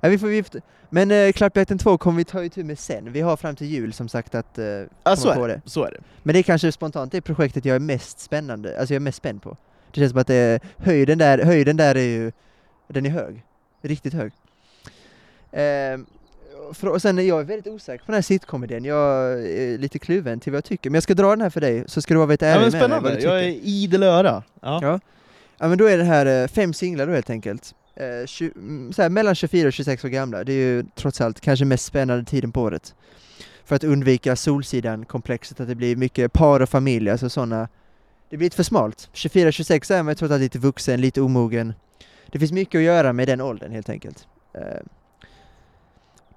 Ja, 0.00 0.08
vi 0.08 0.18
får, 0.18 0.26
vi 0.26 0.42
får, 0.42 0.60
men 0.90 1.10
eh, 1.10 1.32
Klappjakten 1.32 1.78
2 1.78 1.98
kommer 1.98 2.16
vi 2.18 2.24
ta 2.24 2.44
itu 2.44 2.64
med 2.64 2.78
sen. 2.78 3.12
Vi 3.12 3.20
har 3.20 3.36
fram 3.36 3.56
till 3.56 3.66
jul 3.66 3.92
som 3.92 4.08
sagt 4.08 4.34
att 4.34 4.58
eh, 4.58 4.64
Ja, 4.64 4.86
komma 5.04 5.16
så 5.16 5.34
på 5.34 5.46
det. 5.46 5.54
det. 5.64 5.70
Så 5.70 5.84
är 5.84 5.90
det. 5.90 6.00
Men 6.22 6.32
det 6.32 6.38
är 6.38 6.42
kanske 6.42 6.72
spontant 6.72 7.12
det 7.12 7.20
projektet 7.20 7.64
jag 7.64 7.76
är 7.76 7.80
mest 7.80 8.18
spännande, 8.20 8.78
alltså 8.80 8.94
jag 8.94 9.00
är 9.00 9.04
mest 9.04 9.18
spänd 9.18 9.42
på. 9.42 9.56
Det 9.92 10.00
känns 10.00 10.10
som 10.10 10.20
att 10.20 10.26
det 10.26 10.62
höjden 10.78 11.18
där, 11.18 11.38
höjden 11.44 11.76
där 11.76 11.94
är 11.94 12.00
ju, 12.00 12.32
den 12.88 13.06
är 13.06 13.10
hög. 13.10 13.44
Riktigt 13.82 14.14
hög. 14.14 14.32
För, 15.50 16.04
och 16.82 17.02
sen 17.02 17.18
är 17.18 17.22
jag 17.22 17.44
väldigt 17.44 17.66
osäker 17.66 18.04
på 18.04 18.12
den 18.12 18.14
här 18.14 18.22
sitcom-idén. 18.22 18.84
Jag 18.84 19.32
är 19.42 19.78
lite 19.78 19.98
kluven 19.98 20.40
till 20.40 20.52
vad 20.52 20.56
jag 20.56 20.64
tycker. 20.64 20.90
Men 20.90 20.94
jag 20.94 21.02
ska 21.02 21.14
dra 21.14 21.30
den 21.30 21.40
här 21.40 21.50
för 21.50 21.60
dig, 21.60 21.84
så 21.86 22.02
ska 22.02 22.14
du 22.14 22.18
vara 22.18 22.26
väldigt 22.26 22.42
Ja, 22.42 22.48
ärlig 22.48 22.72
men 22.72 22.80
med 22.80 22.90
mig 22.90 23.00
vad 23.00 23.00
spännande, 23.00 23.20
du 23.20 23.26
jag 23.48 23.54
tycker. 23.54 23.66
är 23.66 23.68
idel 23.68 24.02
öra. 24.02 24.42
Ja. 24.62 24.78
Ja. 24.82 25.00
Ja 25.58 25.68
men 25.68 25.78
då 25.78 25.84
är 25.86 25.98
det 25.98 26.04
här 26.04 26.42
eh, 26.42 26.48
fem 26.48 26.72
singlar 26.72 27.06
då 27.06 27.12
helt 27.12 27.30
enkelt. 27.30 27.74
Eh, 27.96 28.02
tju- 28.04 28.56
mm, 28.58 28.92
så 28.92 29.02
här, 29.02 29.08
mellan 29.08 29.34
24 29.34 29.66
och 29.66 29.72
26 29.72 30.04
år 30.04 30.08
gamla, 30.08 30.44
det 30.44 30.52
är 30.52 30.56
ju 30.56 30.84
trots 30.94 31.20
allt 31.20 31.40
kanske 31.40 31.64
mest 31.64 31.84
spännande 31.84 32.24
tiden 32.24 32.52
på 32.52 32.62
året. 32.62 32.94
För 33.64 33.76
att 33.76 33.84
undvika 33.84 34.36
Solsidan-komplexet, 34.36 35.60
att 35.60 35.68
det 35.68 35.74
blir 35.74 35.96
mycket 35.96 36.32
par 36.32 36.60
och 36.60 36.68
familj, 36.68 37.10
alltså 37.10 37.28
sådana. 37.28 37.68
Det 38.30 38.36
blir 38.36 38.46
lite 38.46 38.56
för 38.56 38.62
smalt. 38.62 39.08
24-26 39.14 39.94
är 39.94 40.02
man 40.02 40.14
trots 40.14 40.32
allt 40.32 40.40
lite 40.42 40.58
vuxen, 40.58 41.00
lite 41.00 41.20
omogen. 41.20 41.72
Det 42.32 42.38
finns 42.38 42.52
mycket 42.52 42.78
att 42.78 42.82
göra 42.84 43.12
med 43.12 43.28
den 43.28 43.40
åldern 43.40 43.72
helt 43.72 43.88
enkelt. 43.88 44.26
Eh, 44.54 44.60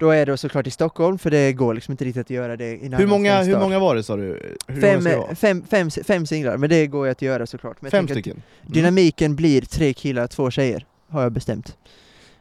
Då 0.00 0.10
är 0.10 0.26
det 0.26 0.36
såklart 0.36 0.66
i 0.66 0.70
Stockholm, 0.70 1.18
för 1.18 1.30
det 1.30 1.52
går 1.52 1.74
liksom 1.74 1.92
inte 1.92 2.04
riktigt 2.04 2.20
att 2.26 2.30
göra 2.30 2.56
det 2.56 2.64
i 2.66 2.86
en 2.86 2.92
Hur, 2.92 3.06
många, 3.06 3.42
hur 3.42 3.58
många 3.58 3.78
var 3.78 3.94
det 3.94 4.02
sa 4.02 4.16
du? 4.16 4.56
Hur 4.66 4.80
Fem, 4.80 5.06
eh, 5.06 5.34
fem, 5.34 5.64
fem, 5.70 5.90
fem 5.90 6.26
singlar, 6.26 6.56
men 6.56 6.70
det 6.70 6.86
går 6.86 7.06
ju 7.06 7.12
att 7.12 7.22
göra 7.22 7.46
såklart. 7.46 7.82
Men 7.82 7.90
jag 7.92 7.98
Fem 7.98 8.08
stycken? 8.08 8.32
Mm. 8.32 8.72
Dynamiken 8.72 9.36
blir 9.36 9.60
tre 9.62 9.94
killar, 9.94 10.26
två 10.26 10.50
tjejer, 10.50 10.86
har 11.08 11.22
jag 11.22 11.32
bestämt. 11.32 11.76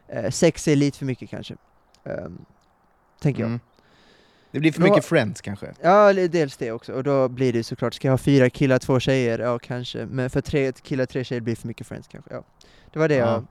Eh, 0.08 0.30
sex 0.30 0.68
är 0.68 0.76
lite 0.76 0.98
för 0.98 1.06
mycket 1.06 1.30
kanske. 1.30 1.56
Um, 2.04 2.46
tänker 3.22 3.42
jag. 3.42 3.48
Mm. 3.48 3.60
Det 4.52 4.60
blir 4.60 4.72
för 4.72 4.82
Då- 4.82 4.88
mycket 4.88 5.06
Friends 5.06 5.42
kanske? 5.42 5.74
Ja, 5.82 6.14
dels 6.14 6.58
det 6.58 6.72
också. 6.72 6.94
Och 6.94 7.04
då 7.04 7.28
blir 7.28 7.54
det 7.54 7.64
såklart, 7.64 7.94
ska 7.94 8.08
jag 8.08 8.14
ha 8.14 8.18
fyra 8.18 8.50
killar, 8.50 8.80
två 8.80 9.00
tjejer? 9.00 9.40
Ja, 9.40 9.60
kanske. 9.60 10.06
Men 10.06 10.30
för 10.30 10.42
tre 10.42 10.72
killar, 10.72 11.06
tre 11.06 11.24
tjejer 11.24 11.42
blir 11.42 11.56
för 11.56 11.68
mycket 11.68 11.88
Friends 11.88 12.08
kanske. 12.08 12.34
Ja. 12.34 12.44
Det 12.94 13.00
var 13.00 13.08
det 13.08 13.16
Ja. 13.16 13.32
jag... 13.32 13.46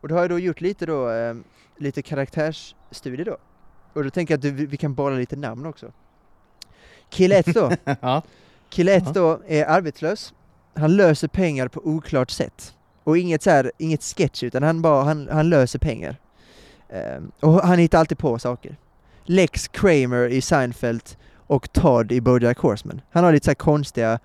Och 0.00 0.08
då 0.08 0.14
har 0.14 0.22
jag 0.22 0.30
då 0.30 0.38
gjort 0.38 0.60
lite 0.60 0.86
då, 0.86 1.08
ehm, 1.08 1.44
lite 1.78 2.02
karaktärsstudie 2.02 3.24
då. 3.24 3.36
Och 3.92 4.04
då 4.04 4.10
tänker 4.10 4.34
jag 4.34 4.38
att 4.38 4.42
du, 4.56 4.66
vi 4.66 4.76
kan 4.76 4.94
bolla 4.94 5.16
lite 5.16 5.36
namn 5.36 5.66
också. 5.66 5.92
Kille 7.10 7.38
1 7.38 7.46
då. 7.54 7.70
ja. 8.00 8.22
Kille 8.70 8.94
1 8.94 9.02
Ja. 9.06 9.12
då 9.12 9.40
är 9.46 9.64
arbetslös. 9.64 10.34
Han 10.74 10.96
löser 10.96 11.28
pengar 11.28 11.68
på 11.68 11.80
oklart 11.84 12.30
sätt. 12.30 12.74
Och 13.04 13.18
inget 13.18 13.42
så 13.42 13.50
här, 13.50 13.72
inget 13.78 14.02
sketch 14.02 14.42
utan 14.42 14.62
han 14.62 14.82
bara, 14.82 15.04
han, 15.04 15.28
han 15.32 15.48
löser 15.48 15.78
pengar. 15.78 16.16
Ehm, 16.88 17.32
och 17.40 17.52
han 17.62 17.78
hittar 17.78 17.98
alltid 17.98 18.18
på 18.18 18.38
saker. 18.38 18.76
Lex 19.24 19.68
Kramer 19.68 20.28
i 20.28 20.40
Seinfeld 20.40 21.02
och 21.46 21.72
Todd 21.72 22.12
i 22.12 22.20
Bojack 22.20 22.58
Horseman. 22.58 23.00
Han 23.10 23.24
har 23.24 23.32
lite 23.32 23.44
så 23.44 23.50
här 23.50 23.54
konstiga, 23.54 24.18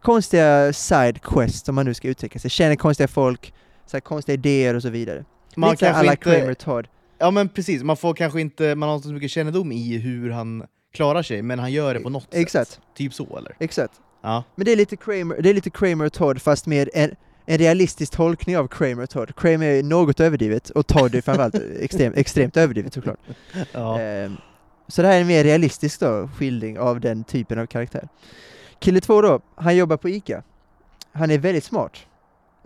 konstiga 0.00 0.72
side 0.72 1.22
quests 1.22 1.68
om 1.68 1.74
man 1.74 1.86
nu 1.86 1.94
ska 1.94 2.08
uttrycka 2.08 2.38
sig. 2.38 2.50
Känner 2.50 2.76
konstiga 2.76 3.08
folk, 3.08 3.54
så 3.86 4.00
konstiga 4.00 4.34
idéer 4.34 4.74
och 4.74 4.82
så 4.82 4.90
vidare. 4.90 5.24
Man 5.60 5.70
lite 5.70 5.84
kanske 5.84 6.00
alla 6.00 6.12
inte, 6.12 6.38
Kramer 6.38 6.54
Todd. 6.54 6.88
ja 7.18 7.30
men 7.30 7.48
precis, 7.48 7.82
man 7.82 7.96
får 7.96 8.14
kanske 8.14 8.40
inte, 8.40 8.74
man 8.74 8.88
har 8.88 8.96
inte 8.96 9.08
så 9.08 9.14
mycket 9.14 9.30
kännedom 9.30 9.72
i 9.72 9.98
hur 9.98 10.30
han 10.30 10.64
klarar 10.92 11.22
sig, 11.22 11.42
men 11.42 11.58
han 11.58 11.72
gör 11.72 11.94
det 11.94 12.00
på 12.00 12.10
något 12.10 12.34
Exakt. 12.34 12.70
sätt. 12.70 12.80
Typ 12.96 13.14
så 13.14 13.36
eller? 13.38 13.56
Exakt. 13.58 13.92
Ja. 14.22 14.44
Men 14.54 14.64
det 14.64 14.72
är 14.72 14.76
lite 14.76 14.96
Kramer, 14.96 15.42
det 15.42 15.50
är 15.50 15.54
lite 15.54 15.70
Kramer 15.70 16.08
Todd 16.08 16.42
fast 16.42 16.66
med 16.66 16.88
en, 16.94 17.10
en 17.46 17.58
realistisk 17.58 18.12
tolkning 18.12 18.58
av 18.58 18.68
Kramer 18.68 19.02
och 19.02 19.10
Todd. 19.10 19.36
Kramer 19.36 19.66
är 19.66 19.82
något 19.82 20.20
överdrivet 20.20 20.70
och 20.70 20.86
Todd 20.86 21.14
är 21.14 21.20
framförallt 21.20 21.54
extremt, 21.80 22.16
extremt 22.16 22.56
överdrivet 22.56 22.94
såklart. 22.94 23.18
ja. 23.72 24.00
Ehm, 24.00 24.36
så 24.88 25.02
det 25.02 25.08
här 25.08 25.16
är 25.16 25.20
en 25.20 25.26
mer 25.26 25.44
realistisk 25.44 26.00
då, 26.00 26.28
skildring 26.36 26.78
av 26.78 27.00
den 27.00 27.24
typen 27.24 27.58
av 27.58 27.66
karaktär. 27.66 28.08
Kille 28.80 29.00
två 29.00 29.22
då, 29.22 29.40
han 29.54 29.76
jobbar 29.76 29.96
på 29.96 30.08
ICA. 30.08 30.42
Han 31.12 31.30
är 31.30 31.38
väldigt 31.38 31.64
smart. 31.64 31.92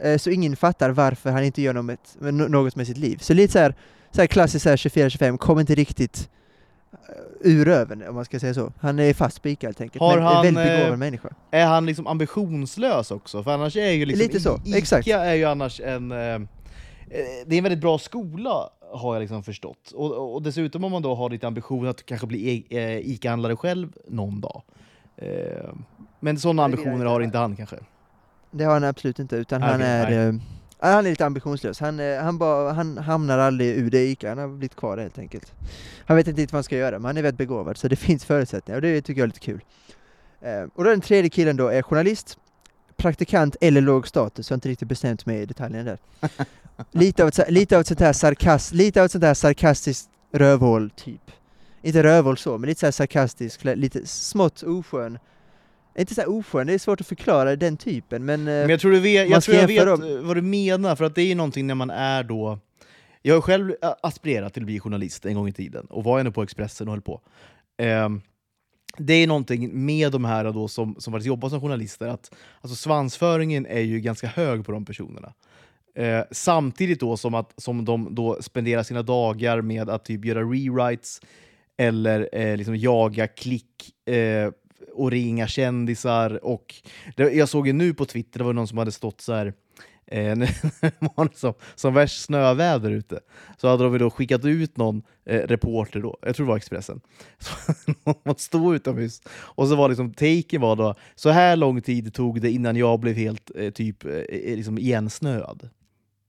Eh, 0.02 0.18
så 0.18 0.30
ingen 0.30 0.56
fattar 0.56 0.90
varför 0.90 1.30
han 1.30 1.44
inte 1.44 1.62
gör 1.62 1.74
något, 1.74 2.16
med- 2.18 2.34
något 2.34 2.76
med 2.76 2.86
sitt 2.86 2.98
liv. 2.98 3.16
Så 3.20 3.34
lite 3.34 3.52
så 3.52 3.58
här, 3.58 3.74
så 4.10 4.20
här 4.20 4.26
klassiskt 4.26 4.62
så 4.62 4.68
här 4.68 4.76
24-25, 4.76 5.36
kommer 5.36 5.60
inte 5.60 5.74
riktigt 5.74 6.30
eh, 6.92 6.98
ur 7.40 7.64
röven 7.64 8.08
om 8.08 8.14
man 8.14 8.24
ska 8.24 8.40
säga 8.40 8.54
så. 8.54 8.72
Han 8.80 8.98
är 8.98 9.14
fast 9.14 9.46
ICA 9.46 9.66
helt 9.66 9.80
enkelt, 9.80 10.00
Har 10.00 10.16
men 10.16 10.24
han, 10.26 10.42
väldigt 10.44 10.64
begåvad 10.64 10.92
eh, 10.92 10.96
människa. 10.96 11.28
Är 11.50 11.66
han 11.66 11.86
liksom 11.86 12.06
ambitionslös 12.06 13.10
också? 13.10 13.42
För 13.42 13.50
annars 13.50 13.76
är 13.76 13.90
ju 13.90 14.06
liksom 14.06 14.26
Lite 14.26 14.40
så, 14.40 14.60
Ica 14.64 14.78
exakt. 14.78 15.08
är 15.08 15.34
ju 15.34 15.44
annars 15.44 15.80
en... 15.80 16.12
Eh, 16.12 16.38
det 17.46 17.54
är 17.54 17.58
en 17.58 17.62
väldigt 17.64 17.80
bra 17.80 17.98
skola 17.98 18.70
har 18.94 19.14
jag 19.14 19.20
liksom 19.20 19.42
förstått. 19.42 19.92
Och, 19.94 20.34
och 20.34 20.42
dessutom 20.42 20.84
om 20.84 20.92
man 20.92 21.02
då 21.02 21.14
har 21.14 21.30
lite 21.30 21.46
ambition 21.46 21.88
att 21.88 22.06
kanske 22.06 22.26
bli 22.26 22.66
e- 22.70 22.78
eh, 22.78 22.98
Ica-handlare 22.98 23.56
själv 23.56 23.92
någon 24.08 24.40
dag. 24.40 24.62
Men 26.20 26.38
sådana 26.38 26.64
ambitioner 26.64 27.04
har 27.04 27.20
ha. 27.20 27.22
inte 27.22 27.38
han 27.38 27.56
kanske. 27.56 27.76
Det 28.52 28.64
har 28.64 28.72
han 28.72 28.84
absolut 28.84 29.18
inte, 29.18 29.36
utan 29.36 29.60
Nej, 29.60 29.70
han 29.70 29.80
är... 29.80 30.10
nej. 30.10 30.28
eh, 30.28 30.34
han 30.78 31.06
är 31.06 31.10
lite 31.10 31.26
ambitionslös. 31.26 31.80
Han, 31.80 32.00
eh, 32.00 32.22
han, 32.22 32.38
bara, 32.38 32.72
han 32.72 32.98
hamnar 32.98 33.38
aldrig 33.38 33.76
ur 33.76 33.90
det 33.90 34.06
ICA, 34.06 34.28
han 34.28 34.38
har 34.38 34.48
blivit 34.48 34.76
kvar 34.76 34.96
där 34.96 35.02
helt 35.02 35.18
enkelt. 35.18 35.52
Han 36.06 36.16
vet 36.16 36.28
inte 36.28 36.40
riktigt 36.40 36.52
vad 36.52 36.56
han 36.56 36.64
ska 36.64 36.76
göra, 36.76 36.98
men 36.98 37.04
han 37.04 37.16
är 37.16 37.22
väldigt 37.22 37.38
begåvad, 37.38 37.76
så 37.76 37.88
det 37.88 37.96
finns 38.06 38.24
förutsättningar 38.24 38.76
och 38.76 38.82
det 38.82 39.02
tycker 39.02 39.20
jag 39.20 39.24
är 39.24 39.28
lite 39.28 39.40
kul. 39.40 39.60
Eh, 40.40 40.62
och 40.74 40.84
då 40.84 40.90
den 40.90 41.00
tredje 41.00 41.30
killen 41.30 41.56
då 41.56 41.68
är 41.68 41.82
journalist, 41.82 42.38
praktikant 42.96 43.56
eller 43.60 43.80
låg 43.80 44.08
status, 44.08 44.50
jag 44.50 44.54
har 44.54 44.56
inte 44.56 44.68
riktigt 44.68 44.88
bestämt 44.88 45.26
mig 45.26 45.42
i 45.42 45.46
detaljerna 45.46 45.84
där. 45.84 45.98
lite, 46.90 47.22
av 47.22 47.28
ett, 47.28 47.50
lite 47.50 47.76
av 47.76 47.80
ett 47.80 47.86
sånt 47.86 48.00
här 48.00 48.12
sarkast, 48.12 48.72
lite 48.72 49.00
av 49.00 49.04
ett 49.04 49.12
sånt 49.12 49.24
här 49.24 49.34
sarkastiskt 49.34 50.08
rövhål, 50.32 50.90
typ. 50.90 51.30
Inte 51.82 52.02
rövhål 52.02 52.38
så, 52.38 52.58
men 52.58 52.68
lite 52.68 52.80
så 52.80 52.86
här 52.86 52.92
sarkastisk, 52.92 53.64
lite 53.64 54.06
smått 54.06 54.62
oskön. 54.62 55.18
Inte 55.98 56.14
så 56.14 56.24
oskön, 56.26 56.66
det 56.66 56.74
är 56.74 56.78
svårt 56.78 57.00
att 57.00 57.06
förklara 57.06 57.56
den 57.56 57.76
typen, 57.76 58.24
men... 58.24 58.40
eh, 58.40 58.44
Men 58.44 58.68
jag 58.70 58.80
tror, 58.80 58.92
du 58.92 59.00
vet, 59.00 59.30
jag, 59.30 59.42
tror 59.42 59.56
jag 59.56 59.66
vet 59.66 59.76
jämföra 59.76 60.10
eh, 60.10 60.22
vad 60.22 60.36
du 60.36 60.42
menar, 60.42 60.96
för 60.96 61.04
att 61.04 61.14
det 61.14 61.22
är 61.22 61.26
ju 61.26 61.34
någonting 61.34 61.66
när 61.66 61.74
man 61.74 61.90
är 61.90 62.22
då... 62.22 62.58
Jag 63.22 63.34
har 63.34 63.40
själv 63.40 63.70
eh, 63.82 63.94
aspirerat 64.02 64.54
till 64.54 64.62
att 64.62 64.66
bli 64.66 64.80
journalist 64.80 65.26
en 65.26 65.34
gång 65.34 65.48
i 65.48 65.52
tiden, 65.52 65.86
och 65.86 66.04
var 66.04 66.20
ändå 66.20 66.32
på 66.32 66.42
Expressen 66.42 66.88
och 66.88 66.92
höll 66.92 67.02
på. 67.02 67.20
Ehm, 67.78 68.20
det 68.98 69.14
är 69.14 69.26
någonting 69.26 69.84
med 69.86 70.12
de 70.12 70.24
här 70.24 70.44
då 70.52 70.68
som, 70.68 70.96
som 70.98 71.12
faktiskt 71.12 71.26
jobbar 71.26 71.48
som 71.48 71.60
journalister, 71.60 72.06
att 72.08 72.34
alltså 72.60 72.76
svansföringen 72.76 73.66
är 73.66 73.80
ju 73.80 74.00
ganska 74.00 74.26
hög 74.26 74.64
på 74.66 74.72
de 74.72 74.84
personerna. 74.84 75.32
Eh, 75.94 76.20
samtidigt 76.30 77.00
då 77.00 77.16
som, 77.16 77.34
att, 77.34 77.52
som 77.56 77.84
de 77.84 78.14
då 78.14 78.38
spenderar 78.42 78.82
sina 78.82 79.02
dagar 79.02 79.60
med 79.60 79.90
att 79.90 80.04
typ 80.04 80.24
göra 80.24 80.40
rewrites 80.40 81.20
eller 81.76 82.28
eh, 82.32 82.56
liksom 82.56 82.76
jaga 82.76 83.26
klick 83.26 84.08
eh, 84.08 84.50
och 84.92 85.10
ringa 85.10 85.46
kändisar. 85.46 86.44
Och 86.44 86.74
det, 87.16 87.32
jag 87.32 87.48
såg 87.48 87.66
ju 87.66 87.72
nu 87.72 87.94
på 87.94 88.04
Twitter, 88.04 88.38
det 88.38 88.44
var 88.44 88.52
någon 88.52 88.68
som 88.68 88.78
hade 88.78 88.92
stått 88.92 89.20
så 89.20 89.32
här 89.32 89.54
eh, 90.06 90.36
var 90.98 91.28
det 91.28 91.36
som, 91.36 91.54
som 91.74 91.94
värst 91.94 92.22
snöväder 92.22 92.90
ute, 92.90 93.20
så 93.56 93.68
hade 93.68 93.84
de 93.84 93.98
då 93.98 94.10
skickat 94.10 94.44
ut 94.44 94.76
någon 94.76 95.02
eh, 95.24 95.40
reporter, 95.40 96.00
då, 96.00 96.18
jag 96.22 96.36
tror 96.36 96.46
det 96.46 96.50
var 96.50 96.56
Expressen, 96.56 97.00
som 98.24 98.34
stod 98.36 98.74
utomhus. 98.74 99.22
Och 99.28 99.68
så 99.68 99.76
var 99.76 99.88
liksom 99.88 100.14
taken 100.14 100.60
var 100.60 100.76
då, 100.76 100.94
så 101.14 101.30
här 101.30 101.56
lång 101.56 101.82
tid 101.82 102.14
tog 102.14 102.40
det 102.40 102.50
innan 102.50 102.76
jag 102.76 103.00
blev 103.00 103.14
helt 103.14 103.50
eh, 103.54 103.70
typ 103.70 104.04
eh, 104.04 104.12
eh 104.12 104.56
liksom 104.56 104.78
igensnöad. 104.78 105.68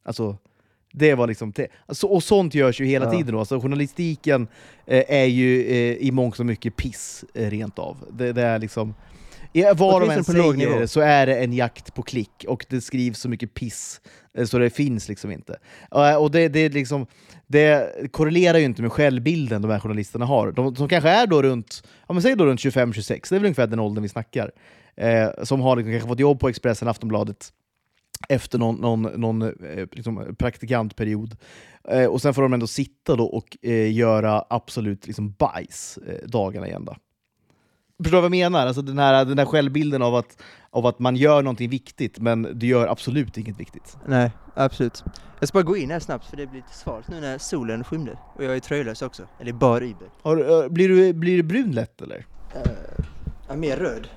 Alltså, 0.05 0.37
det 0.95 1.15
var 1.15 1.27
liksom 1.27 1.53
alltså, 1.85 2.07
och 2.07 2.23
sånt 2.23 2.55
görs 2.55 2.81
ju 2.81 2.85
hela 2.85 3.05
ja. 3.05 3.11
tiden. 3.11 3.33
Då. 3.33 3.39
Alltså, 3.39 3.59
journalistiken 3.59 4.47
eh, 4.87 5.03
är 5.07 5.25
ju 5.25 5.61
eh, 5.61 5.97
i 5.97 6.11
mångt 6.11 6.39
och 6.39 6.45
mycket 6.45 6.75
piss, 6.75 7.25
eh, 7.33 7.49
rent 7.49 7.79
av. 7.79 7.97
Det, 8.11 8.33
det 8.33 8.41
är 8.41 8.59
liksom... 8.59 8.95
Var 9.75 9.99
de 9.99 10.09
än 10.09 10.23
säger 10.23 10.85
så 10.85 11.01
är 11.01 11.25
det 11.25 11.35
en 11.35 11.53
jakt 11.53 11.93
på 11.93 12.03
klick, 12.03 12.45
och 12.47 12.65
det 12.69 12.81
skrivs 12.81 13.19
så 13.19 13.29
mycket 13.29 13.53
piss 13.53 14.01
eh, 14.37 14.45
så 14.45 14.57
det 14.57 14.69
finns 14.69 15.09
liksom 15.09 15.31
inte. 15.31 15.57
Och 16.19 16.31
det, 16.31 16.47
det, 16.47 16.69
liksom, 16.69 17.07
det 17.47 17.93
korrelerar 18.11 18.57
ju 18.57 18.65
inte 18.65 18.81
med 18.81 18.91
självbilden 18.91 19.61
de 19.61 19.71
här 19.71 19.79
journalisterna 19.79 20.25
har. 20.25 20.51
De 20.51 20.75
som 20.75 20.89
kanske 20.89 21.09
är 21.09 21.27
då 21.27 21.41
runt, 21.41 21.83
ja, 22.07 22.13
men 22.13 22.21
säg 22.21 22.35
då 22.35 22.45
runt 22.45 22.59
25-26, 22.59 23.29
det 23.29 23.35
är 23.35 23.39
väl 23.39 23.45
ungefär 23.45 23.67
den 23.67 23.79
åldern 23.79 24.01
vi 24.01 24.09
snackar. 24.09 24.51
Eh, 24.95 25.29
som 25.43 25.61
har 25.61 25.75
liksom 25.75 25.91
kanske 25.91 26.09
fått 26.09 26.19
jobb 26.19 26.39
på 26.39 26.49
Expressen, 26.49 26.87
Aftonbladet, 26.87 27.53
efter 28.29 28.59
någon, 28.59 28.75
någon, 28.75 29.01
någon 29.01 29.41
eh, 29.41 29.87
liksom, 29.91 30.35
praktikantperiod. 30.39 31.37
Eh, 31.87 32.05
och 32.05 32.21
sen 32.21 32.33
får 32.33 32.41
de 32.41 32.53
ändå 32.53 32.67
sitta 32.67 33.15
då 33.15 33.25
och 33.25 33.57
eh, 33.61 33.93
göra 33.93 34.45
absolut 34.49 35.07
liksom, 35.07 35.31
bajs 35.31 35.99
eh, 36.07 36.27
dagarna 36.27 36.67
igen. 36.67 36.85
Då. 36.85 36.95
Förstår 38.03 38.17
du 38.17 38.21
vad 38.21 38.23
jag 38.23 38.51
menar? 38.51 38.67
Alltså 38.67 38.81
den, 38.81 38.99
här, 38.99 39.25
den 39.25 39.39
här 39.39 39.45
självbilden 39.45 40.01
av 40.01 40.15
att, 40.15 40.41
av 40.69 40.85
att 40.85 40.99
man 40.99 41.15
gör 41.15 41.41
någonting 41.41 41.69
viktigt, 41.69 42.19
men 42.19 42.47
du 42.53 42.67
gör 42.67 42.87
absolut 42.87 43.37
inget 43.37 43.59
viktigt. 43.59 43.97
Nej, 44.07 44.31
absolut. 44.53 45.03
Jag 45.39 45.47
ska 45.47 45.55
bara 45.55 45.63
gå 45.63 45.77
in 45.77 45.91
här 45.91 45.99
snabbt, 45.99 46.25
för 46.25 46.37
det 46.37 46.47
blir 46.47 46.61
lite 46.61 46.73
svalt 46.73 47.07
nu 47.07 47.21
när 47.21 47.37
solen 47.37 47.83
skymde. 47.83 48.17
Och 48.35 48.43
jag 48.43 48.55
är 48.55 48.59
tröjlös 48.59 49.01
också, 49.01 49.27
eller 49.39 49.53
bara 49.53 49.83
Uber. 49.83 50.09
Har, 50.21 50.69
blir, 50.69 50.89
du, 50.89 51.13
blir 51.13 51.37
du 51.37 51.43
brun 51.43 51.71
lätt 51.71 52.01
eller? 52.01 52.25
Uh, 53.49 53.55
mer 53.55 53.77
röd. 53.77 54.07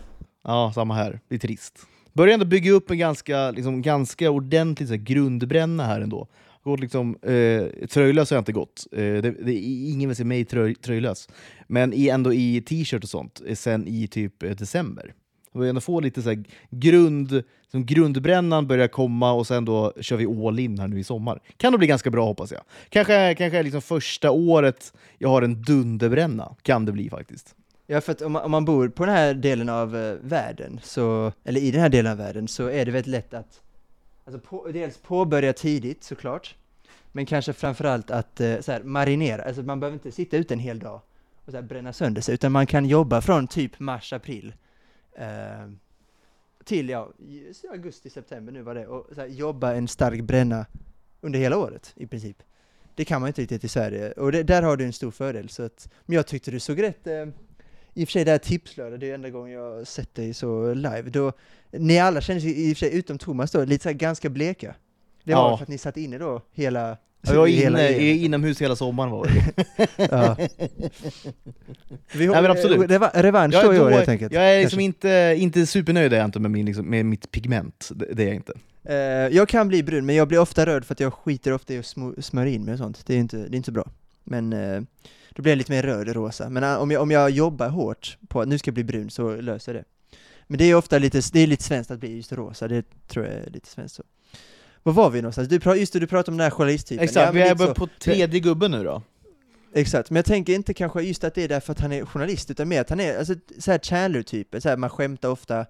Ja, 0.44 0.72
samma 0.74 0.94
här. 0.94 1.20
Det 1.28 1.34
är 1.34 1.38
trist. 1.38 1.86
Börjar 2.16 2.34
ändå 2.34 2.46
bygga 2.46 2.72
upp 2.72 2.90
en 2.90 2.98
ganska, 2.98 3.50
liksom, 3.50 3.82
ganska 3.82 4.30
ordentlig 4.30 4.88
så 4.88 4.94
här, 4.94 5.00
grundbränna 5.00 5.84
här 5.84 6.00
ändå. 6.00 6.28
Gått 6.64 6.80
liksom, 6.80 7.16
eh, 7.22 7.86
tröjlös 7.88 8.30
har 8.30 8.36
jag 8.36 8.40
inte 8.40 8.52
gått. 8.52 8.86
Eh, 8.92 8.98
det, 8.98 9.34
det, 9.44 9.54
ingen 9.54 10.08
vill 10.08 10.16
se 10.16 10.24
mig 10.24 10.44
tröj, 10.44 10.74
tröjlös. 10.74 11.28
Men 11.66 11.92
i, 11.92 12.08
ändå 12.08 12.32
i 12.32 12.60
t-shirt 12.60 13.02
och 13.02 13.08
sånt, 13.08 13.42
eh, 13.46 13.54
sen 13.54 13.88
i 13.88 14.08
typ 14.08 14.42
eh, 14.42 14.50
december. 14.50 15.14
Jag 15.52 15.58
börjar 15.58 15.68
ändå 15.68 15.80
få 15.80 16.00
lite 16.00 16.22
så 16.22 16.28
här, 16.28 16.44
grund, 16.70 17.42
som 17.70 17.86
grundbrännan 17.86 18.66
börjar 18.66 18.88
komma 18.88 19.32
och 19.32 19.46
sen 19.46 19.64
då 19.64 19.92
kör 20.00 20.16
vi 20.16 20.26
all 20.26 20.58
in 20.58 20.78
här 20.78 20.88
nu 20.88 20.98
i 20.98 21.04
sommar. 21.04 21.40
Kan 21.56 21.72
det 21.72 21.78
bli 21.78 21.86
ganska 21.86 22.10
bra 22.10 22.24
hoppas 22.24 22.52
jag. 22.52 22.62
Kanske, 22.88 23.34
kanske 23.34 23.62
liksom 23.62 23.82
första 23.82 24.30
året 24.30 24.92
jag 25.18 25.28
har 25.28 25.42
en 25.42 25.62
dunderbränna, 25.62 26.56
kan 26.62 26.84
det 26.84 26.92
bli 26.92 27.10
faktiskt. 27.10 27.54
Ja, 27.86 28.00
för 28.00 28.12
att 28.12 28.22
om 28.22 28.32
man, 28.32 28.42
om 28.42 28.50
man 28.50 28.64
bor 28.64 28.88
på 28.88 29.06
den 29.06 29.14
här 29.14 29.34
delen 29.34 29.68
av 29.68 29.96
uh, 29.96 30.18
världen, 30.20 30.80
så, 30.82 31.32
eller 31.44 31.60
i 31.60 31.70
den 31.70 31.80
här 31.80 31.88
delen 31.88 32.12
av 32.12 32.18
världen, 32.18 32.48
så 32.48 32.66
är 32.66 32.84
det 32.84 32.90
väldigt 32.90 33.10
lätt 33.10 33.34
att 33.34 33.62
alltså 34.24 34.40
på, 34.40 34.68
dels 34.72 34.98
påbörja 34.98 35.52
tidigt 35.52 36.04
såklart, 36.04 36.54
men 37.12 37.26
kanske 37.26 37.52
framförallt 37.52 38.10
att 38.10 38.40
uh, 38.40 38.60
så 38.60 38.72
här, 38.72 38.82
marinera, 38.82 39.42
alltså 39.42 39.62
man 39.62 39.80
behöver 39.80 39.94
inte 39.94 40.12
sitta 40.12 40.36
ute 40.36 40.54
en 40.54 40.60
hel 40.60 40.78
dag 40.78 41.00
och 41.44 41.50
så 41.50 41.56
här, 41.56 41.62
bränna 41.62 41.92
sönder 41.92 42.22
sig, 42.22 42.34
utan 42.34 42.52
man 42.52 42.66
kan 42.66 42.86
jobba 42.86 43.20
från 43.20 43.46
typ 43.46 43.80
mars, 43.80 44.12
april 44.12 44.54
uh, 45.18 45.72
till 46.64 46.88
ja, 46.88 47.12
augusti, 47.70 48.10
september 48.10 48.52
nu 48.52 48.62
var 48.62 48.74
det, 48.74 48.86
och 48.86 49.14
så 49.14 49.20
här, 49.20 49.28
jobba 49.28 49.74
en 49.74 49.88
stark 49.88 50.22
bränna 50.22 50.66
under 51.20 51.38
hela 51.38 51.56
året 51.56 51.92
i 51.96 52.06
princip. 52.06 52.42
Det 52.94 53.04
kan 53.04 53.20
man 53.20 53.28
inte 53.28 53.42
riktigt 53.42 53.64
i 53.64 53.68
Sverige, 53.68 54.12
och 54.12 54.32
det, 54.32 54.42
där 54.42 54.62
har 54.62 54.76
du 54.76 54.84
en 54.84 54.92
stor 54.92 55.10
fördel. 55.10 55.48
Så 55.48 55.62
att, 55.62 55.88
men 56.06 56.16
jag 56.16 56.26
tyckte 56.26 56.50
du 56.50 56.60
såg 56.60 56.82
rätt 56.82 57.06
i 57.96 58.04
och 58.04 58.08
för 58.08 58.12
sig 58.12 58.24
det 58.24 58.30
här 58.30 58.38
tipslördag, 58.38 59.00
det 59.00 59.10
är 59.10 59.14
enda 59.14 59.30
gången 59.30 59.52
jag 59.52 59.86
sett 59.86 60.14
dig 60.14 60.34
så 60.34 60.74
live, 60.74 61.02
då, 61.02 61.32
ni 61.70 61.98
alla 61.98 62.20
känner 62.20 62.40
sig 62.40 62.70
i 62.70 62.72
och 62.72 62.76
för 62.76 62.86
sig, 62.86 62.98
utom 62.98 63.18
Thomas 63.18 63.50
då, 63.50 63.64
lite 63.64 63.82
så 63.82 63.96
ganska 63.96 64.28
bleka. 64.28 64.74
Det 65.24 65.34
var 65.34 65.50
ja. 65.50 65.56
för 65.56 65.62
att 65.62 65.68
ni 65.68 65.78
satt 65.78 65.96
inne 65.96 66.18
då 66.18 66.42
hela 66.52 66.96
jag 67.22 67.34
var 67.34 67.46
inne, 67.46 67.98
inomhus 67.98 68.62
hela 68.62 68.76
sommaren 68.76 69.10
var 69.10 69.28
ja. 69.96 70.36
Vi 72.12 72.26
har, 72.26 72.42
Nej, 72.42 72.50
absolut. 72.50 72.90
Reva, 72.90 73.10
revansch 73.14 73.62
då 73.64 73.74
i 73.74 73.80
år 73.80 73.90
helt 73.90 74.08
enkelt. 74.08 74.32
Jag 74.32 74.54
är 74.54 74.60
liksom 74.60 74.80
inte, 74.80 75.34
inte 75.38 75.66
supernöjd 75.66 76.12
är 76.12 76.16
jag 76.16 76.24
inte 76.24 76.40
med, 76.40 76.50
min, 76.50 76.66
liksom, 76.66 76.90
med 76.90 77.06
mitt 77.06 77.30
pigment, 77.30 77.90
det, 77.94 78.06
det 78.12 78.22
är 78.22 78.26
jag 78.26 78.36
inte. 78.36 78.52
Uh, 78.90 79.36
jag 79.36 79.48
kan 79.48 79.68
bli 79.68 79.82
brun, 79.82 80.06
men 80.06 80.16
jag 80.16 80.28
blir 80.28 80.38
ofta 80.38 80.66
röd 80.66 80.84
för 80.84 80.94
att 80.94 81.00
jag 81.00 81.14
skiter 81.14 81.52
ofta 81.52 81.74
i 81.74 81.78
att 81.78 81.86
smörja 82.24 82.52
in 82.52 82.64
mig 82.64 82.72
och 82.72 82.78
sånt. 82.78 83.06
Det 83.06 83.14
är 83.14 83.18
inte, 83.18 83.36
det 83.36 83.54
är 83.54 83.56
inte 83.56 83.66
så 83.66 83.72
bra. 83.72 83.90
Men 84.24 84.52
uh, 84.52 84.82
då 85.36 85.42
blir 85.42 85.52
jag 85.52 85.58
lite 85.58 85.72
mer 85.72 85.82
röd 85.82 86.08
och 86.08 86.14
rosa. 86.14 86.50
Men 86.50 86.62
äh, 86.62 86.76
om 86.76 86.90
jag, 86.90 87.02
om 87.02 87.10
jag 87.10 87.30
jobbar 87.30 87.68
hårt 87.68 88.18
på 88.28 88.40
att 88.40 88.48
nu 88.48 88.58
ska 88.58 88.68
jag 88.68 88.74
bli 88.74 88.84
brun 88.84 89.10
så 89.10 89.36
löser 89.36 89.74
jag 89.74 89.82
det. 89.82 90.16
Men 90.46 90.58
det 90.58 90.64
är 90.64 90.74
ofta 90.74 90.98
lite, 90.98 91.20
det 91.32 91.40
är 91.40 91.46
lite 91.46 91.62
svenskt 91.62 91.90
att 91.90 92.00
bli 92.00 92.16
just 92.16 92.32
rosa, 92.32 92.68
det 92.68 92.84
tror 93.08 93.26
jag 93.26 93.34
är 93.34 93.50
lite 93.50 93.68
svenskt 93.68 93.94
så. 93.94 94.02
Var 94.82 94.92
var 94.92 95.10
vi 95.10 95.22
någonstans? 95.22 95.48
Du, 95.48 95.74
just 95.76 95.92
det, 95.92 95.98
du 95.98 96.06
pratade 96.06 96.32
om 96.32 96.38
den 96.38 96.44
här 96.44 96.50
journalisttypen. 96.50 97.04
Exakt, 97.04 97.26
ja, 97.26 97.32
vi 97.32 97.40
är 97.40 97.74
på 97.74 97.88
tredje 98.00 98.40
gubben 98.40 98.70
nu 98.70 98.84
då. 98.84 99.02
Exakt, 99.74 100.10
men 100.10 100.16
jag 100.16 100.24
tänker 100.24 100.54
inte 100.54 100.74
kanske 100.74 101.02
just 101.02 101.24
att 101.24 101.34
det 101.34 101.42
är 101.42 101.48
därför 101.48 101.72
att 101.72 101.80
han 101.80 101.92
är 101.92 102.04
journalist, 102.04 102.50
utan 102.50 102.68
mer 102.68 102.80
att 102.80 102.90
han 102.90 103.00
är 103.00 103.18
alltså, 103.18 103.34
så 103.58 103.70
här 103.70 103.78
Chandler-typen, 103.78 104.60
så 104.60 104.68
här, 104.68 104.76
man 104.76 104.90
skämtar 104.90 105.28
ofta, 105.28 105.66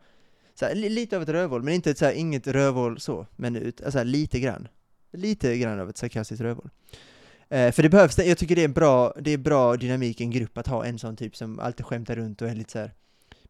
så 0.55 0.65
här, 0.65 0.75
lite 0.75 1.17
av 1.17 1.23
ett 1.23 1.29
rövhål, 1.29 1.63
men 1.63 1.75
inte 1.75 1.95
så 1.95 2.05
här, 2.05 2.13
inget 2.13 2.47
rövhål 2.47 3.01
så, 3.01 3.27
men 3.37 3.57
ut, 3.57 3.83
alltså, 3.83 4.03
lite 4.03 4.41
grann. 4.41 4.69
Lite 5.13 5.59
grann 5.59 5.81
av 5.81 5.91
ett 5.91 5.97
sarkastiskt 5.97 6.41
rövhål. 6.41 6.71
Eh, 7.49 7.73
för 7.73 7.83
det 7.83 7.89
behövs, 7.89 8.19
jag 8.19 8.39
tycker 8.39 8.57
det 8.57 8.65
är 8.65 8.69
bra, 8.69 9.15
det 9.21 9.31
är 9.31 9.39
bra 9.39 9.77
dynamik 9.77 10.21
i 10.21 10.25
en 10.25 10.31
grupp 10.31 10.59
att 10.59 10.67
ha 10.67 10.85
en 10.85 10.99
sån 10.99 11.17
typ 11.17 11.37
som 11.37 11.61
alltid 11.61 11.87
skämtar 11.87 12.17
runt 12.17 12.43
och 12.43 12.49
är 12.49 12.55
lite 12.55 12.73
så 12.73 12.79
här, 12.79 12.93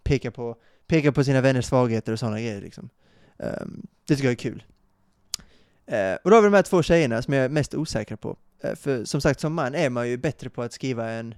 pekar 0.03 0.30
på, 0.30 0.57
pekar 0.86 1.11
på 1.11 1.24
sina 1.24 1.40
vänners 1.40 1.64
svagheter 1.64 2.12
och 2.12 2.18
sådana 2.18 2.40
grejer 2.40 2.61
liksom. 2.61 2.88
Eh, 3.38 3.66
det 4.07 4.14
tycker 4.14 4.24
jag 4.24 4.32
är 4.32 4.36
kul. 4.36 4.64
Eh, 5.86 6.14
och 6.24 6.30
då 6.30 6.36
har 6.36 6.42
vi 6.42 6.47
de 6.47 6.55
här 6.55 6.62
två 6.62 6.82
tjejerna 6.82 7.22
som 7.22 7.34
jag 7.34 7.44
är 7.44 7.49
mest 7.49 7.74
osäker 7.74 8.16
på. 8.16 8.36
Eh, 8.62 8.74
för 8.74 9.05
som 9.05 9.20
sagt, 9.20 9.40
som 9.40 9.55
man 9.55 9.74
är 9.74 9.90
man 9.90 10.09
ju 10.09 10.16
bättre 10.16 10.51
på 10.51 10.62
att 10.62 10.72
skriva 10.72 11.11
en 11.11 11.34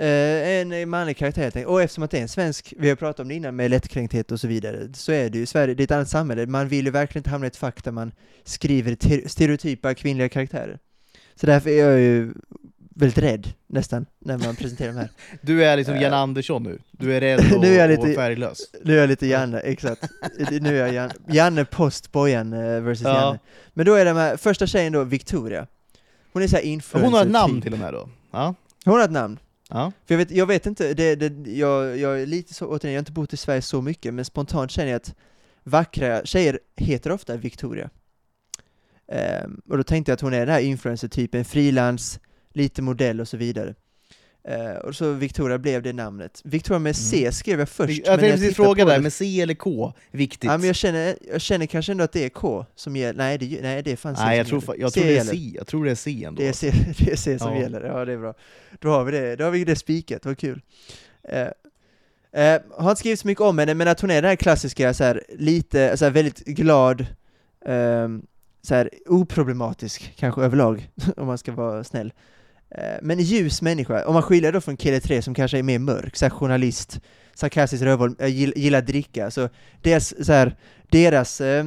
Uh, 0.00 0.06
en 0.06 0.88
manlig 0.88 1.16
karaktär 1.16 1.66
och 1.66 1.82
eftersom 1.82 2.04
att 2.04 2.10
det 2.10 2.18
är 2.18 2.22
en 2.22 2.28
svensk, 2.28 2.74
vi 2.78 2.88
har 2.88 2.96
pratat 2.96 3.20
om 3.20 3.28
det 3.28 3.34
innan 3.34 3.56
med 3.56 3.70
lättkränkthet 3.70 4.32
och 4.32 4.40
så 4.40 4.48
vidare, 4.48 4.88
så 4.94 5.12
är 5.12 5.30
det 5.30 5.38
ju 5.38 5.46
Sverige, 5.46 5.74
det 5.74 5.82
är 5.82 5.84
ett 5.84 5.90
annat 5.90 6.08
samhälle, 6.08 6.46
man 6.46 6.68
vill 6.68 6.84
ju 6.84 6.90
verkligen 6.90 7.20
inte 7.20 7.30
hamna 7.30 7.46
i 7.46 7.48
ett 7.48 7.56
fack 7.56 7.84
där 7.84 7.92
man 7.92 8.12
skriver 8.44 8.96
stereotypa 9.28 9.94
kvinnliga 9.94 10.28
karaktärer. 10.28 10.78
Så 11.34 11.46
därför 11.46 11.70
är 11.70 11.86
jag 11.86 12.00
ju 12.00 12.32
väldigt 13.00 13.18
rädd 13.18 13.52
nästan 13.66 14.06
när 14.18 14.38
man 14.38 14.56
presenterar 14.56 14.92
de 14.92 14.98
här. 14.98 15.10
Du 15.42 15.64
är 15.64 15.76
liksom 15.76 15.96
Jan 16.00 16.12
Andersson 16.12 16.62
nu, 16.62 16.78
du 16.90 17.14
är 17.14 17.20
rädd 17.20 17.52
och, 17.54 17.60
nu 17.60 17.74
är 17.74 17.78
jag 17.78 17.90
lite, 17.90 18.02
och 18.02 18.14
färglös. 18.14 18.60
Nu 18.84 18.96
är 18.96 19.00
jag 19.00 19.08
lite 19.08 19.26
Janne, 19.26 19.60
exakt. 19.60 20.02
nu 20.60 20.78
är 20.78 20.86
jag 20.86 20.94
Janne, 20.94 21.14
Janne 21.28 21.64
post 21.64 22.12
Bojan 22.12 22.52
eh, 22.52 22.80
versus 22.80 23.04
ja. 23.04 23.14
Janne. 23.14 23.38
Men 23.74 23.86
då 23.86 23.94
är 23.94 24.04
det 24.04 24.14
med, 24.14 24.40
första 24.40 24.66
tjejen 24.66 24.92
då, 24.92 25.04
Victoria. 25.04 25.66
Hon 26.32 26.42
är 26.42 26.48
såhär 26.48 26.62
influencer 26.62 27.06
Hon 27.06 27.14
har 27.14 27.24
ett 27.24 27.30
namn 27.30 27.54
typ. 27.54 27.62
till 27.62 27.72
och 27.72 27.78
med 27.78 27.92
då? 27.92 28.08
Ja. 28.30 28.54
Hon 28.84 28.94
har 28.94 29.04
ett 29.04 29.10
namn. 29.10 29.38
Ja. 29.68 29.92
För 30.06 30.14
jag 30.14 30.18
vet, 30.18 30.30
jag 30.30 30.46
vet 30.46 30.66
inte, 30.66 30.94
det, 30.94 31.14
det, 31.14 31.50
jag, 31.50 31.98
jag 31.98 32.22
är 32.22 32.26
lite 32.26 32.54
så, 32.54 32.66
återigen, 32.66 32.92
jag 32.92 32.98
har 32.98 33.02
inte 33.02 33.12
bott 33.12 33.32
i 33.32 33.36
Sverige 33.36 33.62
så 33.62 33.82
mycket, 33.82 34.14
men 34.14 34.24
spontant 34.24 34.70
känner 34.70 34.88
jag 34.90 34.96
att 34.96 35.14
vackra 35.62 36.24
tjejer 36.24 36.60
heter 36.76 37.12
ofta 37.12 37.36
Victoria. 37.36 37.90
Um, 39.10 39.60
och 39.68 39.76
då 39.76 39.82
tänkte 39.82 40.10
jag 40.10 40.14
att 40.14 40.20
hon 40.20 40.34
är 40.34 40.38
den 40.38 40.48
här 40.48 40.60
influencer-typen, 40.60 41.44
frilans, 41.44 42.20
lite 42.52 42.82
modell 42.82 43.20
och 43.20 43.28
så 43.28 43.36
vidare. 43.36 43.74
Uh, 44.48 44.76
och 44.76 44.96
så 44.96 45.12
Victoria 45.12 45.58
blev 45.58 45.82
det 45.82 45.92
namnet. 45.92 46.40
Victoria 46.44 46.78
med 46.78 46.96
C 46.96 47.20
mm. 47.20 47.32
skrev 47.32 47.58
jag 47.58 47.68
först. 47.68 48.06
Jag 48.06 48.20
tänkte 48.20 48.38
precis 48.38 48.56
fråga 48.56 48.84
där, 48.84 49.00
med 49.00 49.12
C 49.12 49.40
eller 49.40 49.54
K? 49.54 49.92
Viktigt. 50.10 50.50
Ja, 50.50 50.58
men 50.58 50.66
jag, 50.66 50.76
känner, 50.76 51.16
jag 51.32 51.40
känner 51.40 51.66
kanske 51.66 51.92
ändå 51.92 52.04
att 52.04 52.12
det 52.12 52.24
är 52.24 52.28
K 52.28 52.66
som 52.74 52.96
gäller. 52.96 53.18
Nej, 53.18 53.38
det, 53.38 53.58
nej, 53.62 53.82
det 53.82 53.96
fanns 53.96 54.18
Nej, 54.18 54.38
jag 54.38 54.46
tror, 54.46 54.62
jag, 54.78 54.92
tror 54.92 55.04
det 55.04 55.18
är 55.18 55.24
C. 55.24 55.52
jag 55.54 55.66
tror 55.66 55.84
det 55.84 55.90
är 55.90 55.94
C 55.94 56.24
ändå. 56.24 56.42
Det 56.42 56.48
är 56.48 56.52
C, 56.52 56.72
det 56.98 57.12
är 57.12 57.16
C 57.16 57.38
som 57.38 57.54
ja. 57.54 57.60
gäller, 57.60 57.80
ja 57.80 58.04
det 58.04 58.12
är 58.12 58.18
bra. 58.18 58.34
Då 58.78 58.88
har 58.90 59.04
vi 59.04 59.12
det, 59.12 59.36
då 59.36 59.44
har 59.44 59.50
vi 59.50 59.64
det 59.64 59.76
spiket, 59.76 60.24
vad 60.24 60.38
kul. 60.38 60.60
Uh, 61.32 61.40
uh, 61.40 62.60
har 62.76 62.90
inte 62.90 63.00
skrivit 63.00 63.20
så 63.20 63.26
mycket 63.26 63.42
om 63.42 63.58
henne, 63.58 63.74
men 63.74 63.88
att 63.88 64.00
hon 64.00 64.10
är 64.10 64.22
den 64.22 64.28
här 64.28 64.36
klassiska, 64.36 64.94
så 64.94 65.04
här, 65.04 65.24
lite, 65.28 65.96
så 65.96 66.04
här, 66.04 66.12
väldigt 66.12 66.44
glad, 66.44 67.06
um, 67.66 68.26
så 68.62 68.74
här, 68.74 68.90
oproblematisk, 69.06 70.12
kanske 70.16 70.42
överlag, 70.42 70.88
om 71.16 71.26
man 71.26 71.38
ska 71.38 71.52
vara 71.52 71.84
snäll. 71.84 72.12
Eh, 72.70 72.98
men 73.02 73.20
ljus 73.20 73.62
människa, 73.62 74.04
om 74.04 74.14
man 74.14 74.22
skiljer 74.22 74.52
då 74.52 74.60
från 74.60 74.76
kille 74.76 75.00
3 75.00 75.22
som 75.22 75.34
kanske 75.34 75.58
är 75.58 75.62
mer 75.62 75.78
mörk, 75.78 76.16
så 76.16 76.24
här 76.24 76.30
journalist, 76.30 77.00
sarkastisk 77.34 77.82
rövhål, 77.82 78.16
gillar 78.56 78.82
dricka, 78.82 79.30
så 79.30 79.48
deras, 79.82 80.26
så 80.26 80.32
här, 80.32 80.56
deras 80.88 81.40
eh, 81.40 81.64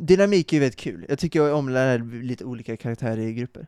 dynamik 0.00 0.52
är 0.52 0.56
ju 0.56 0.60
väldigt 0.60 0.80
kul. 0.80 1.06
Jag 1.08 1.18
tycker 1.18 1.52
om 1.52 1.72
när 1.72 2.22
lite 2.22 2.44
olika 2.44 2.76
karaktärer 2.76 3.18
i 3.18 3.34
grupper. 3.34 3.66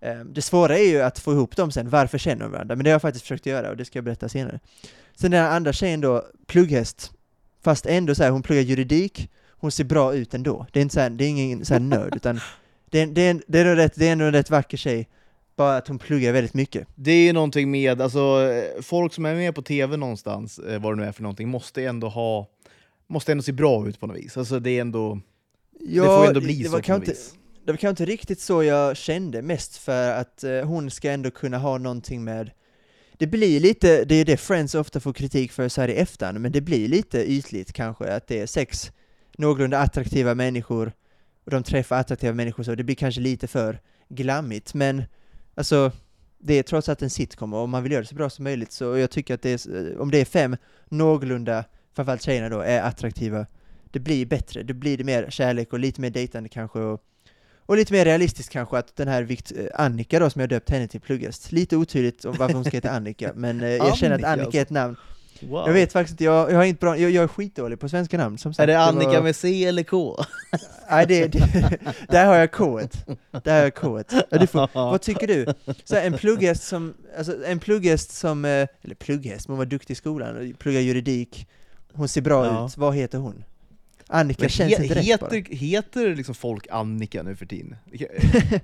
Eh, 0.00 0.18
det 0.18 0.42
svåra 0.42 0.78
är 0.78 0.88
ju 0.88 1.00
att 1.00 1.18
få 1.18 1.32
ihop 1.32 1.56
dem 1.56 1.72
sen, 1.72 1.90
varför 1.90 2.18
känner 2.18 2.42
de 2.42 2.52
varandra? 2.52 2.76
Men 2.76 2.84
det 2.84 2.90
har 2.90 2.94
jag 2.94 3.02
faktiskt 3.02 3.24
försökt 3.24 3.46
göra 3.46 3.70
och 3.70 3.76
det 3.76 3.84
ska 3.84 3.96
jag 3.96 4.04
berätta 4.04 4.28
senare. 4.28 4.60
Sen 5.16 5.30
den 5.30 5.44
här 5.44 5.56
andra 5.56 5.72
tjejen 5.72 6.00
då, 6.00 6.24
plugghäst, 6.46 7.12
fast 7.64 7.86
ändå 7.86 8.14
så 8.14 8.22
här, 8.22 8.30
hon 8.30 8.42
pluggar 8.42 8.62
juridik, 8.62 9.30
hon 9.58 9.70
ser 9.70 9.84
bra 9.84 10.14
ut 10.14 10.34
ändå. 10.34 10.66
Det 10.72 10.80
är 10.80 10.82
inte 10.82 10.94
så 10.94 11.00
här, 11.00 11.10
det 11.10 11.24
är 11.24 11.28
ingen 11.28 11.64
så 11.64 11.74
här 11.74 11.80
nörd, 11.80 12.16
utan 12.16 12.40
det 12.90 13.00
är, 13.00 13.06
det, 13.06 13.40
det, 13.46 13.58
är 13.58 13.76
rätt, 13.76 13.92
det 13.94 14.08
är 14.08 14.12
ändå 14.12 14.24
en 14.24 14.32
rätt 14.32 14.50
vacker 14.50 14.76
tjej, 14.76 15.08
bara 15.56 15.76
att 15.76 15.88
hon 15.88 15.98
pluggar 15.98 16.32
väldigt 16.32 16.54
mycket. 16.54 16.88
Det 16.94 17.10
är 17.10 17.26
ju 17.26 17.32
någonting 17.32 17.70
med, 17.70 18.00
alltså 18.00 18.42
eh, 18.42 18.82
folk 18.82 19.14
som 19.14 19.26
är 19.26 19.34
med 19.34 19.54
på 19.54 19.62
TV 19.62 19.96
någonstans, 19.96 20.58
eh, 20.58 20.80
vad 20.80 20.92
det 20.92 20.96
nu 20.96 21.08
är 21.08 21.12
för 21.12 21.22
någonting, 21.22 21.48
måste 21.48 21.84
ändå 21.84 22.08
ha, 22.08 22.46
måste 23.06 23.32
ändå 23.32 23.42
se 23.42 23.52
bra 23.52 23.88
ut 23.88 24.00
på 24.00 24.06
något 24.06 24.16
vis. 24.16 24.36
Alltså 24.36 24.60
det 24.60 24.70
är 24.70 24.80
ändå, 24.80 25.20
det 25.80 26.04
får 26.04 26.26
ändå 26.26 26.40
bli 26.40 26.64
så 26.64 26.70
på 26.70 26.76
något 26.76 26.88
inte, 26.88 27.10
vis. 27.10 27.34
det 27.64 27.72
var 27.72 27.76
kanske 27.76 28.02
inte 28.02 28.12
riktigt 28.12 28.40
så 28.40 28.62
jag 28.62 28.96
kände, 28.96 29.42
mest 29.42 29.76
för 29.76 30.12
att 30.12 30.44
eh, 30.44 30.60
hon 30.60 30.90
ska 30.90 31.10
ändå 31.10 31.30
kunna 31.30 31.58
ha 31.58 31.78
någonting 31.78 32.24
med 32.24 32.50
det 33.18 33.26
blir 33.26 33.60
lite, 33.60 34.04
det 34.04 34.14
är 34.14 34.24
det 34.24 34.36
Friends 34.36 34.74
ofta 34.74 35.00
får 35.00 35.12
kritik 35.12 35.52
för 35.52 35.68
så 35.68 35.80
här 35.80 35.88
i 35.88 35.94
efterhand, 35.94 36.40
men 36.40 36.52
det 36.52 36.60
blir 36.60 36.88
lite 36.88 37.30
ytligt 37.32 37.72
kanske, 37.72 38.12
att 38.12 38.26
det 38.26 38.40
är 38.40 38.46
sex 38.46 38.92
någorlunda 39.38 39.78
attraktiva 39.78 40.34
människor, 40.34 40.92
och 41.44 41.50
de 41.50 41.62
träffar 41.62 41.96
attraktiva 41.96 42.32
människor 42.32 42.62
så, 42.62 42.74
det 42.74 42.84
blir 42.84 42.94
kanske 42.94 43.20
lite 43.20 43.46
för 43.46 43.80
glammigt, 44.08 44.74
men 44.74 45.04
alltså, 45.54 45.92
det 46.38 46.54
är 46.54 46.62
trots 46.62 46.88
allt 46.88 47.02
en 47.02 47.10
sitcom, 47.10 47.54
och 47.54 47.60
om 47.60 47.70
man 47.70 47.82
vill 47.82 47.92
göra 47.92 48.02
det 48.02 48.08
så 48.08 48.14
bra 48.14 48.30
som 48.30 48.44
möjligt, 48.44 48.72
så 48.72 48.98
jag 48.98 49.10
tycker 49.10 49.34
att 49.34 49.42
det 49.42 49.66
är, 49.66 49.98
om 50.00 50.10
det 50.10 50.20
är 50.20 50.24
fem 50.24 50.56
någorlunda, 50.88 51.64
framförallt 51.94 52.22
tjejerna 52.22 52.48
då, 52.48 52.60
är 52.60 52.82
attraktiva, 52.82 53.46
det 53.90 54.00
blir 54.00 54.26
bättre, 54.26 54.62
det 54.62 54.74
blir 54.74 54.98
det 54.98 55.04
mer 55.04 55.30
kärlek 55.30 55.72
och 55.72 55.78
lite 55.78 56.00
mer 56.00 56.10
dejtande 56.10 56.48
kanske, 56.48 56.78
och, 56.78 57.02
och 57.56 57.76
lite 57.76 57.92
mer 57.92 58.04
realistiskt 58.04 58.52
kanske 58.52 58.78
att 58.78 58.96
den 58.96 59.08
här 59.08 59.22
Vikt 59.22 59.52
eh, 59.56 59.66
Annika 59.74 60.18
då, 60.18 60.30
som 60.30 60.40
jag 60.40 60.48
döpt 60.48 60.70
henne 60.70 60.88
till 60.88 61.00
plugghäst, 61.00 61.52
lite 61.52 61.76
otydligt 61.76 62.24
om 62.24 62.34
varför 62.38 62.54
hon 62.54 62.64
ska 62.64 62.76
heta 62.76 62.90
Annika, 62.96 63.32
men 63.34 63.60
eh, 63.60 63.68
jag 63.68 63.96
känner 63.96 64.14
att 64.14 64.24
Annika, 64.24 64.58
är 64.58 64.62
ett 64.62 64.70
namn 64.70 64.96
Wow. 65.42 65.66
jag 65.66 65.72
vet 65.72 65.92
faktiskt 65.92 66.20
jag, 66.20 66.50
jag 66.50 66.56
har 66.56 66.64
inte 66.64 66.80
bra, 66.80 66.98
jag, 66.98 67.10
jag 67.10 67.24
är 67.24 67.28
skitdålig 67.28 67.80
på 67.80 67.88
svenska 67.88 68.18
namn 68.18 68.38
som 68.38 68.54
sagt. 68.54 68.62
är 68.62 68.66
det 68.66 68.78
Annika 68.80 69.10
var, 69.10 69.22
med 69.22 69.36
C 69.36 69.64
eller 69.64 69.82
K? 69.82 70.16
Nej, 70.90 71.06
det, 71.06 71.26
det, 71.26 71.78
där 72.08 72.26
har 72.26 72.34
jag 72.34 72.52
K 72.52 72.80
Där 73.44 73.56
har 73.56 73.62
jag 73.62 73.74
K 73.74 74.00
ja, 74.30 74.38
du 74.38 74.46
får, 74.46 74.70
Vad 74.74 75.00
tycker 75.02 75.26
du? 75.26 75.46
Så 75.84 75.94
här, 75.94 76.06
en 76.06 76.12
plugghäst 76.12 76.62
som, 76.62 76.94
alltså 77.18 77.44
en 77.44 77.58
plugghäst 77.58 78.10
som, 78.10 78.44
eh, 78.44 78.50
eller 78.82 78.94
plugghäst, 78.94 79.48
men 79.48 79.52
hon 79.52 79.58
var 79.58 79.66
duktig 79.66 79.94
i 79.94 79.96
skolan, 79.96 80.52
och 80.52 80.58
pluggar 80.58 80.80
juridik, 80.80 81.48
hon 81.92 82.08
ser 82.08 82.20
bra 82.20 82.46
Ja. 82.46 82.66
ut, 82.66 82.76
vad 82.76 82.94
heter 82.94 83.18
hon? 83.18 83.44
Annika 84.06 84.42
Men 84.42 84.48
känns 84.50 84.76
he, 84.76 84.82
inte 84.82 84.94
rätt 84.94 85.20
bara. 85.20 85.30
heter, 85.30 85.54
heter 85.54 86.14
liksom 86.14 86.34
folk 86.34 86.66
Annika 86.70 87.22
nu 87.22 87.36
för 87.36 87.46
tiden? 87.46 87.76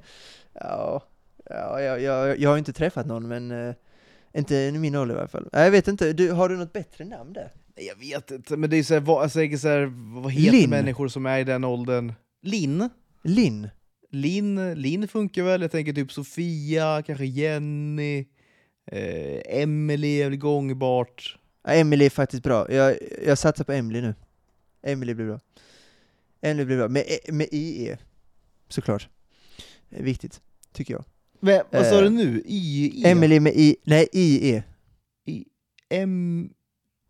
Ja, 0.61 1.03
ja 1.51 1.81
jag, 1.81 2.03
jag, 2.03 2.39
jag 2.39 2.51
har 2.51 2.59
inte 2.59 2.73
träffat 2.73 3.07
någon 3.07 3.29
men 3.29 3.51
eh, 3.69 3.75
inte 4.37 4.55
i 4.55 4.73
min 4.73 4.95
ålder 4.95 5.15
i 5.15 5.19
alla 5.19 5.29
fall. 5.29 5.49
Nej, 5.53 5.65
Jag 5.65 5.71
vet 5.71 5.89
inte, 5.89 6.13
du, 6.13 6.31
har 6.31 6.49
du 6.49 6.57
något 6.57 6.73
bättre 6.73 7.05
namn 7.05 7.33
där? 7.33 7.53
Nej, 7.77 7.87
Jag 7.87 7.97
vet 7.97 8.31
inte, 8.31 8.57
men 8.57 8.71
det 8.71 8.77
är 8.77 8.83
så 8.83 8.95
här, 8.95 9.01
vad, 9.01 9.23
alltså, 9.23 9.39
jag 9.39 9.43
tänker 9.45 9.59
så 9.59 9.69
här, 9.69 9.93
vad 10.23 10.33
heter 10.33 10.53
Linn. 10.59 10.71
människor 10.71 11.09
som 11.09 11.27
är 11.27 11.39
i 11.39 11.45
den 11.45 11.65
åldern? 11.65 12.13
Linn? 12.43 12.89
Linn? 13.23 13.69
Linn, 14.11 14.75
Linn 14.75 15.09
funkar 15.09 15.43
väl, 15.43 15.63
jag 15.63 15.71
tänker 15.71 15.93
typ 15.93 16.13
Sofia, 16.13 17.03
kanske 17.07 17.25
Jenny, 17.25 18.19
eh, 18.87 19.61
Emily 19.63 20.21
är 20.23 20.31
väl 20.31 20.39
gångbart. 20.39 21.39
Ja, 21.65 21.73
Emily 21.73 22.05
är 22.07 22.11
faktiskt 22.11 22.43
bra. 22.43 22.73
Jag, 22.73 22.97
jag 23.27 23.39
satsar 23.39 23.65
på 23.65 23.73
Emily 23.73 24.01
nu. 24.01 24.15
Emily 24.83 25.15
blir 25.15 25.27
bra. 25.27 25.41
Emily 26.41 26.65
blir 26.65 26.77
bra. 26.77 26.89
Med, 26.89 27.05
med 27.29 27.49
IE, 27.51 27.97
såklart. 28.69 29.09
Är 29.91 30.03
viktigt, 30.03 30.41
tycker 30.73 30.95
jag. 30.95 31.05
Men, 31.45 31.61
vad 31.73 31.87
sa 31.87 31.97
Eh, 31.97 32.03
du 32.03 32.11
nu? 32.11 32.43
I, 32.47 32.93
E? 33.05 33.11
Emily 33.11 33.41
med 33.41 33.53
I, 33.57 33.77
nej 33.85 34.07
IE. 34.13 34.63
I, 35.27 35.45
M, 35.91 36.49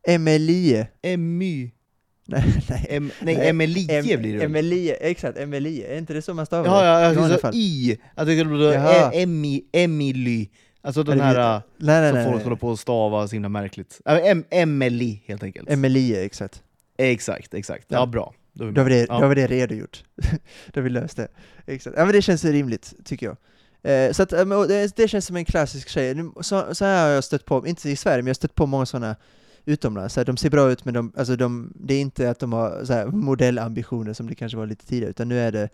Emelie. 0.08 0.86
Emmy, 1.02 1.70
Nej, 2.26 2.44
nej. 2.70 2.86
em, 2.90 3.10
nej, 3.22 3.36
Nej, 3.36 3.48
Emelie 3.48 3.86
Em- 4.00 4.02
blir 4.18 4.38
det. 4.38 4.44
Emelie, 4.44 4.94
exakt, 5.00 5.38
Emelie. 5.38 5.86
Är 5.94 5.98
inte 5.98 6.12
det 6.14 6.22
så 6.22 6.34
man 6.34 6.46
stavar 6.46 6.66
Ja, 6.66 6.80
det? 6.82 6.86
ja, 6.88 7.00
I 7.00 7.04
jag 7.04 7.14
sa 7.14 7.20
fall. 7.38 7.54
I. 7.54 7.98
Jag 8.16 8.26
det 8.58 8.74
Jaha. 8.74 9.12
är 9.12 9.22
Emmy, 9.22 9.62
Emily. 9.72 10.48
Alltså 10.82 11.02
den 11.02 11.18
det 11.18 11.24
här 11.24 11.56
äh, 11.56 11.62
Nej, 11.78 12.00
nej, 12.00 12.10
som 12.10 12.14
nej. 12.16 12.24
folk 12.24 12.36
nej. 12.36 12.44
håller 12.44 12.56
på 12.56 12.72
att 12.72 12.80
stava 12.80 13.28
så 13.28 13.32
himla 13.32 13.48
märkligt. 13.48 14.00
Äh, 14.06 14.16
em, 14.30 14.44
Emily 14.50 15.18
helt 15.26 15.42
enkelt. 15.42 15.70
Emelie, 15.70 16.24
exakt. 16.24 16.62
exakt, 16.98 17.54
exakt. 17.54 17.84
Ja, 17.88 17.98
Ja. 17.98 18.06
bra. 18.06 18.34
Då 18.52 18.64
har 18.64 18.84
vi 18.84 18.90
det, 18.94 19.06
Ja. 19.08 19.20
det 19.34 19.46
redogjort. 19.46 20.04
då 20.72 20.80
har 20.80 20.82
vi 20.82 20.90
löst 20.90 21.16
det. 21.16 21.28
Exakt. 21.66 21.96
Ja 21.98 22.04
men 22.04 22.14
det 22.14 22.22
känns 22.22 22.44
rimligt, 22.44 22.94
tycker 23.04 23.26
jag. 23.26 23.36
Eh, 23.84 24.12
så 24.12 24.22
att, 24.22 24.32
eh, 24.32 24.62
det, 24.68 24.96
det 24.96 25.08
känns 25.08 25.26
som 25.26 25.36
en 25.36 25.44
klassisk 25.44 25.88
tjej. 25.88 26.16
Så, 26.40 26.74
så 26.74 26.84
här 26.84 27.06
har 27.06 27.14
jag 27.14 27.24
stött 27.24 27.44
på, 27.44 27.66
inte 27.66 27.90
i 27.90 27.96
Sverige, 27.96 28.22
men 28.22 28.26
jag 28.26 28.30
har 28.30 28.34
stött 28.34 28.54
på 28.54 28.66
många 28.66 28.86
sådana 28.86 29.16
utomlands. 29.64 30.14
Så 30.14 30.20
här, 30.20 30.24
de 30.24 30.36
ser 30.36 30.50
bra 30.50 30.70
ut, 30.70 30.84
men 30.84 30.94
de, 30.94 31.12
alltså 31.16 31.36
de, 31.36 31.72
det 31.76 31.94
är 31.94 32.00
inte 32.00 32.30
att 32.30 32.38
de 32.38 32.52
har 32.52 32.84
så 32.84 32.92
här, 32.92 33.06
modellambitioner 33.06 34.12
som 34.12 34.26
det 34.26 34.34
kanske 34.34 34.58
var 34.58 34.66
lite 34.66 34.86
tidigare, 34.86 35.10
utan 35.10 35.28
nu 35.28 35.40
är 35.40 35.52
det, 35.52 35.68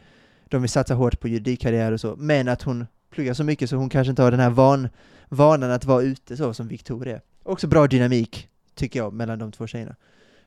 de 0.48 0.62
vill 0.62 0.70
satsa 0.70 0.94
hårt 0.94 1.20
på 1.20 1.28
juridikkarriär 1.28 1.92
och 1.92 2.00
så, 2.00 2.16
men 2.16 2.48
att 2.48 2.62
hon 2.62 2.86
pluggar 3.10 3.34
så 3.34 3.44
mycket 3.44 3.70
så 3.70 3.76
hon 3.76 3.88
kanske 3.88 4.10
inte 4.10 4.22
har 4.22 4.30
den 4.30 4.40
här 4.40 4.50
van, 4.50 4.88
vanan 5.28 5.70
att 5.70 5.84
vara 5.84 6.02
ute 6.02 6.36
så 6.36 6.54
som 6.54 6.68
Victoria. 6.68 7.20
Också 7.42 7.66
bra 7.66 7.86
dynamik, 7.86 8.48
tycker 8.74 8.98
jag, 8.98 9.12
mellan 9.12 9.38
de 9.38 9.52
två 9.52 9.66
tjejerna. 9.66 9.96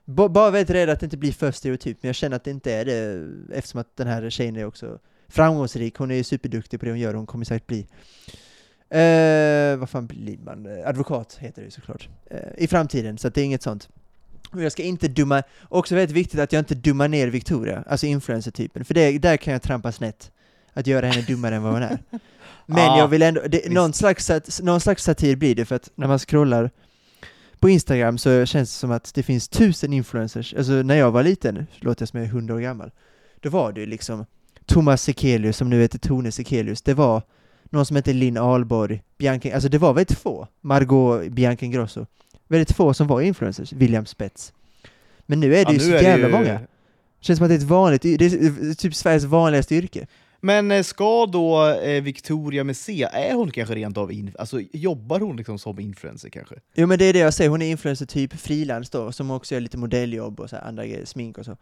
B- 0.04 0.28
bara 0.28 0.50
väldigt 0.50 0.70
rädd 0.70 0.90
att 0.90 1.00
det 1.00 1.06
inte 1.06 1.16
blir 1.16 1.32
för 1.32 1.52
stereotyp, 1.52 1.98
men 2.02 2.08
jag 2.08 2.16
känner 2.16 2.36
att 2.36 2.44
det 2.44 2.50
inte 2.50 2.72
är 2.72 2.84
det 2.84 3.28
eftersom 3.52 3.80
att 3.80 3.96
den 3.96 4.06
här 4.06 4.30
tjejen 4.30 4.56
är 4.56 4.64
också 4.64 4.98
framgångsrik, 5.34 5.96
hon 5.96 6.10
är 6.10 6.14
ju 6.14 6.24
superduktig 6.24 6.80
på 6.80 6.86
det 6.86 6.92
hon 6.92 7.00
gör 7.00 7.12
och 7.14 7.16
hon 7.16 7.26
kommer 7.26 7.44
säkert 7.44 7.66
bli 7.66 7.86
eh, 8.94 9.76
vad 9.76 9.90
fan 9.90 10.06
blir 10.06 10.38
man? 10.38 10.66
Advokat 10.84 11.36
heter 11.40 11.62
det 11.62 11.70
såklart. 11.70 12.08
Eh, 12.30 12.38
I 12.56 12.66
framtiden, 12.66 13.18
så 13.18 13.28
det 13.28 13.40
är 13.40 13.44
inget 13.44 13.62
sånt. 13.62 13.88
Och 14.52 14.62
jag 14.62 14.72
ska 14.72 14.82
inte 14.82 15.08
dumma, 15.08 15.42
också 15.68 15.94
väldigt 15.94 16.16
viktigt 16.16 16.40
att 16.40 16.52
jag 16.52 16.60
inte 16.60 16.74
dummar 16.74 17.08
ner 17.08 17.28
Victoria, 17.28 17.84
alltså 17.86 18.06
influencer-typen, 18.06 18.84
för 18.84 18.94
det, 18.94 19.18
där 19.18 19.36
kan 19.36 19.52
jag 19.52 19.62
trampa 19.62 19.92
snett. 19.92 20.30
Att 20.76 20.86
göra 20.86 21.06
henne 21.06 21.22
dummare 21.22 21.54
än 21.54 21.62
vad 21.62 21.72
hon 21.72 21.82
är. 21.82 21.98
Men 22.66 22.84
Ja, 22.84 22.98
jag 22.98 23.08
vill 23.08 23.22
ändå, 23.22 23.40
det, 23.48 23.72
någon, 23.72 23.92
slags, 23.92 24.60
någon 24.62 24.80
slags 24.80 25.04
satir 25.04 25.36
blir 25.36 25.54
det, 25.54 25.64
för 25.64 25.76
att 25.76 25.90
när 25.94 26.08
man 26.08 26.18
scrollar 26.18 26.70
på 27.58 27.68
Instagram 27.68 28.18
så 28.18 28.46
känns 28.46 28.70
det 28.70 28.78
som 28.78 28.90
att 28.90 29.14
det 29.14 29.22
finns 29.22 29.48
tusen 29.48 29.92
influencers. 29.92 30.54
Alltså 30.54 30.72
när 30.72 30.94
jag 30.94 31.10
var 31.10 31.22
liten, 31.22 31.66
låter 31.76 32.02
jag 32.02 32.08
som 32.08 32.18
jag 32.18 32.28
är 32.28 32.32
hundra 32.32 32.54
år 32.54 32.60
gammal, 32.60 32.90
då 33.40 33.50
var 33.50 33.72
det 33.72 33.86
liksom 33.86 34.26
Thomas 34.66 35.02
Sekelius, 35.02 35.56
som 35.56 35.70
nu 35.70 35.80
heter 35.80 35.98
Tone 35.98 36.32
Sekelius, 36.32 36.82
det 36.82 36.94
var 36.94 37.22
någon 37.70 37.86
som 37.86 37.96
hette 37.96 38.12
Linn 38.12 38.36
Ahlborg, 38.36 39.02
Bianca, 39.18 39.54
alltså 39.54 39.68
det 39.68 39.78
var 39.78 39.92
väldigt 39.94 40.18
få, 40.18 40.48
Margot 40.60 41.28
Bianca 41.32 41.64
Ingrosso, 41.66 42.06
väldigt 42.48 42.72
få 42.76 42.94
som 42.94 43.06
var 43.06 43.20
influencers, 43.20 43.72
William 43.72 44.06
Spets. 44.06 44.52
Men 45.26 45.40
nu 45.40 45.46
är 45.56 45.64
det 45.64 45.72
Ja, 45.72 45.72
ju 45.72 45.78
så 45.78 45.90
jävla 45.90 46.26
ju- 46.26 46.32
många. 46.32 46.60
Känns 47.20 47.36
som 47.38 47.44
att 47.44 47.50
det 47.50 47.54
är 47.54 47.58
ett 47.58 47.62
vanligt, 47.62 48.02
det 48.02 48.14
är 48.24 48.74
typ 48.74 48.94
Sveriges 48.94 49.24
vanligaste 49.24 49.74
yrke. 49.74 50.06
Men 50.40 50.70
eh, 50.70 50.82
ska 50.82 51.26
då 51.26 51.66
eh, 51.70 52.02
Victoria 52.02 52.64
med 52.64 52.76
C, 52.76 53.08
är 53.12 53.34
hon 53.34 53.50
kanske 53.50 53.74
rent 53.74 53.96
av, 53.98 54.12
in, 54.12 54.32
alltså 54.38 54.60
jobbar 54.72 55.20
hon 55.20 55.36
liksom 55.36 55.58
som 55.58 55.80
influencer 55.80 56.28
kanske? 56.28 56.54
Jo 56.74 56.86
men 56.86 56.98
det 56.98 57.04
är 57.04 57.12
det 57.12 57.18
jag 57.18 57.34
säger, 57.34 57.50
hon 57.50 57.62
är 57.62 57.70
influencer 57.70 58.06
typ 58.06 58.32
frilans 58.40 58.90
då, 58.90 59.12
som 59.12 59.30
också 59.30 59.54
gör 59.54 59.60
lite 59.60 59.76
modelljobb 59.78 60.40
och 60.40 60.50
så 60.50 60.56
här, 60.56 60.62
andra 60.68 60.86
grejer, 60.86 61.04
smink 61.04 61.38
och 61.38 61.44
så. 61.44 61.56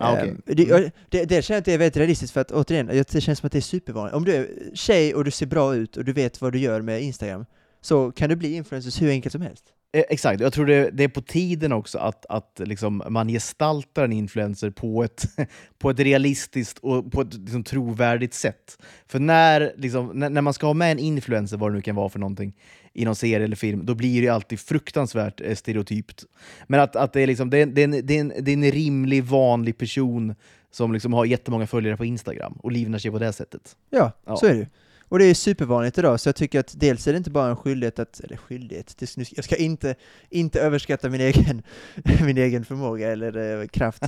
Ah, 0.00 0.12
okej. 0.12 0.28
Ehm, 0.28 0.42
det, 0.46 0.62
jag- 0.62 0.90
det, 1.08 1.24
det 1.24 1.42
känner 1.44 1.56
jag 1.56 1.58
att 1.58 1.64
det 1.64 1.72
är 1.72 1.78
väldigt 1.78 1.96
realistiskt 1.96 2.32
för 2.32 2.40
att 2.40 2.52
återigen, 2.52 2.86
det 2.86 3.20
känns 3.20 3.38
som 3.38 3.46
att 3.46 3.52
det 3.52 3.58
är 3.58 3.60
supervanligt. 3.60 4.16
Om 4.16 4.24
du 4.24 4.34
är 4.34 4.48
tjej 4.74 5.14
och 5.14 5.24
du 5.24 5.30
ser 5.30 5.46
bra 5.46 5.74
ut 5.74 5.96
och 5.96 6.04
du 6.04 6.12
vet 6.12 6.40
vad 6.40 6.52
du 6.52 6.58
gör 6.58 6.80
med 6.82 7.02
Instagram, 7.02 7.44
så 7.80 8.12
kan 8.12 8.28
du 8.28 8.36
bli 8.36 8.54
influencer 8.54 9.00
hur 9.00 9.10
enkelt 9.10 9.32
som 9.32 9.42
helst. 9.42 9.64
Eh, 9.92 10.04
exakt, 10.08 10.40
jag 10.40 10.52
tror 10.52 10.66
det, 10.66 10.90
det 10.90 11.04
är 11.04 11.08
på 11.08 11.22
tiden 11.22 11.72
också 11.72 11.98
att, 11.98 12.26
att 12.28 12.60
liksom 12.64 13.02
man 13.08 13.28
gestaltar 13.28 14.04
en 14.04 14.12
influencer 14.12 14.70
på 14.70 15.04
ett, 15.04 15.24
på 15.78 15.90
ett 15.90 16.00
realistiskt 16.00 16.78
och 16.78 17.12
på 17.12 17.20
ett 17.20 17.34
liksom 17.34 17.64
trovärdigt 17.64 18.34
sätt. 18.34 18.78
För 19.06 19.18
när, 19.18 19.72
liksom, 19.76 20.10
när, 20.14 20.30
när 20.30 20.42
man 20.42 20.54
ska 20.54 20.66
ha 20.66 20.74
med 20.74 20.92
en 20.92 20.98
influencer, 20.98 21.56
vad 21.56 21.70
det 21.72 21.76
nu 21.76 21.82
kan 21.82 21.94
vara 21.96 22.08
för 22.08 22.18
någonting, 22.18 22.52
i 22.92 23.04
någon 23.04 23.16
serie 23.16 23.44
eller 23.44 23.56
film, 23.56 23.86
då 23.86 23.94
blir 23.94 24.22
det 24.22 24.28
alltid 24.28 24.60
fruktansvärt 24.60 25.40
eh, 25.40 25.54
stereotypt. 25.54 26.24
Men 26.66 26.80
att, 26.80 26.96
att 26.96 27.12
det, 27.12 27.20
är 27.20 27.26
liksom, 27.26 27.50
det, 27.50 27.58
är, 27.58 27.66
det, 27.66 27.80
är 27.80 27.84
en, 27.84 28.06
det, 28.06 28.16
är 28.16 28.20
en, 28.20 28.32
det 28.40 28.50
är 28.50 28.54
en 28.56 28.70
rimlig, 28.70 29.24
vanlig 29.24 29.78
person 29.78 30.34
som 30.70 30.92
liksom 30.92 31.12
har 31.12 31.24
jättemånga 31.24 31.66
följare 31.66 31.96
på 31.96 32.04
Instagram 32.04 32.52
och 32.52 32.72
livnär 32.72 32.98
sig 32.98 33.10
på 33.10 33.18
det 33.18 33.32
sättet. 33.32 33.76
Ja, 33.90 34.12
Ja. 34.26 34.36
så 34.36 34.46
är 34.46 34.52
det 34.52 34.58
ju. 34.58 34.66
Och 35.08 35.18
det 35.18 35.24
är 35.24 35.34
supervanligt 35.34 35.98
idag, 35.98 36.20
så 36.20 36.28
jag 36.28 36.36
tycker 36.36 36.60
att 36.60 36.74
dels 36.76 37.06
är 37.06 37.12
det 37.12 37.18
inte 37.18 37.30
bara 37.30 37.50
en 37.50 37.56
skyldighet 37.56 37.98
att, 37.98 38.20
eller 38.20 38.36
skyldighet, 38.36 39.02
jag 39.36 39.44
ska 39.44 39.56
inte, 39.56 39.94
inte 40.30 40.60
överskatta 40.60 41.08
min 41.08 41.20
egen, 41.20 41.62
min 42.24 42.38
egen 42.38 42.64
förmåga 42.64 43.12
eller 43.12 43.60
eh, 43.60 43.66
kraft, 43.66 44.02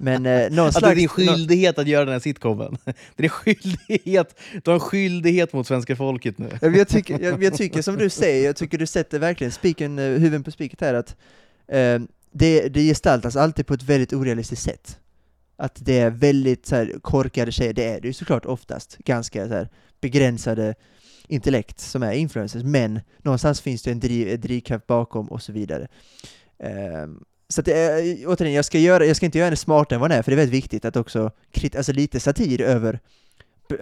men 0.00 0.26
eh, 0.26 0.50
någon 0.50 0.68
Att 0.68 0.74
det 0.74 0.78
slags... 0.80 0.92
är 0.92 0.96
din 0.96 1.08
skyldighet 1.08 1.78
att 1.78 1.86
göra 1.86 2.04
den 2.04 2.12
här 2.12 2.20
sitcomen. 2.20 2.78
Det 3.16 3.24
är 3.24 3.28
skyldighet. 3.28 4.40
Du 4.64 4.70
har 4.70 4.74
en 4.74 4.80
skyldighet 4.80 5.52
mot 5.52 5.66
svenska 5.66 5.96
folket 5.96 6.38
nu. 6.38 6.50
Jag 6.60 6.88
tycker, 6.88 7.20
jag, 7.20 7.42
jag 7.42 7.54
tycker 7.54 7.82
som 7.82 7.96
du 7.96 8.10
säger, 8.10 8.46
jag 8.46 8.56
tycker 8.56 8.78
du 8.78 8.86
sätter 8.86 9.18
verkligen 9.18 9.52
spiken, 9.52 9.98
eh, 9.98 10.04
huvudet 10.04 10.44
på 10.44 10.50
spiket 10.50 10.80
här, 10.80 10.94
att 10.94 11.16
eh, 11.68 11.98
det, 12.32 12.68
det 12.68 12.82
gestaltas 12.82 13.36
alltid 13.36 13.66
på 13.66 13.74
ett 13.74 13.82
väldigt 13.82 14.12
orealistiskt 14.12 14.64
sätt. 14.64 14.98
Att 15.56 15.78
det 15.84 15.98
är 15.98 16.10
väldigt 16.10 16.66
så 16.66 16.76
här, 16.76 16.92
korkade 17.02 17.52
tjejer, 17.52 17.72
det 17.72 17.84
är 17.84 18.00
det 18.00 18.06
ju 18.08 18.12
såklart 18.12 18.44
oftast, 18.44 18.98
ganska 18.98 19.48
så 19.48 19.54
här, 19.54 19.68
begränsade 20.00 20.74
intellekt 21.28 21.80
som 21.80 22.02
är 22.02 22.12
influencers, 22.12 22.62
men 22.62 23.00
någonstans 23.22 23.60
finns 23.60 23.82
det 23.82 23.90
en 23.90 24.00
driv, 24.00 24.40
drivkraft 24.40 24.86
bakom 24.86 25.26
och 25.26 25.42
så 25.42 25.52
vidare. 25.52 25.88
Ehm, 26.58 27.24
så 27.48 27.60
att 27.60 27.68
är, 27.68 28.24
återigen, 28.26 28.54
jag 28.54 28.64
ska, 28.64 28.78
göra, 28.78 29.06
jag 29.06 29.16
ska 29.16 29.26
inte 29.26 29.38
göra 29.38 29.46
henne 29.46 29.56
smartare 29.56 29.96
än 29.96 30.00
vad 30.00 30.10
den 30.10 30.18
är, 30.18 30.22
för 30.22 30.30
det 30.30 30.34
är 30.34 30.36
väldigt 30.36 30.64
viktigt 30.64 30.84
att 30.84 30.96
också, 30.96 31.30
krit, 31.52 31.76
alltså 31.76 31.92
lite 31.92 32.20
satir 32.20 32.60
över, 32.60 33.00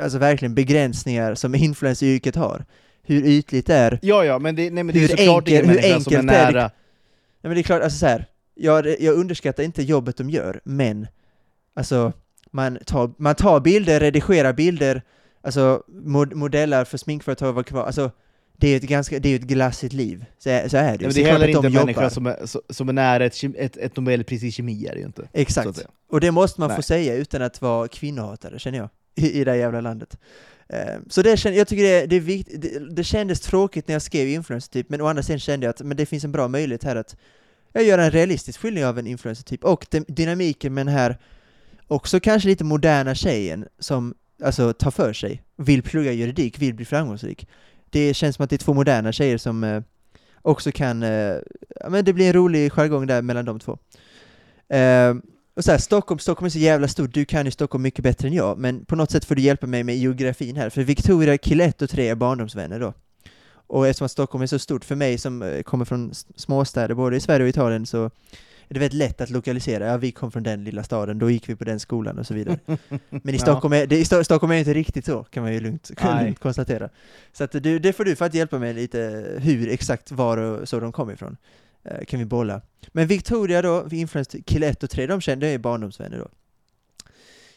alltså 0.01 0.19
verkligen 0.19 0.55
begränsningar 0.55 1.35
som 1.35 1.55
influenceryrket 1.55 2.37
har. 2.37 2.65
Hur 3.03 3.27
ytligt 3.27 3.67
det 3.67 3.75
är. 3.75 3.99
Ja, 4.03 4.25
ja, 4.25 4.39
men 4.39 4.57
det, 4.57 4.71
nej, 4.71 4.85
men 4.85 4.95
det 4.95 5.05
är 5.05 5.09
såklart 5.09 5.49
ingen 5.49 5.65
enkel- 5.65 5.69
hur 5.69 5.91
människa 5.91 6.01
som 6.01 6.15
är 6.15 6.19
är 6.19 6.47
det? 6.47 6.53
nära. 6.53 6.63
Nej 6.63 6.71
men 7.41 7.55
det 7.55 7.61
är 7.61 7.63
klart, 7.63 7.83
alltså 7.83 7.99
så 7.99 8.07
här, 8.07 8.27
jag, 8.55 9.01
jag 9.01 9.15
underskattar 9.15 9.63
inte 9.63 9.83
jobbet 9.83 10.17
de 10.17 10.31
gör, 10.31 10.61
men 10.65 11.07
alltså 11.75 12.13
man 12.51 12.79
tar, 12.87 13.13
man 13.19 13.35
tar 13.35 13.61
bilder, 13.61 14.01
redigerar 14.01 14.53
bilder, 14.53 15.03
alltså 15.45 15.83
mod, 15.89 16.35
modeller 16.35 16.85
för 16.85 16.99
sminkföretag 16.99 17.53
vad 17.53 17.67
kvar, 17.67 17.85
alltså 17.87 18.11
det 18.57 18.67
är 18.67 18.71
ju 18.71 18.77
ett 18.77 18.83
ganska, 18.83 19.19
det 19.19 19.29
är 19.29 19.31
ju 19.31 19.37
ett 19.37 19.43
glassigt 19.43 19.93
liv, 19.93 20.25
så 20.39 20.51
är, 20.51 20.69
så 20.69 20.77
är 20.77 20.99
det 20.99 21.05
ju. 21.05 21.07
men 21.07 21.15
det 21.15 21.23
är 21.23 21.33
heller 21.33 21.49
inte 21.49 21.67
en 21.67 21.73
människa 21.73 22.11
som 22.11 22.27
är, 22.27 22.73
som 22.73 22.89
är 22.89 22.93
nära 22.93 23.25
ett, 23.25 23.45
ett, 23.57 23.77
ett 23.77 23.97
Nobelpris 23.97 24.43
i 24.43 24.53
kemi, 24.53 24.87
är 24.87 24.93
det 24.93 24.99
ju 24.99 25.07
inte. 25.07 25.29
Exakt. 25.33 25.87
Och 26.09 26.21
det 26.21 26.31
måste 26.31 26.61
man 26.61 26.71
få 26.71 26.75
Nej. 26.75 26.83
säga 26.83 27.15
utan 27.15 27.43
att 27.43 27.63
vara 27.63 27.89
kvinnohatare, 27.89 28.59
känner 28.59 28.79
jag, 28.79 28.89
i, 29.15 29.41
i 29.41 29.45
det 29.45 29.51
här 29.51 29.59
jävla 29.59 29.81
landet. 29.81 30.19
Eh, 30.69 31.01
Så 31.09 31.23
det 31.23 31.45
jag 31.45 31.69
tycker 31.69 31.83
det, 31.83 32.07
det 32.07 32.17
är 32.17 32.21
viktigt, 32.21 32.63
det, 32.63 32.95
det 32.95 33.05
kändes 33.05 33.41
tråkigt 33.41 33.89
när 33.89 33.95
jag 33.95 34.03
skrev 34.03 34.29
influencer 34.29 34.73
typ, 34.73 34.89
men 34.91 35.01
å 35.01 35.07
andra 35.07 35.23
sidan 35.23 35.39
kände 35.39 35.67
jag 35.67 35.71
att 35.71 35.81
men 35.81 35.97
det 35.97 36.07
finns 36.07 36.25
en 36.25 36.33
bra 36.33 36.49
möjlighet 36.49 36.85
här 36.85 36.97
att 36.97 37.17
jag 37.73 37.85
gör 37.85 37.99
en 37.99 38.11
realistisk 38.11 38.61
skildring 38.61 38.87
av 38.87 38.99
en 38.99 39.07
influencer 39.07 39.45
typ, 39.45 39.65
och 39.65 39.87
den, 39.91 40.05
dynamiken 40.09 40.75
med 40.75 40.87
den 40.87 40.95
här 40.95 41.19
också 41.87 42.21
kanske 42.21 42.49
lite 42.49 42.65
moderna 42.65 43.15
tjejen 43.15 43.67
som 43.79 44.15
alltså 44.45 44.73
tar 44.73 44.91
för 44.91 45.13
sig, 45.13 45.43
vill 45.57 45.83
plugga 45.83 46.13
juridik, 46.13 46.59
vill 46.59 46.75
bli 46.75 46.85
framgångsrik. 46.85 47.49
Det 47.91 48.15
känns 48.15 48.37
som 48.37 48.45
att 48.45 48.51
det 48.51 48.57
är 48.57 48.59
två 48.59 48.75
moderna 48.75 49.13
tjejer 49.13 49.39
som 49.39 49.65
eh, 49.65 49.83
också 50.43 50.73
kan, 50.73 51.03
eh, 51.03 51.37
ja 51.81 51.89
men 51.89 52.05
det 52.05 52.13
blir 52.13 52.27
en 52.27 52.33
rolig 52.33 52.73
jargong 52.73 53.07
där 53.07 53.23
mellan 53.23 53.45
de 53.45 53.61
två. 53.61 53.79
Eh, 54.69 55.15
och 55.57 55.65
så 55.65 55.71
här, 55.71 55.79
Stockholm, 55.79 56.19
Stockholm 56.19 56.47
är 56.47 56.51
så 56.51 56.59
jävla 56.59 56.89
stort, 56.89 57.15
du 57.15 57.25
kan 57.25 57.45
ju 57.45 57.51
Stockholm 57.51 57.83
mycket 57.83 58.03
bättre 58.03 58.29
än 58.29 58.35
jag, 58.35 58.59
men 58.59 58.85
på 58.85 58.97
något 58.97 59.11
sätt 59.11 59.25
får 59.25 59.35
du 59.35 59.43
hjälpa 59.43 59.67
mig 59.67 59.85
med 59.85 59.97
geografin 59.97 60.57
här, 60.57 60.71
för 60.71 60.83
Victoria, 60.83 61.39
kille 61.39 61.65
1 61.65 61.83
och 61.83 61.91
3 61.91 62.09
är 62.09 62.15
barndomsvänner 62.15 62.81
då. 62.81 62.93
Och 63.67 63.87
eftersom 63.87 64.05
att 64.05 64.13
Stockholm 64.13 64.43
är 64.43 64.47
så 64.47 64.59
stort 64.59 64.85
för 64.85 64.95
mig 64.95 65.19
som 65.19 65.43
eh, 65.43 65.63
kommer 65.63 65.85
från 65.85 66.15
småstäder 66.37 66.95
både 66.95 67.17
i 67.17 67.21
Sverige 67.21 67.45
och 67.45 67.49
Italien 67.49 67.87
så 67.87 68.11
är 68.69 68.75
det 68.75 68.81
väldigt 68.81 68.99
lätt 68.99 69.21
att 69.21 69.31
lokalisera, 69.31 69.87
ja 69.87 69.97
vi 69.97 70.13
kom 70.13 70.33
från 70.33 70.43
den 70.43 70.65
lilla 70.65 70.83
staden, 70.85 71.19
då 71.19 71.31
gick 71.31 71.49
vi 71.49 71.57
på 71.57 71.65
den 71.65 71.81
skolan 71.81 72.19
och 72.19 72.27
så 72.27 72.35
vidare. 72.35 72.59
Men 73.11 73.35
i. 73.35 73.39
Stockholm 73.39 73.73
är 73.73 73.87
det, 73.87 73.99
i 73.99 74.05
Sto- 74.05 74.23
Stockholm 74.23 74.51
är 74.51 74.55
det 74.55 74.59
inte 74.59 74.75
riktigt 74.75 75.05
så, 75.05 75.25
kan 75.25 75.43
man 75.43 75.53
ju 75.53 75.61
lugnt, 75.61 75.91
lugnt 76.23 76.39
konstatera. 76.39 76.89
Så 77.33 77.45
att 77.45 77.53
du, 77.53 77.79
det 77.79 77.93
får 77.93 78.05
du 78.05 78.17
för 78.17 78.25
att 78.25 78.35
hjälpa 78.35 78.59
mig 78.59 78.75
lite 78.75 78.99
hur 79.39 79.69
exakt 79.69 80.11
var 80.13 80.37
och 80.37 80.69
så 80.69 80.81
de 80.81 80.93
kom 80.93 81.11
ifrån. 81.11 81.37
Eh, 81.85 82.05
kan 82.05 82.19
vi 82.19 82.25
bolla. 82.25 82.61
Men 82.93 83.07
Victoria 83.07 83.63
då, 83.63 83.89
influencer 83.91 84.41
kille 84.47 84.67
1 84.67 84.83
och 84.83 84.91
3, 84.91 85.07
de 85.07 85.21
kände 85.21 85.47
jag 85.47 85.55
är 85.55 85.59
barndomsvänner 85.59 86.19
då. 86.19 86.29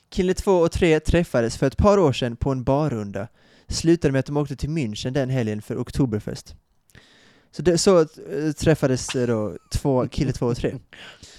Kille 0.09 0.33
2 0.33 0.51
och 0.51 0.71
3 0.71 0.99
träffades 0.99 1.57
för 1.57 1.67
ett 1.67 1.77
par 1.77 1.97
år 1.97 2.13
sedan 2.13 2.35
på 2.35 2.51
en 2.51 2.63
barrunda. 2.63 3.27
Slutade 3.67 4.11
med 4.11 4.19
att 4.19 4.25
de 4.25 4.37
åkte 4.37 4.55
till 4.55 4.69
München 4.69 5.11
den 5.11 5.29
helgen 5.29 5.61
för 5.61 5.77
Oktoberfest. 5.77 6.55
Så, 7.51 7.61
det, 7.61 7.77
så 7.77 7.99
eh, 7.99 8.05
träffades 8.57 9.07
då 9.13 9.57
två, 9.71 10.07
kille 10.07 10.31
2 10.31 10.45
och 10.45 10.57
3. 10.57 10.75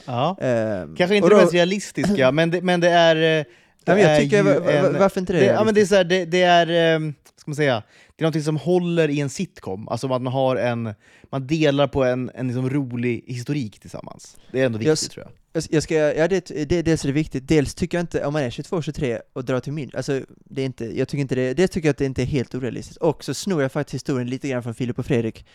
Ja. 0.06 0.36
Ehm, 0.40 0.96
Kanske 0.96 1.16
inte 1.16 1.28
det 1.28 1.36
mest 1.36 1.54
realistiska, 1.54 2.32
men 2.32 2.50
det, 2.50 2.62
men 2.62 2.80
det 2.80 2.88
är... 2.90 3.16
eh, 3.16 3.44
Det 3.84 3.92
Ja, 3.92 3.98
jag 3.98 4.16
är 4.16 4.20
tycker, 4.20 4.36
ju 4.36 4.42
va- 4.42 4.60
va- 4.60 4.70
en- 4.72 4.98
varför 4.98 5.20
inte 5.20 5.32
det? 5.32 5.38
Det, 5.38 5.44
ja, 5.46 5.64
men 5.64 5.74
det 5.74 5.80
är 5.80 5.86
så 5.86 5.94
här, 5.94 6.04
det, 6.04 6.24
det 6.24 6.42
är, 6.42 6.66
eh, 6.96 7.00
ska 7.36 7.50
man 7.50 7.56
säga, 7.56 7.82
det 8.16 8.22
är 8.22 8.24
någonting 8.24 8.42
som 8.42 8.56
håller 8.56 9.08
i 9.10 9.20
en 9.20 9.30
sitcom. 9.30 9.88
Alltså 9.88 10.06
att 10.12 10.22
man 10.22 10.32
har 10.32 10.56
en, 10.56 10.94
man 11.30 11.46
delar 11.46 11.86
på 11.86 12.04
en, 12.04 12.30
en 12.34 12.46
liksom 12.46 12.70
rolig 12.70 13.24
historik 13.26 13.80
tillsammans. 13.80 14.36
Det 14.52 14.60
är 14.60 14.66
ändå 14.66 14.78
viktigt 14.78 15.02
Jag- 15.02 15.10
tror 15.10 15.24
jag. 15.26 15.32
Jag, 15.52 15.64
jag 15.70 15.82
ska, 15.82 15.94
ja 15.94 16.28
det, 16.28 16.44
det, 16.68 16.82
dels 16.82 17.04
är 17.04 17.08
det 17.08 17.12
viktigt, 17.12 17.48
dels 17.48 17.74
tycker 17.74 17.98
jag 17.98 18.02
inte, 18.02 18.24
om 18.24 18.32
man 18.32 18.42
är 18.42 18.50
22-23 18.50 19.18
och 19.32 19.44
drar 19.44 19.60
till 19.60 19.72
München, 19.72 19.96
alltså 19.96 20.20
det 20.44 20.62
är 20.62 20.66
inte, 20.66 20.98
jag 20.98 21.08
tycker 21.08 21.20
inte 21.20 21.34
det, 21.34 21.54
det 21.54 21.68
tycker 21.68 21.88
jag 21.88 21.92
att 21.92 21.98
det 21.98 22.04
inte 22.04 22.22
är 22.22 22.26
helt 22.26 22.54
orealistiskt. 22.54 22.96
Och 23.02 23.24
så 23.24 23.34
snor 23.34 23.62
jag 23.62 23.72
faktiskt 23.72 23.94
historien 23.94 24.30
lite 24.30 24.48
grann 24.48 24.62
från 24.62 24.74
Filip 24.74 24.98
och 24.98 25.06
Fredrik. 25.06 25.46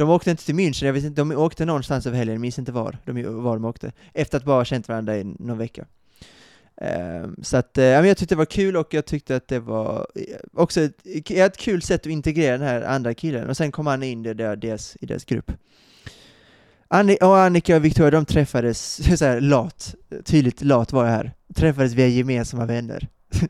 De 0.00 0.10
åkte 0.10 0.30
inte 0.30 0.44
till 0.44 0.54
München, 0.54 0.86
jag 0.86 0.92
vet 0.92 1.04
inte, 1.04 1.20
de 1.20 1.32
åkte 1.32 1.64
någonstans 1.64 2.06
över 2.06 2.18
helgen, 2.18 2.34
jag 2.34 2.40
minns 2.40 2.58
inte 2.58 2.72
var, 2.72 2.98
de, 3.04 3.42
var 3.42 3.54
de 3.54 3.64
åkte, 3.64 3.92
efter 4.14 4.38
att 4.38 4.44
bara 4.44 4.56
ha 4.56 4.64
känt 4.64 4.88
varandra 4.88 5.18
i 5.18 5.24
någon 5.24 5.58
vecka. 5.58 5.84
Ehm, 6.80 7.36
så 7.42 7.56
att, 7.56 7.78
eh, 7.78 7.84
ja, 7.84 7.98
men 8.00 8.08
jag 8.08 8.16
tyckte 8.16 8.34
det 8.34 8.38
var 8.38 8.44
kul 8.44 8.76
och 8.76 8.94
jag 8.94 9.06
tyckte 9.06 9.36
att 9.36 9.48
det 9.48 9.58
var 9.58 10.06
eh, 10.14 10.22
också 10.52 10.80
ett, 10.80 11.30
ett 11.30 11.56
kul 11.56 11.82
sätt 11.82 12.00
att 12.00 12.06
integrera 12.06 12.58
den 12.58 12.66
här 12.66 12.82
andra 12.82 13.14
killen, 13.14 13.48
och 13.48 13.56
sen 13.56 13.72
kom 13.72 13.86
han 13.86 14.02
in 14.02 14.26
i 14.26 14.34
deras, 14.34 14.96
i 15.00 15.06
deras 15.06 15.24
grupp. 15.24 15.52
Anni 16.88 17.18
och 17.20 17.38
Annika 17.38 17.76
och 17.76 17.84
Victoria, 17.84 18.10
de 18.10 18.24
träffades, 18.24 19.18
så 19.18 19.24
här, 19.24 19.40
lat, 19.40 19.94
tydligt 20.24 20.62
lat 20.62 20.92
var 20.92 21.04
jag 21.04 21.12
här, 21.12 21.32
träffades 21.54 21.92
via 21.92 22.06
gemensamma 22.06 22.66
vänner. 22.66 23.08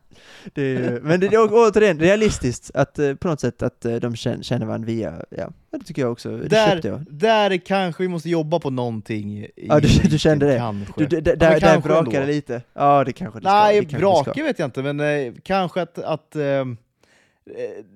det 0.54 0.62
är, 0.76 1.00
men 1.02 1.20
det 1.20 1.26
är 1.26 1.52
återigen 1.52 1.98
realistiskt, 2.00 2.70
att 2.74 2.98
eh, 2.98 3.14
på 3.14 3.28
något 3.28 3.40
sätt 3.40 3.62
att 3.62 3.84
eh, 3.84 3.94
de 3.96 4.16
känner, 4.16 4.66
varandra 4.66 4.86
via, 4.86 5.24
ja, 5.30 5.50
det 5.70 5.84
tycker 5.84 6.02
jag 6.02 6.12
också, 6.12 6.36
det 6.36 6.48
Där, 6.48 6.80
jag. 6.86 7.04
där 7.10 7.56
kanske 7.56 8.02
vi 8.02 8.08
måste 8.08 8.30
jobba 8.30 8.58
på 8.58 8.70
någonting. 8.70 9.38
I, 9.38 9.50
Ja, 9.56 9.80
du- 9.80 10.08
du 10.08 10.18
kände 10.18 10.46
det. 10.46 10.56
Kanske. 10.58 11.04
Du, 11.06 11.20
där, 11.20 11.36
där 11.36 11.60
kanske 11.60 11.88
brakar 11.88 12.20
det 12.20 12.26
lite. 12.26 12.62
Ja, 12.72 13.04
det 13.04 13.12
kanske 13.12 13.38
det 13.40 13.44
ska. 13.44 13.52
Nej, 13.54 13.80
det 13.80 13.86
det 13.86 13.98
brake 13.98 14.42
vet 14.42 14.58
jag 14.58 14.66
inte, 14.66 14.82
men 14.82 15.00
eh, 15.00 15.32
kanske 15.42 15.82
att, 15.82 15.98
att 15.98 16.36
eh, 16.36 16.64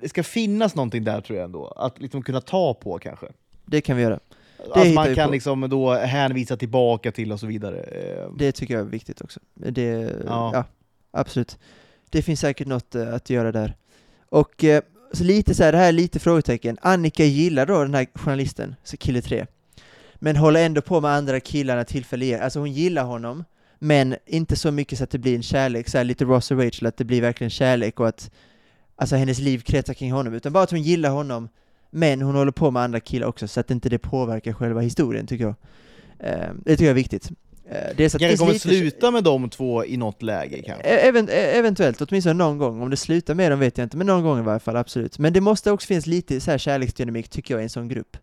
det 0.01 0.09
ska 0.09 0.23
finnas 0.23 0.75
någonting 0.75 1.05
där 1.05 1.21
tror 1.21 1.39
jag 1.39 1.45
ändå. 1.45 1.67
Att 1.67 2.01
liksom 2.01 2.23
kunna 2.23 2.41
ta 2.41 2.75
på 2.75 2.99
kanske. 2.99 3.27
Det 3.67 3.81
kan 3.81 3.97
vi 3.97 4.03
göra. 4.03 4.19
Att 4.75 4.85
hittar 4.85 4.95
man 4.95 5.15
kan 5.15 5.27
på. 5.29 5.33
liksom 5.33 5.69
då 5.71 5.93
hänvisa 5.95 6.57
tillbaka 6.57 7.13
till 7.13 7.33
och 7.33 7.41
så 7.41 7.47
vidare. 7.47 7.81
Eh, 7.81 8.31
Det 8.39 8.53
tycker 8.53 8.75
jag 8.75 8.81
är 8.87 8.91
viktigt 8.91 9.21
också. 9.21 9.41
Det, 9.55 9.83
Ja. 10.27 10.51
ja. 10.55 10.65
absolut. 11.11 11.59
Det 12.15 12.23
finns 12.23 12.41
säkert 12.41 12.67
något 12.67 12.95
eh, 12.95 13.15
att 13.15 13.31
göra 13.31 13.53
där. 13.53 13.77
Och 14.29 14.65
eh, 14.65 14.83
så 15.13 15.25
lite 15.25 15.55
så 15.55 15.63
här, 15.63 15.73
det 15.73 15.79
här 15.79 15.89
är 15.89 15.93
lite 15.93 16.19
frågetecken. 16.19 16.79
Annika 16.83 17.25
gillar 17.25 17.67
då 17.67 17.83
den 17.83 17.95
här 17.95 18.07
journalisten, 18.15 18.75
så 18.85 18.97
kille 18.97 19.23
3. 19.23 19.47
Men 20.15 20.37
håller 20.37 20.67
ändå 20.67 20.81
på 20.81 21.01
med 21.01 21.11
andra 21.11 21.41
killarna 21.41 21.85
tillfälligt. 21.85 22.41
Alltså 22.41 22.59
hon 22.59 22.73
gillar 22.73 23.05
honom, 23.05 23.45
men 23.79 24.17
inte 24.27 24.57
så 24.57 24.71
mycket 24.71 24.99
så 24.99 25.05
att 25.05 25.11
det 25.11 25.19
blir 25.19 25.37
en 25.37 25.43
kärlek, 25.43 25.89
så 25.89 25.99
här 25.99 26.05
lite 26.05 26.25
Ross 26.25 26.51
och 26.51 26.59
Rachel, 26.59 26.87
att 26.87 26.97
det 26.97 27.05
blir 27.05 27.21
verkligen 27.21 27.51
kärlek 27.51 28.01
och 28.01 28.09
att 28.09 28.31
alltså 28.97 29.17
hennes 29.17 29.39
liv 29.39 29.59
kretsar 29.59 29.95
kring 29.95 30.13
honom, 30.13 30.35
utan 30.35 30.53
bara 30.53 30.65
att 30.65 30.71
hon 30.71 30.83
gillar 30.83 31.11
honom, 31.11 31.49
men 31.91 32.23
hon 32.23 32.35
håller 32.35 32.53
på 32.53 32.71
med 32.71 32.83
andra 32.83 33.01
killar 33.01 33.27
också, 33.27 33.49
så 33.49 33.61
att 33.61 33.71
inte 33.71 33.89
det 33.89 33.99
påverkar 33.99 34.53
själva 34.53 34.81
historien, 34.81 35.27
tycker 35.27 35.45
jag. 35.45 35.55
Eh, 36.19 36.49
det 36.65 36.71
tycker 36.71 36.85
jag 36.85 36.91
är 36.91 36.95
viktigt. 36.95 37.31
Eh, 37.71 37.97
dels 37.97 38.15
att 38.15 38.21
kanske 38.21 38.25
det 38.25 38.29
finns 38.29 38.41
kommer 38.41 38.53
lite- 38.53 38.69
sluta 38.69 39.11
med 39.11 39.25
de 39.25 39.51
två 39.51 39.85
i 39.85 39.97
något 39.97 40.23
läge 40.23 40.63
kanske. 40.67 40.89
E- 40.89 41.09
Event, 41.09 41.31
e- 41.31 41.33
eventuellt, 41.59 42.01
åtminstone 42.03 42.35
någon 42.35 42.59
gång. 42.59 42.83
Om 42.83 42.91
det 42.91 42.97
slutar 42.97 43.35
med 43.35 43.53
dem 43.53 43.61
vet 43.61 43.79
jag 43.79 43.85
inte, 43.85 43.97
men 43.97 44.07
någon 44.07 44.23
gång 44.23 44.39
i 44.39 44.43
varje 44.43 44.61
fall, 44.61 44.77
absolut. 44.77 45.19
Men 45.19 45.33
det 45.33 45.41
måste 45.41 45.71
också 45.71 45.87
finnas 45.87 46.07
lite 46.07 46.41
så 46.41 46.51
här 46.51 46.59
kärleksdynamik, 46.59 47.29
tycker 47.29 47.55
jag, 47.55 47.61
i 47.61 47.65
en 47.65 47.71
sån 47.71 47.89
grupp. 47.89 48.17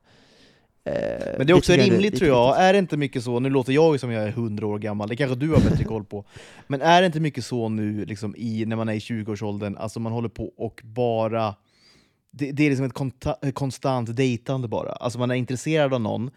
Eh, 0.83 0.93
Men 1.37 1.47
det 1.47 1.53
är 1.53 1.57
också 1.57 1.73
jag 1.75 1.91
rimligt 1.91 2.15
tror 2.17 2.27
jag, 2.29 2.47
viktigt. 2.47 2.61
är 2.61 2.73
det 2.73 2.79
inte 2.79 2.97
mycket 2.97 3.23
så, 3.23 3.39
nu 3.39 3.49
låter 3.49 3.73
jag 3.73 3.99
som 3.99 4.11
jag 4.11 4.23
är 4.23 4.27
100 4.29 4.67
år 4.67 4.79
gammal, 4.79 5.09
det 5.09 5.15
kanske 5.15 5.35
du 5.35 5.49
har 5.49 5.61
bättre 5.69 5.83
koll 5.83 6.05
på, 6.05 6.25
men 6.67 6.81
är 6.81 7.01
det 7.01 7.05
inte 7.05 7.19
mycket 7.19 7.45
så 7.45 7.69
nu 7.69 8.05
liksom, 8.05 8.35
i, 8.37 8.65
när 8.65 8.75
man 8.75 8.89
är 8.89 8.93
i 8.93 8.99
20-årsåldern, 8.99 9.77
alltså 9.77 9.99
man 9.99 10.11
håller 10.11 10.29
på 10.29 10.45
och 10.57 10.81
bara, 10.83 11.55
det, 12.31 12.51
det 12.51 12.63
är 12.63 12.69
liksom 12.69 12.85
ett 12.85 12.93
konta, 12.93 13.35
ett 13.41 13.55
konstant 13.55 14.15
dejtande 14.15 14.67
bara, 14.67 14.91
alltså 14.91 15.19
man 15.19 15.31
är 15.31 15.35
intresserad 15.35 15.93
av 15.93 16.01
någon, 16.01 16.31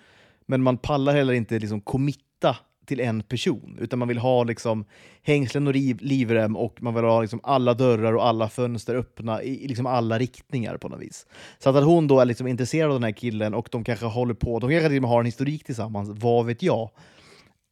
men 0.46 0.62
man 0.62 0.78
pallar 0.78 1.12
heller 1.14 1.32
inte 1.32 1.59
liksom 1.59 1.80
committa 1.80 2.57
till 2.87 3.01
en 3.01 3.22
person, 3.22 3.78
utan 3.80 3.99
man 3.99 4.09
vill 4.09 4.18
ha 4.18 4.45
liksom 4.45 4.85
hängslen 5.22 5.66
och 5.66 5.72
riv, 5.72 5.99
livrem 6.01 6.57
och 6.57 6.82
man 6.82 6.95
vill 6.95 7.05
ha 7.05 7.20
liksom 7.20 7.41
alla 7.43 7.74
dörrar 7.74 8.12
och 8.12 8.26
alla 8.26 8.49
fönster 8.49 8.95
öppna 8.95 9.43
i, 9.43 9.64
i 9.64 9.68
liksom 9.68 9.87
alla 9.87 10.18
riktningar 10.18 10.76
på 10.76 10.89
något 10.89 11.01
vis. 11.01 11.26
Så 11.59 11.70
att, 11.70 11.76
att 11.76 11.85
hon 11.85 12.07
då 12.07 12.20
är 12.20 12.24
liksom 12.24 12.47
intresserad 12.47 12.91
av 12.91 12.97
den 12.97 13.05
här 13.05 13.12
killen 13.12 13.55
och 13.55 13.68
de 13.70 13.85
kanske 13.85 14.07
håller 14.07 14.35
på, 14.35 14.59
de 14.59 14.70
kanske 14.70 14.89
till 14.89 14.99
och 14.99 15.03
med 15.03 15.11
har 15.11 15.20
en 15.20 15.26
historik 15.26 15.64
tillsammans, 15.64 16.11
vad 16.12 16.47
vet 16.47 16.62
jag. 16.62 16.91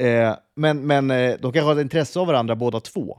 Eh, 0.02 0.34
men 0.56 0.86
men 0.86 1.10
eh, 1.10 1.34
de 1.40 1.52
kanske 1.52 1.60
har 1.60 1.72
ett 1.72 1.82
intresse 1.82 2.20
av 2.20 2.26
varandra 2.26 2.56
båda 2.56 2.80
två. 2.80 3.18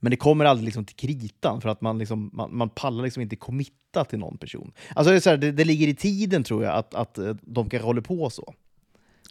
Men 0.00 0.10
det 0.10 0.16
kommer 0.16 0.44
aldrig 0.44 0.64
liksom 0.64 0.84
till 0.84 0.96
kritan 0.96 1.60
för 1.60 1.68
att 1.68 1.80
man, 1.80 1.98
liksom, 1.98 2.30
man, 2.32 2.56
man 2.56 2.68
pallar 2.68 3.04
liksom 3.04 3.22
inte 3.22 3.36
committa 3.36 4.04
till 4.04 4.18
någon 4.18 4.38
person. 4.38 4.72
Alltså 4.94 5.10
det, 5.10 5.16
är 5.16 5.20
så 5.20 5.30
här, 5.30 5.36
det, 5.36 5.52
det 5.52 5.64
ligger 5.64 5.88
i 5.88 5.94
tiden 5.94 6.44
tror 6.44 6.64
jag 6.64 6.74
att, 6.74 6.94
att 6.94 7.18
eh, 7.18 7.34
de 7.42 7.70
kanske 7.70 7.86
håller 7.86 8.00
på 8.00 8.30
så. 8.30 8.54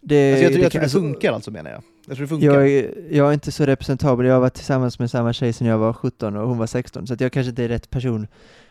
Det, 0.08 0.32
Alltså 0.32 0.44
jag 0.44 0.52
tror, 0.54 0.64
jag 0.64 0.72
tror 0.72 0.80
det 0.80 0.86
alltså, 0.86 1.00
funkar 1.00 1.34
alltså 1.34 1.52
menar 1.52 1.72
jag. 1.72 1.84
Jag 2.08 2.16
tror 2.16 2.24
det 2.26 2.30
funkar. 2.30 2.60
Jag, 2.62 2.86
jag 3.12 3.30
är 3.30 3.34
inte 3.34 3.52
så 3.52 3.66
representabel, 3.66 4.26
jag 4.26 4.34
har 4.34 4.40
varit 4.42 4.54
tillsammans 4.54 5.00
med 5.00 5.12
samma 5.12 5.34
tjej 5.34 5.54
sedan 5.54 5.68
jag 5.68 5.78
var 5.78 5.94
17 5.94 6.36
och 6.38 6.48
hon 6.48 6.58
var 6.58 6.68
16, 6.68 7.08
så 7.08 7.14
att 7.14 7.22
jag 7.22 7.32
kanske 7.32 7.50
inte 7.50 7.64
är 7.64 7.68
rätt 7.68 7.90
person 7.90 8.28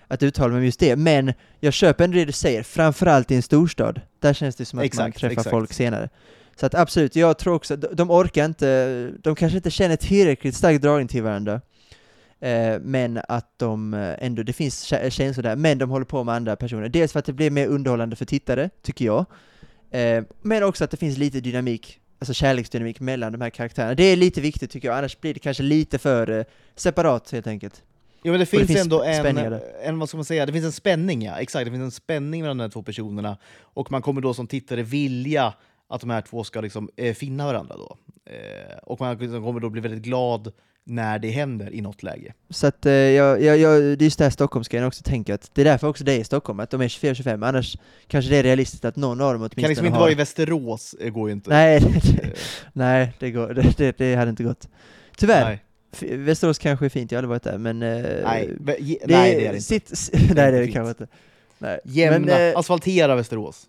att 0.09 0.22
uttala 0.22 0.49
mig 0.49 0.59
om 0.59 0.64
just 0.64 0.80
det, 0.80 0.97
men 0.97 1.32
jag 1.61 1.72
köper 1.72 2.05
ändå 2.05 2.14
det 2.16 2.24
du 2.24 2.32
säger, 2.32 2.62
framförallt 2.62 3.30
i 3.30 3.34
en 3.37 3.43
storstad. 3.43 4.01
Där 4.20 4.32
känns 4.34 4.57
det 4.57 4.64
som 4.64 4.78
att 4.78 4.80
man 4.80 4.87
Exakt, 4.87 5.18
träffar 5.18 5.32
exakt. 5.32 5.51
folk 5.51 5.72
senare. 5.72 6.09
Så 6.57 6.66
att 6.66 6.74
absolut, 6.74 7.16
jag 7.16 7.39
tror 7.39 7.55
också, 7.55 7.76
de, 7.76 8.11
orkar 8.11 8.45
inte, 8.45 9.11
de 9.22 9.34
kanske 9.34 9.57
inte 9.57 9.70
känner 9.70 9.97
tillräckligt 9.97 10.55
stark 10.55 10.82
dragning 10.82 11.09
till 11.09 11.22
varandra, 11.22 11.61
eh, 12.41 12.78
men 12.80 13.20
att 13.28 13.51
de 13.57 13.95
eh, 13.95 14.14
ändå, 14.18 14.43
det 14.43 14.53
finns 14.53 14.93
kä- 14.93 15.11
känslor 15.11 15.43
där, 15.43 15.57
men 15.57 15.78
de 15.78 15.91
håller 15.91 16.07
på 16.07 16.24
med 16.24 16.34
andra 16.34 16.57
personer. 16.57 16.89
Dels 16.89 17.12
för 17.12 17.18
att 17.18 17.24
det 17.26 17.32
blir 17.32 17.51
mer 17.51 17.66
underhållande 17.66 18.16
för 18.16 18.24
tittare, 18.24 18.70
tycker 18.82 19.05
jag, 19.05 19.24
eh, 19.91 20.24
men 20.43 20.62
också 20.62 20.84
att 20.84 20.91
det 20.91 20.97
finns 20.97 21.18
lite 21.18 21.41
dynamik, 21.41 22.01
alltså 22.18 22.34
kärleksdynamik 22.34 23.01
mellan 23.01 23.32
de 23.32 23.41
här 23.41 23.51
karaktärerna. 23.51 23.95
Det 23.95 24.05
är 24.05 24.16
lite 24.16 24.41
viktigt 24.41 24.70
tycker 24.70 24.89
jag, 24.89 24.99
annars 24.99 25.20
blir 25.20 25.34
det 25.34 25.41
kanske 25.41 25.62
lite 25.62 25.99
för 25.99 26.30
eh, 26.39 26.45
separat 26.74 27.30
helt 27.30 27.47
enkelt. 27.47 27.82
Jo, 28.22 28.32
men 28.32 28.41
det 28.41 28.47
finns, 28.47 28.66
finns 28.66 28.80
ändå 28.80 29.03
en, 29.03 29.34
där. 29.34 29.62
en, 29.82 29.99
vad 29.99 30.09
ska 30.09 30.18
man 30.18 30.24
säga, 30.24 30.47
det 30.47 30.53
finns 30.53 30.64
en 30.64 30.72
spänning 30.72 31.22
ja, 31.22 31.37
exakt, 31.37 31.64
det 31.64 31.70
finns 31.70 31.82
en 31.82 31.91
spänning 31.91 32.41
mellan 32.41 32.57
de 32.59 32.62
här 32.62 32.70
två 32.70 32.82
personerna 32.82 33.37
och 33.61 33.91
man 33.91 34.03
kommer 34.03 34.20
då 34.20 34.34
som 34.34 34.47
tittare 34.47 34.82
vilja 34.82 35.55
att 35.89 36.01
de 36.01 36.11
här 36.11 36.20
två 36.20 36.45
ska 36.45 36.61
liksom, 36.61 36.91
eh, 36.97 37.14
finna 37.14 37.47
varandra 37.47 37.76
då. 37.76 37.97
Eh, 38.30 38.76
och 38.82 39.01
man 39.01 39.18
liksom 39.18 39.45
kommer 39.45 39.61
då 39.61 39.70
bli 39.70 39.80
väldigt 39.80 40.03
glad 40.03 40.53
när 40.89 41.18
det 41.18 41.30
händer 41.30 41.74
i 41.74 41.80
något 41.80 42.03
läge. 42.03 42.34
Så 42.51 42.66
att 42.66 42.87
eh, 42.87 42.93
jag, 42.93 43.43
jag, 43.43 43.59
jag, 43.59 43.82
det 43.82 44.03
är 44.03 44.05
just 44.05 44.18
det 44.18 44.24
här 44.24 44.30
Stockholmsgrejen 44.30 44.87
också 44.87 45.03
tänker 45.03 45.34
att 45.34 45.51
det 45.55 45.61
är 45.61 45.64
därför 45.64 45.87
också 45.89 46.05
det 46.05 46.12
är 46.12 46.18
i 46.18 46.24
Stockholm, 46.24 46.61
att 46.61 46.70
de 46.70 46.80
är 46.80 46.89
24-25, 46.89 47.49
annars 47.49 47.76
kanske 48.07 48.30
det 48.30 48.37
är 48.37 48.43
realistiskt 48.43 48.84
att 48.84 48.97
någon 48.97 49.20
av 49.20 49.32
dem 49.32 49.43
åtminstone 49.43 49.62
kan 49.62 49.68
liksom 49.68 49.87
inte 49.87 49.95
har... 49.95 50.01
vara 50.01 50.11
i 50.12 50.14
Västerås, 50.14 50.95
eh, 51.01 51.11
går 51.11 51.28
ju 51.28 51.32
inte. 51.32 51.51
Nej, 51.51 51.76
Eh, 51.76 52.30
nej 52.72 53.12
det, 53.18 53.30
går, 53.30 53.55
det, 53.55 53.76
det, 53.78 53.99
det 53.99 54.14
hade 54.14 54.30
inte 54.30 54.43
gått. 54.43 54.68
Tyvärr, 55.16 55.45
nej. 55.45 55.62
Västerås 56.18 56.59
kanske 56.59 56.84
är 56.84 56.89
fint, 56.89 57.12
jag 57.12 57.16
har 57.16 57.22
aldrig 57.22 57.28
varit 57.30 57.43
där, 57.43 57.59
men... 57.59 57.82
eh, 57.82 58.05
Nej, 58.24 58.51
det 58.61 58.76
nej, 58.80 58.97
det 59.07 59.16
är 59.16 59.37
det 59.39 59.47
inte. 59.47 59.61
Sitt, 59.61 60.11
nej, 60.12 60.34
det 60.34 60.43
är 60.43 60.53
det 60.61 60.68
kanske 60.68 60.89
inte. 60.89 61.07
Nej. 61.59 61.80
Jämna, 61.84 62.18
Men, 62.18 62.51
eh, 62.53 62.59
asfaltera 62.59 63.14
Västerås. 63.16 63.68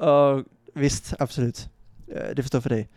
Ja, 0.00 0.42
visst, 0.74 1.14
absolut. 1.18 1.68
Eh, 2.14 2.34
Det 2.36 2.42
förstår 2.42 2.60
för 2.60 2.70
dig. 2.70 2.88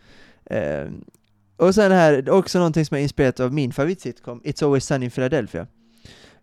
Och 1.60 1.74
sen 1.74 1.92
här, 1.92 2.30
också 2.30 2.58
någonting 2.58 2.84
som 2.84 2.96
är 2.96 3.00
inspirerat 3.00 3.40
av 3.40 3.52
min 3.52 3.72
favoritsitcom, 3.72 4.40
It's 4.44 4.64
Always 4.64 4.84
Sunny 4.84 5.04
in 5.04 5.10
Philadelphia. 5.10 5.66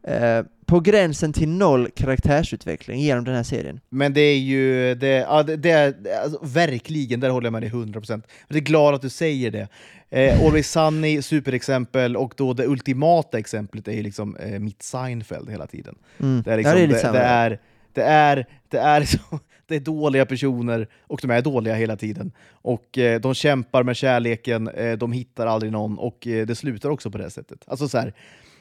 Eh, 0.03 0.43
på 0.65 0.79
gränsen 0.79 1.33
till 1.33 1.49
noll 1.49 1.89
karaktärsutveckling 1.95 2.99
genom 2.99 3.23
den 3.23 3.35
här 3.35 3.43
serien. 3.43 3.79
Men 3.89 4.13
det 4.13 4.21
är 4.21 4.37
ju, 4.37 4.95
det, 4.95 5.07
ja, 5.07 5.43
det, 5.43 5.57
det 5.57 5.71
är, 5.71 5.93
alltså, 6.23 6.39
verkligen, 6.43 7.19
där 7.19 7.29
håller 7.29 7.45
jag 7.45 7.51
med 7.51 7.61
dig 7.61 7.71
100%. 7.71 8.21
Jag 8.47 8.57
är 8.57 8.61
glad 8.61 8.93
att 8.93 9.01
du 9.01 9.09
säger 9.09 9.51
det. 9.51 9.67
Eh, 10.09 10.45
Always 10.45 10.71
Sunny, 10.71 11.21
superexempel, 11.21 12.17
och 12.17 12.33
då 12.37 12.53
det 12.53 12.65
ultimata 12.65 13.39
exemplet 13.39 13.87
är 13.87 13.91
ju 13.91 14.03
liksom 14.03 14.35
eh, 14.35 14.59
mitt 14.59 14.83
Seinfeld 14.83 15.49
hela 15.49 15.67
tiden. 15.67 15.95
Mm. 16.19 16.41
Det 16.41 16.53
är, 16.53 16.57
liksom, 16.57 16.71
ja, 16.71 16.75
det 16.77 16.83
är 16.83 16.87
det, 16.87 16.93
lite 16.93 16.99
samma. 16.99 17.13
det 17.13 17.23
är, 17.23 17.59
det 17.93 18.01
är, 18.01 18.45
det 18.69 18.77
är, 18.77 18.99
liksom, 18.99 19.39
det 19.67 19.75
är 19.75 19.79
dåliga 19.79 20.25
personer, 20.25 20.87
och 21.01 21.19
de 21.21 21.31
är 21.31 21.41
dåliga 21.41 21.75
hela 21.75 21.95
tiden. 21.95 22.31
Och 22.51 22.97
eh, 22.97 23.19
de 23.19 23.33
kämpar 23.33 23.83
med 23.83 23.95
kärleken, 23.95 24.67
eh, 24.67 24.97
de 24.97 25.11
hittar 25.11 25.47
aldrig 25.47 25.71
någon, 25.71 25.97
och 25.97 26.27
eh, 26.27 26.45
det 26.45 26.55
slutar 26.55 26.89
också 26.89 27.11
på 27.11 27.17
det 27.17 27.29
sättet. 27.29 27.63
Alltså 27.67 27.87
så 27.87 27.97
här, 27.97 28.13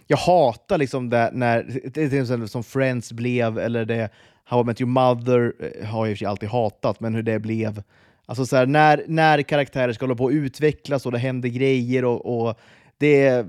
jag 0.06 0.16
hatar 0.16 0.78
liksom 0.78 1.10
det 1.10 1.30
när, 1.32 1.62
till 1.90 2.04
exempel 2.04 2.40
typ 2.40 2.50
som 2.50 2.64
Friends 2.64 3.12
blev, 3.12 3.58
eller 3.58 3.84
det 3.84 4.08
How 4.44 4.60
I 4.60 4.64
Met 4.64 4.80
Your 4.80 4.90
Mother 4.90 5.52
eh, 5.60 5.86
har 5.86 6.06
jag 6.06 6.10
i 6.10 6.14
och 6.14 6.16
för 6.16 6.18
sig 6.18 6.26
alltid 6.26 6.48
hatat, 6.48 7.00
men 7.00 7.14
hur 7.14 7.22
det 7.22 7.38
blev. 7.38 7.82
Alltså 8.26 8.46
så 8.46 8.56
här, 8.56 8.66
när, 8.66 9.04
när 9.06 9.42
karaktärer 9.42 9.92
ska 9.92 10.04
hålla 10.04 10.14
på 10.14 10.26
att 10.26 10.32
utvecklas 10.32 11.06
och 11.06 11.12
det 11.12 11.18
händer 11.18 11.48
grejer 11.48 12.04
och, 12.04 12.48
och 12.48 12.58
det, 12.98 13.46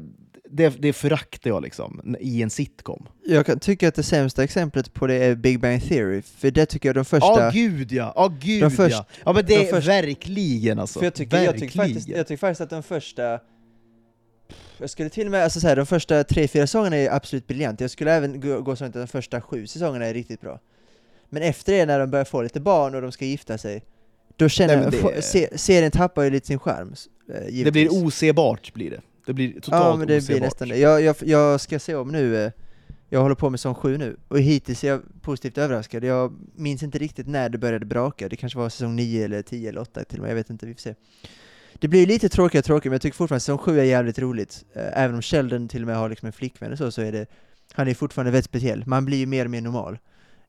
det, 0.50 0.70
det 0.82 0.94
föraktar 0.94 1.50
jag 1.50 1.64
liksom 1.64 2.16
i 2.20 2.42
en 2.42 2.50
sitcom. 2.50 3.08
Jag 3.26 3.62
tycka 3.62 3.88
att 3.88 3.96
det 3.96 4.04
sämsta 4.04 4.44
exemplet 4.44 4.94
på 4.94 5.08
det 5.08 5.16
är 5.16 5.36
Big 5.36 5.60
Bang 5.60 5.84
Theory, 5.84 6.22
för 6.22 6.52
det 6.52 6.66
tycker 6.66 6.90
jag 6.90 6.96
de 6.96 7.06
första... 7.06 7.28
Ja, 7.28 7.50
gud 7.54 7.92
ja! 7.92 8.14
Ja, 8.16 8.34
gud 8.42 8.62
De 8.64 8.72
först- 8.72 8.96
ja! 8.96 9.06
Ja, 9.26 9.34
men 9.34 9.46
det 9.46 9.56
de 9.58 9.68
är 9.68 9.72
först- 9.72 9.88
verkligen 9.88 10.80
alltså. 10.80 11.00
För 11.00 11.06
jag 11.06 11.14
tycker, 11.14 11.38
jag, 11.42 11.54
tycker 11.54 11.66
verkligen. 11.66 11.88
faktiskt, 11.88 12.08
jag 12.18 12.28
tycker 12.28 12.40
faktiskt 12.40 12.62
att 12.62 12.70
de 12.70 12.84
första 12.84 13.40
jag 14.78 14.90
skulle 14.90 15.10
till 15.10 15.26
och 15.28 15.32
med, 15.32 15.44
alltså 15.44 15.60
så 15.60 15.68
här, 15.68 15.76
de 15.76 15.86
första 15.86 16.24
tre, 16.24 16.48
fyra 16.48 16.68
säsongerna 16.68 16.96
är 16.96 17.10
absolut 17.16 17.48
briljanta. 17.48 17.84
Jag 17.84 17.92
skulle 17.92 18.14
även 18.14 18.42
gå, 18.42 18.62
gå 18.62 18.76
så 18.76 18.84
långt 18.84 18.96
att 18.96 19.02
de 19.02 19.08
första 19.08 19.42
sju 19.42 19.68
säsongerna 19.68 20.06
är 20.06 20.14
riktigt 20.14 20.42
bra. 20.42 20.60
Men 21.30 21.44
efter 21.44 21.74
det, 21.74 21.86
när 21.86 22.00
de 22.00 22.10
börjar 22.12 22.26
få 22.26 22.42
lite 22.42 22.60
barn 22.60 22.96
och 22.96 23.02
de 23.02 23.12
ska 23.12 23.26
gifta 23.26 23.58
sig, 23.58 23.84
då 24.36 24.50
känner 24.50 24.76
Nej, 24.92 25.00
jag, 25.02 25.14
det- 25.16 25.22
se, 25.22 25.58
serien 25.58 25.92
tappar 25.92 26.24
ju 26.24 26.30
lite 26.30 26.48
sin 26.48 26.60
charm. 26.60 26.94
eh, 27.30 27.34
det 27.34 27.50
givetvis. 27.50 27.72
blir 27.90 28.06
osebart, 28.06 28.74
blir 28.74 28.90
det. 28.90 29.02
Det 29.28 29.34
blir 29.34 29.54
totalt 29.54 29.84
Ja, 29.84 29.96
men 29.96 30.08
det 30.08 30.18
osebart. 30.18 30.28
blir 30.38 30.46
nästan 30.48 30.68
det. 30.68 30.78
Jag, 30.78 31.02
jag, 31.02 31.16
jag 31.22 31.62
ska 31.62 31.80
se 31.80 31.96
om 31.96 32.08
nu, 32.12 32.46
eh, 32.46 32.52
jag 33.10 33.22
håller 33.22 33.36
på 33.36 33.50
med 33.50 33.60
säsong 33.60 33.76
sju 33.76 33.98
nu, 33.98 34.18
och 34.28 34.40
hittills 34.40 34.84
är 34.84 34.88
jag 34.88 35.02
positivt 35.22 35.58
överraskad. 35.58 36.04
Jag 36.04 36.34
minns 36.56 36.84
inte 36.84 36.98
riktigt 36.98 37.28
när 37.28 37.50
det 37.50 37.58
började 37.58 37.86
braka, 37.86 38.30
det 38.30 38.36
kanske 38.36 38.60
var 38.60 38.70
säsong 38.70 38.96
9 38.96 39.26
eller 39.26 39.42
10 39.42 39.70
eller 39.70 39.82
8 39.82 40.04
till 40.04 40.18
och 40.20 40.22
med, 40.24 40.30
jag 40.32 40.36
vet 40.36 40.50
inte, 40.50 40.66
vi 40.66 40.74
får 40.74 40.80
se. 40.82 40.96
Det 41.80 41.88
blir 41.88 42.06
lite 42.08 42.30
tråkigare 42.30 42.60
och 42.62 42.66
tråkigare, 42.66 42.90
men 42.90 42.96
jag 42.96 43.02
tycker 43.02 43.16
fortfarande 43.18 43.40
säsong 43.40 43.58
7 43.58 43.80
är 43.80 43.84
jävligt 43.84 44.20
roligt. 44.20 44.66
Eh, 44.74 45.04
Även 45.04 45.16
om 45.16 45.22
Sheldon 45.22 45.68
till 45.68 45.82
och 45.82 45.88
med 45.88 45.98
har 45.98 46.10
liksom 46.10 46.26
en 46.26 46.34
flickvän 46.34 46.72
och 46.72 46.78
så, 46.78 46.92
så 46.92 47.02
är 47.02 47.12
det, 47.12 47.26
han 47.74 47.88
är 47.88 47.94
fortfarande 47.94 48.32
väldigt 48.32 48.46
speciell. 48.46 48.84
Man 48.88 49.06
blir 49.06 49.18
ju 49.18 49.26
mer 49.26 49.46
och 49.46 49.52
mer 49.52 49.62
normal. 49.62 49.98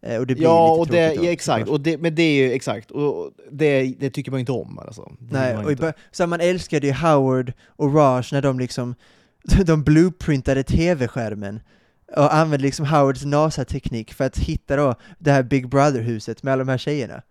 Eh, 0.03 0.17
Och 0.21 0.27
det 0.27 0.35
blir 0.35 0.45
Ja, 0.45 0.71
lite 0.71 0.81
och 0.81 0.87
det, 0.87 1.15
ja, 1.25 1.31
exakt. 1.33 1.69
Och 1.69 1.81
det, 1.81 1.99
men 1.99 2.15
det 2.15 2.23
är 2.23 2.33
ju 2.47 2.53
exakt, 2.53 2.91
och 2.91 3.31
det, 3.51 3.95
det 4.01 4.11
tycker 4.11 4.31
man 4.31 4.41
inte 4.41 4.53
om 4.53 4.79
alltså. 4.79 5.13
Nej, 5.19 5.55
man 5.55 5.65
och 5.65 5.71
inte. 5.73 5.93
så 6.11 6.27
man 6.27 6.41
älskade 6.41 6.87
ju 6.87 6.93
Howard 6.93 7.53
och 7.67 7.95
Raj 7.95 8.25
när 8.33 8.43
de 8.43 8.59
liksom, 8.59 8.95
de 9.67 9.83
blueprintade 9.85 10.63
tv-skärmen 10.63 11.61
och 12.17 12.35
använde 12.35 12.67
liksom 12.67 12.87
Howards 12.87 13.25
NASA-teknik 13.25 14.15
för 14.15 14.25
att 14.25 14.39
hitta 14.39 14.77
då 14.77 14.95
det 15.19 15.33
här 15.33 15.43
Big 15.43 15.69
Brother-huset 15.69 16.43
med 16.43 16.53
alla 16.53 16.65
de 16.65 16.71
här 16.71 16.79
tjejerna. 16.79 17.23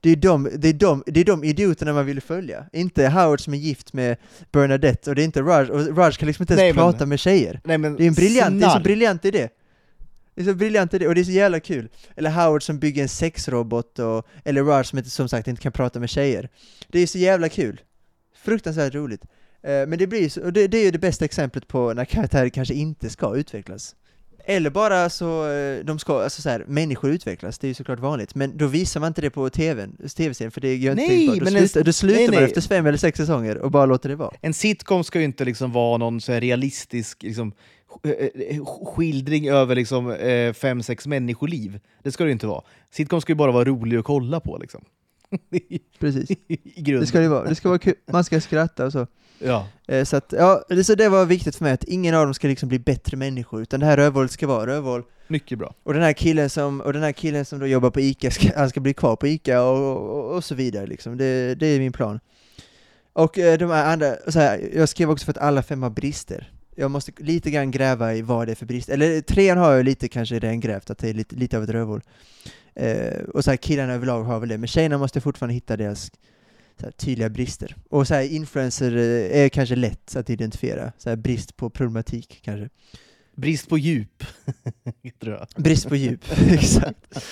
Det 0.00 0.10
är 0.10 0.16
de, 0.16 0.48
det 0.56 0.68
är 0.68 0.72
de, 0.72 1.02
det 1.06 1.20
är 1.20 1.24
de 1.24 1.44
idioterna 1.44 1.92
man 1.92 2.06
vill 2.06 2.20
följa, 2.20 2.66
inte 2.72 3.08
Howard 3.08 3.40
som 3.40 3.54
är 3.54 3.58
gift 3.58 3.92
med 3.92 4.16
Bernadette 4.52 5.10
och 5.10 5.16
det 5.16 5.22
är 5.22 5.24
inte 5.24 5.42
Raj, 5.42 5.70
och 5.70 5.96
Raj 5.96 6.12
kan 6.12 6.26
liksom 6.26 6.42
inte 6.42 6.52
ens 6.52 6.60
Nej, 6.60 6.72
men- 6.72 6.92
prata 6.92 7.06
med 7.06 7.18
tjejer. 7.18 7.60
Nej, 7.64 7.78
men 7.78 7.96
Det 7.96 8.04
är 8.04 8.08
en 8.08 8.14
briljant, 8.14 8.60
det 8.60 8.64
är 8.66 8.68
så 8.68 8.72
snark. 8.72 8.84
briljant 8.84 9.24
idé. 9.24 9.48
Det 10.34 10.40
är 10.40 10.44
så 10.44 10.54
briljant 10.54 10.94
idé, 10.94 11.08
och 11.08 11.14
det 11.14 11.20
är 11.20 11.24
så 11.24 11.30
jävla 11.30 11.60
kul. 11.60 11.88
Eller 12.16 12.30
Howard 12.30 12.62
som 12.62 12.78
bygger 12.78 13.02
en 13.02 13.08
sexrobot, 13.08 13.98
och, 13.98 14.26
eller 14.44 14.62
Raj 14.62 14.84
som 14.84 14.98
inte, 14.98 15.10
som 15.10 15.28
sagt 15.28 15.48
inte 15.48 15.62
kan 15.62 15.72
prata 15.72 16.00
med 16.00 16.10
tjejer. 16.10 16.48
Det 16.88 16.98
är 16.98 17.06
så 17.06 17.18
jävla 17.18 17.48
kul. 17.48 17.80
Fruktansvärt 18.36 18.94
roligt. 18.94 19.22
Eh, 19.62 19.86
men 19.86 19.98
det 19.98 20.06
blir 20.06 20.28
så, 20.28 20.42
och 20.42 20.52
det, 20.52 20.66
det 20.66 20.78
är 20.78 20.84
ju 20.84 20.90
det 20.90 20.98
bästa 20.98 21.24
exemplet 21.24 21.68
på 21.68 21.92
när 21.94 22.04
karaktärer 22.04 22.48
kanske 22.48 22.74
inte 22.74 23.10
ska 23.10 23.36
utvecklas. 23.36 23.94
Eller 24.44 24.70
bara 24.70 25.10
så, 25.10 25.50
eh, 25.50 25.84
de 25.84 25.98
ska, 25.98 26.22
alltså 26.22 26.42
så 26.42 26.48
här, 26.48 26.64
människor 26.68 27.10
utvecklas, 27.10 27.58
det 27.58 27.66
är 27.66 27.68
ju 27.68 27.74
såklart 27.74 27.98
vanligt, 27.98 28.34
men 28.34 28.56
då 28.56 28.66
visar 28.66 29.00
man 29.00 29.08
inte 29.08 29.20
det 29.20 29.30
på 29.30 29.50
tvn, 29.50 29.96
tv-serien, 30.16 30.50
för 30.50 30.60
det 30.60 30.76
gör 30.76 30.92
inte 30.92 31.06
Nej. 31.06 31.26
Då 31.26 31.44
men 31.44 31.56
en- 31.56 31.68
slutar, 31.68 31.84
då 31.84 31.92
slutar 31.92 32.16
nej, 32.18 32.28
man 32.28 32.34
nej. 32.36 32.44
efter 32.44 32.60
fem 32.60 32.86
eller 32.86 32.98
sex 32.98 33.16
säsonger 33.16 33.58
och 33.58 33.70
bara 33.70 33.86
låter 33.86 34.08
det 34.08 34.16
vara. 34.16 34.34
En 34.40 34.54
sitcom 34.54 35.04
ska 35.04 35.18
ju 35.18 35.24
inte 35.24 35.44
liksom 35.44 35.72
vara 35.72 35.98
någon 35.98 36.20
så 36.20 36.32
realistisk 36.32 37.22
liksom, 37.22 37.52
skildring 38.96 39.48
över 39.48 39.74
liksom, 39.74 40.10
eh, 40.10 40.52
fem, 40.52 40.82
sex 40.82 41.06
människoliv. 41.06 41.80
Det 42.02 42.12
ska 42.12 42.24
det 42.24 42.28
ju 42.28 42.32
inte 42.32 42.46
vara. 42.46 42.62
Sitcom 42.90 43.20
ska 43.20 43.32
ju 43.32 43.36
bara 43.36 43.52
vara 43.52 43.64
rolig 43.64 43.96
att 43.96 44.04
kolla 44.04 44.40
på 44.40 44.58
liksom. 44.58 44.84
Precis. 45.98 46.28
Det 46.76 47.06
ska 47.06 47.20
det 47.20 47.28
vara, 47.28 47.48
det 47.48 47.54
ska 47.54 47.68
vara 47.68 47.78
kul, 47.78 47.94
man 48.12 48.24
ska 48.24 48.40
skratta 48.40 48.86
och 48.86 48.92
så. 48.92 49.06
Ja. 49.38 49.66
Eh, 49.88 50.04
Så, 50.04 50.16
att, 50.16 50.34
ja, 50.36 50.64
det, 50.68 50.84
så 50.84 50.94
det 50.94 51.08
var 51.08 51.26
viktigt 51.26 51.56
för 51.56 51.64
mig 51.64 51.72
att 51.72 51.84
ingen 51.84 52.14
av 52.14 52.24
dem 52.24 52.34
ska 52.34 52.48
liksom 52.48 52.68
bli 52.68 52.78
bättre 52.78 53.16
människor, 53.16 53.62
utan 53.62 53.80
det 53.80 53.86
här 53.86 53.96
rövhålet 53.96 54.30
ska 54.30 54.46
vara 54.46 54.66
rövhål. 54.66 55.02
Mycket 55.28 55.58
bra. 55.58 55.74
Och 55.82 55.94
den 55.94 56.02
här 56.02 56.12
killen 56.12 56.50
som, 56.50 56.80
och 56.80 56.92
den 56.92 57.02
här 57.02 57.12
killen 57.12 57.44
som 57.44 57.58
då 57.58 57.66
jobbar 57.66 57.90
på 57.90 58.00
ICA, 58.00 58.30
ska, 58.30 58.48
han 58.56 58.70
ska 58.70 58.80
bli 58.80 58.94
kvar 58.94 59.16
på 59.16 59.26
ICA 59.26 59.62
och, 59.62 59.96
och, 60.16 60.36
och 60.36 60.44
så 60.44 60.54
vidare 60.54 60.86
liksom. 60.86 61.16
Det, 61.16 61.54
det 61.54 61.66
är 61.66 61.78
min 61.78 61.92
plan. 61.92 62.20
Och 63.12 63.38
eh, 63.38 63.58
de 63.58 63.70
här 63.70 63.92
andra, 63.92 64.14
så 64.28 64.38
här, 64.38 64.70
jag 64.74 64.88
skrev 64.88 65.10
också 65.10 65.24
för 65.24 65.32
att 65.32 65.38
alla 65.38 65.62
fem 65.62 65.82
har 65.82 65.90
brister. 65.90 66.52
Jag 66.76 66.90
måste 66.90 67.12
lite 67.18 67.50
grann 67.50 67.70
gräva 67.70 68.14
i 68.14 68.22
vad 68.22 68.48
det 68.48 68.52
är 68.52 68.54
för 68.54 68.66
brister. 68.66 68.92
Eller 68.92 69.20
trean 69.20 69.58
har 69.58 69.72
jag 69.72 69.84
lite 69.84 70.08
kanske 70.08 70.34
redan 70.34 70.60
grävt, 70.60 70.90
att 70.90 70.98
det 70.98 71.08
är 71.08 71.14
lite, 71.14 71.36
lite 71.36 71.56
av 71.56 71.62
ett 71.62 71.70
rövhål. 71.70 72.02
Eh, 72.74 73.22
och 73.22 73.44
så 73.44 73.50
här, 73.50 73.56
killarna 73.56 73.92
överlag 73.92 74.24
har 74.24 74.40
väl 74.40 74.48
det, 74.48 74.58
men 74.58 74.68
tjejerna 74.68 74.98
måste 74.98 75.20
fortfarande 75.20 75.54
hitta 75.54 75.76
deras 75.76 76.10
här, 76.82 76.90
tydliga 76.90 77.28
brister. 77.28 77.76
Och 77.88 78.06
så 78.06 78.14
här, 78.14 78.22
influencer 78.22 78.96
eh, 78.96 79.42
är 79.44 79.48
kanske 79.48 79.76
lätt 79.76 80.16
att 80.16 80.30
identifiera, 80.30 80.92
så 80.98 81.08
här, 81.08 81.16
brist 81.16 81.56
på 81.56 81.70
problematik 81.70 82.40
kanske. 82.42 82.68
Brist 83.34 83.68
på 83.68 83.78
djup, 83.78 84.24
tror 85.20 85.34
jag. 85.34 85.62
Brist 85.62 85.88
på 85.88 85.96
djup, 85.96 86.24
exakt. 86.50 87.24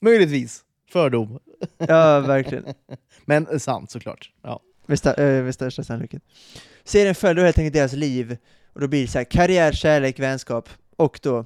Möjligtvis. 0.00 0.64
Fördom. 0.90 1.38
Ja, 1.78 2.20
verkligen. 2.20 2.64
Men 3.24 3.60
sant 3.60 3.90
såklart. 3.90 4.32
Ja. 4.42 4.60
Med, 4.88 4.98
sta- 4.98 5.20
eh, 5.20 5.44
med 5.44 5.54
största 5.54 5.84
sannolikhet. 5.84 6.22
Serien 6.84 7.14
följer 7.14 7.44
helt 7.44 7.58
enkelt 7.58 7.74
deras 7.74 7.92
liv, 7.92 8.36
Och 8.72 8.80
då 8.80 8.88
blir 8.88 9.02
det 9.02 9.08
så 9.08 9.18
här 9.18 9.24
karriär, 9.24 9.72
kärlek, 9.72 10.18
vänskap 10.18 10.68
och 10.96 11.20
då 11.22 11.44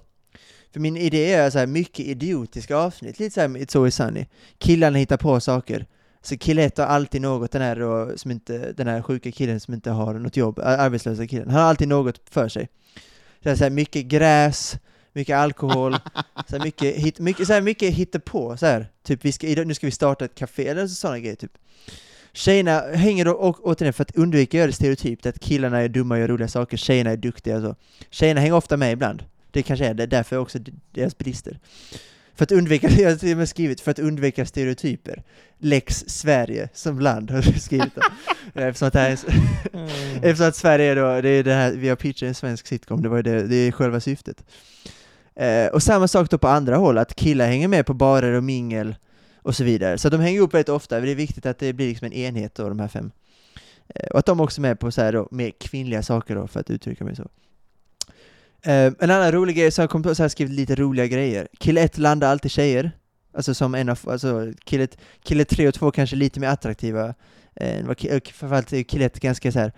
för 0.72 0.80
min 0.80 0.96
idé 0.96 1.32
är 1.32 1.50
så 1.50 1.58
här 1.58 1.66
mycket 1.66 2.06
idiotiska 2.06 2.76
avsnitt, 2.76 3.18
lite 3.18 3.34
såhär 3.34 3.48
It's 3.48 3.76
Always 3.76 3.94
Sunny. 3.94 4.26
Killarna 4.58 4.98
hittar 4.98 5.16
på 5.16 5.40
saker. 5.40 5.86
Så 6.22 6.38
kille 6.38 6.62
ett 6.62 6.78
har 6.78 6.84
alltid 6.84 7.22
något, 7.22 7.52
den 7.52 7.62
här, 7.62 7.76
då, 7.76 8.12
som 8.16 8.30
inte, 8.30 8.72
den 8.72 8.86
här 8.86 9.02
sjuka 9.02 9.32
killen 9.32 9.60
som 9.60 9.74
inte 9.74 9.90
har 9.90 10.14
något 10.14 10.36
jobb, 10.36 10.58
arbetslösa 10.58 11.26
killen, 11.26 11.50
han 11.50 11.60
har 11.60 11.68
alltid 11.68 11.88
något 11.88 12.20
för 12.30 12.48
sig. 12.48 12.68
Så 13.42 13.48
här, 13.48 13.56
så 13.56 13.64
här, 13.64 13.70
mycket 13.70 14.04
gräs, 14.04 14.76
mycket 15.12 15.36
alkohol, 15.36 15.92
så 16.48 16.56
här, 16.56 16.64
mycket, 16.64 16.96
hit, 16.96 17.18
mycket, 17.18 17.46
så 17.46 17.52
här, 17.52 17.60
mycket 17.60 17.94
hittepå, 17.94 18.56
så 18.56 18.66
här. 18.66 18.86
Typ 19.02 19.24
vi 19.24 19.32
ska, 19.32 19.46
nu 19.46 19.74
ska 19.74 19.86
vi 19.86 19.90
starta 19.90 20.24
ett 20.24 20.34
café, 20.34 20.68
eller 20.68 20.86
sådana 20.86 21.18
grejer 21.18 21.36
typ. 21.36 21.52
Tjejerna 22.32 22.80
hänger 22.94 23.24
då 23.24 23.32
å, 23.32 23.56
återigen 23.62 23.92
för 23.92 24.02
att 24.02 24.16
undvika 24.16 24.56
att 24.56 24.58
göra 24.58 24.66
det 24.66 24.72
stereotypt, 24.72 25.26
att 25.26 25.40
killarna 25.40 25.80
är 25.80 25.88
dumma 25.88 26.14
och 26.14 26.20
gör 26.20 26.28
roliga 26.28 26.48
saker, 26.48 26.76
tjejerna 26.76 27.10
är 27.10 27.16
duktiga 27.16 27.56
och 27.56 27.62
så. 27.62 27.76
Tjejerna 28.10 28.40
hänger 28.40 28.54
ofta 28.54 28.76
med 28.76 28.92
ibland. 28.92 29.24
Det 29.50 29.62
kanske 29.62 29.86
är 29.86 29.94
det, 29.94 30.06
därför 30.06 30.38
också 30.38 30.58
deras 30.92 31.18
brister. 31.18 31.58
För 32.34 32.44
att 32.44 32.52
undvika, 32.52 32.90
jag 32.98 33.10
har 33.10 33.16
till 33.16 33.32
och 33.32 33.38
med 33.38 33.48
skrivit, 33.48 33.80
för 33.80 33.90
att 33.90 33.98
undvika 33.98 34.46
stereotyper. 34.46 35.22
Lex 35.58 36.04
Sverige 36.06 36.68
som 36.74 37.00
land 37.00 37.30
har 37.30 37.36
jag 37.36 37.60
skrivit. 37.60 37.92
Eftersom 38.54 38.88
att, 38.88 38.94
det 38.94 39.00
är, 39.00 39.18
mm. 39.72 39.88
eftersom 40.22 40.48
att 40.48 40.56
Sverige 40.56 40.90
är 40.90 40.96
då, 40.96 41.20
det 41.20 41.28
är 41.28 41.44
det 41.44 41.54
här, 41.54 41.72
vi 41.72 41.88
har 41.88 41.96
pitchat 41.96 42.26
en 42.26 42.34
svensk 42.34 42.66
sitcom, 42.66 43.02
det 43.02 43.08
var 43.08 43.22
det, 43.22 43.46
det 43.46 43.56
är 43.56 43.72
själva 43.72 44.00
syftet. 44.00 44.44
Eh, 45.34 45.66
och 45.66 45.82
samma 45.82 46.08
sak 46.08 46.30
då 46.30 46.38
på 46.38 46.48
andra 46.48 46.76
håll, 46.76 46.98
att 46.98 47.14
killar 47.14 47.46
hänger 47.46 47.68
med 47.68 47.86
på 47.86 47.94
barer 47.94 48.32
och 48.32 48.44
mingel 48.44 48.94
och 49.42 49.56
så 49.56 49.64
vidare. 49.64 49.98
Så 49.98 50.08
de 50.08 50.20
hänger 50.20 50.38
ihop 50.38 50.54
väldigt 50.54 50.68
ofta, 50.68 51.00
det 51.00 51.10
är 51.10 51.14
viktigt 51.14 51.46
att 51.46 51.58
det 51.58 51.72
blir 51.72 51.88
liksom 51.88 52.06
en 52.06 52.12
enhet 52.12 52.54
då, 52.54 52.68
de 52.68 52.80
här 52.80 52.88
fem. 52.88 53.10
Eh, 53.88 54.06
och 54.06 54.18
att 54.18 54.26
de 54.26 54.40
också 54.40 54.60
är 54.60 54.62
med 54.62 54.80
på 54.80 54.90
så 54.90 55.00
här 55.02 55.12
då, 55.12 55.28
mer 55.30 55.50
kvinnliga 55.50 56.02
saker 56.02 56.34
då, 56.34 56.46
för 56.46 56.60
att 56.60 56.70
uttrycka 56.70 57.04
mig 57.04 57.16
så. 57.16 57.28
Uh, 58.66 58.92
en 58.98 59.10
annan 59.10 59.32
rolig 59.32 59.56
grej, 59.56 59.70
så 59.70 59.82
jag 59.82 59.90
kom 59.90 60.02
på 60.02 60.14
så 60.14 60.22
här 60.22 60.28
skrivit 60.28 60.54
lite 60.54 60.74
roliga 60.74 61.06
grejer. 61.06 61.48
Kille 61.58 61.80
1 61.80 61.98
landar 61.98 62.30
alltid 62.30 62.50
tjejer. 62.50 62.92
Alltså 63.34 63.54
som 63.54 63.74
en 63.74 63.88
av, 63.88 63.98
alltså 64.06 64.52
kille, 64.64 64.88
kille 65.22 65.44
3 65.44 65.68
och 65.68 65.74
2 65.74 65.90
kanske 65.90 66.16
lite 66.16 66.40
mer 66.40 66.48
attraktiva. 66.48 67.14
Uh, 67.62 67.94
framförallt 68.32 68.72
är 68.72 68.82
kille 68.82 69.04
1 69.04 69.20
ganska 69.20 69.52
så 69.52 69.58
här 69.58 69.72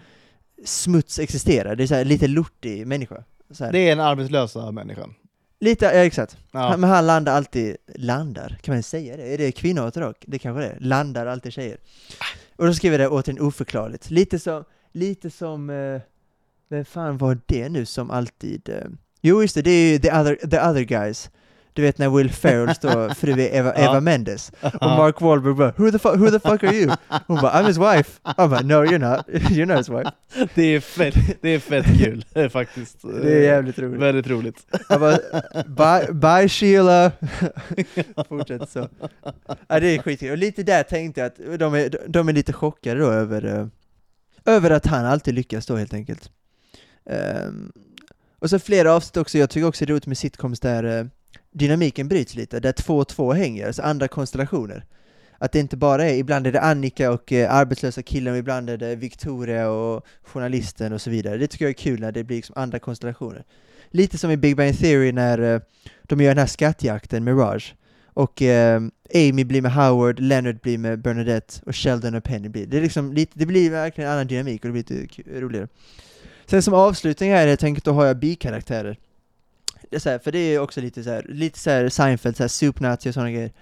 smuts 0.65 1.19
existerar, 1.19 1.77
det 1.77 1.83
är 1.83 1.87
så 1.87 1.95
här, 1.95 2.05
lite 2.05 2.27
lortig 2.27 2.87
människa. 2.87 3.25
Det 3.49 3.79
är 3.79 3.93
en 3.93 4.01
arbetslösa 4.01 4.71
människan? 4.71 5.15
Lite, 5.65 5.85
ja 5.85 5.93
exakt. 5.93 6.37
Ja. 6.53 6.59
Han, 6.59 6.81
men 6.81 6.91
han 6.91 7.07
landar 7.07 7.37
alltid, 7.37 7.77
landar, 7.95 8.59
kan 8.63 8.75
man 8.75 8.83
säga 8.83 9.17
det? 9.17 9.35
Är 9.35 9.39
det 9.39 9.53
kvinnoåterrock? 9.53 10.25
Det 10.27 10.39
kanske 10.39 10.63
det 10.63 10.69
är, 10.69 10.81
landar 10.81 11.27
alltid 11.27 11.53
tjejer. 11.53 11.77
Och 12.57 12.67
då 12.67 12.75
skriver 12.75 12.99
jag 12.99 13.11
det 13.11 13.17
återigen 13.17 13.43
oförklarligt. 13.43 14.11
Lite 14.11 14.39
som, 14.39 14.65
lite 14.93 15.31
som 15.31 15.71
uh, 15.71 16.01
vem 16.69 16.85
fan 16.85 17.19
var 17.19 17.39
det 17.47 17.69
nu 17.69 17.87
som 17.87 18.11
alltid... 18.11 18.69
Uh... 18.69 18.91
Jo 19.21 19.43
just 19.43 19.55
det, 19.55 19.63
det 19.63 19.71
är 19.71 19.93
ju 19.93 19.99
the 19.99 20.13
other, 20.13 20.37
the 20.37 20.61
other 20.61 20.83
guys. 20.83 21.31
Du 21.75 21.83
vet 21.83 21.99
när 21.99 22.09
Will 22.11 22.31
Ferrell 22.31 22.75
står 22.75 23.15
fru 23.15 23.41
Eva, 23.41 23.75
Eva 23.75 24.01
Mendes 24.01 24.53
och 24.61 24.87
Mark 24.87 25.21
Wahlberg 25.21 25.55
bara 25.55 25.73
who 25.77 25.91
the, 25.91 25.99
fuck, 25.99 26.17
who 26.17 26.31
the 26.31 26.41
fuck 26.41 26.65
are 26.65 26.75
you? 26.75 26.91
Hon 27.27 27.41
bara 27.41 27.53
I'm 27.53 27.67
his 27.67 27.79
wife. 27.79 28.21
Han 28.23 28.51
bara 28.51 28.61
no 28.61 28.85
you're 28.85 28.99
not, 28.99 29.27
you're 29.29 29.67
not 29.67 29.79
his 29.79 29.89
wife. 29.89 30.11
Det 30.55 30.63
är 30.63 30.81
fett, 30.81 31.15
det 31.41 31.49
är 31.49 31.59
fett 31.59 31.87
kul 31.99 32.25
faktiskt. 32.51 33.03
Det 33.03 33.33
är 33.33 33.43
jävligt 33.43 33.79
roligt. 33.79 34.01
Väldigt 34.01 34.27
roligt. 34.27 34.67
Han 34.89 35.01
bara 35.01 35.19
bye, 35.67 36.13
bye 36.13 36.49
Sheila. 36.49 37.13
Fortsätt 38.29 38.71
så. 38.71 38.89
Ja 39.69 39.81
det 39.81 39.87
är 39.87 39.99
skitkul. 39.99 40.31
Och 40.31 40.39
lite 40.39 40.63
där 40.63 40.83
tänkte 40.83 41.21
jag 41.21 41.27
att 41.27 41.59
de 41.59 41.75
är, 41.75 41.99
de 42.09 42.29
är 42.29 42.33
lite 42.33 42.53
chockade 42.53 43.01
då 43.01 43.07
över, 43.07 43.45
uh, 43.45 43.67
över 44.45 44.71
att 44.71 44.87
han 44.87 45.07
alltid 45.07 45.35
lyckas 45.35 45.67
då 45.67 45.77
helt 45.77 45.95
enkelt. 45.95 46.31
Um, 47.05 47.73
och 48.39 48.51
så 48.51 48.59
flera 48.59 48.93
avsnitt 48.93 49.17
också, 49.17 49.39
jag 49.39 49.51
tycker 49.51 49.67
också 49.67 49.85
det 49.85 49.91
är 49.91 49.93
roligt 49.93 50.07
med 50.07 50.19
sitcoms 50.19 50.61
där 50.61 50.85
uh, 50.85 51.07
dynamiken 51.55 52.09
bryts 52.09 52.35
lite, 52.35 52.61
där 52.61 52.73
två 52.73 52.99
och 52.99 53.09
två 53.09 53.33
hänger, 53.33 53.67
alltså 53.67 53.83
andra 53.83 54.09
konstellationer. 54.09 54.85
Att 55.39 55.53
det 55.53 55.59
inte 55.59 55.77
bara 55.77 56.05
är, 56.05 56.15
ibland 56.15 56.47
är 56.47 56.53
det 56.53 56.61
Annika 56.61 57.13
och 57.13 57.33
eh, 57.33 57.55
arbetslösa 57.55 58.03
killen, 58.03 58.33
och 58.33 58.39
ibland 58.39 58.71
är 58.71 58.77
det 58.77 58.97
Victoria 58.97 59.71
och 59.71 60.07
journalisten 60.23 60.93
och 60.93 61.01
så 61.01 61.11
vidare. 61.11 61.37
Det 61.37 61.47
tycker 61.47 61.65
jag 61.65 61.71
är 61.71 61.75
kul 61.75 62.01
när 62.01 62.13
det 62.13 62.25
blir 62.25 62.37
liksom 62.37 62.55
andra 62.59 62.79
konstellationer. 62.79 63.45
Lite 63.91 64.19
som 64.19 64.31
i 64.31 64.37
Big 64.37 64.57
Bang 64.57 64.79
Theory 64.79 65.13
när 65.13 65.39
eh, 65.39 65.61
de 66.03 66.21
gör 66.21 66.31
den 66.31 66.39
här 66.39 66.47
skattjakten 66.47 67.25
med 67.25 67.39
Raj. 67.39 67.63
Och 68.07 68.43
eh, 68.43 68.83
Amy 69.15 69.45
blir 69.45 69.63
med 69.63 69.73
Howard, 69.73 70.21
Leonard 70.21 70.61
blir 70.61 70.79
med 70.79 71.03
Bernadette 71.03 71.61
och 71.67 71.77
Sheldon 71.77 72.15
och 72.15 72.25
Penny 72.25 72.49
blir 72.49 72.67
det. 72.67 72.77
Är 72.77 72.83
liksom 72.83 73.13
lite, 73.13 73.33
det 73.39 73.47
blir 73.47 73.71
verkligen 73.71 74.11
en 74.11 74.15
annan 74.15 74.27
dynamik 74.27 74.65
och 74.65 74.73
det 74.73 74.83
blir 74.83 75.01
lite 75.01 75.41
roligare. 75.41 75.69
Sen 76.47 76.63
som 76.63 76.75
avslutning 76.75 77.31
här 77.31 77.47
helt 77.47 77.65
enkelt, 77.65 77.85
då 77.85 77.93
har 77.93 78.07
jag 78.07 78.19
bikaraktärer. 78.19 78.99
Det 79.91 79.97
är 79.97 80.01
så 80.01 80.11
här, 80.11 80.19
för 80.19 80.33
det 80.33 80.39
är 80.39 80.59
också 80.59 80.81
lite 80.81 81.05
så 81.05 81.11
här, 81.11 81.27
lite 81.29 81.59
så 81.59 81.71
här 81.71 81.89
Seinfeld, 81.89 82.37
så 82.37 82.43
här 82.43 82.49
supernazi 82.49 83.11
och 83.11 83.15
sådana 83.15 83.31
grejer. 83.31 83.53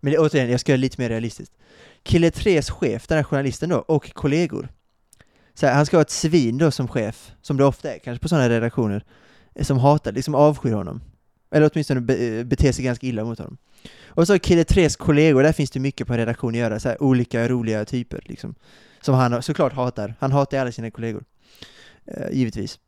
Men 0.00 0.18
återigen, 0.18 0.50
jag 0.50 0.60
ska 0.60 0.72
göra 0.72 0.80
lite 0.80 1.00
mer 1.00 1.08
realistiskt. 1.08 1.52
Kille 2.02 2.30
3s 2.30 2.70
chef, 2.70 3.06
den 3.06 3.16
här 3.16 3.24
journalisten 3.24 3.68
då, 3.68 3.78
och 3.78 4.14
kollegor. 4.14 4.68
Så 5.54 5.66
här, 5.66 5.74
han 5.74 5.86
ska 5.86 5.96
ha 5.96 6.02
ett 6.02 6.10
svin 6.10 6.58
då 6.58 6.70
som 6.70 6.88
chef, 6.88 7.32
som 7.42 7.56
det 7.56 7.64
ofta 7.64 7.94
är 7.94 7.98
kanske 7.98 8.22
på 8.22 8.28
sådana 8.28 8.48
redaktioner, 8.48 9.04
eh, 9.54 9.64
som 9.64 9.78
hatar, 9.78 10.12
liksom 10.12 10.34
avskyr 10.34 10.72
honom. 10.72 11.00
Eller 11.50 11.70
åtminstone 11.72 12.00
be, 12.00 12.14
eh, 12.14 12.44
beter 12.44 12.72
sig 12.72 12.84
ganska 12.84 13.06
illa 13.06 13.24
mot 13.24 13.38
honom. 13.38 13.56
Och 14.06 14.26
så 14.26 14.38
Kille 14.38 14.62
3s 14.62 14.96
kollegor, 14.96 15.42
där 15.42 15.52
finns 15.52 15.70
det 15.70 15.80
mycket 15.80 16.06
på 16.06 16.12
en 16.12 16.18
redaktion 16.18 16.50
att 16.50 16.58
göra, 16.58 16.80
så 16.80 16.88
här, 16.88 17.02
olika 17.02 17.48
roliga 17.48 17.84
typer 17.84 18.20
liksom. 18.24 18.54
Som 19.00 19.14
han 19.14 19.42
såklart 19.42 19.72
hatar. 19.72 20.14
Han 20.18 20.32
hatar 20.32 20.58
alla 20.58 20.72
sina 20.72 20.90
kollegor 20.90 21.24
Uh, 22.18 22.32
givetvis. 22.32 22.78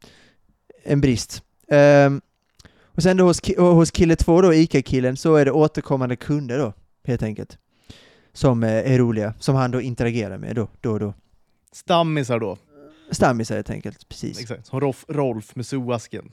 En 0.82 1.00
brist. 1.00 1.42
Um, 1.68 2.20
och 2.94 3.02
sen 3.02 3.16
då 3.16 3.24
hos, 3.24 3.40
hos 3.56 3.90
kille 3.90 4.16
två 4.16 4.42
då, 4.42 4.54
ICA-killen, 4.54 5.16
så 5.16 5.34
är 5.34 5.44
det 5.44 5.50
återkommande 5.50 6.16
kunder 6.16 6.58
då, 6.58 6.72
helt 7.04 7.22
enkelt. 7.22 7.58
Som 8.32 8.62
eh, 8.62 8.92
är 8.92 8.98
roliga, 8.98 9.34
som 9.38 9.54
han 9.54 9.70
då 9.70 9.80
interagerar 9.80 10.38
med 10.38 10.56
då, 10.56 10.68
då 10.80 10.92
och 10.92 11.00
då. 11.00 11.14
Stammisar 11.72 12.40
då? 12.40 12.58
Stammisar 13.10 13.54
helt 13.54 13.70
enkelt, 13.70 14.08
precis. 14.08 14.40
Exakt, 14.40 14.66
som 14.66 14.80
Rolf, 14.80 15.04
Rolf 15.08 15.56
med 15.56 15.66
zoasken. 15.66 16.32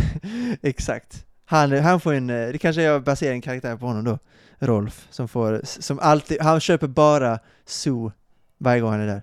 Exakt. 0.62 1.26
Han, 1.44 1.72
han 1.72 2.00
får 2.00 2.14
en, 2.14 2.30
eh, 2.30 2.48
det 2.48 2.58
kanske 2.58 2.82
jag 2.82 3.02
baserar 3.02 3.32
en 3.32 3.42
karaktär 3.42 3.76
på 3.76 3.86
honom 3.86 4.04
då, 4.04 4.18
Rolf, 4.58 5.06
som 5.10 5.28
får, 5.28 5.60
som 5.64 5.98
alltid, 5.98 6.40
han 6.40 6.60
köper 6.60 6.86
bara 6.86 7.38
zoo 7.64 8.12
varje 8.58 8.80
gång 8.80 8.90
han 8.90 9.00
är 9.00 9.06
där. 9.06 9.22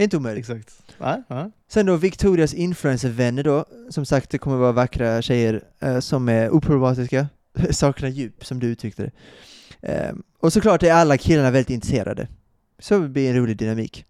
Det 0.00 0.04
är 0.04 0.06
inte 0.06 0.16
omöjligt. 0.16 0.50
Exakt. 0.50 0.82
Ja, 0.98 1.22
ja. 1.28 1.50
Sen 1.68 1.86
då 1.86 1.96
Victorias 1.96 2.54
influencervänner 2.54 3.42
då, 3.42 3.64
som 3.90 4.06
sagt 4.06 4.30
det 4.30 4.38
kommer 4.38 4.56
vara 4.56 4.72
vackra 4.72 5.22
tjejer 5.22 5.62
eh, 5.80 6.00
som 6.00 6.28
är 6.28 6.50
oproblematiska, 6.50 7.26
saknar 7.70 8.08
djup 8.08 8.44
som 8.44 8.58
du 8.58 8.66
uttryckte 8.66 9.02
det. 9.02 9.12
Eh, 9.92 10.14
och 10.38 10.52
såklart 10.52 10.82
är 10.82 10.92
alla 10.92 11.16
killarna 11.16 11.50
väldigt 11.50 11.70
intresserade. 11.70 12.28
Så 12.78 12.98
det 12.98 13.08
blir 13.08 13.30
en 13.30 13.36
rolig 13.36 13.56
dynamik. 13.56 14.04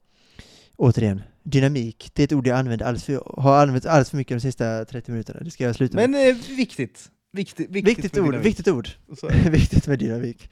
Återigen, 0.77 1.23
dynamik, 1.43 2.11
det 2.15 2.23
är 2.23 2.25
ett 2.25 2.33
ord 2.33 2.47
jag 2.47 2.59
använder 2.59 2.87
alldeles 2.87 3.05
för, 3.05 3.41
har 3.43 3.63
använt 3.63 3.87
alldeles 3.87 4.11
för 4.11 4.17
mycket 4.17 4.37
de 4.37 4.41
sista 4.41 4.85
30 4.85 5.11
minuterna, 5.11 5.41
det 5.41 5.51
ska 5.51 5.65
jag 5.65 5.75
sluta 5.75 5.97
med. 5.97 6.11
Men 6.11 6.29
eh, 6.29 6.37
viktigt. 6.57 7.11
Viktigt, 7.33 7.71
viktigt, 7.71 7.99
viktigt 7.99 8.19
ord, 8.19 8.37
viktigt 8.37 8.69
ord. 8.69 8.89
viktigt 9.51 9.87
med 9.87 9.99
dynamik. 9.99 10.51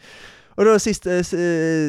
Och 0.59 0.65
då 0.65 0.79
sist, 0.79 1.07
äh, 1.07 1.23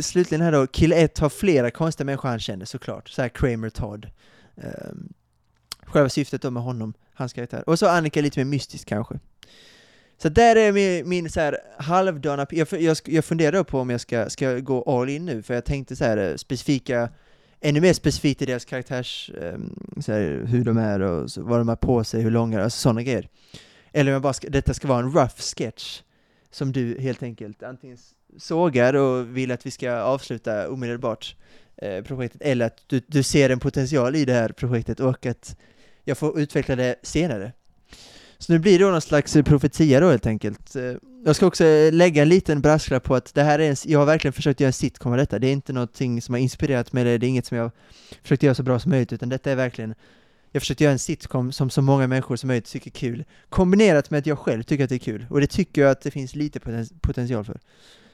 slutligen 0.02 0.42
här 0.42 0.52
då, 0.52 0.68
kille 0.68 0.96
1 0.96 1.20
har 1.20 1.30
flera 1.30 1.72
konstiga 1.72 2.06
människor 2.06 2.30
han 2.30 2.40
känner 2.40 2.66
såklart, 2.66 3.10
så 3.10 3.22
här 3.22 3.30
Kramer 3.30 3.70
Todd. 3.70 4.08
Um, 4.56 5.14
själva 5.86 6.10
syftet 6.10 6.42
då 6.42 6.52
med 6.52 6.64
honom, 6.64 6.94
hans 7.14 7.34
karaktär. 7.34 7.70
Och 7.70 7.80
så 7.80 7.88
Annika 7.88 8.22
lite 8.22 8.40
mer 8.40 8.46
mystisk 8.46 8.88
kanske. 8.88 9.20
Så 10.18 10.30
där 10.30 10.56
är 10.56 10.72
min, 10.72 11.10
min 11.10 11.30
så 11.30 11.40
här 11.40 11.58
halvdana, 11.78 12.48
jag, 12.50 12.68
jag, 12.72 12.98
jag 13.06 13.26
funderar 13.26 13.64
på 13.64 13.80
om 13.80 13.90
jag 13.90 14.02
ska, 14.02 14.30
ska 14.30 14.60
gå 14.60 15.00
all 15.00 15.10
in 15.10 15.26
nu, 15.26 15.44
för 15.44 15.54
jag 15.54 15.66
tänkte 15.66 15.96
så 15.96 16.04
här 16.04 16.18
eh, 16.18 16.36
specifika, 16.36 17.10
ännu 17.62 17.82
mer 17.82 17.94
specifikt 17.94 18.42
i 18.42 18.46
deras 18.46 18.66
karaktärs, 18.66 19.32
um, 19.42 20.02
så 20.02 20.12
här, 20.12 20.44
hur 20.46 20.66
de 20.66 20.78
är 20.78 21.00
och 21.00 21.32
så, 21.32 21.44
vad 21.44 21.60
de 21.60 21.68
har 21.68 21.76
på 21.76 22.04
sig, 22.04 22.22
hur 22.22 22.32
långa, 22.32 22.64
alltså 22.64 22.80
sådana 22.80 23.04
grejer. 23.04 23.30
Eller 23.94 24.12
om 24.12 24.14
jag 24.14 24.22
bara 24.22 24.34
ska, 24.34 24.50
detta 24.50 24.74
ska 24.74 24.88
vara 24.88 25.00
en 25.00 25.12
rough 25.12 25.42
sketch, 25.58 26.02
som 26.52 26.72
du 26.72 27.00
helt 27.00 27.24
enkelt 27.24 27.64
antingen 27.64 27.98
sågar 28.38 28.94
och 28.94 29.38
vill 29.38 29.52
att 29.52 29.66
vi 29.66 29.72
ska 29.72 29.92
avsluta 29.92 30.70
omedelbart 30.70 31.36
eh, 31.78 32.04
projektet, 32.04 32.42
eller 32.42 32.66
att 32.66 32.84
du, 32.88 33.02
du 33.08 33.24
ser 33.24 33.50
en 33.50 33.60
potential 33.60 34.16
i 34.16 34.26
det 34.26 34.34
här 34.34 34.50
projektet 34.50 35.00
och 35.00 35.26
att 35.26 35.56
jag 36.04 36.18
får 36.18 36.40
utveckla 36.40 36.76
det 36.76 36.96
senare. 37.04 37.52
Så 38.38 38.54
nu 38.54 38.60
blir 38.60 38.80
det 38.80 38.86
någon 38.86 39.02
slags 39.02 39.36
eh, 39.36 39.44
profetia 39.44 40.00
då 40.00 40.10
helt 40.10 40.26
enkelt. 40.26 40.76
Eh, 40.76 40.94
jag 41.26 41.36
ska 41.36 41.46
också 41.46 41.64
lägga 41.92 42.22
en 42.22 42.30
liten 42.30 42.62
brasklapp 42.62 43.04
på 43.04 43.16
att 43.16 43.34
det 43.34 43.44
här 43.44 43.60
är 43.60 43.70
en, 43.70 43.76
jag 43.86 44.00
har 44.00 44.06
verkligen 44.06 44.34
försökt 44.34 44.60
göra 44.60 44.68
en 44.68 44.74
sitcom 44.74 45.12
av 45.12 45.18
detta, 45.18 45.40
det 45.40 45.48
är 45.48 45.52
inte 45.52 45.74
någonting 45.74 46.22
som 46.22 46.34
har 46.34 46.40
inspirerat 46.40 46.94
mig, 46.94 47.04
det 47.04 47.12
är 47.12 47.24
inget 47.24 47.46
som 47.46 47.58
jag 47.58 47.64
har 47.64 47.72
försökt 48.22 48.44
göra 48.44 48.56
så 48.56 48.64
bra 48.64 48.80
som 48.80 48.90
möjligt, 48.92 49.14
utan 49.14 49.30
detta 49.30 49.52
är 49.52 49.56
verkligen 49.56 49.96
jag 50.52 50.62
försökte 50.62 50.84
göra 50.84 50.92
en 50.92 51.00
sitcom 51.00 51.52
som 51.52 51.70
så 51.70 51.82
många 51.82 52.08
människor 52.08 52.36
som 52.36 52.48
möjligt 52.48 52.66
tycker 52.66 52.90
är 52.90 52.92
kul, 52.92 53.24
kombinerat 53.50 54.10
med 54.10 54.18
att 54.18 54.26
jag 54.26 54.40
själv 54.40 54.64
tycker 54.64 54.84
att 54.84 54.90
det 54.90 54.96
är 54.96 55.00
kul, 55.00 55.26
och 55.30 55.42
det 55.42 55.48
tycker 55.48 55.82
jag 55.82 55.92
att 55.92 56.02
det 56.02 56.12
finns 56.12 56.36
lite 56.36 56.60
potential 57.02 57.46
för. 57.46 57.60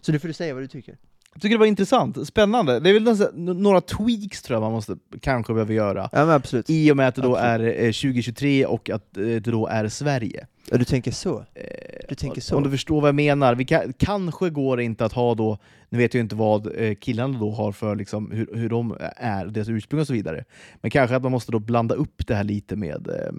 Så 0.06 0.12
nu 0.12 0.20
får 0.20 0.28
du 0.28 0.34
säga 0.34 0.54
vad 0.54 0.64
du 0.64 0.68
tycker. 0.68 0.98
Jag 1.34 1.42
tycker 1.42 1.56
det 1.56 1.60
var 1.60 1.66
intressant, 1.66 2.28
spännande. 2.28 2.80
Det 2.80 2.90
är 2.90 2.94
väl 2.94 3.56
några 3.56 3.82
tweaks 3.82 4.42
tror 4.42 4.56
jag 4.56 4.62
man 4.62 4.72
måste 4.72 4.98
kanske 5.22 5.54
behöver 5.54 5.74
göra. 5.74 6.10
Ja 6.12 6.26
men 6.26 6.30
absolut. 6.36 6.70
I 6.70 6.92
och 6.92 6.98
med 6.98 7.08
att 7.08 7.16
det 7.16 7.22
då 7.22 7.36
Absolut. 7.38 7.76
är 7.76 7.84
eh, 7.84 7.92
2023 7.92 8.66
och 8.66 8.90
att 8.90 9.18
eh, 9.18 9.24
det 9.24 9.40
då 9.40 9.68
är 9.68 9.88
Sverige. 9.88 10.48
Ja, 10.72 10.78
du 10.78 10.86
tänker 10.86 11.12
så? 11.12 11.40
Eh, 11.40 11.64
Du 12.10 12.16
tänker 12.16 12.42
så? 12.42 12.58
Om 12.58 12.64
du 12.64 12.72
förstår 12.72 13.02
vad 13.02 13.08
jag 13.08 13.16
menar. 13.16 13.56
Vi 13.56 13.66
kan, 13.66 13.94
kanske 13.94 14.50
går 14.50 14.78
det 14.78 14.84
inte 14.84 15.06
att 15.06 15.14
ha 15.14 15.36
då, 15.36 15.58
nu 15.90 15.98
vet 15.98 16.14
jag 16.14 16.22
inte 16.22 16.36
vad 16.36 16.82
eh, 16.82 16.96
killarna 16.96 17.40
då 17.40 17.52
har 17.52 17.72
för 17.72 17.96
liksom, 17.96 18.32
hur, 18.32 18.50
hur 18.54 18.70
de 18.70 18.98
är, 19.18 19.46
deras 19.46 19.70
ursprung 19.70 20.02
och 20.02 20.08
så 20.08 20.14
vidare. 20.14 20.44
Men 20.82 20.92
kanske 20.92 21.16
att 21.16 21.24
man 21.24 21.32
måste 21.32 21.52
då 21.52 21.60
blanda 21.60 21.96
upp 21.96 22.28
det 22.28 22.36
här 22.36 22.44
lite 22.44 22.76
med, 22.76 23.08
eh, 23.08 23.34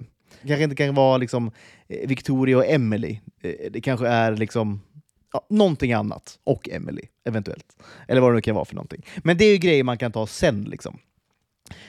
kanske 0.47 0.63
inte 0.63 0.75
kan 0.75 0.95
vara 0.95 1.17
liksom 1.17 1.51
eh, 1.87 2.07
Victoria 2.07 2.57
och 2.57 2.65
Emily. 2.65 3.19
Eh, 3.41 3.71
det 3.71 3.81
kanske 3.81 4.07
är 4.07 4.31
liksom 4.31 4.81
ja, 5.33 5.45
någonting 5.49 5.93
annat, 5.93 6.39
och 6.43 6.69
Emily 6.69 7.03
eventuellt. 7.25 7.77
Eller 8.07 8.21
vad 8.21 8.31
det 8.31 8.35
nu 8.35 8.41
kan 8.41 8.55
vara 8.55 8.65
för 8.65 8.75
någonting. 8.75 9.05
Men 9.23 9.37
det 9.37 9.45
är 9.45 9.51
ju 9.51 9.57
grejer 9.57 9.83
man 9.83 9.97
kan 9.97 10.11
ta 10.11 10.27
sen 10.27 10.63
liksom. 10.63 10.99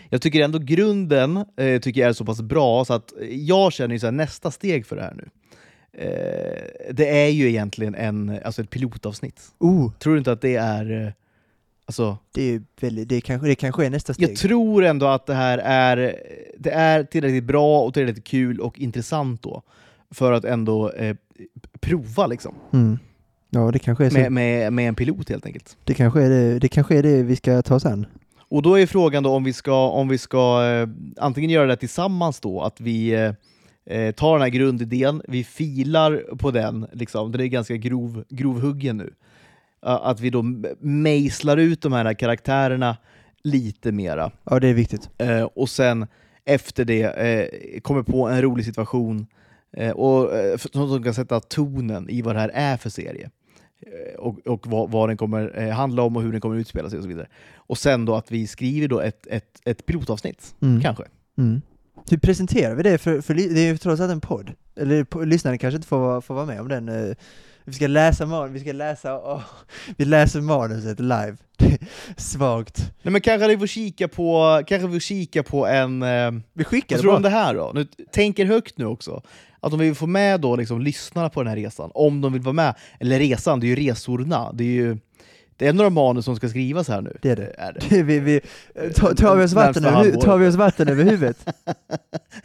Jag 0.08 0.22
tycker 0.22 0.44
ändå 0.44 0.58
grunden 0.58 1.36
eh, 1.56 1.80
tycker 1.80 2.00
jag 2.00 2.08
är 2.08 2.12
så 2.12 2.24
pass 2.24 2.42
bra 2.42 2.84
så 2.84 2.94
att 2.94 3.12
jag 3.30 3.72
känner 3.72 3.94
ju 3.94 3.98
så 3.98 4.06
här, 4.06 4.12
nästa 4.12 4.50
steg 4.50 4.86
för 4.86 4.96
det 4.96 5.02
här 5.02 5.14
nu. 5.14 5.28
Eh, 5.92 6.92
det 6.92 7.08
är 7.08 7.28
ju 7.28 7.48
egentligen 7.48 7.94
en, 7.94 8.38
alltså 8.44 8.62
ett 8.62 8.70
pilotavsnitt. 8.70 9.42
Oh, 9.58 9.92
Tror 9.92 10.12
du 10.12 10.18
inte 10.18 10.32
att 10.32 10.40
det 10.40 10.56
är... 10.56 11.06
Eh, 11.06 11.12
alltså, 11.86 12.18
det 12.32 12.42
är 12.42 12.62
väldigt, 12.80 13.08
det 13.08 13.20
kanske, 13.20 13.48
det 13.48 13.54
kanske 13.54 13.86
är 13.86 13.90
nästa 13.90 14.14
steg. 14.14 14.28
jag 14.28 14.36
tror 14.36 14.84
ändå 14.84 15.06
att 15.06 15.26
det 15.26 15.34
här 15.34 15.58
är, 15.58 16.22
det 16.58 16.70
är 16.70 17.04
tillräckligt 17.04 17.44
bra 17.44 17.80
och 17.80 17.94
tillräckligt 17.94 18.26
kul 18.26 18.60
och 18.60 18.78
intressant 18.78 19.42
då. 19.42 19.62
För 20.10 20.32
att 20.32 20.44
ändå 20.44 20.90
eh, 20.90 21.16
prova 21.80 22.26
liksom. 22.26 22.54
Mm. 22.72 22.98
Ja, 23.50 23.70
det 23.70 23.78
kanske 23.78 24.06
är 24.06 24.10
så. 24.10 24.18
Med, 24.18 24.32
med, 24.32 24.72
med 24.72 24.88
en 24.88 24.94
pilot 24.94 25.28
helt 25.28 25.46
enkelt. 25.46 25.76
Det 25.84 25.94
kanske 25.94 26.22
är 26.22 26.30
det, 26.30 26.58
det 26.58 26.68
kanske 26.68 26.98
är 26.98 27.02
det 27.02 27.22
vi 27.22 27.36
ska 27.36 27.62
ta 27.62 27.80
an. 27.84 28.06
Och 28.50 28.62
då 28.62 28.78
är 28.78 28.86
frågan 28.86 29.22
då 29.22 29.30
om 29.30 29.44
vi 29.44 29.52
ska, 29.52 29.88
om 29.88 30.08
vi 30.08 30.18
ska 30.18 30.64
eh, 30.66 30.88
antingen 31.16 31.50
göra 31.50 31.66
det 31.66 31.76
tillsammans 31.76 32.40
då, 32.40 32.62
att 32.62 32.80
vi 32.80 33.10
eh, 33.10 33.32
eh, 33.96 34.12
tar 34.12 34.32
den 34.32 34.42
här 34.42 34.48
grundidén, 34.48 35.22
vi 35.28 35.44
filar 35.44 36.24
på 36.38 36.50
den, 36.50 36.86
liksom, 36.92 37.32
den 37.32 37.40
är 37.40 37.46
ganska 37.46 37.76
grov, 37.76 38.24
grovhuggen 38.28 38.96
nu. 38.96 39.12
Att 39.80 40.20
vi 40.20 40.30
då 40.30 40.42
mejslar 40.80 41.56
ut 41.56 41.82
de 41.82 41.92
här 41.92 42.14
karaktärerna 42.14 42.96
lite 43.42 43.92
mera. 43.92 44.30
Ja, 44.44 44.60
det 44.60 44.68
är 44.68 44.74
viktigt. 44.74 45.10
Eh, 45.18 45.42
och 45.42 45.68
sen 45.68 46.06
efter 46.44 46.84
det 46.84 47.02
eh, 47.02 47.80
kommer 47.80 48.02
på 48.02 48.28
en 48.28 48.42
rolig 48.42 48.64
situation 48.64 49.26
eh, 49.72 49.90
och, 49.90 50.36
eh, 50.36 50.56
som 50.56 51.02
kan 51.02 51.14
sätta 51.14 51.40
tonen 51.40 52.10
i 52.10 52.22
vad 52.22 52.34
det 52.34 52.40
här 52.40 52.50
är 52.54 52.76
för 52.76 52.90
serie. 52.90 53.30
Eh, 53.80 54.18
och 54.18 54.46
och 54.46 54.66
vad, 54.66 54.90
vad 54.90 55.08
den 55.08 55.16
kommer 55.16 55.58
eh, 55.62 55.68
handla 55.70 56.02
om 56.02 56.16
och 56.16 56.22
hur 56.22 56.32
den 56.32 56.40
kommer 56.40 56.56
utspela 56.56 56.90
sig 56.90 56.96
och 56.98 57.02
så 57.02 57.08
vidare. 57.08 57.26
Och 57.56 57.78
sen 57.78 58.04
då 58.04 58.14
att 58.14 58.30
vi 58.32 58.46
skriver 58.46 58.88
då 58.88 59.00
ett, 59.00 59.26
ett, 59.26 59.60
ett 59.64 59.86
pilotavsnitt, 59.86 60.54
Mm. 60.62 60.80
kanske. 60.80 61.04
Mm. 61.38 61.60
Hur 62.10 62.18
presenterar 62.18 62.74
vi 62.74 62.82
det? 62.82 62.98
För, 62.98 63.20
för 63.20 63.34
det 63.34 63.42
är 63.42 63.66
ju 63.72 63.76
trots 63.78 64.00
allt 64.00 64.12
en 64.12 64.20
podd. 64.20 64.52
Eller 64.76 65.04
på, 65.04 65.24
lyssnarna 65.24 65.58
kanske 65.58 65.76
inte 65.76 65.88
får, 65.88 66.20
får 66.20 66.34
vara 66.34 66.46
med 66.46 66.60
om 66.60 66.68
den. 66.68 66.88
eh, 66.88 67.14
Vi 67.64 67.72
ska 67.72 67.86
läsa 67.86 68.26
manus, 68.26 68.56
vi 68.56 68.60
ska 68.60 68.72
läsa, 68.72 69.18
åh, 69.18 69.42
vi 69.96 70.04
läser 70.04 70.40
manuset 70.40 71.00
live. 71.00 71.36
Svagt. 72.16 72.92
Nej, 73.02 73.12
men 73.12 73.20
kanske 73.20 73.48
vi 73.48 73.58
får 73.58 73.66
kika 73.66 74.08
på, 74.08 74.62
kanske 74.66 74.86
vi 74.86 74.92
får 74.92 75.00
kika 75.00 75.42
på 75.42 75.66
en... 75.66 76.00
Vi 76.52 76.64
skickar 76.64 76.96
vad 76.96 77.00
tror 77.02 77.10
du 77.12 77.16
om 77.16 77.22
det 77.22 77.28
här 77.28 77.54
då? 77.54 77.72
Nu, 77.74 77.84
tänker 78.12 78.44
högt 78.46 78.78
nu 78.78 78.84
också. 78.86 79.22
Att 79.60 79.72
om 79.72 79.78
vi 79.78 79.94
får 79.94 80.06
med 80.06 80.40
då 80.40 80.56
liksom 80.56 80.80
lyssnarna 80.80 81.28
på 81.28 81.42
den 81.42 81.48
här 81.48 81.56
resan, 81.56 81.90
om 81.94 82.20
de 82.20 82.32
vill 82.32 82.42
vara 82.42 82.52
med, 82.52 82.74
eller 83.00 83.18
resan, 83.18 83.60
det 83.60 83.66
är 83.66 83.68
ju 83.68 83.88
resorna, 83.88 84.52
det 84.52 84.64
är 84.64 84.68
ju 84.68 84.98
det 85.58 85.66
är 85.66 85.72
några 85.72 85.90
manus 85.90 86.24
som 86.24 86.36
ska 86.36 86.48
skrivas 86.48 86.88
här 86.88 87.00
nu. 87.00 87.16
Det 87.22 87.30
är 87.30 87.36
det. 87.36 87.54
Är 87.58 87.72
det. 87.72 88.02
Vi, 88.02 88.18
vi, 88.18 88.40
tar, 88.94 89.14
tar, 89.14 89.36
vi 89.36 89.44
oss 89.44 89.52
vatten 89.52 89.84
över, 89.84 90.12
tar 90.12 90.38
vi 90.38 90.48
oss 90.48 90.54
vatten 90.54 90.88
över 90.88 91.04
huvudet? 91.04 91.36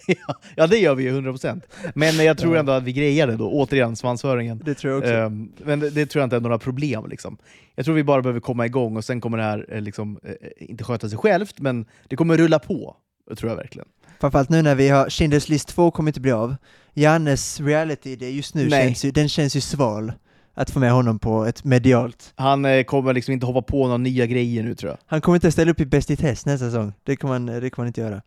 ja, 0.08 0.36
ja, 0.56 0.68
det 0.68 0.78
gör 0.78 0.96
vi 0.96 1.04
ju 1.04 1.22
100%. 1.22 1.62
Men 1.96 2.26
jag 2.26 2.38
tror 2.38 2.58
ändå 2.58 2.72
att 2.72 2.84
vi 2.84 2.94
grejar 2.94 3.28
det 3.28 3.36
då, 3.36 3.52
återigen 3.52 3.96
svansföringen. 3.96 4.62
Det 4.66 4.74
tror 4.74 4.94
jag 4.94 5.00
också. 5.00 5.14
Ehm, 5.14 5.52
men 5.58 5.80
det, 5.80 5.90
det 5.90 6.06
tror 6.06 6.22
jag 6.22 6.26
inte 6.26 6.36
är 6.36 6.40
några 6.40 6.60
problem. 6.60 7.06
Liksom. 7.10 7.38
Jag 7.76 7.86
tror 7.86 7.96
vi 7.96 8.04
bara 8.04 8.22
behöver 8.22 8.40
komma 8.40 8.66
igång 8.66 8.98
och 8.98 9.06
sen 9.06 9.22
kommer 9.22 9.38
det 9.38 9.44
här 9.44 9.66
eh, 9.70 9.82
liksom, 9.82 10.20
eh, 10.24 10.34
inte 10.58 10.84
sköta 10.84 11.10
sig 11.10 11.18
självt, 11.18 11.60
men 11.60 11.86
det 12.08 12.16
kommer 12.16 12.38
rulla 12.38 12.60
på. 12.60 12.96
Det 13.30 13.36
tror 13.36 13.52
jag 13.52 13.58
verkligen. 13.58 13.88
Framförallt 14.20 14.50
nu 14.50 14.62
när 14.62 14.76
vi 14.76 14.90
har 14.90 15.06
Schindler's 15.06 15.50
list 15.50 15.68
2 15.68 15.92
kommer 15.92 16.10
inte 16.10 16.22
bli 16.22 16.32
av. 16.32 16.56
Jannes 16.94 17.60
reality, 17.60 18.16
det 18.16 18.30
just 18.30 18.56
nu 18.56 18.70
Nej. 18.70 18.86
känns 18.88 19.06
ju, 19.06 19.12
den 19.12 19.30
känns 19.30 19.56
ju 19.56 19.62
sval. 19.62 20.12
Att 20.56 20.70
få 20.70 20.80
med 20.80 20.92
honom 20.92 21.20
på 21.20 21.46
ett 21.46 21.64
medialt. 21.64 22.34
Han 22.36 22.66
eh, 22.66 22.84
kommer 22.84 23.14
liksom 23.14 23.34
inte 23.34 23.46
hoppa 23.46 23.62
på 23.62 23.84
några 23.84 23.98
nya 23.98 24.26
grejer 24.26 24.64
nu 24.64 24.76
tror 24.76 24.92
jag. 24.92 24.98
Han 25.06 25.22
kommer 25.22 25.36
inte 25.36 25.52
ställa 25.52 25.72
upp 25.72 25.80
i 25.80 25.86
Bäst 25.86 26.12
i 26.12 26.16
test 26.16 26.46
nästa 26.46 26.66
säsong. 26.66 26.94
Det 27.04 27.16
kommer 27.16 27.34
han, 27.34 27.46
det 27.46 27.70
kommer 27.70 27.84
han 27.86 27.88
inte 27.88 28.02
göra. 28.02 28.22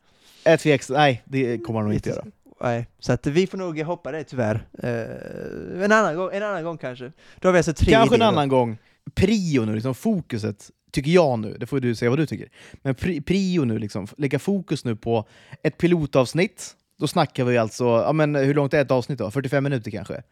Ett 0.44 0.66
VX, 0.66 0.90
nej 0.90 1.22
det 1.24 1.58
kommer 1.58 1.80
han 1.80 1.88
nog 1.88 1.94
inte 1.94 2.08
göra. 2.10 2.24
Nej, 2.62 2.86
så 2.98 3.12
att 3.12 3.26
vi 3.26 3.46
får 3.46 3.58
nog 3.58 3.80
hoppa 3.80 4.12
det 4.12 4.24
tyvärr. 4.24 4.66
Eh, 4.82 5.84
en, 5.84 5.92
annan 5.92 6.16
gång, 6.16 6.30
en 6.32 6.42
annan 6.42 6.64
gång 6.64 6.78
kanske. 6.78 7.12
Då 7.40 7.48
har 7.48 7.52
vi 7.52 7.58
alltså 7.58 7.72
tre 7.74 7.92
Kanske 7.92 8.14
en 8.14 8.20
idéer. 8.20 8.28
annan 8.28 8.48
gång. 8.48 8.78
Prio 9.14 9.64
nu, 9.64 9.74
liksom 9.74 9.94
fokuset, 9.94 10.70
tycker 10.92 11.10
jag 11.10 11.38
nu, 11.38 11.56
det 11.60 11.66
får 11.66 11.80
du 11.80 11.94
säga 11.94 12.10
vad 12.10 12.18
du 12.18 12.26
tycker. 12.26 12.48
Men 12.82 12.94
pri, 12.94 13.20
prio 13.20 13.64
nu, 13.64 13.78
liksom, 13.78 14.06
lägga 14.18 14.38
fokus 14.38 14.84
nu 14.84 14.96
på 14.96 15.28
ett 15.62 15.78
pilotavsnitt. 15.78 16.76
Då 16.98 17.06
snackar 17.06 17.44
vi 17.44 17.58
alltså, 17.58 17.84
ja 17.84 18.12
men 18.12 18.34
hur 18.34 18.54
långt 18.54 18.74
är 18.74 18.80
ett 18.82 18.90
avsnitt 18.90 19.18
då? 19.18 19.30
45 19.30 19.64
minuter 19.64 19.90
kanske? 19.90 20.22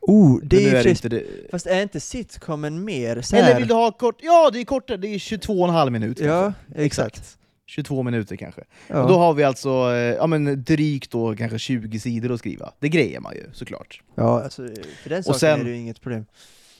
Oh, 0.00 0.40
det 0.42 0.66
är, 0.66 0.74
är 0.74 0.84
det 0.84 0.90
inte 0.90 1.08
det. 1.08 1.24
Fast 1.50 1.66
är 1.66 1.82
inte 1.82 2.00
sitcomen 2.00 2.84
mer 2.84 3.20
så? 3.20 3.36
Eller 3.36 3.58
vill 3.58 3.68
du 3.68 3.74
ha 3.74 3.92
kort? 3.92 4.16
Ja, 4.22 4.50
det 4.52 4.60
är 4.60 4.64
kortare, 4.64 4.96
det 4.96 5.08
är 5.08 5.18
22,5 5.18 5.90
minuter. 5.90 6.26
Ja, 6.26 6.52
kanske. 6.66 6.84
exakt. 6.84 7.38
22 7.66 8.02
minuter 8.02 8.36
kanske. 8.36 8.64
Ja. 8.86 9.02
Och 9.02 9.08
då 9.08 9.18
har 9.18 9.34
vi 9.34 9.44
alltså 9.44 9.68
eh, 9.68 9.96
ja, 9.96 10.26
men 10.26 10.64
drygt 10.64 11.10
då, 11.10 11.36
kanske 11.36 11.58
20 11.58 12.00
sidor 12.00 12.32
att 12.32 12.38
skriva. 12.38 12.72
Det 12.80 12.88
grejer 12.88 13.20
man 13.20 13.34
ju 13.34 13.50
såklart. 13.52 14.02
ja, 14.14 14.42
alltså, 14.42 14.68
för 15.02 15.10
den 15.10 15.24
saken 15.24 15.38
sen- 15.38 15.60
är 15.60 15.64
det 15.64 15.70
ju 15.70 15.76
inget 15.76 16.00
problem. 16.00 16.26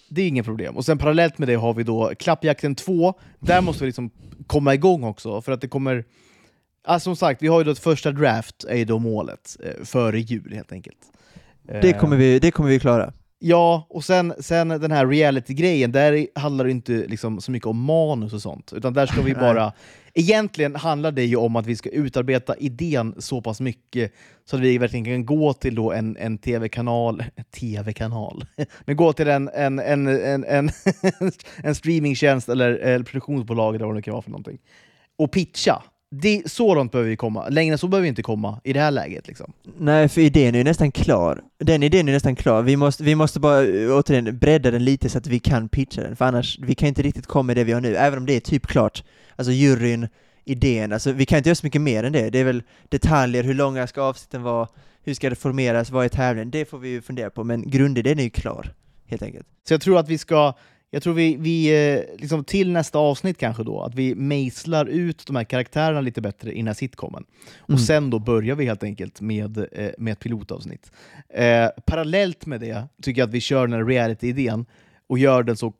Det 0.08 0.22
är 0.22 0.28
inget 0.28 0.44
problem. 0.44 0.76
Och 0.76 0.84
sen 0.84 0.98
parallellt 0.98 1.38
med 1.38 1.48
det 1.48 1.54
har 1.54 1.74
vi 1.74 1.82
då 1.82 2.12
Klappjakten 2.18 2.74
2. 2.74 3.14
Där 3.40 3.60
måste 3.60 3.84
vi 3.84 3.86
liksom 3.86 4.10
komma 4.46 4.74
igång 4.74 5.04
också, 5.04 5.42
för 5.42 5.52
att 5.52 5.60
det 5.60 5.68
kommer... 5.68 6.04
Alltså 6.84 7.04
som 7.04 7.16
sagt, 7.16 7.42
vi 7.42 7.48
har 7.48 7.60
ju 7.60 7.64
då 7.64 7.70
ett 7.70 7.78
första 7.78 8.12
draft, 8.12 8.64
är 8.64 8.76
ju 8.76 8.84
då 8.84 8.98
målet, 8.98 9.56
eh, 9.64 9.84
före 9.84 10.20
jul 10.20 10.52
helt 10.54 10.72
enkelt. 10.72 10.98
Det 11.62 11.90
Eh, 11.90 11.98
kommer 11.98 12.16
vi, 12.16 12.38
det 12.38 12.50
kommer 12.50 12.70
vi 12.70 12.80
klara. 12.80 13.12
Ja, 13.40 13.86
och 13.90 14.04
sen, 14.04 14.34
sen 14.40 14.68
den 14.68 14.90
här 14.90 15.06
reality-grejen, 15.06 15.92
där 15.92 16.26
handlar 16.34 16.64
det 16.64 16.70
inte 16.70 16.92
liksom 16.92 17.40
så 17.40 17.50
mycket 17.50 17.66
om 17.66 17.84
manus 17.84 18.32
och 18.32 18.42
sånt, 18.42 18.72
utan 18.72 18.92
där 18.92 19.06
ska 19.06 19.22
vi 19.22 19.34
bara... 19.34 19.72
Egentligen 20.14 20.76
handlar 20.76 21.12
det 21.12 21.24
ju 21.24 21.36
om 21.36 21.56
att 21.56 21.66
vi 21.66 21.76
ska 21.76 21.90
utarbeta 21.90 22.56
idén 22.56 23.14
så 23.18 23.40
pass 23.40 23.60
mycket 23.60 24.12
så 24.44 24.56
att 24.56 24.62
vi 24.62 24.78
verkligen 24.78 25.04
kan 25.04 25.26
gå 25.26 25.52
till 25.52 25.74
då 25.74 25.92
en, 25.92 26.16
en 26.16 26.38
tv-kanal, 26.38 27.24
tv-kanal, 27.50 28.44
men 28.84 28.96
gå 28.96 29.12
till 29.12 29.28
en, 29.28 29.48
en, 29.48 29.78
en, 29.78 30.06
en, 30.06 30.44
en, 30.44 30.70
en 31.62 31.74
streamingtjänst 31.74 32.48
eller, 32.48 32.70
eller 32.70 33.04
produktionsbolag 33.04 33.74
eller 33.74 33.86
vad 33.86 33.94
det 33.94 34.02
kan 34.02 34.12
vara 34.12 34.22
för 34.22 34.30
någonting, 34.30 34.58
och 35.18 35.32
pitcha. 35.32 35.82
Det, 36.10 36.42
så 36.50 36.74
långt 36.74 36.92
behöver 36.92 37.10
vi 37.10 37.16
komma. 37.16 37.48
Längre 37.48 37.72
än 37.72 37.78
så 37.78 37.88
behöver 37.88 38.02
vi 38.02 38.08
inte 38.08 38.22
komma 38.22 38.60
i 38.64 38.72
det 38.72 38.80
här 38.80 38.90
läget. 38.90 39.28
Liksom. 39.28 39.52
Nej, 39.78 40.08
för 40.08 40.20
idén 40.20 40.54
är 40.54 40.58
ju 40.58 40.64
nästan 40.64 40.92
klar. 40.92 41.42
Den 41.58 41.82
idén 41.82 42.08
är 42.08 42.12
nästan 42.12 42.36
klar. 42.36 42.62
Vi 42.62 42.76
måste, 42.76 43.04
vi 43.04 43.14
måste 43.14 43.40
bara 43.40 43.62
eh, 43.62 43.96
återigen 43.96 44.38
bredda 44.38 44.70
den 44.70 44.84
lite 44.84 45.08
så 45.08 45.18
att 45.18 45.26
vi 45.26 45.38
kan 45.38 45.68
pitcha 45.68 46.02
den, 46.02 46.16
för 46.16 46.24
annars, 46.24 46.58
vi 46.58 46.74
kan 46.74 46.88
inte 46.88 47.02
riktigt 47.02 47.26
komma 47.26 47.42
med 47.42 47.56
det 47.56 47.64
vi 47.64 47.72
har 47.72 47.80
nu, 47.80 47.96
även 47.96 48.18
om 48.18 48.26
det 48.26 48.36
är 48.36 48.40
typ 48.40 48.66
klart. 48.66 49.04
Alltså 49.36 49.52
juryn, 49.52 50.08
idén, 50.44 50.92
alltså 50.92 51.12
vi 51.12 51.26
kan 51.26 51.38
inte 51.38 51.48
göra 51.48 51.54
så 51.54 51.66
mycket 51.66 51.80
mer 51.80 52.04
än 52.04 52.12
det. 52.12 52.30
Det 52.30 52.38
är 52.38 52.44
väl 52.44 52.62
detaljer, 52.88 53.42
hur 53.42 53.54
långa 53.54 53.86
ska 53.86 54.02
avsnitten 54.02 54.42
vara, 54.42 54.68
hur 55.04 55.14
ska 55.14 55.30
det 55.30 55.36
formeras, 55.36 55.90
vad 55.90 56.04
är 56.04 56.08
tävlingen? 56.08 56.50
Det 56.50 56.64
får 56.64 56.78
vi 56.78 56.88
ju 56.88 57.02
fundera 57.02 57.30
på, 57.30 57.44
men 57.44 57.70
grundidén 57.70 58.18
är 58.18 58.22
ju 58.22 58.30
klar, 58.30 58.74
helt 59.06 59.22
enkelt. 59.22 59.46
Så 59.68 59.74
jag 59.74 59.80
tror 59.80 59.98
att 59.98 60.08
vi 60.08 60.18
ska, 60.18 60.54
jag 60.90 61.02
tror 61.02 61.14
vi, 61.14 61.36
vi 61.36 61.66
eh, 61.96 62.02
liksom 62.18 62.44
till 62.44 62.72
nästa 62.72 62.98
avsnitt 62.98 63.38
kanske 63.38 63.62
då, 63.64 63.82
att 63.82 63.94
vi 63.94 64.14
mejslar 64.14 64.86
ut 64.86 65.26
de 65.26 65.36
här 65.36 65.44
karaktärerna 65.44 66.00
lite 66.00 66.20
bättre 66.20 66.52
i 66.52 66.56
den 66.56 66.66
här 66.66 66.74
sitcomen. 66.74 67.24
Och 67.58 67.68
Mm. 67.70 67.78
sen 67.80 68.10
då 68.10 68.18
börjar 68.18 68.54
vi 68.56 68.64
helt 68.64 68.82
enkelt 68.82 69.20
med, 69.20 69.58
eh, 69.72 69.90
med 69.98 70.12
ett 70.12 70.20
pilotavsnitt. 70.20 70.92
Eh, 71.34 71.68
parallellt 71.86 72.46
med 72.46 72.60
det 72.60 72.88
tycker 73.02 73.20
jag 73.20 73.28
att 73.28 73.34
vi 73.34 73.40
kör 73.40 73.66
den 73.66 73.72
här 73.78 73.84
reality-idén 73.84 74.66
och 75.06 75.18
gör 75.18 75.42
den 75.42 75.56
så 75.56 75.72